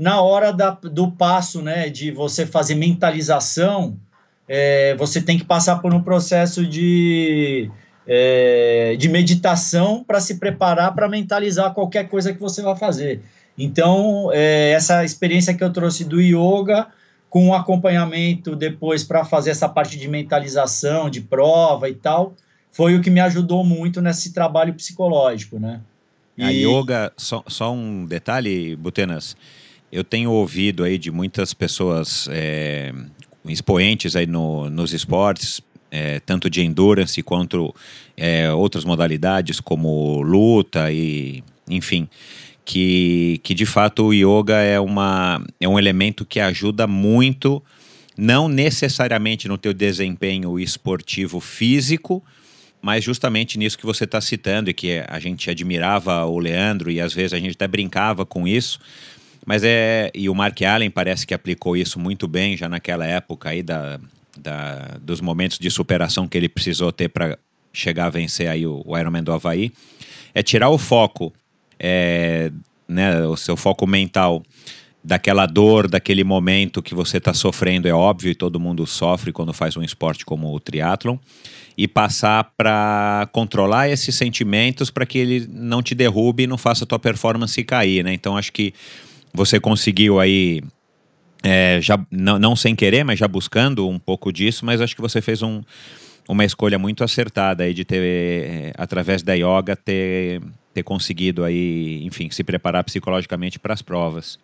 na 0.00 0.22
hora 0.22 0.50
da, 0.50 0.70
do 0.70 1.12
passo, 1.12 1.60
né, 1.60 1.90
de 1.90 2.10
você 2.10 2.46
fazer 2.46 2.74
mentalização, 2.74 3.98
é, 4.48 4.96
você 4.96 5.20
tem 5.20 5.36
que 5.36 5.44
passar 5.44 5.76
por 5.76 5.92
um 5.92 6.02
processo 6.02 6.66
de, 6.66 7.70
é, 8.06 8.96
de 8.98 9.10
meditação 9.10 10.02
para 10.02 10.18
se 10.18 10.38
preparar 10.38 10.94
para 10.94 11.06
mentalizar 11.06 11.74
qualquer 11.74 12.08
coisa 12.08 12.32
que 12.32 12.40
você 12.40 12.62
vai 12.62 12.74
fazer. 12.76 13.20
Então, 13.58 14.30
é, 14.32 14.70
essa 14.70 15.04
experiência 15.04 15.52
que 15.52 15.62
eu 15.62 15.70
trouxe 15.70 16.02
do 16.06 16.18
yoga, 16.18 16.86
com 17.28 17.48
um 17.48 17.54
acompanhamento 17.54 18.56
depois 18.56 19.04
para 19.04 19.22
fazer 19.26 19.50
essa 19.50 19.68
parte 19.68 19.98
de 19.98 20.08
mentalização, 20.08 21.10
de 21.10 21.20
prova 21.20 21.90
e 21.90 21.94
tal, 21.94 22.34
foi 22.72 22.96
o 22.96 23.02
que 23.02 23.10
me 23.10 23.20
ajudou 23.20 23.62
muito 23.62 24.00
nesse 24.00 24.32
trabalho 24.32 24.72
psicológico, 24.72 25.60
né? 25.60 25.82
E... 26.38 26.42
A 26.42 26.48
yoga, 26.48 27.12
só, 27.18 27.44
só 27.46 27.70
um 27.70 28.06
detalhe, 28.06 28.74
Butenas, 28.76 29.36
eu 29.92 30.04
tenho 30.04 30.30
ouvido 30.30 30.84
aí 30.84 30.98
de 30.98 31.10
muitas 31.10 31.52
pessoas 31.52 32.28
é, 32.30 32.92
expoentes 33.44 34.14
aí 34.14 34.26
no, 34.26 34.70
nos 34.70 34.92
esportes, 34.92 35.60
é, 35.90 36.20
tanto 36.20 36.48
de 36.48 36.62
endurance 36.62 37.22
quanto 37.22 37.74
é, 38.16 38.52
outras 38.52 38.84
modalidades 38.84 39.60
como 39.60 40.22
luta 40.22 40.92
e 40.92 41.42
enfim, 41.68 42.08
que, 42.64 43.40
que 43.42 43.54
de 43.54 43.66
fato 43.66 44.06
o 44.06 44.14
yoga 44.14 44.56
é, 44.56 44.78
uma, 44.78 45.44
é 45.60 45.68
um 45.68 45.78
elemento 45.78 46.24
que 46.24 46.38
ajuda 46.38 46.86
muito, 46.86 47.62
não 48.16 48.48
necessariamente 48.48 49.48
no 49.48 49.58
teu 49.58 49.72
desempenho 49.72 50.58
esportivo 50.58 51.40
físico, 51.40 52.22
mas 52.82 53.04
justamente 53.04 53.58
nisso 53.58 53.78
que 53.78 53.86
você 53.86 54.04
está 54.04 54.20
citando 54.20 54.70
e 54.70 54.74
que 54.74 55.02
a 55.06 55.18
gente 55.18 55.50
admirava 55.50 56.24
o 56.24 56.38
Leandro 56.38 56.90
e 56.90 57.00
às 57.00 57.12
vezes 57.12 57.32
a 57.32 57.38
gente 57.38 57.52
até 57.52 57.68
brincava 57.68 58.24
com 58.24 58.46
isso, 58.46 58.78
mas 59.46 59.62
é. 59.64 60.10
E 60.14 60.28
o 60.28 60.34
Mark 60.34 60.60
Allen 60.62 60.90
parece 60.90 61.26
que 61.26 61.34
aplicou 61.34 61.76
isso 61.76 61.98
muito 61.98 62.28
bem 62.28 62.56
já 62.56 62.68
naquela 62.68 63.06
época 63.06 63.50
aí 63.50 63.62
da, 63.62 63.98
da, 64.38 64.98
dos 65.00 65.20
momentos 65.20 65.58
de 65.58 65.70
superação 65.70 66.28
que 66.28 66.36
ele 66.36 66.48
precisou 66.48 66.92
ter 66.92 67.08
para 67.08 67.38
chegar 67.72 68.06
a 68.06 68.10
vencer 68.10 68.48
aí 68.48 68.66
o, 68.66 68.82
o 68.84 68.98
Ironman 68.98 69.22
do 69.22 69.32
Havaí. 69.32 69.72
É 70.34 70.42
tirar 70.42 70.68
o 70.68 70.78
foco, 70.78 71.32
é, 71.78 72.52
né, 72.88 73.26
o 73.26 73.36
seu 73.36 73.56
foco 73.56 73.86
mental 73.86 74.42
daquela 75.02 75.46
dor, 75.46 75.88
daquele 75.88 76.22
momento 76.22 76.82
que 76.82 76.94
você 76.94 77.16
está 77.16 77.32
sofrendo, 77.32 77.88
é 77.88 77.92
óbvio, 77.92 78.30
e 78.30 78.34
todo 78.34 78.60
mundo 78.60 78.86
sofre 78.86 79.32
quando 79.32 79.52
faz 79.52 79.76
um 79.76 79.82
esporte 79.82 80.26
como 80.26 80.54
o 80.54 80.60
triatlon, 80.60 81.16
e 81.76 81.88
passar 81.88 82.52
para 82.56 83.26
controlar 83.32 83.88
esses 83.88 84.14
sentimentos 84.14 84.90
para 84.90 85.06
que 85.06 85.18
ele 85.18 85.48
não 85.50 85.82
te 85.82 85.94
derrube 85.94 86.42
e 86.42 86.46
não 86.46 86.58
faça 86.58 86.84
a 86.84 86.86
tua 86.86 86.98
performance 86.98 87.62
cair, 87.64 88.04
né? 88.04 88.12
Então 88.12 88.36
acho 88.36 88.52
que 88.52 88.74
você 89.32 89.60
conseguiu 89.60 90.20
aí, 90.20 90.62
é, 91.42 91.80
já 91.80 91.98
não, 92.10 92.38
não 92.38 92.56
sem 92.56 92.74
querer, 92.74 93.04
mas 93.04 93.18
já 93.18 93.28
buscando 93.28 93.88
um 93.88 93.98
pouco 93.98 94.32
disso, 94.32 94.64
mas 94.64 94.80
acho 94.80 94.94
que 94.94 95.00
você 95.00 95.20
fez 95.20 95.42
um, 95.42 95.62
uma 96.28 96.44
escolha 96.44 96.78
muito 96.78 97.02
acertada 97.02 97.64
aí 97.64 97.74
de 97.74 97.84
ter, 97.84 98.02
é, 98.02 98.72
através 98.76 99.22
da 99.22 99.34
yoga, 99.34 99.76
ter, 99.76 100.40
ter 100.72 100.82
conseguido 100.82 101.44
aí, 101.44 102.04
enfim, 102.04 102.30
se 102.30 102.44
preparar 102.44 102.84
psicologicamente 102.84 103.58
para 103.58 103.74
as 103.74 103.82
provas. 103.82 104.38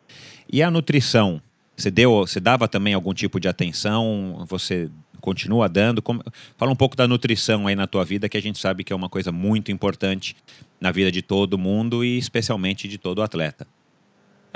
E 0.51 0.63
a 0.63 0.71
nutrição? 0.71 1.41
Você 1.77 1.91
deu, 1.91 2.27
você 2.27 2.41
dava 2.41 2.67
também 2.67 2.95
algum 2.95 3.13
tipo 3.13 3.39
de 3.39 3.49
atenção? 3.49 4.45
Você 4.49 4.89
continua 5.21 5.69
dando? 5.69 6.01
Como, 6.01 6.23
fala 6.57 6.73
um 6.73 6.77
pouco 6.77 6.97
da 6.97 7.07
nutrição 7.07 7.67
aí 7.67 7.75
na 7.75 7.87
tua 7.87 8.05
vida, 8.05 8.29
que 8.29 8.37
a 8.37 8.43
gente 8.43 8.59
sabe 8.59 8.83
que 8.83 8.93
é 8.93 8.97
uma 8.97 9.09
coisa 9.09 9.31
muito 9.31 9.71
importante 9.71 10.37
na 10.81 10.91
vida 10.91 11.13
de 11.13 11.21
todo 11.21 11.59
mundo 11.59 12.05
e 12.05 12.17
especialmente 12.17 12.89
de 12.89 12.97
todo 12.97 13.23
atleta. 13.23 13.67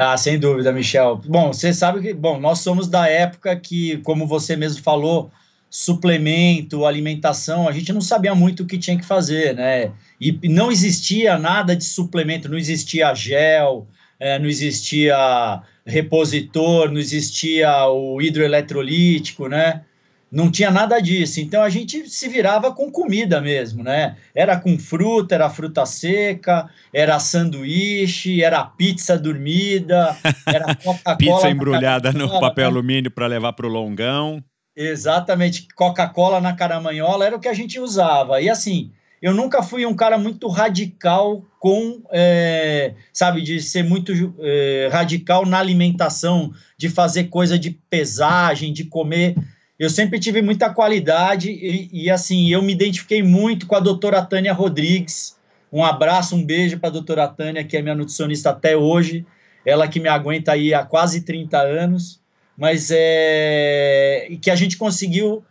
Ah, 0.03 0.17
sem 0.17 0.39
dúvida, 0.39 0.73
Michel. 0.73 1.21
Bom, 1.27 1.53
você 1.53 1.75
sabe 1.75 2.01
que, 2.01 2.15
bom, 2.15 2.41
nós 2.41 2.61
somos 2.61 2.89
da 2.89 3.07
época 3.07 3.55
que, 3.55 3.99
como 3.99 4.27
você 4.27 4.57
mesmo 4.57 4.83
falou, 4.83 5.31
suplemento, 5.69 6.87
alimentação, 6.87 7.69
a 7.69 7.73
gente 7.73 7.93
não 7.93 8.01
sabia 8.01 8.35
muito 8.35 8.63
o 8.63 8.67
que 8.67 8.79
tinha 8.79 8.97
que 8.97 9.05
fazer, 9.05 9.55
né? 9.55 9.93
E 10.19 10.33
não 10.49 10.73
existia 10.73 11.37
nada 11.39 11.77
de 11.77 11.85
suplemento, 11.85 12.49
não 12.49 12.57
existia 12.57 13.15
gel, 13.15 13.87
é, 14.19 14.39
não 14.39 14.47
existia 14.47 15.63
repositor, 15.85 16.91
não 16.91 16.99
existia 16.99 17.87
o 17.89 18.23
hidroeletrolítico, 18.23 19.49
né? 19.49 19.83
Não 20.31 20.51
tinha 20.51 20.71
nada 20.71 21.01
disso. 21.01 21.41
Então 21.41 21.63
a 21.63 21.69
gente 21.69 22.09
se 22.09 22.29
virava 22.29 22.73
com 22.73 22.91
comida 22.91 23.41
mesmo, 23.41 23.83
né? 23.83 24.17
Era 24.35 24.59
com 24.59 24.79
fruta, 24.79 25.35
era 25.35 25.51
fruta 25.51 25.85
seca, 25.85 26.71
era 26.93 27.19
sanduíche, 27.19 28.43
era 28.43 28.65
pizza 28.65 29.19
dormida, 29.19 30.17
era 30.47 30.75
Coca-Cola. 30.75 31.17
pizza 31.17 31.51
embrulhada 31.51 32.13
no 32.13 32.29
papel 32.41 32.65
né? 32.65 32.71
alumínio 32.71 33.11
para 33.11 33.27
levar 33.27 33.53
para 33.53 33.67
o 33.67 33.71
longão. 33.71 34.43
Exatamente, 34.77 35.67
Coca-Cola 35.75 36.41
na 36.41 36.55
caramanhola 36.55 37.27
era 37.27 37.37
o 37.37 37.41
que 37.41 37.49
a 37.49 37.55
gente 37.55 37.79
usava. 37.81 38.41
E 38.41 38.49
assim, 38.49 38.93
eu 39.21 39.35
nunca 39.35 39.63
fui 39.63 39.85
um 39.85 39.95
cara 39.95 40.17
muito 40.17 40.49
radical 40.49 41.45
com, 41.59 42.01
é, 42.11 42.95
sabe, 43.13 43.43
de 43.43 43.61
ser 43.61 43.83
muito 43.83 44.13
é, 44.39 44.89
radical 44.91 45.45
na 45.45 45.59
alimentação, 45.59 46.53
de 46.79 46.89
fazer 46.89 47.25
coisa 47.25 47.59
de 47.59 47.71
pesagem, 47.71 48.73
de 48.73 48.85
comer. 48.85 49.35
Eu 49.81 49.89
sempre 49.89 50.21
tive 50.21 50.43
muita 50.43 50.69
qualidade 50.69 51.51
e, 51.51 51.89
e 51.91 52.11
assim, 52.11 52.51
eu 52.51 52.61
me 52.61 52.75
identifiquei 52.75 53.23
muito 53.23 53.67
com 53.67 53.75
a 53.75 53.81
doutora 53.81 54.21
Tânia 54.21 54.53
Rodrigues. 54.53 55.39
Um 55.73 55.83
abraço, 55.83 56.37
um 56.37 56.45
beijo 56.45 56.79
para 56.79 56.91
a 56.91 56.93
doutora 56.93 57.27
Tânia, 57.27 57.65
que 57.65 57.79
é 57.79 57.81
minha 57.81 57.95
nutricionista 57.95 58.51
até 58.51 58.77
hoje. 58.77 59.25
Ela 59.65 59.89
que 59.89 59.99
me 59.99 60.11
aguenta 60.11 60.53
aí 60.53 60.75
há 60.75 60.85
quase 60.85 61.23
30 61.23 61.59
anos. 61.59 62.21
Mas 62.59 62.91
é. 62.93 64.29
que 64.43 64.51
a 64.51 64.55
gente 64.55 64.77
conseguiu 64.77 65.43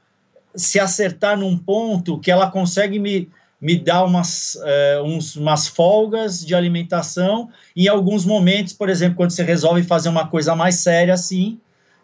se 0.54 0.80
acertar 0.80 1.36
num 1.36 1.58
ponto 1.58 2.20
que 2.20 2.30
ela 2.30 2.52
consegue 2.52 3.00
me 3.00 3.28
me 3.62 3.78
dá 3.78 4.06
umas, 4.06 4.58
é, 4.64 5.02
uns, 5.04 5.36
umas 5.36 5.68
folgas 5.68 6.46
de 6.46 6.56
alimentação 6.56 7.50
em 7.76 7.90
alguns 7.90 8.24
momentos, 8.24 8.72
por 8.72 8.88
exemplo, 8.88 9.18
quando 9.18 9.32
você 9.32 9.44
resolve 9.44 9.84
fazer 9.84 10.08
uma 10.08 10.26
coisa 10.26 10.56
mais 10.56 10.76
séria 10.76 11.14
assim, 11.14 11.60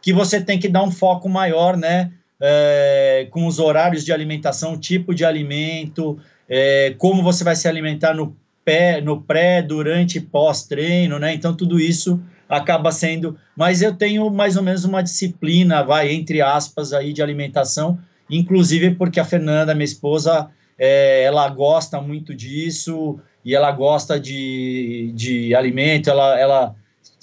que 0.05 0.13
você 0.13 0.39
tem 0.39 0.59
que 0.59 0.69
dar 0.69 0.83
um 0.83 0.91
foco 0.91 1.27
maior, 1.27 1.75
né, 1.75 2.11
é, 2.39 3.27
com 3.31 3.47
os 3.47 3.57
horários 3.57 4.05
de 4.05 4.13
alimentação, 4.13 4.77
tipo 4.77 5.15
de 5.15 5.25
alimento, 5.25 6.19
é, 6.47 6.93
como 6.99 7.23
você 7.23 7.43
vai 7.43 7.55
se 7.55 7.67
alimentar 7.67 8.13
no, 8.13 8.37
pé, 8.63 9.01
no 9.01 9.19
pré, 9.19 9.63
durante 9.63 10.19
e 10.19 10.21
pós-treino, 10.21 11.17
né, 11.17 11.33
então 11.33 11.55
tudo 11.55 11.79
isso 11.79 12.21
acaba 12.47 12.91
sendo, 12.91 13.35
mas 13.57 13.81
eu 13.81 13.95
tenho 13.95 14.29
mais 14.29 14.55
ou 14.55 14.61
menos 14.61 14.85
uma 14.85 15.01
disciplina, 15.01 15.81
vai, 15.81 16.11
entre 16.11 16.39
aspas, 16.39 16.93
aí 16.93 17.11
de 17.11 17.23
alimentação, 17.23 17.97
inclusive 18.29 18.91
porque 18.91 19.19
a 19.19 19.25
Fernanda, 19.25 19.73
minha 19.73 19.85
esposa, 19.85 20.51
é, 20.77 21.23
ela 21.23 21.49
gosta 21.49 21.99
muito 21.99 22.35
disso 22.35 23.19
e 23.43 23.55
ela 23.55 23.71
gosta 23.71 24.19
de, 24.19 25.11
de 25.15 25.55
alimento, 25.55 26.11
ela, 26.11 26.39
ela, 26.39 26.75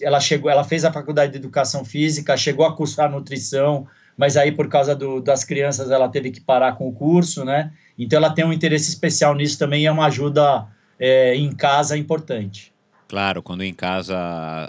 ela 0.03 0.20
chegou, 0.20 0.50
ela 0.50 0.64
fez 0.64 0.84
a 0.84 0.92
faculdade 0.92 1.32
de 1.32 1.38
educação 1.38 1.84
física, 1.84 2.36
chegou 2.36 2.66
a 2.66 2.76
cursar 2.76 3.11
nutrição, 3.11 3.86
mas 4.16 4.36
aí 4.36 4.53
por 4.53 4.68
causa 4.68 4.94
do, 4.94 5.20
das 5.20 5.44
crianças 5.44 5.90
ela 5.90 6.09
teve 6.09 6.30
que 6.30 6.40
parar 6.40 6.72
com 6.72 6.88
o 6.88 6.92
curso, 6.92 7.44
né? 7.44 7.72
Então 7.98 8.16
ela 8.18 8.30
tem 8.30 8.44
um 8.44 8.53
interesse 8.53 8.88
especial 8.88 9.34
nisso 9.34 9.59
também 9.59 9.82
e 9.82 9.86
é 9.86 9.92
uma 9.92 10.07
ajuda 10.07 10.66
é, 10.98 11.34
em 11.34 11.53
casa 11.53 11.96
importante. 11.96 12.72
Claro, 13.09 13.42
quando 13.42 13.62
em 13.62 13.74
casa, 13.74 14.16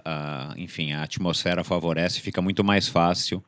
a, 0.03 0.53
enfim, 0.57 0.91
a 0.91 1.03
atmosfera 1.03 1.63
favorece, 1.63 2.19
fica 2.19 2.41
muito 2.41 2.63
mais 2.63 2.87
fácil 2.87 3.43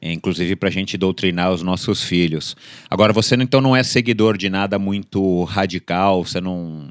inclusive 0.00 0.54
para 0.56 0.68
a 0.68 0.72
gente 0.72 0.96
doutrinar 0.96 1.52
os 1.52 1.62
nossos 1.62 2.02
filhos. 2.02 2.56
Agora, 2.88 3.12
você 3.12 3.34
então 3.34 3.60
não 3.60 3.74
é 3.74 3.82
seguidor 3.82 4.36
de 4.36 4.48
nada 4.48 4.78
muito 4.78 5.44
radical, 5.44 6.24
você 6.24 6.40
não. 6.40 6.88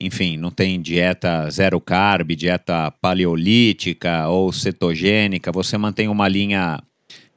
Enfim, 0.00 0.36
não 0.36 0.50
tem 0.50 0.80
dieta 0.80 1.48
zero 1.50 1.80
carb, 1.80 2.32
dieta 2.32 2.90
paleolítica 3.00 4.28
ou 4.28 4.52
cetogênica, 4.52 5.52
você 5.52 5.78
mantém 5.78 6.08
uma 6.08 6.28
linha 6.28 6.82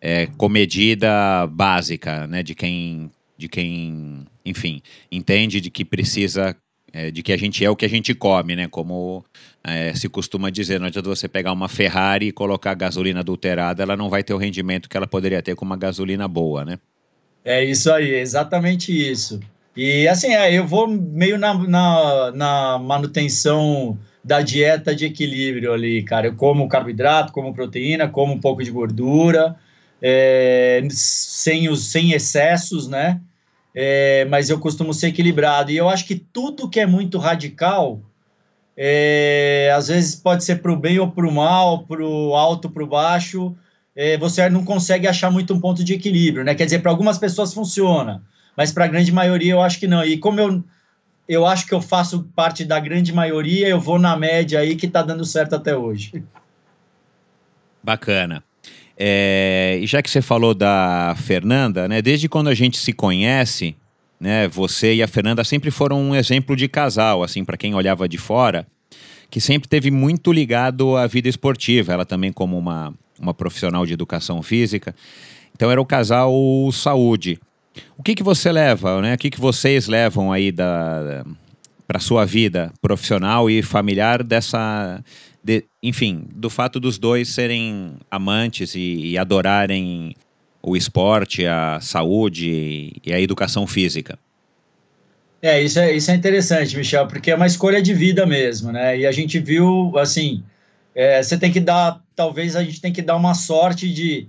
é, 0.01 0.27
comedida 0.37 1.47
básica, 1.47 2.27
né, 2.27 2.43
de 2.43 2.55
quem, 2.55 3.11
de 3.37 3.47
quem, 3.47 4.25
enfim, 4.45 4.81
entende 5.11 5.61
de 5.61 5.69
que 5.69 5.85
precisa 5.85 6.55
é, 6.93 7.11
de 7.11 7.21
que 7.21 7.31
a 7.31 7.37
gente 7.37 7.63
é 7.63 7.69
o 7.69 7.75
que 7.75 7.85
a 7.85 7.89
gente 7.89 8.13
come, 8.15 8.55
né? 8.55 8.67
Como 8.67 9.23
é, 9.63 9.93
se 9.93 10.07
costuma 10.09 10.49
dizer, 10.49 10.79
não 10.79 10.87
adianta 10.87 11.07
você 11.07 11.27
pegar 11.27 11.51
uma 11.51 11.67
Ferrari 11.67 12.27
e 12.27 12.31
colocar 12.31 12.73
gasolina 12.73 13.19
adulterada, 13.19 13.83
ela 13.83 13.97
não 13.97 14.09
vai 14.09 14.23
ter 14.23 14.33
o 14.33 14.37
rendimento 14.37 14.89
que 14.89 14.97
ela 14.97 15.05
poderia 15.05 15.41
ter 15.41 15.55
com 15.55 15.65
uma 15.65 15.77
gasolina 15.77 16.27
boa, 16.27 16.63
né? 16.63 16.79
É 17.43 17.63
isso 17.63 17.91
aí, 17.91 18.15
exatamente 18.15 18.91
isso. 18.91 19.39
E 19.77 20.07
assim, 20.07 20.33
é, 20.33 20.51
eu 20.53 20.67
vou 20.67 20.87
meio 20.87 21.37
na, 21.37 21.53
na, 21.53 22.31
na, 22.31 22.79
manutenção 22.79 23.97
da 24.23 24.41
dieta 24.41 24.93
de 24.93 25.05
equilíbrio 25.05 25.71
ali, 25.71 26.03
cara. 26.03 26.27
Eu 26.27 26.35
como 26.35 26.67
carboidrato, 26.67 27.31
como 27.31 27.53
proteína, 27.53 28.09
como 28.09 28.33
um 28.33 28.39
pouco 28.41 28.63
de 28.63 28.71
gordura, 28.71 29.55
é, 30.01 30.85
sem, 30.89 31.69
os, 31.69 31.85
sem 31.85 32.11
excessos, 32.11 32.87
né? 32.87 33.21
é, 33.79 34.25
mas 34.25 34.49
eu 34.49 34.59
costumo 34.59 34.91
ser 34.91 35.09
equilibrado. 35.09 35.69
E 35.69 35.77
eu 35.77 35.87
acho 35.87 36.03
que 36.05 36.15
tudo 36.15 36.67
que 36.67 36.79
é 36.79 36.87
muito 36.87 37.19
radical, 37.19 38.01
é, 38.75 39.71
às 39.75 39.87
vezes 39.87 40.15
pode 40.15 40.43
ser 40.43 40.63
para 40.63 40.73
o 40.73 40.75
bem 40.75 40.97
ou 40.97 41.11
para 41.11 41.27
o 41.27 41.31
mal, 41.31 41.83
para 41.83 42.03
o 42.03 42.35
alto, 42.35 42.71
para 42.71 42.83
o 42.83 42.87
baixo, 42.87 43.55
é, 43.95 44.17
você 44.17 44.49
não 44.49 44.65
consegue 44.65 45.07
achar 45.07 45.29
muito 45.29 45.53
um 45.53 45.59
ponto 45.59 45.83
de 45.83 45.93
equilíbrio, 45.93 46.43
né? 46.43 46.55
Quer 46.55 46.65
dizer, 46.65 46.79
para 46.79 46.89
algumas 46.89 47.19
pessoas 47.19 47.53
funciona, 47.53 48.23
mas 48.57 48.71
para 48.71 48.85
a 48.85 48.87
grande 48.87 49.11
maioria 49.11 49.51
eu 49.51 49.61
acho 49.61 49.79
que 49.79 49.87
não. 49.87 50.03
E 50.03 50.17
como 50.17 50.41
eu, 50.41 50.63
eu 51.29 51.45
acho 51.45 51.67
que 51.67 51.73
eu 51.73 51.81
faço 51.81 52.23
parte 52.35 52.65
da 52.65 52.79
grande 52.79 53.13
maioria, 53.13 53.69
eu 53.69 53.79
vou 53.79 53.99
na 53.99 54.17
média 54.17 54.59
aí 54.59 54.75
que 54.75 54.87
está 54.87 55.03
dando 55.03 55.23
certo 55.23 55.55
até 55.55 55.77
hoje. 55.77 56.23
Bacana. 57.83 58.43
É, 58.97 59.77
e 59.79 59.85
já 59.85 60.01
que 60.01 60.09
você 60.09 60.23
falou 60.23 60.55
da 60.55 61.15
Fernanda, 61.19 61.87
né, 61.87 62.01
desde 62.01 62.27
quando 62.27 62.47
a 62.47 62.55
gente 62.55 62.79
se 62.79 62.91
conhece, 62.91 63.75
né, 64.19 64.47
você 64.47 64.95
e 64.95 65.03
a 65.03 65.07
Fernanda 65.07 65.43
sempre 65.43 65.69
foram 65.69 66.01
um 66.01 66.15
exemplo 66.15 66.55
de 66.55 66.67
casal, 66.67 67.21
assim, 67.21 67.45
para 67.45 67.55
quem 67.55 67.75
olhava 67.75 68.09
de 68.09 68.17
fora, 68.17 68.65
que 69.29 69.39
sempre 69.39 69.69
teve 69.69 69.91
muito 69.91 70.33
ligado 70.33 70.97
à 70.97 71.05
vida 71.05 71.29
esportiva. 71.29 71.93
Ela 71.93 72.05
também 72.05 72.33
como 72.33 72.57
uma, 72.57 72.91
uma 73.19 73.35
profissional 73.35 73.85
de 73.85 73.93
educação 73.93 74.41
física. 74.41 74.95
Então 75.53 75.69
era 75.69 75.79
o 75.79 75.85
casal 75.85 76.33
saúde. 76.71 77.39
O 77.97 78.03
que 78.03 78.15
que 78.15 78.23
você 78.23 78.51
leva, 78.51 79.01
né? 79.01 79.15
O 79.15 79.17
que 79.17 79.29
que 79.29 79.39
vocês 79.39 79.87
levam 79.87 80.31
aí 80.31 80.51
da 80.51 81.25
para 81.87 81.99
sua 81.99 82.25
vida 82.25 82.73
profissional 82.81 83.49
e 83.49 83.63
familiar 83.63 84.21
dessa 84.21 85.01
de, 85.41 85.63
enfim, 85.81 86.27
do 86.33 86.49
fato 86.49 86.77
dos 86.79 86.99
dois 86.99 87.29
serem 87.29 87.93
amantes 88.11 88.75
e, 88.75 89.11
e 89.11 89.17
adorarem 89.17 90.13
o 90.61 90.75
esporte, 90.75 91.45
a 91.45 91.79
saúde 91.79 92.91
e 93.05 93.13
a 93.13 93.21
educação 93.21 93.65
física. 93.65 94.19
É 95.41 95.61
isso, 95.63 95.79
é, 95.79 95.95
isso 95.95 96.11
é 96.11 96.15
interessante, 96.15 96.75
Michel, 96.75 97.07
porque 97.07 97.31
é 97.31 97.35
uma 97.35 97.47
escolha 97.47 97.81
de 97.81 97.93
vida 97.93 98.25
mesmo, 98.25 98.71
né? 98.71 98.97
E 98.99 99.05
a 99.05 99.11
gente 99.11 99.39
viu, 99.39 99.97
assim, 99.97 100.43
é, 100.93 101.23
você 101.23 101.37
tem 101.37 101.51
que 101.51 101.59
dar, 101.59 102.01
talvez 102.15 102.55
a 102.55 102.63
gente 102.63 102.81
tem 102.81 102.91
que 102.91 103.01
dar 103.01 103.15
uma 103.15 103.33
sorte 103.33 103.93
de 103.93 104.27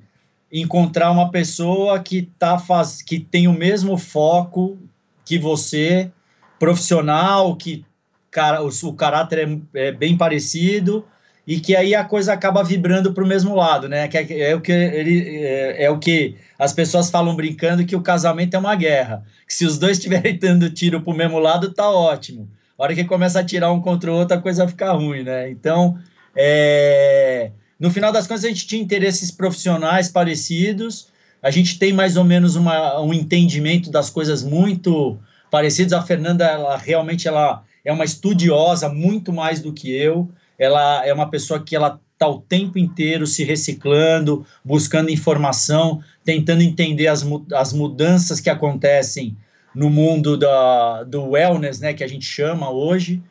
encontrar 0.53 1.11
uma 1.11 1.31
pessoa 1.31 2.01
que, 2.01 2.31
tá 2.39 2.59
faz, 2.59 3.03
que 3.03 3.21
tem 3.21 3.47
o 3.47 3.53
mesmo 3.53 3.99
foco 3.99 4.79
que 5.25 5.39
você, 5.39 6.11
profissional, 6.59 7.55
que 7.57 7.85
cara, 8.31 8.63
o, 8.63 8.69
o 8.69 8.93
caráter 8.95 9.61
é, 9.75 9.89
é, 9.89 9.93
bem 9.93 10.17
parecido 10.17 11.05
e 11.47 11.61
que 11.61 11.75
aí 11.75 11.95
a 11.95 12.05
coisa 12.05 12.33
acaba 12.33 12.63
vibrando 12.63 13.13
para 13.15 13.25
o 13.25 13.27
mesmo 13.27 13.55
lado, 13.55 13.89
né? 13.89 14.07
Que 14.07 14.19
é, 14.19 14.51
é, 14.51 14.55
o 14.55 14.61
que 14.61 14.71
ele 14.71 15.39
é, 15.39 15.85
é, 15.85 15.91
o 15.91 15.99
que 15.99 16.37
as 16.59 16.73
pessoas 16.73 17.11
falam 17.11 17.35
brincando 17.35 17.87
que 17.87 17.97
o 17.97 18.03
casamento 18.03 18.55
é 18.55 18.59
uma 18.59 18.77
guerra. 18.77 19.25
Que 19.47 19.55
se 19.55 19.65
os 19.65 19.79
dois 19.79 19.97
estiverem 19.97 20.37
dando 20.39 20.71
tiro 20.71 21.01
para 21.01 21.13
o 21.13 21.17
mesmo 21.17 21.39
lado, 21.39 21.73
tá 21.73 21.91
ótimo. 21.91 22.49
A 22.79 22.83
hora 22.83 22.95
que 22.95 23.05
começa 23.05 23.41
a 23.41 23.45
tirar 23.45 23.73
um 23.73 23.81
contra 23.81 24.13
o 24.13 24.15
outro, 24.15 24.37
a 24.37 24.41
coisa 24.41 24.69
fica 24.69 24.93
ruim, 24.93 25.23
né? 25.23 25.51
Então, 25.51 25.99
é... 26.37 27.51
no 27.79 27.91
final 27.91 28.13
das 28.13 28.27
contas, 28.27 28.45
a 28.45 28.49
gente 28.49 28.67
tinha 28.67 28.83
interesses 28.83 29.31
profissionais 29.31 30.09
parecidos. 30.09 31.09
A 31.43 31.51
gente 31.51 31.79
tem 31.79 31.93
mais 31.93 32.17
ou 32.17 32.25
menos 32.25 32.57
uma, 32.57 33.01
um 33.01 33.15
entendimento 33.15 33.91
das 33.91 34.11
coisas 34.11 34.43
muito 34.43 35.19
parecidas. 35.51 35.93
A 35.93 36.03
Fernanda, 36.03 36.45
ela 36.45 36.77
realmente 36.77 37.29
ela 37.29 37.63
é 37.85 37.93
uma 37.93 38.05
estudiosa 38.05 38.89
muito 38.89 39.33
mais 39.33 39.61
do 39.61 39.73
que 39.73 39.91
eu. 39.91 40.29
Ela 40.59 41.07
é 41.07 41.13
uma 41.13 41.31
pessoa 41.31 41.63
que 41.63 41.77
ela 41.77 42.01
está 42.13 42.27
o 42.27 42.41
tempo 42.41 42.79
inteiro 42.79 43.27
se 43.29 43.45
reciclando, 43.45 44.45
buscando 44.65 45.09
informação, 45.09 46.03
tentando 46.25 46.63
entender 46.63 47.07
as, 47.07 47.25
as 47.55 47.73
mudanças 47.73 48.41
que 48.41 48.51
acontecem 48.51 49.37
no 49.73 49.89
mundo 49.89 50.37
da, 50.37 51.05
do 51.05 51.31
wellness, 51.31 51.79
né, 51.79 51.95
que 51.95 52.03
a 52.03 52.09
gente 52.09 52.27
chama 52.27 52.69
hoje. 52.71 53.23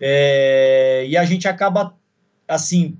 É, 0.00 1.04
e 1.06 1.16
a 1.18 1.24
gente 1.26 1.46
acaba, 1.46 1.92
assim, 2.50 2.96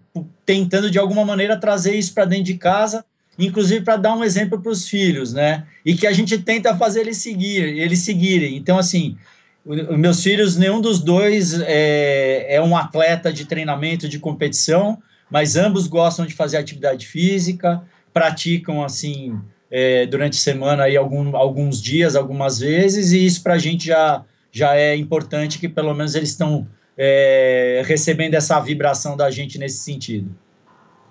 tentando 0.46 0.90
de 0.90 0.98
alguma 0.98 1.24
maneira 1.24 1.56
trazer 1.56 1.94
isso 1.94 2.14
para 2.14 2.24
dentro 2.24 2.44
de 2.44 2.54
casa, 2.54 3.04
inclusive 3.38 3.84
para 3.84 3.96
dar 3.96 4.14
um 4.14 4.24
exemplo 4.24 4.60
para 4.60 4.70
os 4.70 4.88
filhos, 4.88 5.32
né? 5.32 5.66
E 5.84 5.94
que 5.94 6.06
a 6.06 6.12
gente 6.12 6.38
tenta 6.38 6.76
fazer 6.76 7.00
eles 7.00 7.18
seguir, 7.18 7.62
eles 7.78 7.98
seguirem. 8.00 8.56
Então, 8.56 8.78
assim, 8.78 9.16
meus 9.64 10.22
filhos, 10.22 10.56
nenhum 10.56 10.80
dos 10.80 11.00
dois 11.00 11.60
é, 11.60 12.54
é 12.54 12.62
um 12.62 12.76
atleta 12.76 13.32
de 13.32 13.44
treinamento, 13.44 14.08
de 14.08 14.18
competição, 14.18 14.98
mas 15.30 15.56
ambos 15.56 15.86
gostam 15.86 16.26
de 16.26 16.34
fazer 16.34 16.56
atividade 16.56 17.06
física, 17.06 17.82
praticam 18.12 18.82
assim 18.82 19.38
é, 19.70 20.06
durante 20.06 20.36
a 20.36 20.40
semana 20.40 20.84
aí 20.84 20.96
algum, 20.96 21.36
alguns 21.36 21.80
dias, 21.80 22.16
algumas 22.16 22.58
vezes, 22.58 23.12
e 23.12 23.24
isso 23.24 23.42
para 23.42 23.54
a 23.54 23.58
gente 23.58 23.86
já, 23.86 24.24
já 24.50 24.74
é 24.74 24.96
importante 24.96 25.58
que 25.58 25.68
pelo 25.68 25.94
menos 25.94 26.14
eles 26.14 26.30
estão 26.30 26.66
é, 27.02 27.82
recebendo 27.86 28.34
essa 28.34 28.60
vibração 28.60 29.16
da 29.16 29.30
gente 29.30 29.58
nesse 29.58 29.78
sentido. 29.78 30.36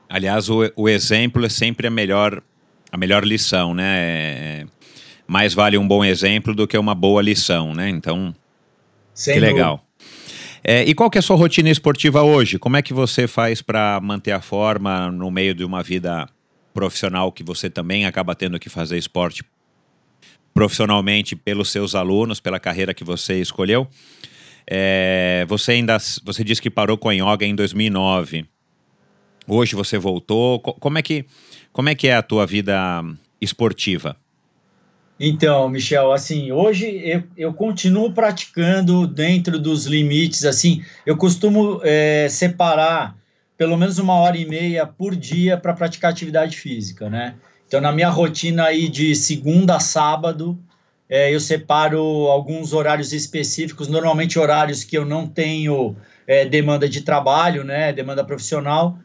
Aliás, 0.08 0.48
o, 0.48 0.72
o 0.76 0.88
exemplo 0.88 1.44
é 1.44 1.50
sempre 1.50 1.88
a 1.88 1.90
melhor, 1.90 2.44
a 2.92 2.98
melhor 2.98 3.26
lição, 3.26 3.74
né? 3.74 3.98
É, 3.98 4.66
mais 5.26 5.56
vale 5.56 5.80
um 5.80 5.88
bom 5.88 6.06
exemplo 6.06 6.54
do 6.54 6.68
que 6.68 6.78
uma 6.78 6.94
boa 6.94 7.24
lição, 7.24 7.74
né? 7.74 7.90
Então, 7.90 8.36
Sem 9.16 9.34
que 9.34 9.40
legal. 9.40 9.84
É, 10.64 10.84
e 10.84 10.94
qual 10.94 11.10
que 11.10 11.18
é 11.18 11.20
a 11.20 11.24
sua 11.24 11.36
rotina 11.36 11.72
esportiva 11.72 12.22
hoje? 12.22 12.60
Como 12.60 12.78
é 12.78 12.84
que 12.84 12.94
você 12.94 13.28
faz 13.28 13.60
para 13.60 14.00
manter 14.00 14.32
a 14.32 14.42
forma 14.42 15.12
no 15.12 15.32
meio 15.32 15.56
de 15.56 15.64
uma 15.64 15.82
vida 15.82 16.30
profissional 16.72 17.32
que 17.32 17.44
você 17.44 17.68
também 17.68 18.06
acaba 18.06 18.36
tendo 18.36 18.60
que 18.60 18.70
fazer 18.70 18.98
esporte 18.98 19.44
profissionalmente 20.54 21.36
pelos 21.36 21.72
seus 21.72 21.96
alunos, 21.96 22.40
pela 22.40 22.60
carreira 22.60 22.94
que 22.94 23.04
você 23.04 23.40
escolheu? 23.40 23.88
É, 24.72 25.48
você 25.50 25.72
ainda 25.72 25.98
você 26.24 26.44
disse 26.44 26.62
que 26.62 26.70
parou 26.70 26.96
com 26.96 27.10
a 27.10 27.14
yoga 27.14 27.44
em 27.44 27.56
2009. 27.56 28.46
Hoje 29.48 29.76
você 29.76 29.98
voltou. 29.98 30.60
Como 30.60 31.00
é 31.00 31.02
que 31.02 31.26
como 31.74 31.90
é 31.90 31.96
que 31.96 32.08
é 32.08 32.16
a 32.16 32.22
tua 32.22 32.46
vida 32.46 33.04
esportiva? 33.42 34.16
Então, 35.20 35.68
Michel, 35.68 36.14
assim, 36.14 36.52
hoje 36.52 36.86
eu, 37.04 37.24
eu 37.36 37.54
continuo 37.54 38.14
praticando 38.14 39.06
dentro 39.06 39.60
dos 39.60 39.86
limites, 39.86 40.46
assim, 40.46 40.82
eu 41.06 41.18
costumo 41.18 41.82
é, 41.84 42.28
separar 42.30 43.18
pelo 43.58 43.76
menos 43.76 43.98
uma 43.98 44.14
hora 44.14 44.38
e 44.38 44.48
meia 44.48 44.86
por 44.86 45.16
dia 45.16 45.58
para 45.58 45.74
praticar 45.74 46.12
atividade 46.12 46.56
física, 46.56 47.10
né? 47.10 47.36
Então, 47.68 47.82
na 47.82 47.92
minha 47.92 48.10
rotina 48.10 48.66
aí 48.66 48.88
de 48.88 49.14
segunda 49.14 49.76
a 49.76 49.80
sábado, 49.80 50.58
é, 51.10 51.34
eu 51.34 51.40
separo 51.40 52.02
alguns 52.28 52.72
horários 52.72 53.12
específicos, 53.12 53.88
normalmente 53.88 54.38
horários 54.38 54.84
que 54.84 54.98
eu 54.98 55.04
não 55.04 55.28
tenho 55.28 55.96
é, 56.28 56.46
demanda 56.46 56.88
de 56.88 57.02
trabalho, 57.02 57.64
né, 57.64 57.92
demanda 57.92 58.24
profissional, 58.24 59.00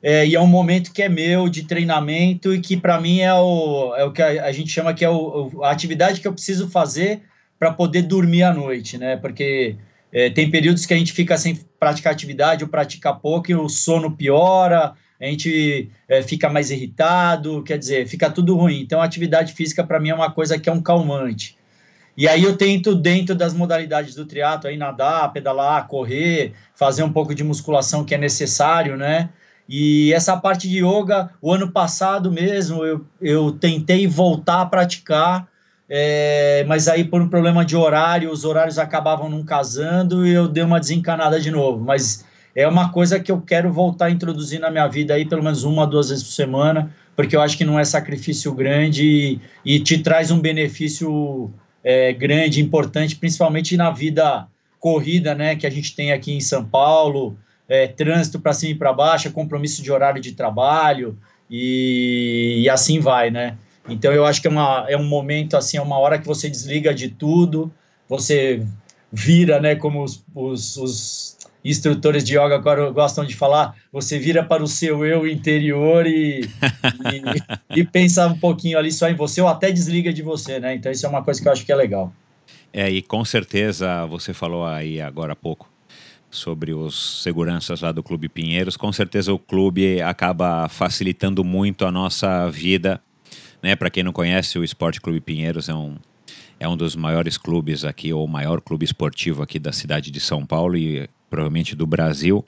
é, 0.00 0.24
e 0.24 0.36
é 0.36 0.40
um 0.40 0.46
momento 0.46 0.92
que 0.92 1.02
é 1.02 1.08
meu 1.08 1.48
de 1.48 1.64
treinamento 1.64 2.54
e 2.54 2.60
que 2.60 2.76
para 2.76 3.00
mim 3.00 3.20
é 3.20 3.34
o, 3.34 3.94
é 3.96 4.04
o 4.04 4.12
que 4.12 4.22
a, 4.22 4.44
a 4.44 4.52
gente 4.52 4.70
chama 4.70 4.94
que 4.94 5.04
é 5.04 5.10
o, 5.10 5.50
a 5.64 5.70
atividade 5.72 6.20
que 6.20 6.28
eu 6.28 6.32
preciso 6.32 6.70
fazer 6.70 7.22
para 7.58 7.72
poder 7.72 8.02
dormir 8.02 8.44
à 8.44 8.54
noite, 8.54 8.96
né? 8.96 9.16
Porque 9.16 9.74
é, 10.12 10.30
tem 10.30 10.48
períodos 10.48 10.86
que 10.86 10.94
a 10.94 10.96
gente 10.96 11.12
fica 11.12 11.36
sem 11.36 11.56
praticar 11.80 12.12
atividade 12.12 12.62
ou 12.62 12.70
pratica 12.70 13.12
pouco 13.12 13.50
e 13.50 13.56
o 13.56 13.68
sono 13.68 14.16
piora, 14.16 14.94
a 15.20 15.26
gente 15.26 15.90
é, 16.08 16.22
fica 16.22 16.48
mais 16.48 16.70
irritado, 16.70 17.62
quer 17.62 17.78
dizer, 17.78 18.06
fica 18.06 18.30
tudo 18.30 18.56
ruim. 18.56 18.80
Então, 18.80 19.00
a 19.00 19.04
atividade 19.04 19.52
física 19.52 19.82
para 19.82 19.98
mim 19.98 20.10
é 20.10 20.14
uma 20.14 20.30
coisa 20.30 20.58
que 20.58 20.68
é 20.68 20.72
um 20.72 20.80
calmante. 20.80 21.58
E 22.16 22.26
aí 22.26 22.42
eu 22.42 22.56
tento, 22.56 22.96
dentro 22.96 23.34
das 23.34 23.54
modalidades 23.54 24.14
do 24.14 24.26
triatlo, 24.26 24.68
aí 24.68 24.76
nadar, 24.76 25.32
pedalar, 25.32 25.86
correr, 25.86 26.52
fazer 26.74 27.04
um 27.04 27.12
pouco 27.12 27.32
de 27.32 27.44
musculação 27.44 28.04
que 28.04 28.12
é 28.12 28.18
necessário, 28.18 28.96
né? 28.96 29.28
E 29.68 30.12
essa 30.12 30.36
parte 30.36 30.68
de 30.68 30.78
yoga, 30.78 31.30
o 31.42 31.52
ano 31.52 31.70
passado 31.70 32.32
mesmo, 32.32 32.84
eu, 32.84 33.04
eu 33.20 33.52
tentei 33.52 34.06
voltar 34.06 34.62
a 34.62 34.66
praticar, 34.66 35.46
é, 35.88 36.64
mas 36.66 36.88
aí 36.88 37.04
por 37.04 37.20
um 37.22 37.28
problema 37.28 37.64
de 37.64 37.76
horário, 37.76 38.32
os 38.32 38.44
horários 38.44 38.78
acabavam 38.78 39.28
não 39.28 39.44
casando 39.44 40.26
e 40.26 40.32
eu 40.32 40.48
dei 40.48 40.64
uma 40.64 40.80
desencanada 40.80 41.38
de 41.38 41.50
novo. 41.50 41.84
Mas 41.84 42.24
é 42.54 42.66
uma 42.66 42.90
coisa 42.90 43.20
que 43.20 43.30
eu 43.30 43.40
quero 43.40 43.72
voltar 43.72 44.06
a 44.06 44.10
introduzir 44.10 44.58
na 44.58 44.70
minha 44.70 44.86
vida 44.86 45.14
aí 45.14 45.24
pelo 45.24 45.42
menos 45.42 45.64
uma, 45.64 45.86
duas 45.86 46.08
vezes 46.08 46.24
por 46.24 46.32
semana, 46.32 46.94
porque 47.14 47.36
eu 47.36 47.40
acho 47.40 47.56
que 47.56 47.64
não 47.64 47.78
é 47.78 47.84
sacrifício 47.84 48.52
grande 48.52 49.40
e, 49.64 49.76
e 49.76 49.80
te 49.80 49.98
traz 49.98 50.30
um 50.30 50.40
benefício 50.40 51.52
é, 51.82 52.12
grande, 52.12 52.60
importante, 52.60 53.16
principalmente 53.16 53.76
na 53.76 53.90
vida 53.90 54.46
corrida, 54.78 55.34
né, 55.34 55.56
que 55.56 55.66
a 55.66 55.70
gente 55.70 55.94
tem 55.94 56.12
aqui 56.12 56.32
em 56.32 56.40
São 56.40 56.64
Paulo, 56.64 57.36
é, 57.68 57.86
trânsito 57.86 58.40
para 58.40 58.52
cima 58.52 58.72
e 58.72 58.74
para 58.74 58.92
baixo, 58.92 59.30
compromisso 59.30 59.82
de 59.82 59.92
horário 59.92 60.20
de 60.20 60.32
trabalho 60.32 61.18
e, 61.50 62.62
e, 62.62 62.70
assim 62.70 62.98
vai, 62.98 63.30
né? 63.30 63.56
Então 63.88 64.12
eu 64.12 64.24
acho 64.24 64.40
que 64.40 64.48
é, 64.48 64.50
uma, 64.50 64.86
é 64.88 64.96
um 64.96 65.04
momento 65.04 65.56
assim, 65.56 65.76
é 65.76 65.82
uma 65.82 65.98
hora 65.98 66.18
que 66.18 66.26
você 66.26 66.48
desliga 66.48 66.94
de 66.94 67.08
tudo, 67.08 67.72
você 68.08 68.62
vira, 69.12 69.60
né? 69.60 69.74
Como 69.74 70.02
os, 70.02 70.24
os, 70.34 70.76
os 70.76 71.37
instrutores 71.64 72.24
de 72.24 72.34
yoga 72.34 72.54
agora 72.54 72.90
gostam 72.90 73.24
de 73.24 73.34
falar, 73.34 73.74
você 73.92 74.18
vira 74.18 74.42
para 74.44 74.62
o 74.62 74.68
seu 74.68 75.04
eu 75.04 75.26
interior 75.26 76.06
e, 76.06 76.40
e, 77.74 77.80
e 77.80 77.84
pensa 77.84 78.26
um 78.26 78.38
pouquinho 78.38 78.78
ali 78.78 78.92
só 78.92 79.08
em 79.08 79.14
você 79.14 79.40
ou 79.40 79.48
até 79.48 79.70
desliga 79.70 80.12
de 80.12 80.22
você, 80.22 80.60
né? 80.60 80.74
Então 80.74 80.90
isso 80.90 81.04
é 81.04 81.08
uma 81.08 81.22
coisa 81.22 81.40
que 81.40 81.48
eu 81.48 81.52
acho 81.52 81.64
que 81.64 81.72
é 81.72 81.76
legal. 81.76 82.12
É, 82.72 82.88
e 82.90 83.02
com 83.02 83.24
certeza 83.24 84.06
você 84.06 84.32
falou 84.32 84.64
aí 84.64 85.00
agora 85.00 85.32
há 85.32 85.36
pouco 85.36 85.68
sobre 86.30 86.74
os 86.74 87.22
seguranças 87.22 87.80
lá 87.80 87.92
do 87.92 88.02
Clube 88.02 88.28
Pinheiros. 88.28 88.76
Com 88.76 88.92
certeza 88.92 89.32
o 89.32 89.38
clube 89.38 90.00
acaba 90.02 90.68
facilitando 90.68 91.42
muito 91.42 91.86
a 91.86 91.92
nossa 91.92 92.48
vida. 92.50 93.00
Né? 93.62 93.74
Para 93.74 93.90
quem 93.90 94.02
não 94.02 94.12
conhece, 94.12 94.58
o 94.58 94.64
Esporte 94.64 95.00
Clube 95.00 95.20
Pinheiros 95.20 95.68
é 95.68 95.74
um, 95.74 95.96
é 96.60 96.68
um 96.68 96.76
dos 96.76 96.94
maiores 96.94 97.36
clubes 97.36 97.84
aqui, 97.84 98.12
ou 98.12 98.24
o 98.24 98.28
maior 98.28 98.60
clube 98.60 98.84
esportivo 98.84 99.42
aqui 99.42 99.58
da 99.58 99.72
cidade 99.72 100.10
de 100.10 100.20
São 100.20 100.44
Paulo 100.44 100.76
e 100.76 101.08
provavelmente 101.28 101.74
do 101.74 101.86
Brasil. 101.86 102.44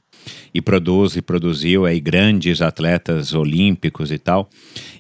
E 0.53 0.61
produz 0.61 1.17
e 1.17 1.23
produziu 1.23 1.87
aí 1.87 1.99
grandes 1.99 2.61
atletas 2.61 3.33
olímpicos 3.33 4.11
e 4.11 4.19
tal. 4.19 4.49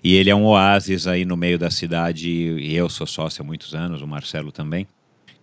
E 0.03 0.15
ele 0.15 0.31
é 0.31 0.35
um 0.35 0.47
oásis 0.47 1.07
aí 1.07 1.25
no 1.25 1.37
meio 1.37 1.59
da 1.59 1.71
cidade. 1.71 2.29
E 2.29 2.75
eu 2.75 2.89
sou 2.89 3.07
sócio 3.07 3.43
há 3.43 3.45
muitos 3.45 3.75
anos, 3.75 4.01
o 4.01 4.07
Marcelo 4.07 4.51
também. 4.51 4.87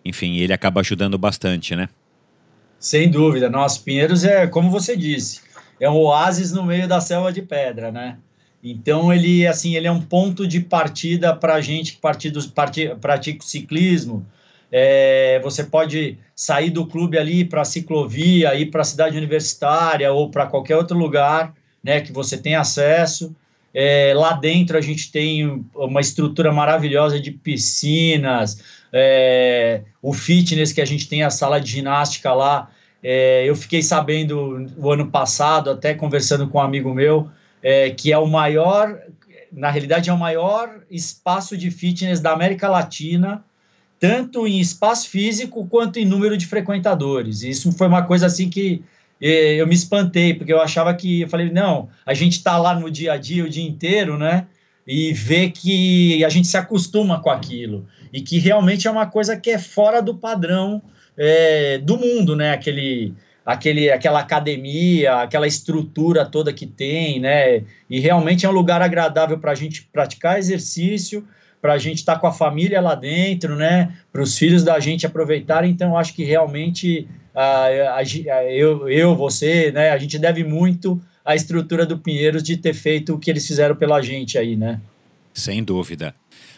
Enfim, 0.03 0.37
ele 0.37 0.53
acaba 0.53 0.81
ajudando 0.81 1.17
bastante, 1.17 1.75
né? 1.75 1.89
Sem 2.79 3.09
dúvida. 3.09 3.49
Nossa, 3.49 3.81
Pinheiros 3.81 4.23
é, 4.23 4.47
como 4.47 4.71
você 4.71 4.95
disse, 4.95 5.41
é 5.79 5.89
um 5.89 5.97
oásis 5.97 6.51
no 6.51 6.63
meio 6.63 6.87
da 6.87 7.01
selva 7.01 7.31
de 7.31 7.41
pedra, 7.41 7.91
né? 7.91 8.17
Então 8.63 9.13
ele, 9.13 9.45
assim, 9.45 9.75
ele 9.75 9.87
é 9.87 9.91
um 9.91 10.01
ponto 10.01 10.47
de 10.47 10.59
partida 10.59 11.35
para 11.35 11.55
a 11.55 11.61
gente 11.61 11.93
que 11.93 12.95
pratica 12.95 13.43
o 13.43 13.47
ciclismo. 13.47 14.25
É, 14.71 15.39
você 15.43 15.63
pode 15.63 16.17
sair 16.35 16.69
do 16.69 16.85
clube 16.85 17.17
ali 17.17 17.45
para 17.45 17.61
a 17.61 17.65
ciclovia, 17.65 18.53
ir 18.55 18.67
para 18.67 18.81
a 18.81 18.85
cidade 18.85 19.17
universitária 19.17 20.11
ou 20.11 20.29
para 20.29 20.45
qualquer 20.45 20.75
outro 20.75 20.97
lugar, 20.97 21.53
né, 21.83 22.01
que 22.01 22.11
você 22.11 22.37
tem 22.37 22.55
acesso. 22.55 23.35
É, 23.73 24.13
lá 24.15 24.33
dentro 24.33 24.77
a 24.77 24.81
gente 24.81 25.11
tem 25.11 25.65
uma 25.75 26.01
estrutura 26.01 26.51
maravilhosa 26.51 27.19
de 27.19 27.31
piscinas, 27.31 28.61
é, 28.91 29.81
o 30.01 30.13
fitness 30.13 30.73
que 30.73 30.81
a 30.81 30.85
gente 30.85 31.07
tem, 31.07 31.23
a 31.23 31.29
sala 31.29 31.59
de 31.59 31.71
ginástica 31.71 32.33
lá. 32.33 32.69
É, 33.03 33.45
eu 33.45 33.55
fiquei 33.55 33.81
sabendo 33.81 34.67
o 34.77 34.91
ano 34.91 35.11
passado, 35.11 35.69
até 35.69 35.93
conversando 35.93 36.47
com 36.47 36.57
um 36.57 36.61
amigo 36.61 36.93
meu, 36.93 37.29
é, 37.61 37.91
que 37.91 38.11
é 38.11 38.17
o 38.17 38.25
maior, 38.25 38.99
na 39.51 39.69
realidade, 39.69 40.09
é 40.09 40.13
o 40.13 40.17
maior 40.17 40.81
espaço 40.89 41.55
de 41.55 41.69
fitness 41.69 42.19
da 42.19 42.31
América 42.31 42.67
Latina, 42.67 43.43
tanto 43.99 44.47
em 44.47 44.59
espaço 44.59 45.09
físico 45.09 45.65
quanto 45.67 45.97
em 45.97 46.05
número 46.05 46.37
de 46.37 46.45
frequentadores. 46.45 47.41
Isso 47.41 47.71
foi 47.71 47.87
uma 47.87 48.03
coisa 48.03 48.27
assim 48.27 48.49
que 48.49 48.83
é, 49.21 49.55
eu 49.55 49.67
me 49.67 49.75
espantei, 49.75 50.33
porque 50.33 50.53
eu 50.53 50.61
achava 50.61 50.93
que, 50.93 51.21
eu 51.21 51.29
falei, 51.29 51.49
não, 51.49 51.89
a 52.05 52.13
gente 52.13 52.33
está 52.33 52.57
lá 52.57 52.79
no 52.79 52.89
dia 52.89 53.13
a 53.13 53.17
dia, 53.17 53.43
o 53.43 53.49
dia 53.49 53.67
inteiro, 53.67 54.17
né? 54.17 54.45
E 54.85 55.11
vê 55.11 55.49
que 55.49 56.23
a 56.23 56.29
gente 56.29 56.47
se 56.47 56.55
acostuma 56.55 57.19
com 57.19 57.29
aquilo 57.29 57.85
e 58.13 58.21
que 58.21 58.39
realmente 58.39 58.87
é 58.87 58.91
uma 58.91 59.05
coisa 59.05 59.35
que 59.35 59.49
é 59.49 59.59
fora 59.59 60.01
do 60.01 60.15
padrão 60.15 60.81
é, 61.17 61.77
do 61.79 61.97
mundo, 61.97 62.35
né? 62.35 62.51
Aquele, 62.51 63.13
aquele, 63.45 63.89
aquela 63.89 64.19
academia, 64.19 65.21
aquela 65.21 65.47
estrutura 65.47 66.25
toda 66.25 66.53
que 66.53 66.65
tem, 66.65 67.19
né? 67.19 67.63
E 67.89 67.99
realmente 67.99 68.45
é 68.45 68.49
um 68.49 68.53
lugar 68.53 68.81
agradável 68.81 69.39
para 69.39 69.51
a 69.51 69.55
gente 69.55 69.83
praticar 69.91 70.37
exercício, 70.37 71.27
para 71.67 71.73
a 71.73 71.77
gente 71.77 71.97
estar 71.97 72.13
tá 72.13 72.19
com 72.21 72.27
a 72.27 72.31
família 72.31 72.79
lá 72.79 72.95
dentro, 72.95 73.57
né? 73.57 73.93
Para 74.09 74.21
os 74.21 74.37
filhos 74.37 74.63
da 74.63 74.79
gente 74.79 75.05
aproveitarem. 75.05 75.69
Então, 75.69 75.97
acho 75.97 76.13
que 76.13 76.23
realmente 76.23 77.05
a, 77.35 77.65
a, 77.97 78.03
eu, 78.49 78.87
eu, 78.87 79.13
você, 79.13 79.69
né? 79.73 79.89
A 79.89 79.97
gente 79.97 80.17
deve 80.17 80.45
muito 80.45 80.97
à 81.25 81.35
estrutura 81.35 81.85
do 81.85 81.97
Pinheiros 81.97 82.41
de 82.41 82.55
ter 82.55 82.73
feito 82.73 83.13
o 83.13 83.19
que 83.19 83.29
eles 83.29 83.45
fizeram 83.45 83.75
pela 83.75 84.01
gente 84.01 84.37
aí, 84.37 84.55
né? 84.55 84.79
Sem 85.33 85.61
dúvida. 85.61 86.15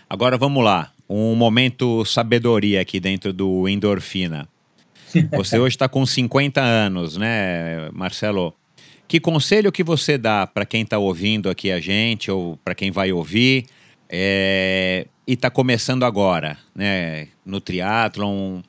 Agora 0.08 0.38
vamos 0.38 0.64
lá 0.64 0.92
um 1.10 1.34
momento 1.34 2.06
sabedoria 2.06 2.80
aqui 2.80 3.00
dentro 3.00 3.34
do 3.34 3.68
Endorfina. 3.68 4.48
Você 5.36 5.58
hoje 5.58 5.76
está 5.76 5.90
com 5.90 6.06
50 6.06 6.62
anos, 6.62 7.18
né, 7.18 7.90
Marcelo? 7.92 8.54
Que 9.08 9.20
conselho 9.20 9.72
que 9.72 9.84
você 9.84 10.20
dá 10.20 10.46
para 10.46 10.68
quem 10.68 10.84
está 10.84 11.00
ouvindo 11.00 11.50
aqui 11.50 11.72
a 11.72 11.80
gente 11.80 12.30
ou 12.30 12.58
para 12.58 12.76
quem 12.76 12.92
vai 12.92 13.12
ouvir 13.12 13.66
é, 14.10 15.06
e 15.28 15.34
está 15.34 15.52
começando 15.52 16.04
agora, 16.04 16.58
né? 16.74 17.28
No 17.46 17.62
triatlon, 17.62 18.62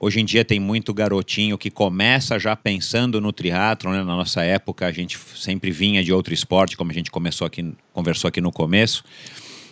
hoje 0.00 0.20
em 0.20 0.24
dia 0.24 0.42
tem 0.44 0.58
muito 0.58 0.94
garotinho 0.94 1.58
que 1.58 1.70
começa 1.70 2.38
já 2.38 2.56
pensando 2.56 3.20
no 3.20 3.30
triatlon. 3.30 3.92
Né? 3.92 3.98
Na 3.98 4.16
nossa 4.16 4.42
época 4.42 4.86
a 4.86 4.92
gente 4.92 5.18
sempre 5.36 5.70
vinha 5.70 6.02
de 6.02 6.10
outro 6.10 6.32
esporte, 6.32 6.76
como 6.76 6.90
a 6.90 6.94
gente 6.94 7.10
começou 7.10 7.46
aqui, 7.46 7.74
conversou 7.92 8.28
aqui 8.28 8.40
no 8.40 8.50
começo. 8.50 9.04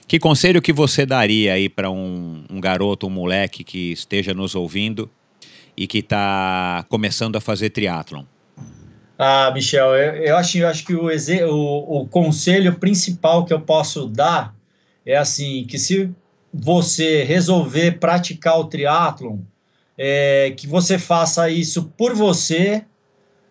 Que 0.07 0.19
conselho 0.19 0.61
que 0.61 0.73
você 0.73 1.07
daria 1.07 1.55
aí 1.55 1.69
para 1.69 1.91
um, 1.91 2.45
um, 2.51 2.61
garoto, 2.61 3.07
um 3.07 3.11
moleque 3.11 3.65
que 3.65 3.93
esteja 3.93 4.35
nos 4.35 4.55
ouvindo 4.55 5.11
e 5.75 5.87
que 5.87 5.99
está 5.99 6.85
começando 6.89 7.37
a 7.37 7.41
fazer 7.41 7.71
triatlon? 7.71 8.25
Ah, 9.19 9.51
Michel, 9.55 9.95
eu, 9.95 10.15
eu, 10.17 10.37
acho, 10.37 10.59
eu 10.59 10.69
acho 10.69 10.85
que 10.85 10.95
o, 10.95 11.09
o, 11.09 12.03
o 12.03 12.07
conselho 12.07 12.75
principal 12.75 13.47
que 13.47 13.53
eu 13.53 13.61
posso 13.61 14.07
dar 14.07 14.55
é 15.07 15.17
assim, 15.17 15.65
que 15.65 15.79
se 15.79 16.11
você 16.53 17.23
resolver 17.23 18.01
praticar 18.01 18.59
o 18.59 18.65
triatlon, 18.65 19.39
é, 19.97 20.53
que 20.57 20.67
você 20.67 20.99
faça 20.99 21.49
isso 21.49 21.85
por 21.97 22.15
você 22.15 22.85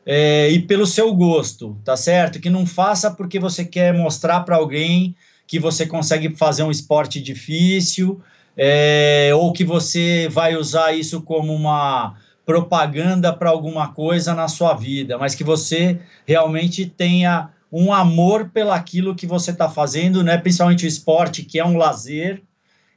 é, 0.06 0.50
e 0.52 0.60
pelo 0.62 0.86
seu 0.86 1.14
gosto, 1.16 1.78
tá 1.84 1.96
certo? 1.96 2.40
Que 2.40 2.50
não 2.50 2.66
faça 2.66 3.10
porque 3.10 3.40
você 3.40 3.64
quer 3.64 3.94
mostrar 3.94 4.42
para 4.42 4.58
alguém 4.58 5.16
que 5.48 5.58
você 5.58 5.86
consegue 5.86 6.36
fazer 6.36 6.64
um 6.64 6.72
esporte 6.72 7.22
difícil 7.22 8.22
é, 8.58 9.32
ou 9.34 9.54
que 9.54 9.64
você 9.64 10.28
vai 10.30 10.56
usar 10.56 10.94
isso 10.94 11.22
como 11.22 11.54
uma 11.54 12.16
propaganda 12.46 13.34
para 13.34 13.50
alguma 13.50 13.92
coisa 13.92 14.34
na 14.36 14.48
sua 14.48 14.74
vida, 14.76 15.18
mas 15.18 15.34
que 15.34 15.44
você 15.44 16.00
realmente 16.26 16.86
tenha 16.86 17.50
um 17.72 17.94
amor 17.94 18.50
pelaquilo 18.50 19.16
que 19.16 19.28
você 19.28 19.52
está 19.52 19.70
fazendo, 19.70 20.24
né? 20.24 20.38
principalmente 20.38 20.86
o 20.86 20.88
esporte, 20.88 21.44
que 21.44 21.60
é 21.60 21.66
um 21.66 21.78
lazer, 21.78 22.42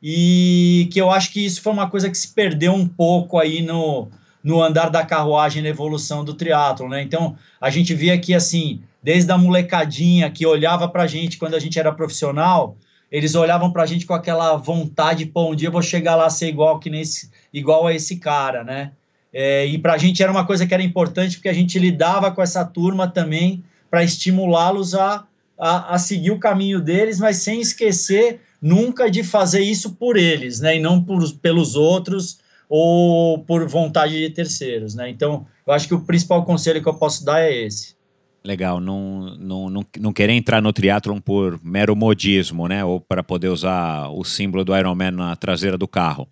e 0.02 0.88
que 0.92 1.00
eu 1.00 1.10
acho 1.10 1.32
que 1.32 1.44
isso 1.44 1.60
foi 1.60 1.72
uma 1.72 1.90
coisa 1.90 2.08
que 2.08 2.16
se 2.16 2.28
perdeu 2.28 2.72
um 2.72 2.86
pouco 2.86 3.38
aí 3.38 3.62
no, 3.62 4.08
no 4.42 4.62
andar 4.62 4.90
da 4.90 5.04
carruagem 5.04 5.62
na 5.62 5.68
evolução 5.68 6.24
do 6.24 6.34
triatlo, 6.34 6.88
né? 6.88 7.02
Então, 7.02 7.36
a 7.60 7.68
gente 7.70 7.94
via 7.94 8.16
que, 8.18 8.32
assim, 8.32 8.80
desde 9.02 9.30
a 9.32 9.38
molecadinha 9.38 10.30
que 10.30 10.46
olhava 10.46 10.88
para 10.88 11.06
gente 11.06 11.36
quando 11.36 11.54
a 11.54 11.58
gente 11.58 11.78
era 11.78 11.92
profissional, 11.92 12.76
eles 13.10 13.34
olhavam 13.34 13.72
para 13.72 13.82
a 13.82 13.86
gente 13.86 14.06
com 14.06 14.14
aquela 14.14 14.56
vontade, 14.56 15.26
pô, 15.26 15.50
um 15.50 15.54
dia 15.54 15.68
eu 15.68 15.72
vou 15.72 15.82
chegar 15.82 16.14
lá 16.14 16.26
a 16.26 16.30
ser 16.30 16.48
igual, 16.48 16.78
que 16.78 16.90
nesse, 16.90 17.30
igual 17.52 17.86
a 17.86 17.94
esse 17.94 18.16
cara, 18.16 18.62
né? 18.62 18.92
É, 19.32 19.66
e 19.66 19.78
para 19.78 19.94
a 19.94 19.98
gente 19.98 20.22
era 20.22 20.32
uma 20.32 20.46
coisa 20.46 20.66
que 20.66 20.74
era 20.74 20.82
importante, 20.82 21.36
porque 21.36 21.48
a 21.48 21.54
gente 21.54 21.78
lidava 21.78 22.30
com 22.30 22.42
essa 22.42 22.64
turma 22.64 23.08
também 23.08 23.62
para 23.90 24.04
estimulá-los 24.04 24.94
a, 24.94 25.26
a, 25.58 25.94
a, 25.94 25.98
seguir 25.98 26.30
o 26.30 26.38
caminho 26.38 26.80
deles, 26.80 27.18
mas 27.18 27.36
sem 27.36 27.60
esquecer 27.60 28.40
nunca 28.60 29.10
de 29.10 29.22
fazer 29.22 29.60
isso 29.60 29.94
por 29.94 30.16
eles, 30.16 30.60
né? 30.60 30.76
E 30.76 30.80
não 30.80 31.02
por, 31.02 31.22
pelos 31.38 31.74
outros 31.74 32.40
ou 32.68 33.38
por 33.40 33.66
vontade 33.66 34.18
de 34.18 34.30
terceiros, 34.30 34.94
né? 34.94 35.08
Então, 35.08 35.46
eu 35.66 35.72
acho 35.72 35.88
que 35.88 35.94
o 35.94 36.00
principal 36.00 36.44
conselho 36.44 36.82
que 36.82 36.88
eu 36.88 36.94
posso 36.94 37.24
dar 37.24 37.40
é 37.40 37.64
esse. 37.64 37.96
Legal, 38.44 38.80
não, 38.80 39.36
não, 39.36 39.70
não, 39.70 39.86
não 39.98 40.12
querer 40.12 40.32
entrar 40.32 40.62
no 40.62 40.72
triatlon 40.72 41.20
por 41.20 41.60
mero 41.62 41.96
modismo, 41.96 42.68
né? 42.68 42.84
Ou 42.84 43.00
para 43.00 43.22
poder 43.22 43.48
usar 43.48 44.08
o 44.08 44.24
símbolo 44.24 44.64
do 44.64 44.76
Ironman 44.76 45.10
na 45.10 45.36
traseira 45.36 45.76
do 45.76 45.88
carro. 45.88 46.28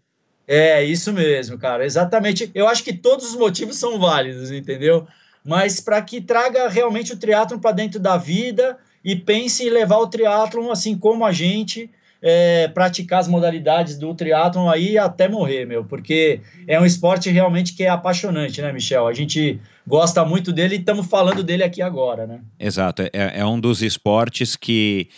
É, 0.46 0.84
isso 0.84 1.12
mesmo, 1.12 1.58
cara, 1.58 1.84
exatamente. 1.84 2.50
Eu 2.54 2.68
acho 2.68 2.84
que 2.84 2.92
todos 2.92 3.26
os 3.26 3.36
motivos 3.36 3.76
são 3.76 3.98
válidos, 3.98 4.52
entendeu? 4.52 5.06
Mas 5.46 5.80
para 5.80 6.02
que 6.02 6.20
traga 6.20 6.68
realmente 6.68 7.12
o 7.12 7.16
triatlon 7.16 7.58
para 7.58 7.70
dentro 7.70 8.00
da 8.00 8.16
vida 8.16 8.76
e 9.04 9.14
pense 9.14 9.64
em 9.64 9.70
levar 9.70 9.98
o 9.98 10.08
triatlon 10.08 10.72
assim 10.72 10.98
como 10.98 11.24
a 11.24 11.30
gente, 11.30 11.88
é, 12.20 12.66
praticar 12.68 13.20
as 13.20 13.28
modalidades 13.28 13.96
do 13.96 14.12
triatlon 14.12 14.68
aí 14.68 14.98
até 14.98 15.28
morrer, 15.28 15.64
meu, 15.64 15.84
porque 15.84 16.40
é 16.66 16.80
um 16.80 16.84
esporte 16.84 17.30
realmente 17.30 17.74
que 17.74 17.84
é 17.84 17.88
apaixonante, 17.88 18.60
né, 18.60 18.72
Michel? 18.72 19.06
A 19.06 19.12
gente 19.12 19.60
gosta 19.86 20.24
muito 20.24 20.52
dele 20.52 20.74
e 20.74 20.78
estamos 20.80 21.06
falando 21.06 21.44
dele 21.44 21.62
aqui 21.62 21.80
agora, 21.80 22.26
né? 22.26 22.40
Exato, 22.58 23.02
é, 23.02 23.10
é 23.12 23.46
um 23.46 23.60
dos 23.60 23.82
esportes 23.82 24.56
que 24.56 25.08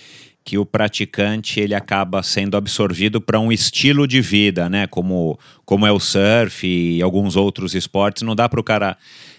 que 0.44 0.56
o 0.56 0.64
praticante 0.64 1.60
ele 1.60 1.74
acaba 1.74 2.22
sendo 2.22 2.56
absorvido 2.56 3.20
para 3.20 3.38
um 3.38 3.52
estilo 3.52 4.08
de 4.08 4.22
vida, 4.22 4.66
né? 4.66 4.86
Como, 4.86 5.38
como 5.62 5.86
é 5.86 5.92
o 5.92 6.00
surf 6.00 6.66
e 6.66 7.02
alguns 7.02 7.36
outros 7.36 7.74
esportes. 7.74 8.22
Não 8.22 8.34
dá 8.34 8.48
para 8.48 8.58
o 8.58 8.64
cara 8.64 8.96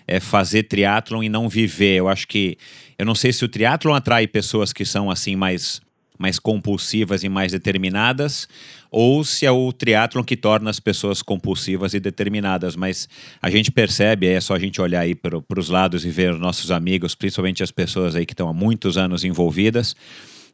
é, 0.10 0.19
fazer 0.19 0.64
triatlon 0.64 1.22
e 1.22 1.30
não 1.30 1.48
viver. 1.48 1.98
Eu 1.98 2.10
acho 2.10 2.27
que 2.27 2.57
eu 2.98 3.06
não 3.06 3.14
sei 3.14 3.31
se 3.31 3.45
o 3.45 3.48
triatlon 3.48 3.94
atrai 3.94 4.26
pessoas 4.26 4.73
que 4.73 4.84
são 4.84 5.11
assim 5.11 5.36
mais 5.36 5.81
mais 6.18 6.38
compulsivas 6.38 7.23
e 7.23 7.30
mais 7.30 7.53
determinadas, 7.53 8.45
ou 8.91 9.23
se 9.23 9.45
é 9.45 9.52
o 9.52 9.72
triatlon 9.72 10.22
que 10.22 10.36
torna 10.36 10.69
as 10.69 10.77
pessoas 10.77 11.22
compulsivas 11.22 11.94
e 11.94 11.99
determinadas. 12.02 12.76
Mas 12.76 13.07
a 13.41 13.49
gente 13.49 13.72
percebe, 13.72 14.27
é 14.27 14.41
só 14.41 14.53
a 14.53 14.60
gente 14.60 14.81
olhar 14.81 14.99
aí 14.99 15.15
para 15.15 15.41
os 15.57 15.69
lados 15.69 16.03
e 16.03 16.10
ver 16.10 16.34
nossos 16.34 16.72
amigos, 16.72 17.15
principalmente 17.15 17.64
as 17.64 17.72
pessoas 17.72 18.18
aí 18.18 18.26
que 18.26 18.34
estão 18.34 18.49
há 18.49 18.53
muitos 18.53 18.98
anos 18.98 19.23
envolvidas, 19.23 19.95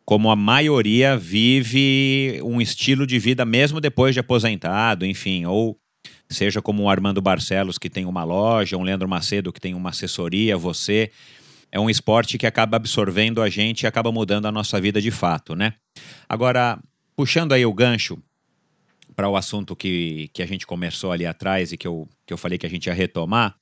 como 0.06 0.30
a 0.30 0.36
maioria 0.36 1.18
vive 1.18 2.40
um 2.44 2.62
estilo 2.62 3.08
de 3.08 3.18
vida 3.18 3.44
mesmo 3.44 3.82
depois 3.82 4.14
de 4.14 4.20
aposentado, 4.20 5.04
enfim, 5.04 5.46
ou 5.46 5.80
seja 6.30 6.62
como 6.62 6.84
o 6.84 6.90
Armando 6.90 7.22
Barcelos 7.22 7.78
que 7.78 7.90
tem 7.90 8.06
uma 8.06 8.24
loja, 8.24 8.78
um 8.78 8.84
Leandro 8.84 9.08
Macedo 9.08 9.54
que 9.54 9.60
tem 9.60 9.74
uma 9.74 9.90
assessoria, 9.90 10.58
você 10.58 11.12
é 11.72 11.80
um 11.80 11.90
esporte 11.90 12.38
que 12.38 12.48
acaba 12.48 12.78
absorvendo 12.78 13.42
a 13.42 13.50
gente 13.50 13.84
e 13.84 13.88
acaba 13.88 14.12
mudando 14.12 14.46
a 14.46 14.52
nossa 14.52 14.80
vida 14.80 15.02
de 15.02 15.12
fato, 15.12 15.56
né? 15.56 15.74
Agora, 16.28 16.80
puxando 17.16 17.54
aí 17.54 17.66
o 17.66 17.74
gancho 17.74 18.18
para 19.16 19.30
o 19.30 19.36
assunto 19.36 19.76
que, 19.76 20.30
que 20.34 20.44
a 20.44 20.46
gente 20.46 20.68
começou 20.68 21.12
ali 21.12 21.26
atrás 21.26 21.72
e 21.72 21.78
que 21.78 21.88
eu, 21.88 22.08
que 22.26 22.34
eu 22.34 22.38
falei 22.38 22.58
que 22.58 22.66
a 22.66 22.70
gente 22.70 22.88
ia 22.88 22.94
retomar, 22.94 23.56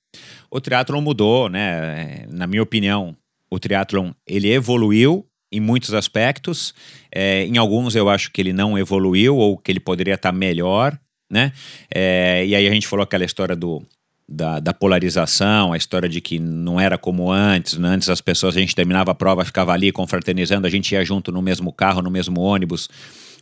o 0.49 0.61
triatlon 0.61 1.01
mudou, 1.01 1.49
né? 1.49 2.25
Na 2.29 2.47
minha 2.47 2.61
opinião, 2.61 3.15
o 3.49 3.59
triatlon 3.59 4.11
ele 4.27 4.51
evoluiu 4.51 5.25
em 5.51 5.59
muitos 5.59 5.93
aspectos. 5.93 6.73
É, 7.13 7.45
em 7.45 7.57
alguns 7.57 7.95
eu 7.95 8.09
acho 8.09 8.31
que 8.31 8.41
ele 8.41 8.53
não 8.53 8.77
evoluiu 8.77 9.37
ou 9.37 9.57
que 9.57 9.71
ele 9.71 9.79
poderia 9.79 10.15
estar 10.15 10.31
melhor, 10.31 10.99
né? 11.29 11.51
É, 11.93 12.45
e 12.45 12.55
aí 12.55 12.67
a 12.67 12.71
gente 12.71 12.87
falou 12.87 13.03
aquela 13.03 13.25
história 13.25 13.55
do 13.55 13.81
da, 14.27 14.59
da, 14.59 14.73
polarização, 14.73 15.73
a 15.73 15.77
história 15.77 16.07
de 16.07 16.21
que 16.21 16.39
não 16.39 16.79
era 16.79 16.97
como 16.97 17.31
antes, 17.31 17.77
né? 17.77 17.89
antes 17.89 18.09
as 18.09 18.21
pessoas, 18.21 18.55
a 18.55 18.59
gente 18.59 18.75
terminava 18.75 19.11
a 19.11 19.15
prova, 19.15 19.43
ficava 19.43 19.73
ali 19.73 19.91
confraternizando, 19.91 20.65
a 20.65 20.69
gente 20.69 20.93
ia 20.93 21.03
junto 21.03 21.31
no 21.31 21.41
mesmo 21.41 21.71
carro, 21.71 22.01
no 22.01 22.09
mesmo 22.09 22.39
ônibus, 22.41 22.89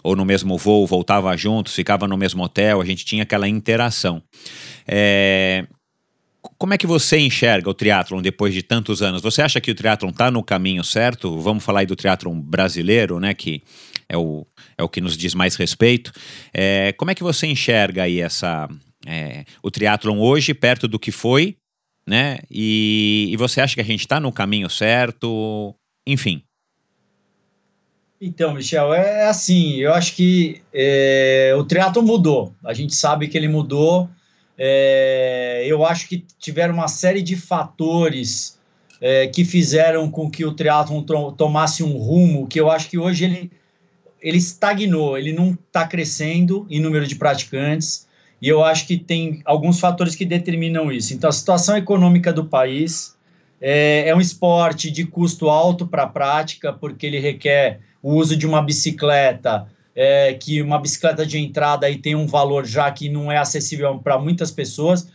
ou 0.04 0.16
no 0.16 0.26
mesmo 0.26 0.58
voo, 0.58 0.86
voltava 0.88 1.36
juntos, 1.38 1.76
ficava 1.76 2.08
no 2.08 2.18
mesmo 2.18 2.44
hotel, 2.44 2.82
a 2.82 2.86
gente 2.86 3.06
tinha 3.06 3.24
aquela 3.24 3.48
interação. 3.48 4.22
É... 4.88 5.66
Como 6.58 6.74
é 6.74 6.78
que 6.78 6.88
você 6.88 7.20
enxerga 7.20 7.70
o 7.70 7.74
triatlon 7.74 8.20
depois 8.20 8.52
de 8.52 8.64
tantos 8.64 9.04
anos? 9.04 9.22
Você 9.22 9.44
acha 9.44 9.62
que 9.62 9.70
o 9.70 9.76
triatlon 9.76 10.10
está 10.10 10.32
no 10.32 10.44
caminho 10.44 10.84
certo? 10.84 11.40
Vamos 11.40 11.64
falar 11.64 11.82
aí 11.82 11.86
do 11.86 11.96
triatlon 11.96 12.40
brasileiro, 12.42 13.20
né, 13.20 13.36
que 13.36 13.62
é 14.10 14.18
o, 14.18 14.46
é 14.82 14.84
o 14.84 14.90
que 14.90 15.02
nos 15.02 15.16
diz 15.16 15.34
mais 15.34 15.56
respeito. 15.56 16.12
É... 16.54 16.94
Como 16.94 17.12
é 17.12 17.16
que 17.16 17.24
você 17.24 17.48
enxerga 17.48 18.04
aí 18.04 18.20
essa 18.20 18.68
é, 19.06 19.46
o 19.64 19.72
triatlon 19.72 20.20
hoje 20.20 20.54
perto 20.54 20.88
do 20.88 21.00
que 21.00 21.12
foi, 21.12 21.58
né? 22.06 22.40
E, 22.50 23.30
e 23.32 23.38
você 23.38 23.62
acha 23.62 23.76
que 23.76 23.82
a 23.82 23.86
gente 23.86 24.02
está 24.02 24.20
no 24.20 24.32
caminho 24.32 24.70
certo? 24.70 25.76
Enfim. 26.06 26.44
Então, 28.20 28.54
Michel, 28.54 28.94
é, 28.94 29.22
é 29.22 29.28
assim, 29.28 29.78
eu 29.78 29.94
acho 29.94 30.16
que 30.16 30.62
é, 30.72 31.54
o 31.58 31.64
triatlon 31.64 32.04
mudou. 32.04 32.54
A 32.64 32.74
gente 32.74 32.94
sabe 32.94 33.28
que 33.28 33.38
ele 33.38 33.48
mudou. 33.48 34.10
É, 34.58 35.64
eu 35.66 35.84
acho 35.84 36.08
que 36.08 36.24
tiveram 36.38 36.76
uma 36.76 36.88
série 36.88 37.24
de 37.24 37.36
fatores 37.36 38.60
é, 39.00 39.26
que 39.26 39.44
fizeram 39.44 40.10
com 40.12 40.30
que 40.30 40.46
o 40.46 40.54
triatlon 40.54 41.02
tomasse 41.36 41.82
um 41.82 41.98
rumo 41.98 42.48
que 42.48 42.60
eu 42.60 42.70
acho 42.70 42.88
que 42.88 43.00
hoje 43.00 43.26
ele, 43.26 43.52
ele 44.22 44.38
estagnou, 44.38 45.18
ele 45.18 45.34
não 45.34 45.52
está 45.52 45.88
crescendo 45.88 46.68
em 46.70 46.80
número 46.80 47.08
de 47.08 47.16
praticantes. 47.16 48.08
E 48.42 48.48
eu 48.48 48.64
acho 48.64 48.88
que 48.88 48.98
tem 48.98 49.42
alguns 49.46 49.80
fatores 49.80 50.16
que 50.16 50.26
determinam 50.26 50.92
isso. 50.92 51.14
Então, 51.14 51.30
a 51.30 51.34
situação 51.34 51.78
econômica 51.78 52.34
do 52.34 52.46
país 52.46 53.16
é, 53.60 54.10
é 54.10 54.16
um 54.16 54.22
esporte 54.22 54.90
de 54.90 55.06
custo 55.06 55.50
alto 55.50 55.86
para 55.86 56.04
a 56.04 56.08
prática, 56.08 56.74
porque 56.74 57.06
ele 57.06 57.20
requer 57.20 57.80
o 58.02 58.16
uso 58.16 58.36
de 58.36 58.48
uma 58.48 58.62
bicicleta, 58.62 59.68
é, 59.96 60.34
que 60.34 60.62
uma 60.62 60.80
bicicleta 60.80 61.26
de 61.26 61.38
entrada 61.38 61.86
aí 61.86 61.98
tem 61.98 62.16
um 62.16 62.26
valor 62.26 62.66
já 62.66 62.90
que 62.92 63.10
não 63.10 63.32
é 63.32 63.38
acessível 63.38 64.00
para 64.00 64.18
muitas 64.18 64.50
pessoas. 64.50 65.08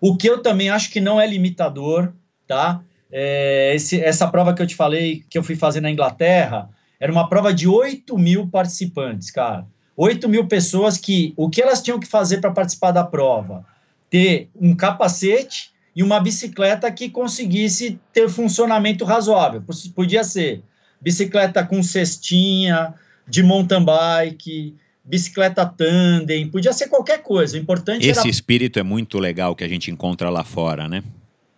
O 0.00 0.16
que 0.16 0.28
eu 0.28 0.42
também 0.42 0.68
acho 0.68 0.90
que 0.90 1.00
não 1.00 1.18
é 1.18 1.26
limitador, 1.26 2.12
tá? 2.46 2.82
É, 3.10 3.72
esse, 3.74 4.00
essa 4.00 4.26
prova 4.28 4.52
que 4.52 4.60
eu 4.60 4.66
te 4.66 4.74
falei, 4.74 5.24
que 5.30 5.38
eu 5.38 5.42
fui 5.42 5.56
fazer 5.56 5.80
na 5.80 5.90
Inglaterra, 5.90 6.68
era 6.98 7.12
uma 7.12 7.28
prova 7.28 7.52
de 7.52 7.68
8 7.68 8.16
mil 8.18 8.46
participantes, 8.48 9.30
cara. 9.30 9.66
8 9.96 10.28
mil 10.28 10.46
pessoas 10.46 10.96
que 10.96 11.32
o 11.36 11.48
que 11.48 11.62
elas 11.62 11.82
tinham 11.82 12.00
que 12.00 12.06
fazer 12.06 12.40
para 12.40 12.50
participar 12.50 12.90
da 12.90 13.04
prova? 13.04 13.64
Ter 14.10 14.48
um 14.60 14.74
capacete 14.74 15.72
e 15.94 16.02
uma 16.02 16.20
bicicleta 16.20 16.90
que 16.90 17.08
conseguisse 17.08 17.98
ter 18.12 18.28
funcionamento 18.28 19.04
razoável. 19.04 19.62
Podia 19.94 20.24
ser 20.24 20.62
bicicleta 21.00 21.64
com 21.64 21.82
cestinha, 21.82 22.94
de 23.28 23.42
mountain 23.42 23.84
bike, 23.84 24.74
bicicleta 25.04 25.66
tandem, 25.66 26.48
podia 26.48 26.72
ser 26.72 26.88
qualquer 26.88 27.22
coisa. 27.22 27.56
O 27.56 27.60
importante 27.60 28.08
Esse 28.08 28.20
era... 28.20 28.28
espírito 28.28 28.78
é 28.78 28.82
muito 28.82 29.18
legal 29.18 29.54
que 29.54 29.62
a 29.62 29.68
gente 29.68 29.90
encontra 29.90 30.30
lá 30.30 30.42
fora, 30.42 30.88
né? 30.88 31.02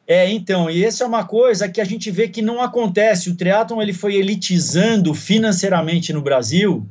É, 0.07 0.31
então, 0.31 0.71
e 0.71 0.85
essa 0.85 1.03
é 1.03 1.07
uma 1.07 1.25
coisa 1.25 1.69
que 1.69 1.81
a 1.81 1.85
gente 1.85 2.11
vê 2.11 2.29
que 2.29 2.41
não 2.41 2.63
acontece. 2.63 3.29
O 3.29 3.37
triatlon 3.37 3.83
ele 3.83 3.93
foi 3.93 4.15
elitizando 4.15 5.13
financeiramente 5.13 6.13
no 6.13 6.23
Brasil 6.23 6.89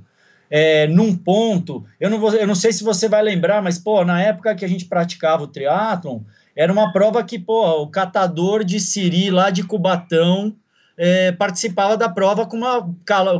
é, 0.49 0.87
num 0.87 1.15
ponto. 1.15 1.85
Eu 1.99 2.09
não, 2.09 2.19
vou, 2.19 2.33
eu 2.33 2.47
não 2.47 2.55
sei 2.55 2.71
se 2.73 2.83
você 2.83 3.07
vai 3.07 3.23
lembrar, 3.23 3.61
mas, 3.61 3.77
pô, 3.77 4.03
na 4.03 4.21
época 4.21 4.55
que 4.55 4.65
a 4.65 4.67
gente 4.67 4.85
praticava 4.85 5.43
o 5.43 5.47
triatlon, 5.47 6.19
era 6.55 6.71
uma 6.71 6.91
prova 6.91 7.23
que, 7.23 7.39
pô, 7.39 7.81
o 7.81 7.87
catador 7.87 8.63
de 8.63 8.79
siri 8.79 9.29
lá 9.29 9.49
de 9.49 9.63
Cubatão 9.63 10.55
é, 10.97 11.31
participava 11.33 11.97
da 11.97 12.07
prova 12.07 12.45
com 12.45 12.57
uma, 12.57 12.81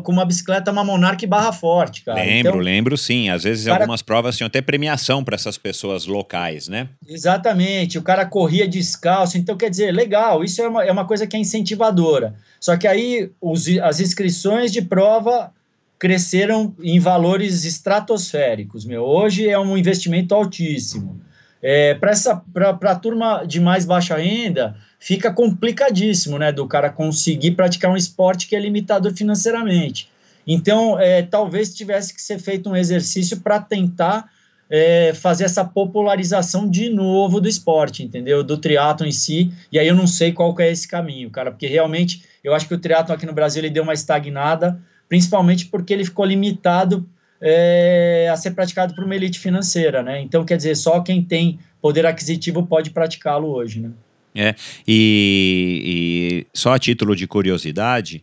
com 0.03 0.11
uma 0.11 0.25
bicicleta, 0.25 0.71
uma 0.71 0.83
Monarch 0.83 1.25
barra 1.25 1.53
forte, 1.53 2.03
cara. 2.03 2.19
Lembro, 2.19 2.49
então, 2.49 2.59
lembro 2.59 2.97
sim. 2.97 3.29
Às 3.29 3.43
vezes 3.43 3.65
cara... 3.65 3.79
algumas 3.79 4.01
provas 4.01 4.35
tinham 4.35 4.47
até 4.47 4.61
premiação 4.61 5.23
para 5.23 5.35
essas 5.35 5.57
pessoas 5.57 6.05
locais, 6.05 6.67
né? 6.67 6.89
Exatamente. 7.07 7.97
O 7.97 8.01
cara 8.01 8.25
corria 8.25 8.67
descalço. 8.67 9.37
Então, 9.37 9.55
quer 9.55 9.69
dizer, 9.69 9.91
legal, 9.91 10.43
isso 10.43 10.61
é 10.61 10.67
uma, 10.67 10.83
é 10.83 10.91
uma 10.91 11.05
coisa 11.05 11.25
que 11.25 11.37
é 11.37 11.39
incentivadora. 11.39 12.35
Só 12.59 12.75
que 12.75 12.87
aí 12.87 13.31
os, 13.39 13.67
as 13.79 13.99
inscrições 13.99 14.71
de 14.71 14.81
prova 14.81 15.51
cresceram 15.97 16.75
em 16.83 16.99
valores 16.99 17.63
estratosféricos, 17.63 18.83
meu. 18.83 19.03
Hoje 19.03 19.47
é 19.47 19.57
um 19.57 19.77
investimento 19.77 20.35
altíssimo. 20.35 21.21
É, 21.61 21.95
para 21.95 22.91
a 22.91 22.95
turma 22.95 23.43
de 23.45 23.59
mais 23.59 23.85
baixa 23.85 24.17
renda, 24.17 24.75
fica 24.99 25.31
complicadíssimo, 25.31 26.37
né, 26.37 26.51
do 26.51 26.67
cara 26.67 26.89
conseguir 26.89 27.51
praticar 27.51 27.91
um 27.91 27.97
esporte 27.97 28.47
que 28.47 28.55
é 28.55 28.59
limitado 28.59 29.13
financeiramente. 29.15 30.09
Então, 30.47 30.99
é, 30.99 31.23
talvez 31.23 31.73
tivesse 31.73 32.13
que 32.13 32.21
ser 32.21 32.39
feito 32.39 32.69
um 32.69 32.75
exercício 32.75 33.39
para 33.39 33.59
tentar 33.59 34.29
é, 34.69 35.13
fazer 35.13 35.45
essa 35.45 35.63
popularização 35.63 36.69
de 36.69 36.89
novo 36.89 37.39
do 37.39 37.47
esporte, 37.47 38.03
entendeu? 38.03 38.43
Do 38.43 38.57
triatlo 38.57 39.05
em 39.05 39.11
si. 39.11 39.51
E 39.71 39.79
aí 39.79 39.87
eu 39.87 39.95
não 39.95 40.07
sei 40.07 40.31
qual 40.31 40.53
que 40.55 40.63
é 40.63 40.71
esse 40.71 40.87
caminho, 40.87 41.29
cara, 41.29 41.51
porque 41.51 41.67
realmente 41.67 42.23
eu 42.43 42.53
acho 42.53 42.67
que 42.67 42.73
o 42.73 42.79
triatlo 42.79 43.13
aqui 43.13 43.25
no 43.25 43.33
Brasil 43.33 43.61
ele 43.61 43.69
deu 43.69 43.83
uma 43.83 43.93
estagnada, 43.93 44.79
principalmente 45.07 45.65
porque 45.67 45.93
ele 45.93 46.05
ficou 46.05 46.25
limitado 46.25 47.07
é, 47.41 48.29
a 48.31 48.35
ser 48.35 48.51
praticado 48.51 48.93
por 48.95 49.03
uma 49.03 49.15
elite 49.15 49.39
financeira, 49.39 50.01
né? 50.01 50.21
Então, 50.21 50.45
quer 50.45 50.57
dizer, 50.57 50.75
só 50.75 51.01
quem 51.01 51.23
tem 51.23 51.59
poder 51.81 52.05
aquisitivo 52.05 52.65
pode 52.65 52.89
praticá-lo 52.89 53.47
hoje, 53.47 53.79
né? 53.79 53.91
É, 54.33 54.53
e, 54.85 56.43
e, 56.43 56.47
só 56.53 56.73
a 56.73 56.79
título 56.79 57.15
de 57.15 57.25
curiosidade, 57.25 58.21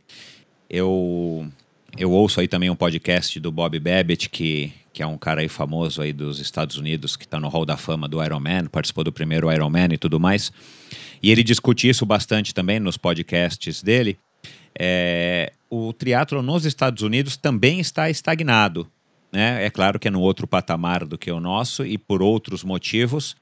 eu, 0.68 1.46
eu 1.96 2.10
ouço 2.10 2.40
aí 2.40 2.46
também 2.46 2.68
um 2.68 2.76
podcast 2.76 3.40
do 3.40 3.50
Bob 3.50 3.78
Babbitt, 3.78 4.28
que, 4.28 4.72
que 4.92 5.02
é 5.02 5.06
um 5.06 5.16
cara 5.16 5.40
aí 5.40 5.48
famoso 5.48 6.02
aí 6.02 6.12
dos 6.12 6.38
Estados 6.38 6.76
Unidos, 6.76 7.16
que 7.16 7.24
está 7.24 7.40
no 7.40 7.48
Hall 7.48 7.64
da 7.64 7.78
Fama 7.78 8.06
do 8.06 8.22
Ironman, 8.22 8.66
participou 8.66 9.04
do 9.04 9.12
primeiro 9.12 9.50
Ironman 9.50 9.88
e 9.92 9.98
tudo 9.98 10.20
mais. 10.20 10.52
E 11.22 11.30
ele 11.30 11.42
discute 11.42 11.88
isso 11.88 12.04
bastante 12.04 12.52
também 12.52 12.78
nos 12.78 12.98
podcasts 12.98 13.82
dele. 13.82 14.18
É, 14.78 15.52
o 15.70 15.92
triatlo 15.92 16.42
nos 16.42 16.66
Estados 16.66 17.02
Unidos 17.02 17.36
também 17.36 17.80
está 17.80 18.10
estagnado. 18.10 18.86
Né? 19.32 19.64
É 19.64 19.70
claro 19.70 19.98
que 19.98 20.08
é 20.08 20.10
no 20.10 20.20
outro 20.20 20.46
patamar 20.46 21.06
do 21.06 21.16
que 21.16 21.30
o 21.30 21.40
nosso 21.40 21.86
e 21.86 21.96
por 21.96 22.22
outros 22.22 22.62
motivos, 22.62 23.34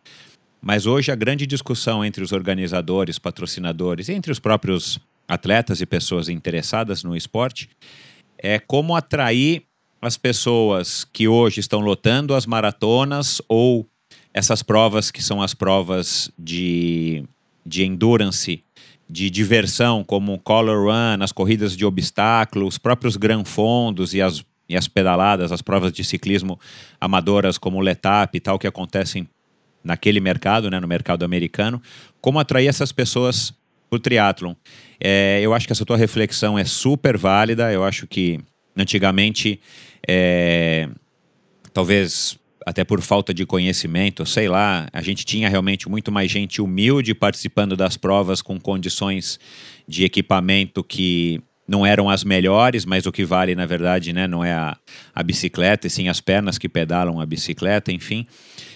mas 0.62 0.86
hoje 0.86 1.10
a 1.10 1.16
grande 1.16 1.46
discussão 1.46 2.04
entre 2.04 2.22
os 2.22 2.32
organizadores, 2.32 3.18
patrocinadores, 3.18 4.08
entre 4.08 4.30
os 4.30 4.38
próprios 4.38 5.00
atletas 5.26 5.80
e 5.80 5.86
pessoas 5.86 6.28
interessadas 6.28 7.02
no 7.02 7.16
esporte 7.16 7.68
é 8.38 8.58
como 8.58 8.96
atrair 8.96 9.64
as 10.00 10.16
pessoas 10.16 11.04
que 11.04 11.28
hoje 11.28 11.60
estão 11.60 11.80
lotando 11.80 12.34
as 12.34 12.46
maratonas 12.46 13.42
ou 13.48 13.86
essas 14.32 14.62
provas 14.62 15.10
que 15.10 15.22
são 15.22 15.42
as 15.42 15.54
provas 15.54 16.30
de, 16.38 17.24
de 17.66 17.84
endurance, 17.84 18.64
de 19.08 19.28
diversão, 19.28 20.02
como 20.02 20.34
o 20.34 20.38
Color 20.38 20.86
Run, 20.86 21.22
as 21.22 21.32
corridas 21.32 21.76
de 21.76 21.84
obstáculos, 21.84 22.74
os 22.74 22.78
próprios 22.78 23.16
Gran 23.16 23.44
Fondos 23.44 24.14
e 24.14 24.22
as 24.22 24.44
e 24.70 24.76
as 24.76 24.86
pedaladas, 24.86 25.50
as 25.50 25.60
provas 25.60 25.92
de 25.92 26.04
ciclismo 26.04 26.58
amadoras 27.00 27.58
como 27.58 27.78
o 27.78 27.80
Letap 27.80 28.36
e 28.36 28.40
tal, 28.40 28.56
que 28.56 28.68
acontecem 28.68 29.28
naquele 29.82 30.20
mercado, 30.20 30.70
né, 30.70 30.78
no 30.78 30.86
mercado 30.86 31.24
americano, 31.24 31.82
como 32.20 32.38
atrair 32.38 32.68
essas 32.68 32.92
pessoas 32.92 33.52
para 33.88 33.96
o 33.96 33.98
triatlon. 33.98 34.54
É, 35.00 35.40
eu 35.42 35.52
acho 35.52 35.66
que 35.66 35.72
essa 35.72 35.84
tua 35.84 35.96
reflexão 35.96 36.56
é 36.56 36.64
super 36.64 37.18
válida, 37.18 37.72
eu 37.72 37.82
acho 37.82 38.06
que 38.06 38.38
antigamente, 38.76 39.60
é, 40.06 40.88
talvez 41.72 42.38
até 42.64 42.84
por 42.84 43.00
falta 43.00 43.34
de 43.34 43.44
conhecimento, 43.44 44.24
sei 44.24 44.46
lá, 44.46 44.86
a 44.92 45.02
gente 45.02 45.24
tinha 45.24 45.48
realmente 45.48 45.88
muito 45.88 46.12
mais 46.12 46.30
gente 46.30 46.62
humilde 46.62 47.12
participando 47.12 47.76
das 47.76 47.96
provas 47.96 48.40
com 48.40 48.60
condições 48.60 49.40
de 49.88 50.04
equipamento 50.04 50.84
que 50.84 51.42
não 51.70 51.86
eram 51.86 52.10
as 52.10 52.24
melhores, 52.24 52.84
mas 52.84 53.06
o 53.06 53.12
que 53.12 53.24
vale, 53.24 53.54
na 53.54 53.64
verdade, 53.64 54.12
né, 54.12 54.26
não 54.26 54.44
é 54.44 54.52
a, 54.52 54.76
a 55.14 55.22
bicicleta, 55.22 55.86
e 55.86 55.90
sim 55.90 56.08
as 56.08 56.20
pernas 56.20 56.58
que 56.58 56.68
pedalam 56.68 57.20
a 57.20 57.24
bicicleta, 57.24 57.92
enfim. 57.92 58.26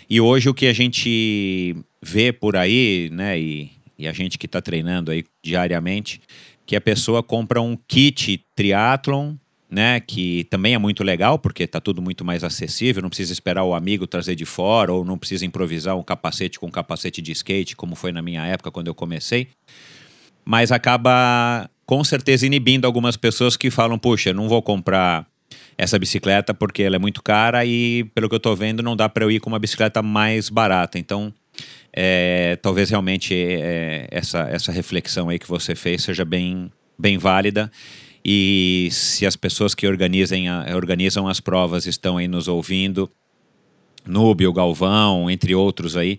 E 0.08 0.20
hoje 0.20 0.48
o 0.48 0.54
que 0.54 0.68
a 0.68 0.72
gente 0.72 1.74
vê 2.00 2.32
por 2.32 2.56
aí, 2.56 3.10
né, 3.12 3.36
e, 3.36 3.72
e 3.98 4.06
a 4.06 4.12
gente 4.12 4.38
que 4.38 4.46
está 4.46 4.62
treinando 4.62 5.10
aí 5.10 5.24
diariamente, 5.42 6.20
que 6.64 6.76
a 6.76 6.80
pessoa 6.80 7.20
compra 7.20 7.60
um 7.60 7.76
kit 7.88 8.40
triatlon, 8.54 9.34
né, 9.68 9.98
que 9.98 10.44
também 10.44 10.74
é 10.74 10.78
muito 10.78 11.02
legal, 11.02 11.36
porque 11.36 11.64
está 11.64 11.80
tudo 11.80 12.00
muito 12.00 12.24
mais 12.24 12.44
acessível, 12.44 13.02
não 13.02 13.08
precisa 13.08 13.32
esperar 13.32 13.64
o 13.64 13.74
amigo 13.74 14.06
trazer 14.06 14.36
de 14.36 14.44
fora, 14.44 14.92
ou 14.92 15.04
não 15.04 15.18
precisa 15.18 15.44
improvisar 15.44 15.96
um 15.96 16.02
capacete 16.04 16.60
com 16.60 16.66
um 16.66 16.70
capacete 16.70 17.20
de 17.20 17.32
skate, 17.32 17.74
como 17.74 17.96
foi 17.96 18.12
na 18.12 18.22
minha 18.22 18.46
época 18.46 18.70
quando 18.70 18.86
eu 18.86 18.94
comecei. 18.94 19.48
Mas 20.44 20.70
acaba 20.70 21.68
com 21.86 22.02
certeza 22.02 22.47
inibindo 22.47 22.86
algumas 22.86 23.16
pessoas 23.16 23.56
que 23.56 23.70
falam, 23.70 23.98
puxa, 23.98 24.32
não 24.32 24.48
vou 24.48 24.62
comprar 24.62 25.27
essa 25.77 25.98
bicicleta 25.98 26.55
porque 26.55 26.82
ela 26.82 26.97
é 26.97 26.98
muito 26.98 27.23
cara 27.23 27.65
e, 27.65 28.05
pelo 28.15 28.28
que 28.28 28.35
eu 28.35 28.39
estou 28.39 28.56
vendo, 28.56 28.82
não 28.82 28.97
dá 28.97 29.09
para 29.09 29.24
eu 29.24 29.31
ir 29.31 29.40
com 29.40 29.51
uma 29.51 29.59
bicicleta 29.59 30.02
mais 30.02 30.48
barata. 30.48 30.98
Então, 30.98 31.32
é, 31.93 32.56
talvez 32.62 32.90
realmente 32.90 33.35
é, 33.35 34.09
essa, 34.11 34.40
essa 34.51 34.73
reflexão 34.73 35.28
aí 35.28 35.39
que 35.39 35.48
você 35.48 35.74
fez 35.74 36.02
seja 36.02 36.24
bem, 36.24 36.70
bem 36.98 37.19
válida. 37.19 37.70
E 38.24 38.89
se 38.90 39.27
as 39.27 39.36
pessoas 39.36 39.74
que 39.74 39.86
organizem 39.86 40.48
a, 40.48 40.66
organizam 40.74 41.28
as 41.28 41.40
provas 41.40 41.86
estão 41.86 42.16
aí 42.16 42.27
nos 42.27 42.48
ouvindo, 42.48 43.11
Núbio, 44.06 44.52
Galvão, 44.52 45.31
entre 45.31 45.55
outros 45.55 45.97
aí, 45.97 46.19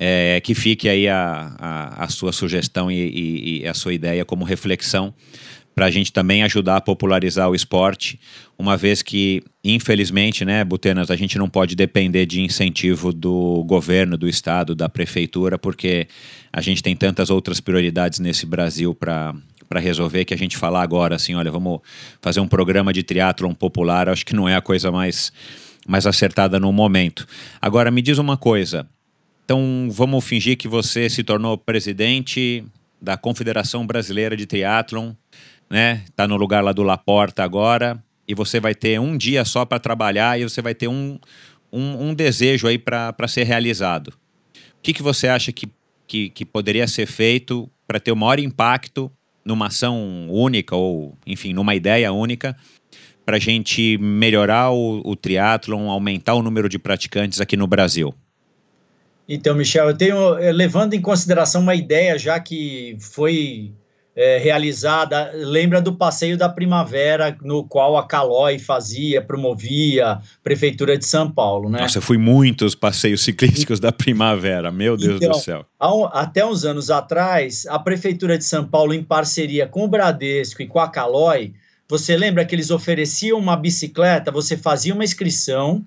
é, 0.00 0.40
que 0.40 0.54
fique 0.54 0.88
aí 0.88 1.08
a, 1.08 1.56
a, 1.58 2.04
a 2.04 2.08
sua 2.08 2.32
sugestão 2.32 2.88
e, 2.88 2.94
e, 2.94 3.62
e, 3.62 3.66
a 3.66 3.74
sua 3.74 3.92
ideia 3.92 4.24
como 4.24 4.44
reflexão 4.44 5.12
para 5.74 5.86
a 5.86 5.90
gente 5.90 6.12
também 6.12 6.42
ajudar 6.44 6.76
a 6.76 6.80
popularizar 6.80 7.48
o 7.48 7.54
esporte, 7.54 8.18
uma 8.58 8.76
vez 8.76 9.00
que, 9.00 9.42
infelizmente, 9.62 10.44
né, 10.44 10.64
Butenas, 10.64 11.08
a 11.08 11.14
gente 11.14 11.38
não 11.38 11.48
pode 11.48 11.76
depender 11.76 12.26
de 12.26 12.40
incentivo 12.40 13.12
do 13.12 13.64
governo, 13.64 14.16
do 14.16 14.28
estado, 14.28 14.74
da 14.74 14.88
prefeitura, 14.88 15.56
porque 15.56 16.08
a 16.52 16.60
gente 16.60 16.82
tem 16.82 16.96
tantas 16.96 17.30
outras 17.30 17.60
prioridades 17.60 18.18
nesse 18.20 18.46
Brasil 18.46 18.94
para 18.94 19.34
para 19.68 19.80
resolver 19.80 20.24
que 20.24 20.32
a 20.32 20.38
gente 20.38 20.56
falar 20.56 20.82
agora 20.82 21.16
assim, 21.16 21.34
olha, 21.34 21.50
vamos 21.50 21.80
fazer 22.22 22.40
um 22.40 22.48
programa 22.48 22.90
de 22.90 23.02
triatlon 23.02 23.52
popular, 23.52 24.08
acho 24.08 24.24
que 24.24 24.34
não 24.34 24.48
é 24.48 24.56
a 24.56 24.62
coisa 24.62 24.90
mais 24.90 25.30
mais 25.86 26.06
acertada 26.06 26.58
no 26.58 26.72
momento. 26.72 27.26
Agora 27.60 27.90
me 27.90 28.00
diz 28.00 28.16
uma 28.16 28.36
coisa, 28.36 28.88
então 29.48 29.88
vamos 29.90 30.26
fingir 30.26 30.58
que 30.58 30.68
você 30.68 31.08
se 31.08 31.24
tornou 31.24 31.56
presidente 31.56 32.62
da 33.00 33.16
Confederação 33.16 33.86
Brasileira 33.86 34.36
de 34.36 34.44
Triatlon, 34.44 35.14
né? 35.70 36.04
Tá 36.14 36.28
no 36.28 36.36
lugar 36.36 36.62
lá 36.62 36.70
do 36.70 36.82
Laporta 36.82 37.42
agora 37.42 37.98
e 38.28 38.34
você 38.34 38.60
vai 38.60 38.74
ter 38.74 39.00
um 39.00 39.16
dia 39.16 39.46
só 39.46 39.64
para 39.64 39.78
trabalhar 39.78 40.38
e 40.38 40.44
você 40.44 40.60
vai 40.60 40.74
ter 40.74 40.86
um, 40.86 41.18
um, 41.72 42.08
um 42.10 42.14
desejo 42.14 42.68
aí 42.68 42.76
para 42.76 43.26
ser 43.26 43.44
realizado. 43.44 44.08
O 44.08 44.82
que, 44.82 44.92
que 44.92 45.02
você 45.02 45.28
acha 45.28 45.50
que, 45.50 45.66
que, 46.06 46.28
que 46.28 46.44
poderia 46.44 46.86
ser 46.86 47.06
feito 47.06 47.70
para 47.86 47.98
ter 47.98 48.12
o 48.12 48.16
maior 48.16 48.38
impacto 48.38 49.10
numa 49.42 49.68
ação 49.68 50.28
única 50.28 50.76
ou, 50.76 51.16
enfim, 51.26 51.54
numa 51.54 51.74
ideia 51.74 52.12
única 52.12 52.54
para 53.24 53.38
a 53.38 53.40
gente 53.40 53.96
melhorar 53.96 54.72
o, 54.72 55.00
o 55.02 55.16
triatlon, 55.16 55.88
aumentar 55.88 56.34
o 56.34 56.42
número 56.42 56.68
de 56.68 56.78
praticantes 56.78 57.40
aqui 57.40 57.56
no 57.56 57.66
Brasil? 57.66 58.14
Então, 59.28 59.54
Michel, 59.54 59.88
eu 59.88 59.96
tenho, 59.96 60.38
eh, 60.38 60.52
levando 60.52 60.94
em 60.94 61.02
consideração 61.02 61.60
uma 61.60 61.74
ideia 61.74 62.18
já 62.18 62.40
que 62.40 62.96
foi 62.98 63.74
é, 64.20 64.36
realizada, 64.36 65.30
lembra 65.32 65.80
do 65.80 65.92
passeio 65.92 66.36
da 66.36 66.48
primavera, 66.48 67.38
no 67.40 67.62
qual 67.62 67.96
a 67.96 68.04
Calói 68.04 68.58
fazia, 68.58 69.22
promovia, 69.22 70.18
Prefeitura 70.42 70.98
de 70.98 71.06
São 71.06 71.30
Paulo, 71.30 71.70
né? 71.70 71.82
Nossa, 71.82 71.98
eu 71.98 72.02
fui 72.02 72.18
muitos 72.18 72.74
passeios 72.74 73.22
ciclísticos 73.22 73.78
da 73.78 73.92
primavera, 73.92 74.72
meu 74.72 74.96
Deus 74.96 75.22
então, 75.22 75.30
do 75.30 75.38
céu. 75.38 75.64
até 76.12 76.44
uns 76.44 76.64
anos 76.64 76.90
atrás, 76.90 77.64
a 77.68 77.78
Prefeitura 77.78 78.36
de 78.36 78.42
São 78.42 78.64
Paulo, 78.64 78.92
em 78.92 79.04
parceria 79.04 79.68
com 79.68 79.84
o 79.84 79.88
Bradesco 79.88 80.62
e 80.62 80.66
com 80.66 80.80
a 80.80 80.88
Calói, 80.88 81.52
você 81.88 82.16
lembra 82.16 82.44
que 82.44 82.56
eles 82.56 82.72
ofereciam 82.72 83.38
uma 83.38 83.56
bicicleta, 83.56 84.32
você 84.32 84.56
fazia 84.56 84.92
uma 84.92 85.04
inscrição, 85.04 85.86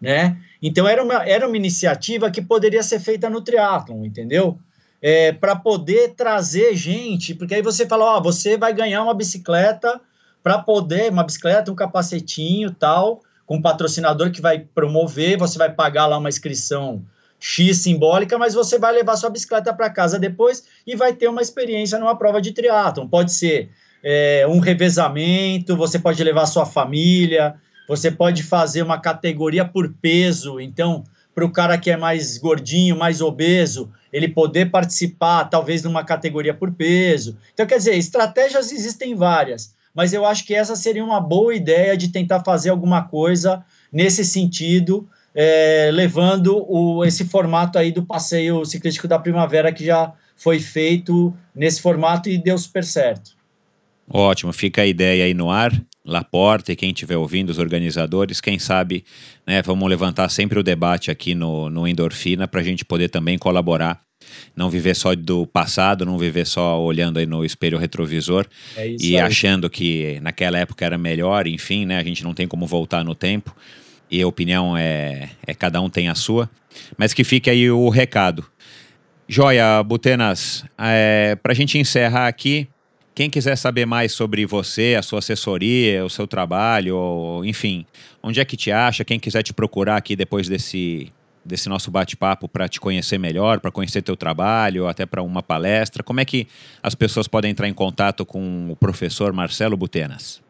né? 0.00 0.36
Então 0.62 0.88
era 0.88 1.02
uma, 1.02 1.28
era 1.28 1.46
uma 1.46 1.56
iniciativa 1.56 2.30
que 2.30 2.40
poderia 2.40 2.82
ser 2.82 3.00
feita 3.00 3.28
no 3.28 3.40
triatlon, 3.40 4.04
entendeu? 4.04 4.58
É, 5.02 5.32
para 5.32 5.56
poder 5.56 6.14
trazer 6.14 6.74
gente, 6.74 7.34
porque 7.34 7.54
aí 7.54 7.62
você 7.62 7.86
fala, 7.86 8.16
ó, 8.16 8.20
você 8.20 8.56
vai 8.56 8.72
ganhar 8.72 9.02
uma 9.02 9.14
bicicleta 9.14 10.00
para 10.42 10.58
poder, 10.58 11.10
uma 11.10 11.24
bicicleta, 11.24 11.70
um 11.70 11.74
capacetinho 11.74 12.70
tal, 12.70 13.22
com 13.46 13.56
um 13.56 13.62
patrocinador 13.62 14.30
que 14.30 14.40
vai 14.40 14.60
promover, 14.60 15.38
você 15.38 15.58
vai 15.58 15.72
pagar 15.72 16.06
lá 16.06 16.18
uma 16.18 16.28
inscrição 16.28 17.02
X 17.38 17.78
simbólica, 17.78 18.38
mas 18.38 18.52
você 18.54 18.78
vai 18.78 18.92
levar 18.92 19.16
sua 19.16 19.30
bicicleta 19.30 19.72
para 19.72 19.88
casa 19.88 20.18
depois 20.18 20.64
e 20.86 20.94
vai 20.94 21.14
ter 21.14 21.28
uma 21.28 21.40
experiência 21.40 21.98
numa 21.98 22.16
prova 22.16 22.40
de 22.40 22.52
triatlon. 22.52 23.08
Pode 23.08 23.32
ser 23.32 23.70
é, 24.04 24.46
um 24.46 24.60
revezamento, 24.60 25.76
você 25.76 25.98
pode 25.98 26.22
levar 26.22 26.46
sua 26.46 26.66
família, 26.66 27.54
você 27.90 28.08
pode 28.08 28.44
fazer 28.44 28.82
uma 28.84 29.00
categoria 29.00 29.64
por 29.64 29.92
peso. 30.00 30.60
Então, 30.60 31.02
para 31.34 31.44
o 31.44 31.50
cara 31.50 31.76
que 31.76 31.90
é 31.90 31.96
mais 31.96 32.38
gordinho, 32.38 32.96
mais 32.96 33.20
obeso, 33.20 33.90
ele 34.12 34.28
poder 34.28 34.70
participar, 34.70 35.46
talvez, 35.46 35.82
numa 35.82 36.04
categoria 36.04 36.54
por 36.54 36.70
peso. 36.70 37.36
Então, 37.52 37.66
quer 37.66 37.78
dizer, 37.78 37.96
estratégias 37.96 38.70
existem 38.70 39.16
várias, 39.16 39.74
mas 39.92 40.12
eu 40.12 40.24
acho 40.24 40.46
que 40.46 40.54
essa 40.54 40.76
seria 40.76 41.04
uma 41.04 41.20
boa 41.20 41.52
ideia 41.52 41.96
de 41.96 42.12
tentar 42.12 42.44
fazer 42.44 42.70
alguma 42.70 43.02
coisa 43.02 43.64
nesse 43.92 44.24
sentido, 44.24 45.08
é, 45.34 45.90
levando 45.92 46.64
o, 46.68 47.04
esse 47.04 47.24
formato 47.24 47.76
aí 47.76 47.90
do 47.90 48.06
passeio 48.06 48.64
ciclístico 48.64 49.08
da 49.08 49.18
primavera 49.18 49.72
que 49.72 49.84
já 49.84 50.12
foi 50.36 50.60
feito 50.60 51.34
nesse 51.52 51.82
formato 51.82 52.28
e 52.28 52.38
deu 52.38 52.56
super 52.56 52.84
certo. 52.84 53.32
Ótimo, 54.08 54.52
fica 54.52 54.82
a 54.82 54.86
ideia 54.86 55.24
aí 55.24 55.34
no 55.34 55.50
ar. 55.50 55.72
Laporta 56.04 56.72
e 56.72 56.76
quem 56.76 56.90
estiver 56.90 57.16
ouvindo, 57.16 57.50
os 57.50 57.58
organizadores, 57.58 58.40
quem 58.40 58.58
sabe, 58.58 59.04
né, 59.46 59.60
vamos 59.62 59.88
levantar 59.88 60.28
sempre 60.30 60.58
o 60.58 60.62
debate 60.62 61.10
aqui 61.10 61.34
no, 61.34 61.68
no 61.68 61.86
Endorfina 61.86 62.48
para 62.48 62.60
a 62.60 62.64
gente 62.64 62.84
poder 62.84 63.08
também 63.08 63.36
colaborar. 63.36 64.00
Não 64.54 64.70
viver 64.70 64.94
só 64.94 65.14
do 65.14 65.46
passado, 65.46 66.06
não 66.06 66.18
viver 66.18 66.46
só 66.46 66.80
olhando 66.80 67.18
aí 67.18 67.26
no 67.26 67.44
espelho 67.44 67.78
retrovisor 67.78 68.46
é 68.76 68.88
e 69.00 69.16
aí. 69.16 69.18
achando 69.18 69.68
que 69.68 70.18
naquela 70.20 70.58
época 70.58 70.84
era 70.84 70.98
melhor, 70.98 71.46
enfim, 71.46 71.86
né? 71.86 71.98
A 71.98 72.04
gente 72.04 72.22
não 72.22 72.34
tem 72.34 72.46
como 72.46 72.66
voltar 72.66 73.02
no 73.02 73.14
tempo 73.14 73.54
e 74.10 74.20
a 74.20 74.26
opinião 74.26 74.76
é, 74.76 75.30
é 75.46 75.54
cada 75.54 75.80
um 75.80 75.88
tem 75.88 76.08
a 76.08 76.14
sua. 76.14 76.50
Mas 76.96 77.12
que 77.12 77.24
fique 77.24 77.48
aí 77.48 77.70
o 77.70 77.88
recado. 77.88 78.44
Joia, 79.28 79.82
Butenas, 79.82 80.64
é, 80.76 81.36
para 81.40 81.52
a 81.52 81.54
gente 81.54 81.78
encerrar 81.78 82.26
aqui, 82.26 82.68
quem 83.14 83.28
quiser 83.28 83.56
saber 83.56 83.86
mais 83.86 84.12
sobre 84.12 84.46
você, 84.46 84.96
a 84.98 85.02
sua 85.02 85.18
assessoria, 85.18 86.04
o 86.04 86.10
seu 86.10 86.26
trabalho, 86.26 86.96
ou, 86.96 87.44
enfim, 87.44 87.84
onde 88.22 88.40
é 88.40 88.44
que 88.44 88.56
te 88.56 88.70
acha? 88.70 89.04
Quem 89.04 89.18
quiser 89.18 89.42
te 89.42 89.52
procurar 89.52 89.96
aqui 89.96 90.14
depois 90.14 90.48
desse, 90.48 91.12
desse 91.44 91.68
nosso 91.68 91.90
bate-papo 91.90 92.48
para 92.48 92.68
te 92.68 92.80
conhecer 92.80 93.18
melhor, 93.18 93.60
para 93.60 93.70
conhecer 93.70 94.02
teu 94.02 94.16
trabalho, 94.16 94.86
até 94.86 95.04
para 95.04 95.22
uma 95.22 95.42
palestra, 95.42 96.02
como 96.02 96.20
é 96.20 96.24
que 96.24 96.46
as 96.82 96.94
pessoas 96.94 97.26
podem 97.26 97.50
entrar 97.50 97.68
em 97.68 97.74
contato 97.74 98.24
com 98.24 98.70
o 98.70 98.76
professor 98.76 99.32
Marcelo 99.32 99.76
Butenas? 99.76 100.40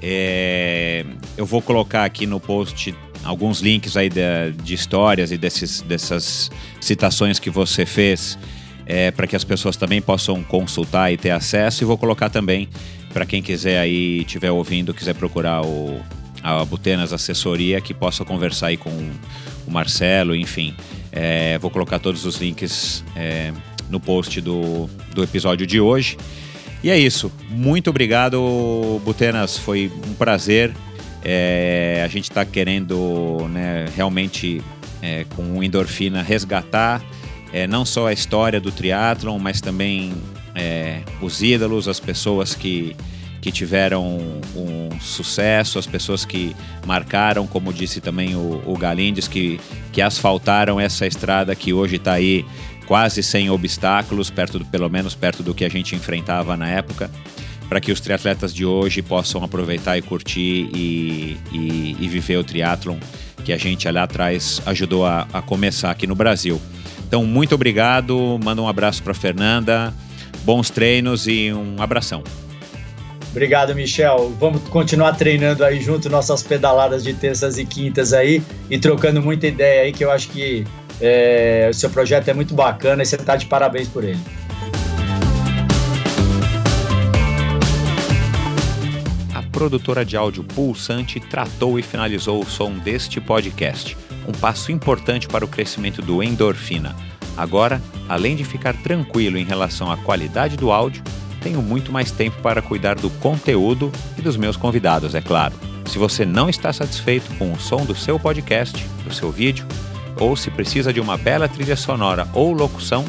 É, 0.00 1.04
eu 1.36 1.44
vou 1.44 1.60
colocar 1.60 2.04
aqui 2.04 2.24
no 2.24 2.38
post 2.38 2.94
alguns 3.24 3.58
links 3.60 3.96
aí 3.96 4.08
de, 4.08 4.52
de 4.62 4.74
histórias 4.74 5.32
e 5.32 5.36
desses, 5.36 5.80
dessas 5.80 6.48
citações 6.80 7.40
que 7.40 7.50
você 7.50 7.84
fez 7.84 8.38
é, 8.86 9.10
para 9.10 9.26
que 9.26 9.34
as 9.34 9.42
pessoas 9.42 9.76
também 9.76 10.00
possam 10.00 10.44
consultar 10.44 11.12
e 11.12 11.16
ter 11.16 11.30
acesso. 11.30 11.82
E 11.82 11.84
vou 11.84 11.98
colocar 11.98 12.30
também 12.30 12.68
para 13.18 13.26
quem 13.26 13.42
quiser 13.42 13.80
aí, 13.80 14.20
estiver 14.20 14.52
ouvindo, 14.52 14.94
quiser 14.94 15.12
procurar 15.12 15.66
o, 15.66 16.00
a 16.40 16.64
Butenas 16.64 17.12
Assessoria, 17.12 17.80
que 17.80 17.92
possa 17.92 18.24
conversar 18.24 18.68
aí 18.68 18.76
com 18.76 18.90
o 18.90 19.70
Marcelo, 19.72 20.36
enfim. 20.36 20.72
É, 21.10 21.58
vou 21.58 21.68
colocar 21.68 21.98
todos 21.98 22.24
os 22.24 22.36
links 22.36 23.02
é, 23.16 23.52
no 23.90 23.98
post 23.98 24.40
do, 24.40 24.88
do 25.12 25.24
episódio 25.24 25.66
de 25.66 25.80
hoje. 25.80 26.16
E 26.80 26.90
é 26.90 26.96
isso. 26.96 27.32
Muito 27.50 27.90
obrigado, 27.90 29.00
Butenas. 29.04 29.58
Foi 29.58 29.90
um 30.08 30.14
prazer. 30.14 30.72
É, 31.24 32.02
a 32.04 32.08
gente 32.08 32.30
está 32.30 32.44
querendo 32.44 33.48
né, 33.50 33.86
realmente, 33.96 34.62
é, 35.02 35.26
com 35.34 35.60
Endorfina, 35.60 36.22
resgatar 36.22 37.02
é, 37.52 37.66
não 37.66 37.84
só 37.84 38.06
a 38.06 38.12
história 38.12 38.60
do 38.60 38.70
triatlon, 38.70 39.40
mas 39.40 39.60
também 39.60 40.12
é, 40.54 41.02
os 41.20 41.42
ídolos, 41.42 41.88
as 41.88 42.00
pessoas 42.00 42.54
que, 42.54 42.96
que 43.40 43.52
tiveram 43.52 44.18
um 44.54 45.00
sucesso, 45.00 45.78
as 45.78 45.86
pessoas 45.86 46.24
que 46.24 46.54
marcaram, 46.86 47.46
como 47.46 47.72
disse 47.72 48.00
também 48.00 48.34
o, 48.34 48.62
o 48.66 48.76
Galindes, 48.76 49.28
que, 49.28 49.60
que 49.92 50.02
asfaltaram 50.02 50.80
essa 50.80 51.06
estrada 51.06 51.54
que 51.54 51.72
hoje 51.72 51.96
está 51.96 52.14
aí 52.14 52.44
quase 52.86 53.22
sem 53.22 53.50
obstáculos, 53.50 54.30
perto 54.30 54.58
do, 54.58 54.64
pelo 54.64 54.88
menos 54.88 55.14
perto 55.14 55.42
do 55.42 55.54
que 55.54 55.64
a 55.64 55.68
gente 55.68 55.94
enfrentava 55.94 56.56
na 56.56 56.68
época, 56.68 57.10
para 57.68 57.80
que 57.80 57.92
os 57.92 58.00
triatletas 58.00 58.54
de 58.54 58.64
hoje 58.64 59.02
possam 59.02 59.44
aproveitar 59.44 59.98
e 59.98 60.02
curtir 60.02 60.70
e, 60.74 61.36
e, 61.52 61.96
e 62.00 62.08
viver 62.08 62.38
o 62.38 62.44
triatlon 62.44 62.96
que 63.44 63.52
a 63.52 63.58
gente 63.58 63.86
ali 63.86 63.98
atrás 63.98 64.60
ajudou 64.66 65.06
a, 65.06 65.28
a 65.32 65.42
começar 65.42 65.90
aqui 65.90 66.06
no 66.06 66.14
Brasil. 66.14 66.60
Então, 67.06 67.24
muito 67.24 67.54
obrigado, 67.54 68.38
manda 68.42 68.60
um 68.60 68.68
abraço 68.68 69.02
para 69.02 69.14
Fernanda 69.14 69.94
bons 70.48 70.70
treinos 70.70 71.26
e 71.26 71.52
um 71.52 71.76
abração. 71.78 72.24
Obrigado, 73.30 73.74
Michel. 73.74 74.34
Vamos 74.40 74.62
continuar 74.70 75.12
treinando 75.12 75.62
aí 75.62 75.78
junto 75.78 76.08
nossas 76.08 76.42
pedaladas 76.42 77.04
de 77.04 77.12
terças 77.12 77.58
e 77.58 77.66
quintas 77.66 78.14
aí 78.14 78.42
e 78.70 78.78
trocando 78.78 79.20
muita 79.20 79.46
ideia 79.46 79.82
aí, 79.82 79.92
que 79.92 80.02
eu 80.02 80.10
acho 80.10 80.30
que 80.30 80.64
é, 81.02 81.68
o 81.70 81.74
seu 81.74 81.90
projeto 81.90 82.28
é 82.28 82.32
muito 82.32 82.54
bacana 82.54 83.02
e 83.02 83.06
você 83.06 83.16
está 83.16 83.36
de 83.36 83.44
parabéns 83.44 83.88
por 83.88 84.02
ele. 84.04 84.18
A 89.34 89.42
produtora 89.52 90.02
de 90.02 90.16
áudio 90.16 90.44
Pulsante 90.44 91.20
tratou 91.20 91.78
e 91.78 91.82
finalizou 91.82 92.40
o 92.40 92.46
som 92.46 92.72
deste 92.72 93.20
podcast, 93.20 93.98
um 94.26 94.32
passo 94.32 94.72
importante 94.72 95.28
para 95.28 95.44
o 95.44 95.48
crescimento 95.48 96.00
do 96.00 96.22
Endorfina 96.22 96.96
Agora, 97.38 97.80
além 98.08 98.34
de 98.34 98.42
ficar 98.42 98.74
tranquilo 98.74 99.38
em 99.38 99.44
relação 99.44 99.92
à 99.92 99.96
qualidade 99.96 100.56
do 100.56 100.72
áudio, 100.72 101.04
tenho 101.40 101.62
muito 101.62 101.92
mais 101.92 102.10
tempo 102.10 102.42
para 102.42 102.60
cuidar 102.60 102.96
do 102.96 103.08
conteúdo 103.08 103.92
e 104.18 104.22
dos 104.22 104.36
meus 104.36 104.56
convidados, 104.56 105.14
é 105.14 105.20
claro. 105.20 105.54
Se 105.86 105.98
você 105.98 106.26
não 106.26 106.48
está 106.48 106.72
satisfeito 106.72 107.32
com 107.38 107.52
o 107.52 107.60
som 107.60 107.84
do 107.84 107.94
seu 107.94 108.18
podcast, 108.18 108.84
do 109.04 109.14
seu 109.14 109.30
vídeo, 109.30 109.64
ou 110.18 110.34
se 110.34 110.50
precisa 110.50 110.92
de 110.92 111.00
uma 111.00 111.16
bela 111.16 111.48
trilha 111.48 111.76
sonora 111.76 112.26
ou 112.34 112.52
locução, 112.52 113.04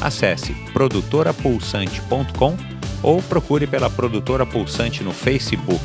acesse 0.00 0.52
produtorapulsante.com 0.72 2.56
ou 3.00 3.22
procure 3.22 3.68
pela 3.68 3.88
Produtora 3.88 4.44
Pulsante 4.44 5.04
no 5.04 5.12
Facebook. 5.12 5.84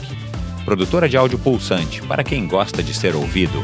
Produtora 0.66 1.08
de 1.08 1.16
áudio 1.16 1.38
pulsante, 1.38 2.02
para 2.02 2.24
quem 2.24 2.48
gosta 2.48 2.82
de 2.82 2.92
ser 2.92 3.16
ouvido. 3.16 3.64